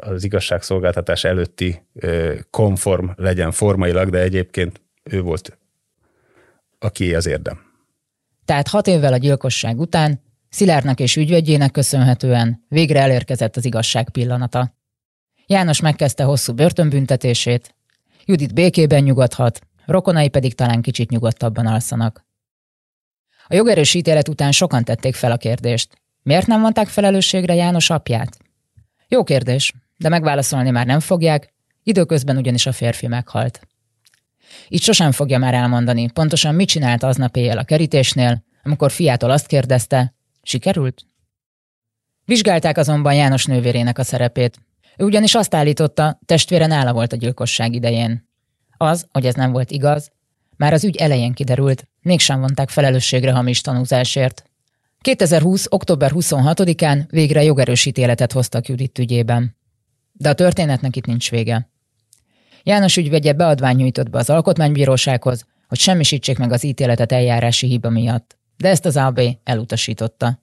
az 0.00 0.24
igazságszolgáltatás 0.24 1.24
előtti 1.24 1.82
konform 2.50 3.08
legyen 3.16 3.50
formailag, 3.52 4.10
de 4.10 4.18
egyébként 4.18 4.80
ő 5.02 5.20
volt 5.20 5.58
aki 6.82 7.14
az 7.14 7.26
érdem. 7.26 7.60
Tehát 8.44 8.68
hat 8.68 8.86
évvel 8.86 9.12
a 9.12 9.16
gyilkosság 9.16 9.80
után 9.80 10.20
Szilárdnak 10.48 11.00
és 11.00 11.16
ügyvédjének 11.16 11.70
köszönhetően 11.70 12.64
végre 12.68 13.00
elérkezett 13.00 13.56
az 13.56 13.64
igazság 13.64 14.10
pillanata. 14.10 14.74
János 15.46 15.80
megkezdte 15.80 16.24
hosszú 16.24 16.52
börtönbüntetését, 16.52 17.74
Judit 18.24 18.54
békében 18.54 19.02
nyugodhat, 19.02 19.60
rokonai 19.86 20.28
pedig 20.28 20.54
talán 20.54 20.82
kicsit 20.82 21.10
nyugodtabban 21.10 21.66
alszanak. 21.66 22.24
A 23.46 23.54
jogerős 23.54 23.94
ítélet 23.94 24.28
után 24.28 24.52
sokan 24.52 24.84
tették 24.84 25.14
fel 25.14 25.32
a 25.32 25.36
kérdést. 25.36 26.02
Miért 26.22 26.46
nem 26.46 26.60
mondták 26.60 26.88
felelősségre 26.88 27.54
János 27.54 27.90
apját? 27.90 28.38
Jó 29.12 29.24
kérdés, 29.24 29.72
de 29.96 30.08
megválaszolni 30.08 30.70
már 30.70 30.86
nem 30.86 31.00
fogják, 31.00 31.52
időközben 31.82 32.36
ugyanis 32.36 32.66
a 32.66 32.72
férfi 32.72 33.06
meghalt. 33.06 33.60
Így 34.68 34.82
sosem 34.82 35.12
fogja 35.12 35.38
már 35.38 35.54
elmondani, 35.54 36.10
pontosan 36.10 36.54
mit 36.54 36.68
csinált 36.68 37.02
aznap 37.02 37.36
éjjel 37.36 37.58
a 37.58 37.64
kerítésnél, 37.64 38.44
amikor 38.62 38.90
fiától 38.90 39.30
azt 39.30 39.46
kérdezte, 39.46 40.14
sikerült? 40.42 41.04
Vizsgálták 42.24 42.78
azonban 42.78 43.14
János 43.14 43.44
nővérének 43.44 43.98
a 43.98 44.04
szerepét. 44.04 44.58
Ő 44.96 45.04
ugyanis 45.04 45.34
azt 45.34 45.54
állította, 45.54 46.18
testvére 46.24 46.66
nála 46.66 46.92
volt 46.92 47.12
a 47.12 47.16
gyilkosság 47.16 47.74
idején. 47.74 48.28
Az, 48.76 49.06
hogy 49.12 49.26
ez 49.26 49.34
nem 49.34 49.52
volt 49.52 49.70
igaz, 49.70 50.10
már 50.56 50.72
az 50.72 50.84
ügy 50.84 50.96
elején 50.96 51.32
kiderült, 51.32 51.88
mégsem 52.02 52.40
vonták 52.40 52.68
felelősségre 52.68 53.32
hamis 53.32 53.60
tanúzásért. 53.60 54.49
2020. 55.00 55.66
október 55.68 56.10
26-án 56.14 57.04
végre 57.10 57.42
jogerős 57.42 57.86
ítéletet 57.86 58.32
hoztak 58.32 58.68
Judit 58.68 58.98
ügyében. 58.98 59.56
De 60.12 60.28
a 60.28 60.32
történetnek 60.32 60.96
itt 60.96 61.06
nincs 61.06 61.30
vége. 61.30 61.70
János 62.62 62.96
ügyvédje 62.96 63.32
beadvány 63.32 63.76
nyújtott 63.76 64.10
be 64.10 64.18
az 64.18 64.30
alkotmánybírósághoz, 64.30 65.44
hogy 65.68 65.78
semmisítsék 65.78 66.38
meg 66.38 66.52
az 66.52 66.64
ítéletet 66.64 67.12
eljárási 67.12 67.66
hiba 67.66 67.90
miatt. 67.90 68.38
De 68.56 68.68
ezt 68.68 68.84
az 68.84 68.96
AB 68.96 69.20
elutasította. 69.44 70.42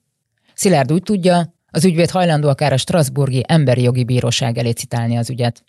Szilárd 0.53 0.91
úgy 0.91 1.03
tudja, 1.03 1.53
az 1.71 1.85
ügyvéd 1.85 2.09
hajlandó 2.09 2.49
akár 2.49 2.73
a 2.73 2.77
Strasburgi 2.77 3.43
Emberi 3.47 3.81
Jogi 3.81 4.03
Bíróság 4.03 4.57
elé 4.57 4.71
citálni 4.71 5.17
az 5.17 5.29
ügyet. 5.29 5.63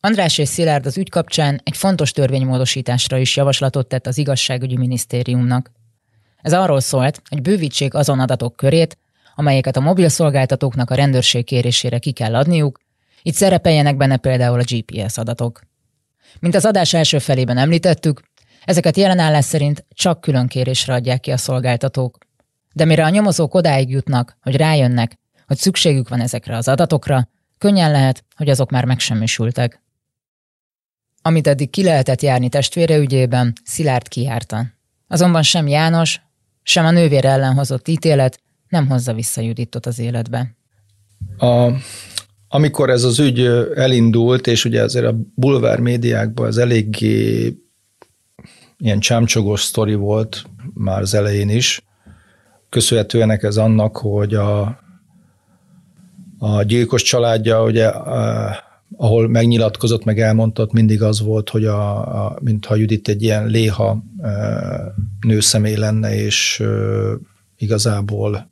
András 0.00 0.38
és 0.38 0.48
Szilárd 0.48 0.86
az 0.86 0.98
ügy 0.98 1.10
kapcsán 1.10 1.60
egy 1.64 1.76
fontos 1.76 2.10
törvénymódosításra 2.10 3.18
is 3.18 3.36
javaslatot 3.36 3.88
tett 3.88 4.06
az 4.06 4.18
igazságügyi 4.18 4.76
minisztériumnak. 4.76 5.70
Ez 6.42 6.52
arról 6.52 6.80
szólt, 6.80 7.22
hogy 7.28 7.42
bővítsék 7.42 7.94
azon 7.94 8.20
adatok 8.20 8.56
körét, 8.56 8.98
amelyeket 9.34 9.76
a 9.76 9.80
mobil 9.80 10.08
szolgáltatóknak 10.08 10.90
a 10.90 10.94
rendőrség 10.94 11.44
kérésére 11.44 11.98
ki 11.98 12.12
kell 12.12 12.34
adniuk, 12.34 12.78
itt 13.22 13.34
szerepeljenek 13.34 13.96
benne 13.96 14.16
például 14.16 14.60
a 14.60 14.64
GPS 14.68 15.18
adatok. 15.18 15.60
Mint 16.40 16.54
az 16.54 16.64
adás 16.64 16.94
első 16.94 17.18
felében 17.18 17.58
említettük, 17.58 18.22
ezeket 18.64 18.96
jelen 18.96 19.18
állás 19.18 19.44
szerint 19.44 19.84
csak 19.88 20.20
külön 20.20 20.46
kérésre 20.46 20.94
adják 20.94 21.20
ki 21.20 21.30
a 21.30 21.36
szolgáltatók. 21.36 22.18
De 22.72 22.84
mire 22.84 23.04
a 23.04 23.08
nyomozók 23.08 23.54
odáig 23.54 23.90
jutnak, 23.90 24.36
hogy 24.40 24.56
rájönnek, 24.56 25.14
hogy 25.46 25.56
szükségük 25.56 26.08
van 26.08 26.20
ezekre 26.20 26.56
az 26.56 26.68
adatokra, 26.68 27.28
könnyen 27.58 27.90
lehet, 27.90 28.24
hogy 28.36 28.48
azok 28.48 28.70
már 28.70 28.84
megsemmisültek. 28.84 29.82
Amit 31.22 31.46
eddig 31.46 31.70
ki 31.70 31.82
lehetett 31.82 32.22
járni 32.22 32.48
testvére 32.48 32.96
ügyében, 32.96 33.52
Szilárd 33.64 34.08
kijárta. 34.08 34.66
Azonban 35.08 35.42
sem 35.42 35.68
János, 35.68 36.20
sem 36.68 36.84
a 36.84 36.90
nővér 36.90 37.24
ellen 37.24 37.54
hozott 37.54 37.88
ítélet 37.88 38.40
nem 38.68 38.88
hozza 38.88 39.12
vissza 39.12 39.40
Juditot 39.40 39.86
az 39.86 39.98
életbe. 39.98 40.54
A 41.38 41.70
amikor 42.48 42.90
ez 42.90 43.02
az 43.02 43.18
ügy 43.18 43.40
elindult, 43.74 44.46
és 44.46 44.64
ugye 44.64 44.82
azért 44.82 45.04
a 45.04 45.16
bulvár 45.34 45.80
médiákban 45.80 46.46
az 46.46 46.58
eléggé 46.58 47.54
ilyen 48.78 49.00
csámcsogós 49.00 49.62
sztori 49.62 49.94
volt 49.94 50.44
már 50.74 51.00
az 51.00 51.14
elején 51.14 51.48
is, 51.48 51.84
köszönhetően 52.68 53.30
ez 53.30 53.56
annak, 53.56 53.96
hogy 53.96 54.34
a, 54.34 54.80
a 56.38 56.62
gyilkos 56.62 57.02
családja, 57.02 57.62
ugye, 57.62 57.88
ahol 58.96 59.28
megnyilatkozott, 59.28 60.04
meg 60.04 60.20
elmondott, 60.20 60.72
mindig 60.72 61.02
az 61.02 61.20
volt, 61.20 61.48
hogy 61.48 61.64
a, 61.64 61.96
a, 62.26 62.38
mintha 62.40 62.74
Judit 62.74 63.08
egy 63.08 63.22
ilyen 63.22 63.46
léha 63.46 64.02
nőszemély 65.20 65.76
lenne, 65.76 66.14
és 66.14 66.62
igazából 67.58 68.50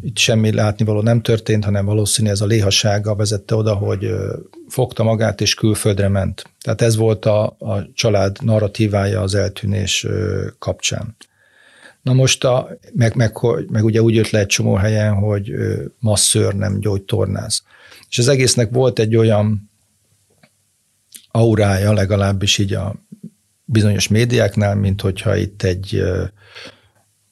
itt 0.00 0.18
semmi 0.18 0.52
látnivaló 0.52 1.02
nem 1.02 1.20
történt, 1.20 1.64
hanem 1.64 1.84
valószínű 1.84 2.28
ez 2.28 2.40
a 2.40 2.46
léhasága 2.46 3.14
vezette 3.14 3.54
oda, 3.54 3.74
hogy 3.74 4.10
fogta 4.68 5.02
magát 5.02 5.40
és 5.40 5.54
külföldre 5.54 6.08
ment. 6.08 6.50
Tehát 6.60 6.80
ez 6.80 6.96
volt 6.96 7.24
a, 7.24 7.44
a 7.58 7.92
család 7.94 8.36
narratívája 8.40 9.20
az 9.20 9.34
eltűnés 9.34 10.06
kapcsán. 10.58 11.16
Na 12.02 12.12
most, 12.12 12.44
a, 12.44 12.68
meg, 12.92 13.14
meg, 13.14 13.32
meg 13.68 13.84
ugye 13.84 14.02
úgy 14.02 14.14
jött 14.14 14.30
le 14.30 14.38
egy 14.38 14.46
csomó 14.46 14.74
helyen, 14.74 15.14
hogy 15.14 15.54
masszőr, 15.98 16.54
nem 16.54 16.80
gyógytornász. 16.80 17.62
És 18.08 18.18
az 18.18 18.28
egésznek 18.28 18.70
volt 18.70 18.98
egy 18.98 19.16
olyan 19.16 19.70
aurája, 21.30 21.92
legalábbis 21.92 22.58
így 22.58 22.72
a 22.72 22.94
bizonyos 23.64 24.08
médiáknál, 24.08 24.74
mint 24.74 25.00
hogyha 25.00 25.36
itt 25.36 25.62
egy 25.62 26.02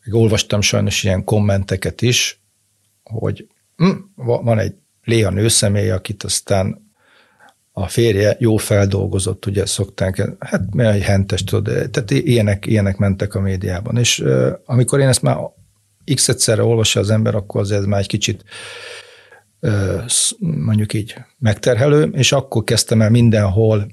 még 0.05 0.15
olvastam 0.15 0.61
sajnos 0.61 1.05
ilyen 1.05 1.25
kommenteket 1.25 2.03
is, 2.03 2.41
hogy 3.03 3.49
hm, 3.77 3.91
van 4.15 4.59
egy 4.59 4.75
Léa 5.05 5.31
nőszemély, 5.31 5.91
akit 5.91 6.23
aztán 6.23 6.86
a 7.79 7.89
férje 7.89 8.37
jó 8.39 8.57
feldolgozott, 8.57 9.47
ugye 9.47 9.67
szokták, 9.67 10.29
hát 10.39 10.75
mi 10.75 10.85
egy 10.85 11.03
hentes, 11.03 11.45
tudod, 11.45 11.91
tehát 11.91 12.11
ilyenek, 12.11 12.67
ilyenek 12.67 12.97
mentek 12.97 13.35
a 13.35 13.41
médiában. 13.41 13.97
És 13.97 14.25
amikor 14.65 15.01
én 15.01 15.09
ezt 15.09 15.23
már 15.23 15.37
x 16.15 16.29
egyszerre 16.29 16.63
olvassa 16.63 17.01
az 17.01 17.11
ember, 17.11 17.35
akkor 17.35 17.61
azért 17.61 17.81
ez 17.81 17.87
már 17.87 18.01
egy 18.01 18.07
kicsit 18.07 18.45
mondjuk 20.39 20.93
így 20.93 21.15
megterhelő, 21.39 22.03
és 22.13 22.33
akkor 22.33 22.65
kezdtem 22.65 23.03
el 23.03 23.11
mindenhol, 23.11 23.87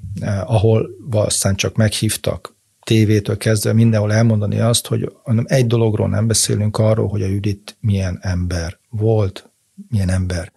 ahol 0.45 0.89
aztán 1.11 1.55
csak 1.55 1.75
meghívtak, 1.75 2.55
tévétől 2.83 3.37
kezdve 3.37 3.73
mindenhol 3.73 4.13
elmondani 4.13 4.59
azt, 4.59 4.87
hogy 4.87 5.11
egy 5.43 5.67
dologról 5.67 6.09
nem 6.09 6.27
beszélünk 6.27 6.77
arról, 6.77 7.07
hogy 7.07 7.21
a 7.21 7.27
Judit 7.27 7.77
milyen 7.79 8.19
ember 8.21 8.77
volt, 8.89 9.49
milyen 9.89 10.09
ember. 10.09 10.51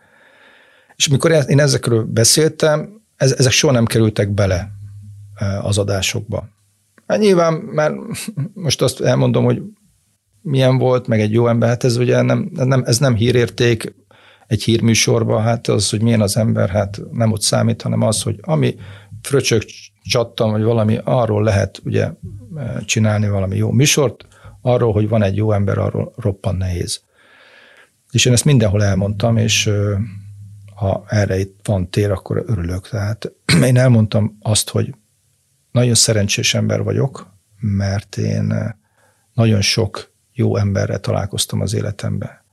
És 0.96 1.06
amikor 1.06 1.44
én 1.48 1.60
ezekről 1.60 2.04
beszéltem, 2.04 2.94
ezek 3.16 3.52
soha 3.52 3.72
nem 3.72 3.84
kerültek 3.84 4.30
bele 4.30 4.70
az 5.62 5.78
adásokba. 5.78 6.48
Hát 7.06 7.18
nyilván, 7.18 7.52
mert 7.52 7.94
most 8.54 8.82
azt 8.82 9.00
elmondom, 9.00 9.44
hogy 9.44 9.62
milyen 10.40 10.78
volt, 10.78 11.06
meg 11.06 11.20
egy 11.20 11.32
jó 11.32 11.48
ember, 11.48 11.68
hát 11.68 11.84
ez 11.84 11.96
ugye 11.96 12.22
nem, 12.22 12.50
nem, 12.52 12.82
ez 12.86 12.98
nem 12.98 13.14
hírérték 13.14 13.94
egy 14.46 14.62
hírműsorban, 14.62 15.42
hát 15.42 15.68
az, 15.68 15.90
hogy 15.90 16.02
milyen 16.02 16.20
az 16.20 16.36
ember, 16.36 16.68
hát 16.68 17.00
nem 17.10 17.32
ott 17.32 17.40
számít, 17.40 17.82
hanem 17.82 18.02
az, 18.02 18.22
hogy 18.22 18.38
ami 18.40 18.76
fröcsök 19.22 19.62
csattam, 20.02 20.50
vagy 20.50 20.62
valami, 20.62 20.98
arról 21.04 21.42
lehet 21.42 21.80
ugye 21.84 22.10
csinálni 22.84 23.28
valami 23.28 23.56
jó 23.56 23.70
műsort, 23.70 24.26
arról, 24.62 24.92
hogy 24.92 25.08
van 25.08 25.22
egy 25.22 25.36
jó 25.36 25.52
ember, 25.52 25.78
arról 25.78 26.12
roppan 26.16 26.56
nehéz. 26.56 27.02
És 28.10 28.24
én 28.24 28.32
ezt 28.32 28.44
mindenhol 28.44 28.84
elmondtam, 28.84 29.36
és 29.36 29.70
ha 30.76 31.04
erre 31.08 31.38
itt 31.38 31.58
van 31.62 31.90
tér, 31.90 32.10
akkor 32.10 32.44
örülök. 32.46 32.88
Tehát 32.88 33.32
én 33.62 33.76
elmondtam 33.76 34.36
azt, 34.40 34.68
hogy 34.68 34.94
nagyon 35.70 35.94
szerencsés 35.94 36.54
ember 36.54 36.82
vagyok, 36.82 37.32
mert 37.60 38.16
én 38.16 38.76
nagyon 39.32 39.60
sok 39.60 40.12
jó 40.32 40.56
emberrel 40.56 41.00
találkoztam 41.00 41.60
az 41.60 41.74
életemben. 41.74 42.44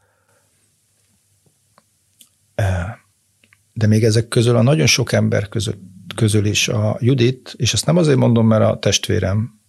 De 3.73 3.87
még 3.87 4.03
ezek 4.03 4.27
közül, 4.27 4.55
a 4.55 4.61
nagyon 4.61 4.85
sok 4.85 5.11
ember 5.11 5.49
között, 5.49 5.81
közül 6.15 6.45
is 6.45 6.67
a 6.67 6.97
Judit, 6.99 7.53
és 7.57 7.73
ezt 7.73 7.85
nem 7.85 7.97
azért 7.97 8.17
mondom, 8.17 8.47
mert 8.47 8.63
a 8.63 8.79
testvérem, 8.79 9.59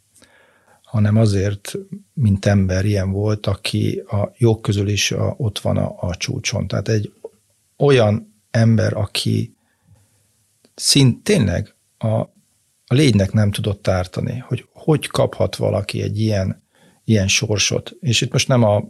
hanem 0.82 1.16
azért, 1.16 1.74
mint 2.12 2.46
ember 2.46 2.84
ilyen 2.84 3.10
volt, 3.10 3.46
aki 3.46 4.02
a 4.06 4.32
jók 4.36 4.62
közül 4.62 4.88
is 4.88 5.10
a, 5.10 5.34
ott 5.36 5.58
van 5.58 5.76
a, 5.76 5.94
a 6.00 6.14
csúcson. 6.14 6.66
Tehát 6.66 6.88
egy 6.88 7.12
olyan 7.76 8.33
ember, 8.54 8.96
aki 8.96 9.56
szint 10.74 11.22
tényleg 11.22 11.74
a, 11.98 12.08
a 12.86 12.94
légynek 12.94 13.32
nem 13.32 13.50
tudott 13.50 13.88
ártani, 13.88 14.38
hogy 14.38 14.66
hogy 14.72 15.06
kaphat 15.06 15.56
valaki 15.56 16.02
egy 16.02 16.20
ilyen, 16.20 16.62
ilyen 17.04 17.28
sorsot. 17.28 17.92
És 18.00 18.20
itt 18.20 18.32
most 18.32 18.48
nem 18.48 18.62
a 18.62 18.84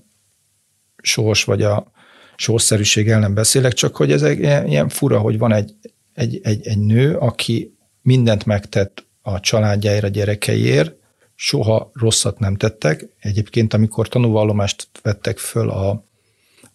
sors 1.03 1.45
vagy 1.45 1.63
a 1.63 1.93
sorszerűség 2.37 3.09
ellen 3.11 3.35
beszélek, 3.35 3.73
csak 3.73 3.97
hogy 3.97 4.13
ez 4.13 4.23
egy 4.23 4.41
ilyen 4.41 4.89
fura, 4.89 5.19
hogy 5.19 5.39
van 5.39 5.53
egy, 5.53 5.75
egy, 6.15 6.41
egy, 6.43 6.67
egy 6.67 6.79
nő, 6.79 7.17
aki 7.17 7.77
mindent 8.03 8.47
megtett 8.47 9.07
a 9.23 9.41
családjáért, 9.41 10.05
a 10.05 10.09
gyerekeiért, 10.09 10.95
soha 11.35 11.91
rosszat 11.93 12.39
nem 12.39 12.57
tettek. 12.57 13.07
Egyébként, 13.19 13.75
amikor 13.75 14.09
tanúvallomást 14.09 14.89
vettek 15.03 15.39
föl 15.39 15.71
a 15.71 16.05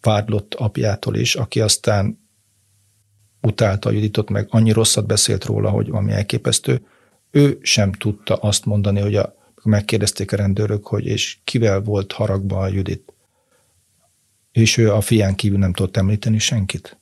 vádlott 0.00 0.54
apjától 0.54 1.16
is, 1.16 1.34
aki 1.34 1.60
aztán 1.60 2.19
utálta 3.40 3.88
a 3.88 3.92
Juditot, 3.92 4.30
meg 4.30 4.46
annyi 4.50 4.72
rosszat 4.72 5.06
beszélt 5.06 5.44
róla, 5.44 5.70
hogy 5.70 5.88
valami 5.88 6.12
elképesztő, 6.12 6.82
ő 7.30 7.58
sem 7.62 7.92
tudta 7.92 8.34
azt 8.34 8.64
mondani, 8.64 9.00
hogy 9.00 9.14
a, 9.14 9.34
megkérdezték 9.62 10.32
a 10.32 10.36
rendőrök, 10.36 10.86
hogy 10.86 11.06
és 11.06 11.38
kivel 11.44 11.80
volt 11.80 12.12
haragban 12.12 12.62
a 12.62 12.68
Judit. 12.68 13.12
És 14.52 14.76
ő 14.76 14.92
a 14.92 15.00
fián 15.00 15.34
kívül 15.34 15.58
nem 15.58 15.72
tudott 15.72 15.96
említeni 15.96 16.38
senkit. 16.38 16.98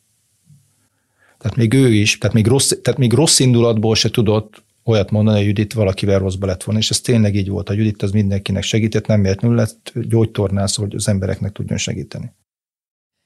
Tehát 1.39 1.57
még 1.57 1.75
ő 1.75 1.93
is, 1.93 2.19
tehát 2.19 2.35
még 2.35 2.47
rossz, 2.47 2.73
tehát 2.83 2.99
még 2.99 3.13
rossz 3.13 3.39
indulatból 3.39 3.95
se 3.95 4.11
tudott 4.11 4.63
olyat 4.85 5.11
mondani, 5.11 5.37
hogy 5.37 5.47
Judit 5.47 5.73
valakivel 5.73 6.19
rosszba 6.19 6.47
lett 6.47 6.63
volna, 6.63 6.81
és 6.81 6.91
ez 6.91 7.01
tényleg 7.01 7.35
így 7.35 7.49
volt. 7.49 7.69
A 7.69 7.73
Judit 7.73 8.03
az 8.03 8.11
mindenkinek 8.11 8.63
segített, 8.63 9.07
nem 9.07 9.23
véletlenül 9.23 9.57
lett 9.57 9.93
gyógytornász, 9.95 10.77
hogy 10.77 10.95
az 10.95 11.09
embereknek 11.09 11.53
tudjon 11.53 11.79
segíteni. 11.79 12.33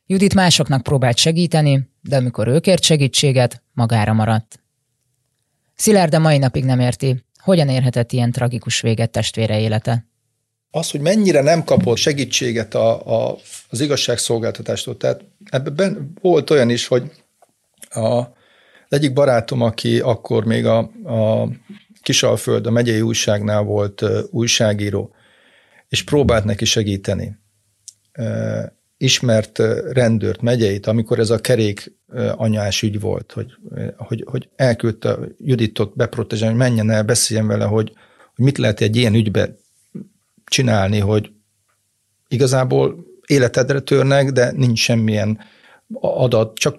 Judit 0.07 0.35
másoknak 0.35 0.83
próbált 0.83 1.16
segíteni, 1.16 1.91
de 2.01 2.16
amikor 2.16 2.49
ő 2.49 2.61
kért 2.61 2.83
segítséget, 2.83 3.62
magára 3.73 4.12
maradt. 4.12 4.61
Szilárd 5.74 6.15
a 6.15 6.19
mai 6.19 6.39
napig 6.39 6.65
nem 6.65 6.81
érti, 6.81 7.24
hogyan 7.39 7.69
érhetett 7.69 8.12
ilyen 8.12 8.33
tragikus 8.33 8.81
véget 8.81 9.11
testvére 9.11 9.61
élete. 9.61 10.07
Az, 10.70 10.91
hogy 10.91 11.01
mennyire 11.01 11.43
nem 11.43 11.65
kapott 11.65 11.97
segítséget 11.97 12.74
a, 12.74 13.07
a, 13.07 13.39
az 13.69 13.81
igazságszolgáltatástól, 13.81 14.97
tehát 14.97 15.24
ebben 15.45 16.12
volt 16.20 16.51
olyan 16.51 16.70
is, 16.70 16.87
hogy 16.87 17.11
a, 17.91 18.01
az 18.01 18.27
egyik 18.89 19.12
barátom, 19.12 19.61
aki 19.61 20.01
akkor 20.01 20.45
még 20.45 20.66
a, 20.66 20.79
a 21.05 21.49
Kisalföld, 22.03 22.66
a 22.66 22.70
megyei 22.70 23.01
újságnál 23.01 23.62
volt 23.62 24.05
újságíró, 24.31 25.15
és 25.89 26.03
próbált 26.05 26.45
neki 26.45 26.65
segíteni. 26.65 27.37
Ismert 29.03 29.59
rendőrt, 29.93 30.41
megyeit, 30.41 30.87
amikor 30.87 31.19
ez 31.19 31.31
a 31.31 31.39
kerék 31.39 31.93
anyás 32.37 32.83
ügy 32.83 33.01
volt, 33.01 33.33
hogy, 33.33 33.53
hogy, 33.97 34.24
hogy 34.27 34.49
elküldte 34.57 35.19
Juditot 35.39 35.97
beprotezsálni, 35.97 36.57
hogy 36.57 36.69
menjen 36.69 36.91
el, 36.91 37.03
beszéljen 37.03 37.47
vele, 37.47 37.65
hogy, 37.65 37.93
hogy 38.35 38.45
mit 38.45 38.59
lehet 38.59 38.81
egy 38.81 38.97
ilyen 38.97 39.15
ügybe 39.15 39.57
csinálni, 40.45 40.99
hogy 40.99 41.33
igazából 42.29 43.05
életedre 43.27 43.81
törnek, 43.81 44.31
de 44.31 44.53
nincs 44.57 44.79
semmilyen 44.79 45.39
adat, 46.01 46.59
csak 46.59 46.77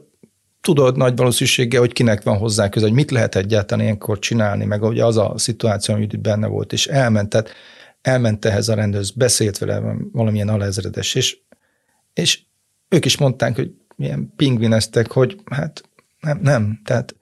tudod 0.61 0.97
nagy 0.97 1.15
valószínűséggel, 1.15 1.79
hogy 1.79 1.93
kinek 1.93 2.23
van 2.23 2.37
hozzá 2.37 2.69
köze, 2.69 2.85
hogy 2.85 2.95
mit 2.95 3.11
lehet 3.11 3.35
egyáltalán 3.35 3.83
ilyenkor 3.83 4.19
csinálni, 4.19 4.65
meg 4.65 4.83
ugye 4.83 5.05
az 5.05 5.17
a 5.17 5.33
szituáció, 5.37 5.95
ami 5.95 6.05
benne 6.05 6.47
volt, 6.47 6.73
és 6.73 6.87
elment, 6.87 7.29
tehát 7.29 7.49
elment 8.01 8.45
ehhez 8.45 8.69
a 8.69 8.73
rendőrhöz, 8.73 9.11
beszélt 9.11 9.57
vele 9.57 9.95
valamilyen 10.11 10.49
alezredes, 10.49 11.15
és, 11.15 11.37
és 12.13 12.41
ők 12.89 13.05
is 13.05 13.17
mondták, 13.17 13.55
hogy 13.55 13.71
milyen 13.95 14.33
pingvineztek, 14.35 15.11
hogy 15.11 15.39
hát 15.45 15.83
nem, 16.19 16.39
nem, 16.41 16.81
tehát 16.85 17.15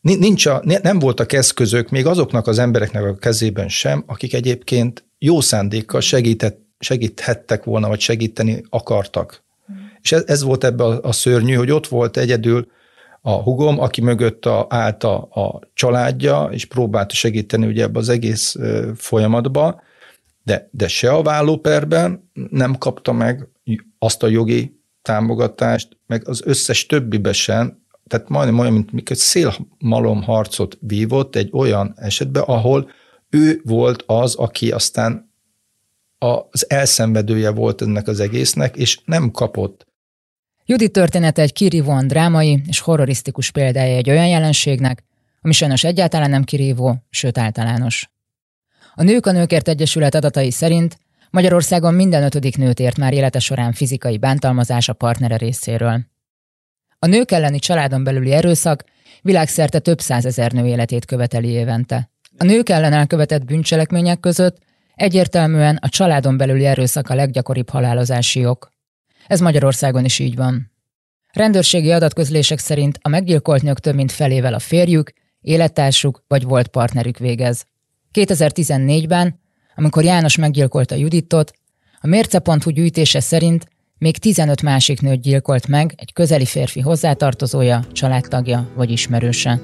nincs 0.00 0.46
a, 0.46 0.62
nem 0.82 0.98
voltak 0.98 1.32
eszközök 1.32 1.90
még 1.90 2.06
azoknak 2.06 2.46
az 2.46 2.58
embereknek 2.58 3.04
a 3.04 3.14
kezében 3.14 3.68
sem, 3.68 4.04
akik 4.06 4.34
egyébként 4.34 5.04
jó 5.18 5.40
szándékkal 5.40 6.00
segített, 6.00 6.60
segíthettek 6.78 7.64
volna, 7.64 7.88
vagy 7.88 8.00
segíteni 8.00 8.64
akartak. 8.68 9.42
Mm. 9.72 9.76
És 10.02 10.12
ez, 10.12 10.22
ez 10.26 10.42
volt 10.42 10.64
ebbe 10.64 10.84
a, 10.84 11.00
a 11.02 11.12
szörnyű, 11.12 11.54
hogy 11.54 11.70
ott 11.70 11.86
volt 11.86 12.16
egyedül 12.16 12.68
a 13.20 13.32
hugom, 13.32 13.80
aki 13.80 14.00
mögött 14.00 14.46
a, 14.46 14.66
állt 14.68 15.04
a, 15.04 15.16
a 15.16 15.60
családja, 15.74 16.48
és 16.52 16.64
próbálta 16.64 17.14
segíteni 17.14 17.66
ugye 17.66 17.82
ebbe 17.82 17.98
az 17.98 18.08
egész 18.08 18.56
folyamatba, 18.96 19.82
de, 20.44 20.68
de 20.70 20.88
se 20.88 21.10
a 21.10 21.22
vállóperben 21.22 22.30
nem 22.50 22.78
kapta 22.78 23.12
meg 23.12 23.48
azt 23.98 24.22
a 24.22 24.26
jogi 24.26 24.80
támogatást, 25.02 25.98
meg 26.06 26.28
az 26.28 26.42
összes 26.44 26.86
többibe 26.86 27.32
sem, 27.32 27.86
tehát 28.06 28.28
majdnem 28.28 28.58
olyan, 28.58 28.72
mint 28.72 28.92
mikor 28.92 29.16
szélmalom 29.16 30.22
harcot 30.22 30.78
vívott 30.80 31.36
egy 31.36 31.50
olyan 31.52 31.94
esetben, 31.96 32.42
ahol 32.42 32.90
ő 33.30 33.60
volt 33.64 34.02
az, 34.06 34.34
aki 34.34 34.70
aztán 34.70 35.32
az 36.18 36.70
elszenvedője 36.70 37.50
volt 37.50 37.82
ennek 37.82 38.08
az 38.08 38.20
egésznek, 38.20 38.76
és 38.76 39.00
nem 39.04 39.30
kapott. 39.30 39.86
Judit 40.64 40.92
története 40.92 41.42
egy 41.42 41.52
kirívóan 41.52 42.06
drámai 42.06 42.62
és 42.66 42.80
horrorisztikus 42.80 43.50
példája 43.50 43.96
egy 43.96 44.10
olyan 44.10 44.26
jelenségnek, 44.26 45.04
ami 45.42 45.52
sajnos 45.52 45.84
egyáltalán 45.84 46.30
nem 46.30 46.44
kirívó, 46.44 46.96
sőt 47.10 47.38
általános. 47.38 48.10
A 48.94 49.02
Nők 49.02 49.26
a 49.26 49.32
Nőkért 49.32 49.68
Egyesület 49.68 50.14
adatai 50.14 50.50
szerint 50.50 50.98
Magyarországon 51.30 51.94
minden 51.94 52.22
ötödik 52.22 52.56
nőt 52.56 52.80
ért 52.80 52.96
már 52.96 53.12
élete 53.12 53.38
során 53.38 53.72
fizikai 53.72 54.18
bántalmazás 54.18 54.88
a 54.88 54.92
partnere 54.92 55.36
részéről. 55.36 56.00
A 56.98 57.06
nők 57.06 57.30
elleni 57.30 57.58
családon 57.58 58.04
belüli 58.04 58.32
erőszak 58.32 58.84
világszerte 59.22 59.78
több 59.78 60.00
százezer 60.00 60.52
nő 60.52 60.66
életét 60.66 61.04
követeli 61.04 61.48
évente. 61.48 62.10
A 62.36 62.44
nők 62.44 62.68
ellen 62.68 62.92
elkövetett 62.92 63.44
bűncselekmények 63.44 64.20
között 64.20 64.58
egyértelműen 64.94 65.76
a 65.76 65.88
családon 65.88 66.36
belüli 66.36 66.64
erőszak 66.64 67.08
a 67.08 67.14
leggyakoribb 67.14 67.68
halálozási 67.68 68.46
ok. 68.46 68.70
Ez 69.26 69.40
Magyarországon 69.40 70.04
is 70.04 70.18
így 70.18 70.36
van. 70.36 70.72
Rendőrségi 71.32 71.90
adatközlések 71.90 72.58
szerint 72.58 72.98
a 73.02 73.08
meggyilkolt 73.08 73.62
nők 73.62 73.78
több 73.78 73.94
mint 73.94 74.12
felével 74.12 74.54
a 74.54 74.58
férjük, 74.58 75.12
élettársuk 75.40 76.24
vagy 76.28 76.42
volt 76.42 76.68
partnerük 76.68 77.18
végez. 77.18 77.64
2014-ben 78.12 79.40
amikor 79.78 80.04
János 80.04 80.36
meggyilkolta 80.36 80.94
Juditot, 80.94 81.52
a 82.00 82.06
mérce.hu 82.06 82.70
gyűjtése 82.70 83.20
szerint 83.20 83.68
még 83.98 84.18
15 84.18 84.62
másik 84.62 85.00
nőt 85.00 85.20
gyilkolt 85.20 85.66
meg 85.66 85.94
egy 85.96 86.12
közeli 86.12 86.44
férfi 86.44 86.80
hozzátartozója, 86.80 87.84
családtagja 87.92 88.68
vagy 88.74 88.90
ismerőse. 88.90 89.60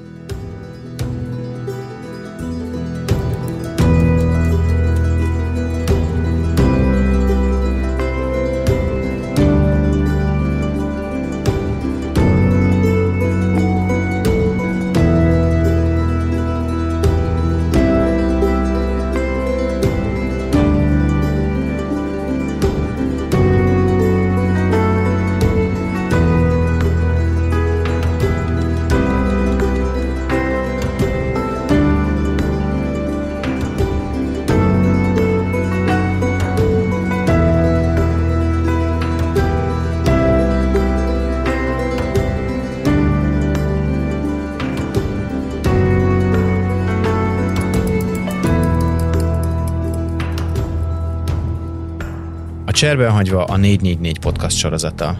Cserben 52.75 53.11
hagyva 53.11 53.43
a 53.43 53.55
444 53.57 54.19
podcast 54.19 54.57
sorozata. 54.57 55.17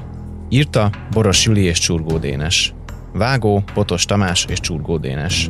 Írta 0.50 0.90
Boros 1.12 1.46
Juli 1.46 1.64
és 1.64 1.80
Csurgó 1.80 2.18
Dénes. 2.18 2.74
Vágó 3.14 3.64
Botos 3.74 4.06
Tamás 4.06 4.46
és 4.50 4.60
Csurgó 4.60 4.98
Dénes. 4.98 5.50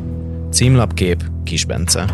Címlapkép 0.50 1.24
Kis 1.44 1.64
Bence. 1.64 2.04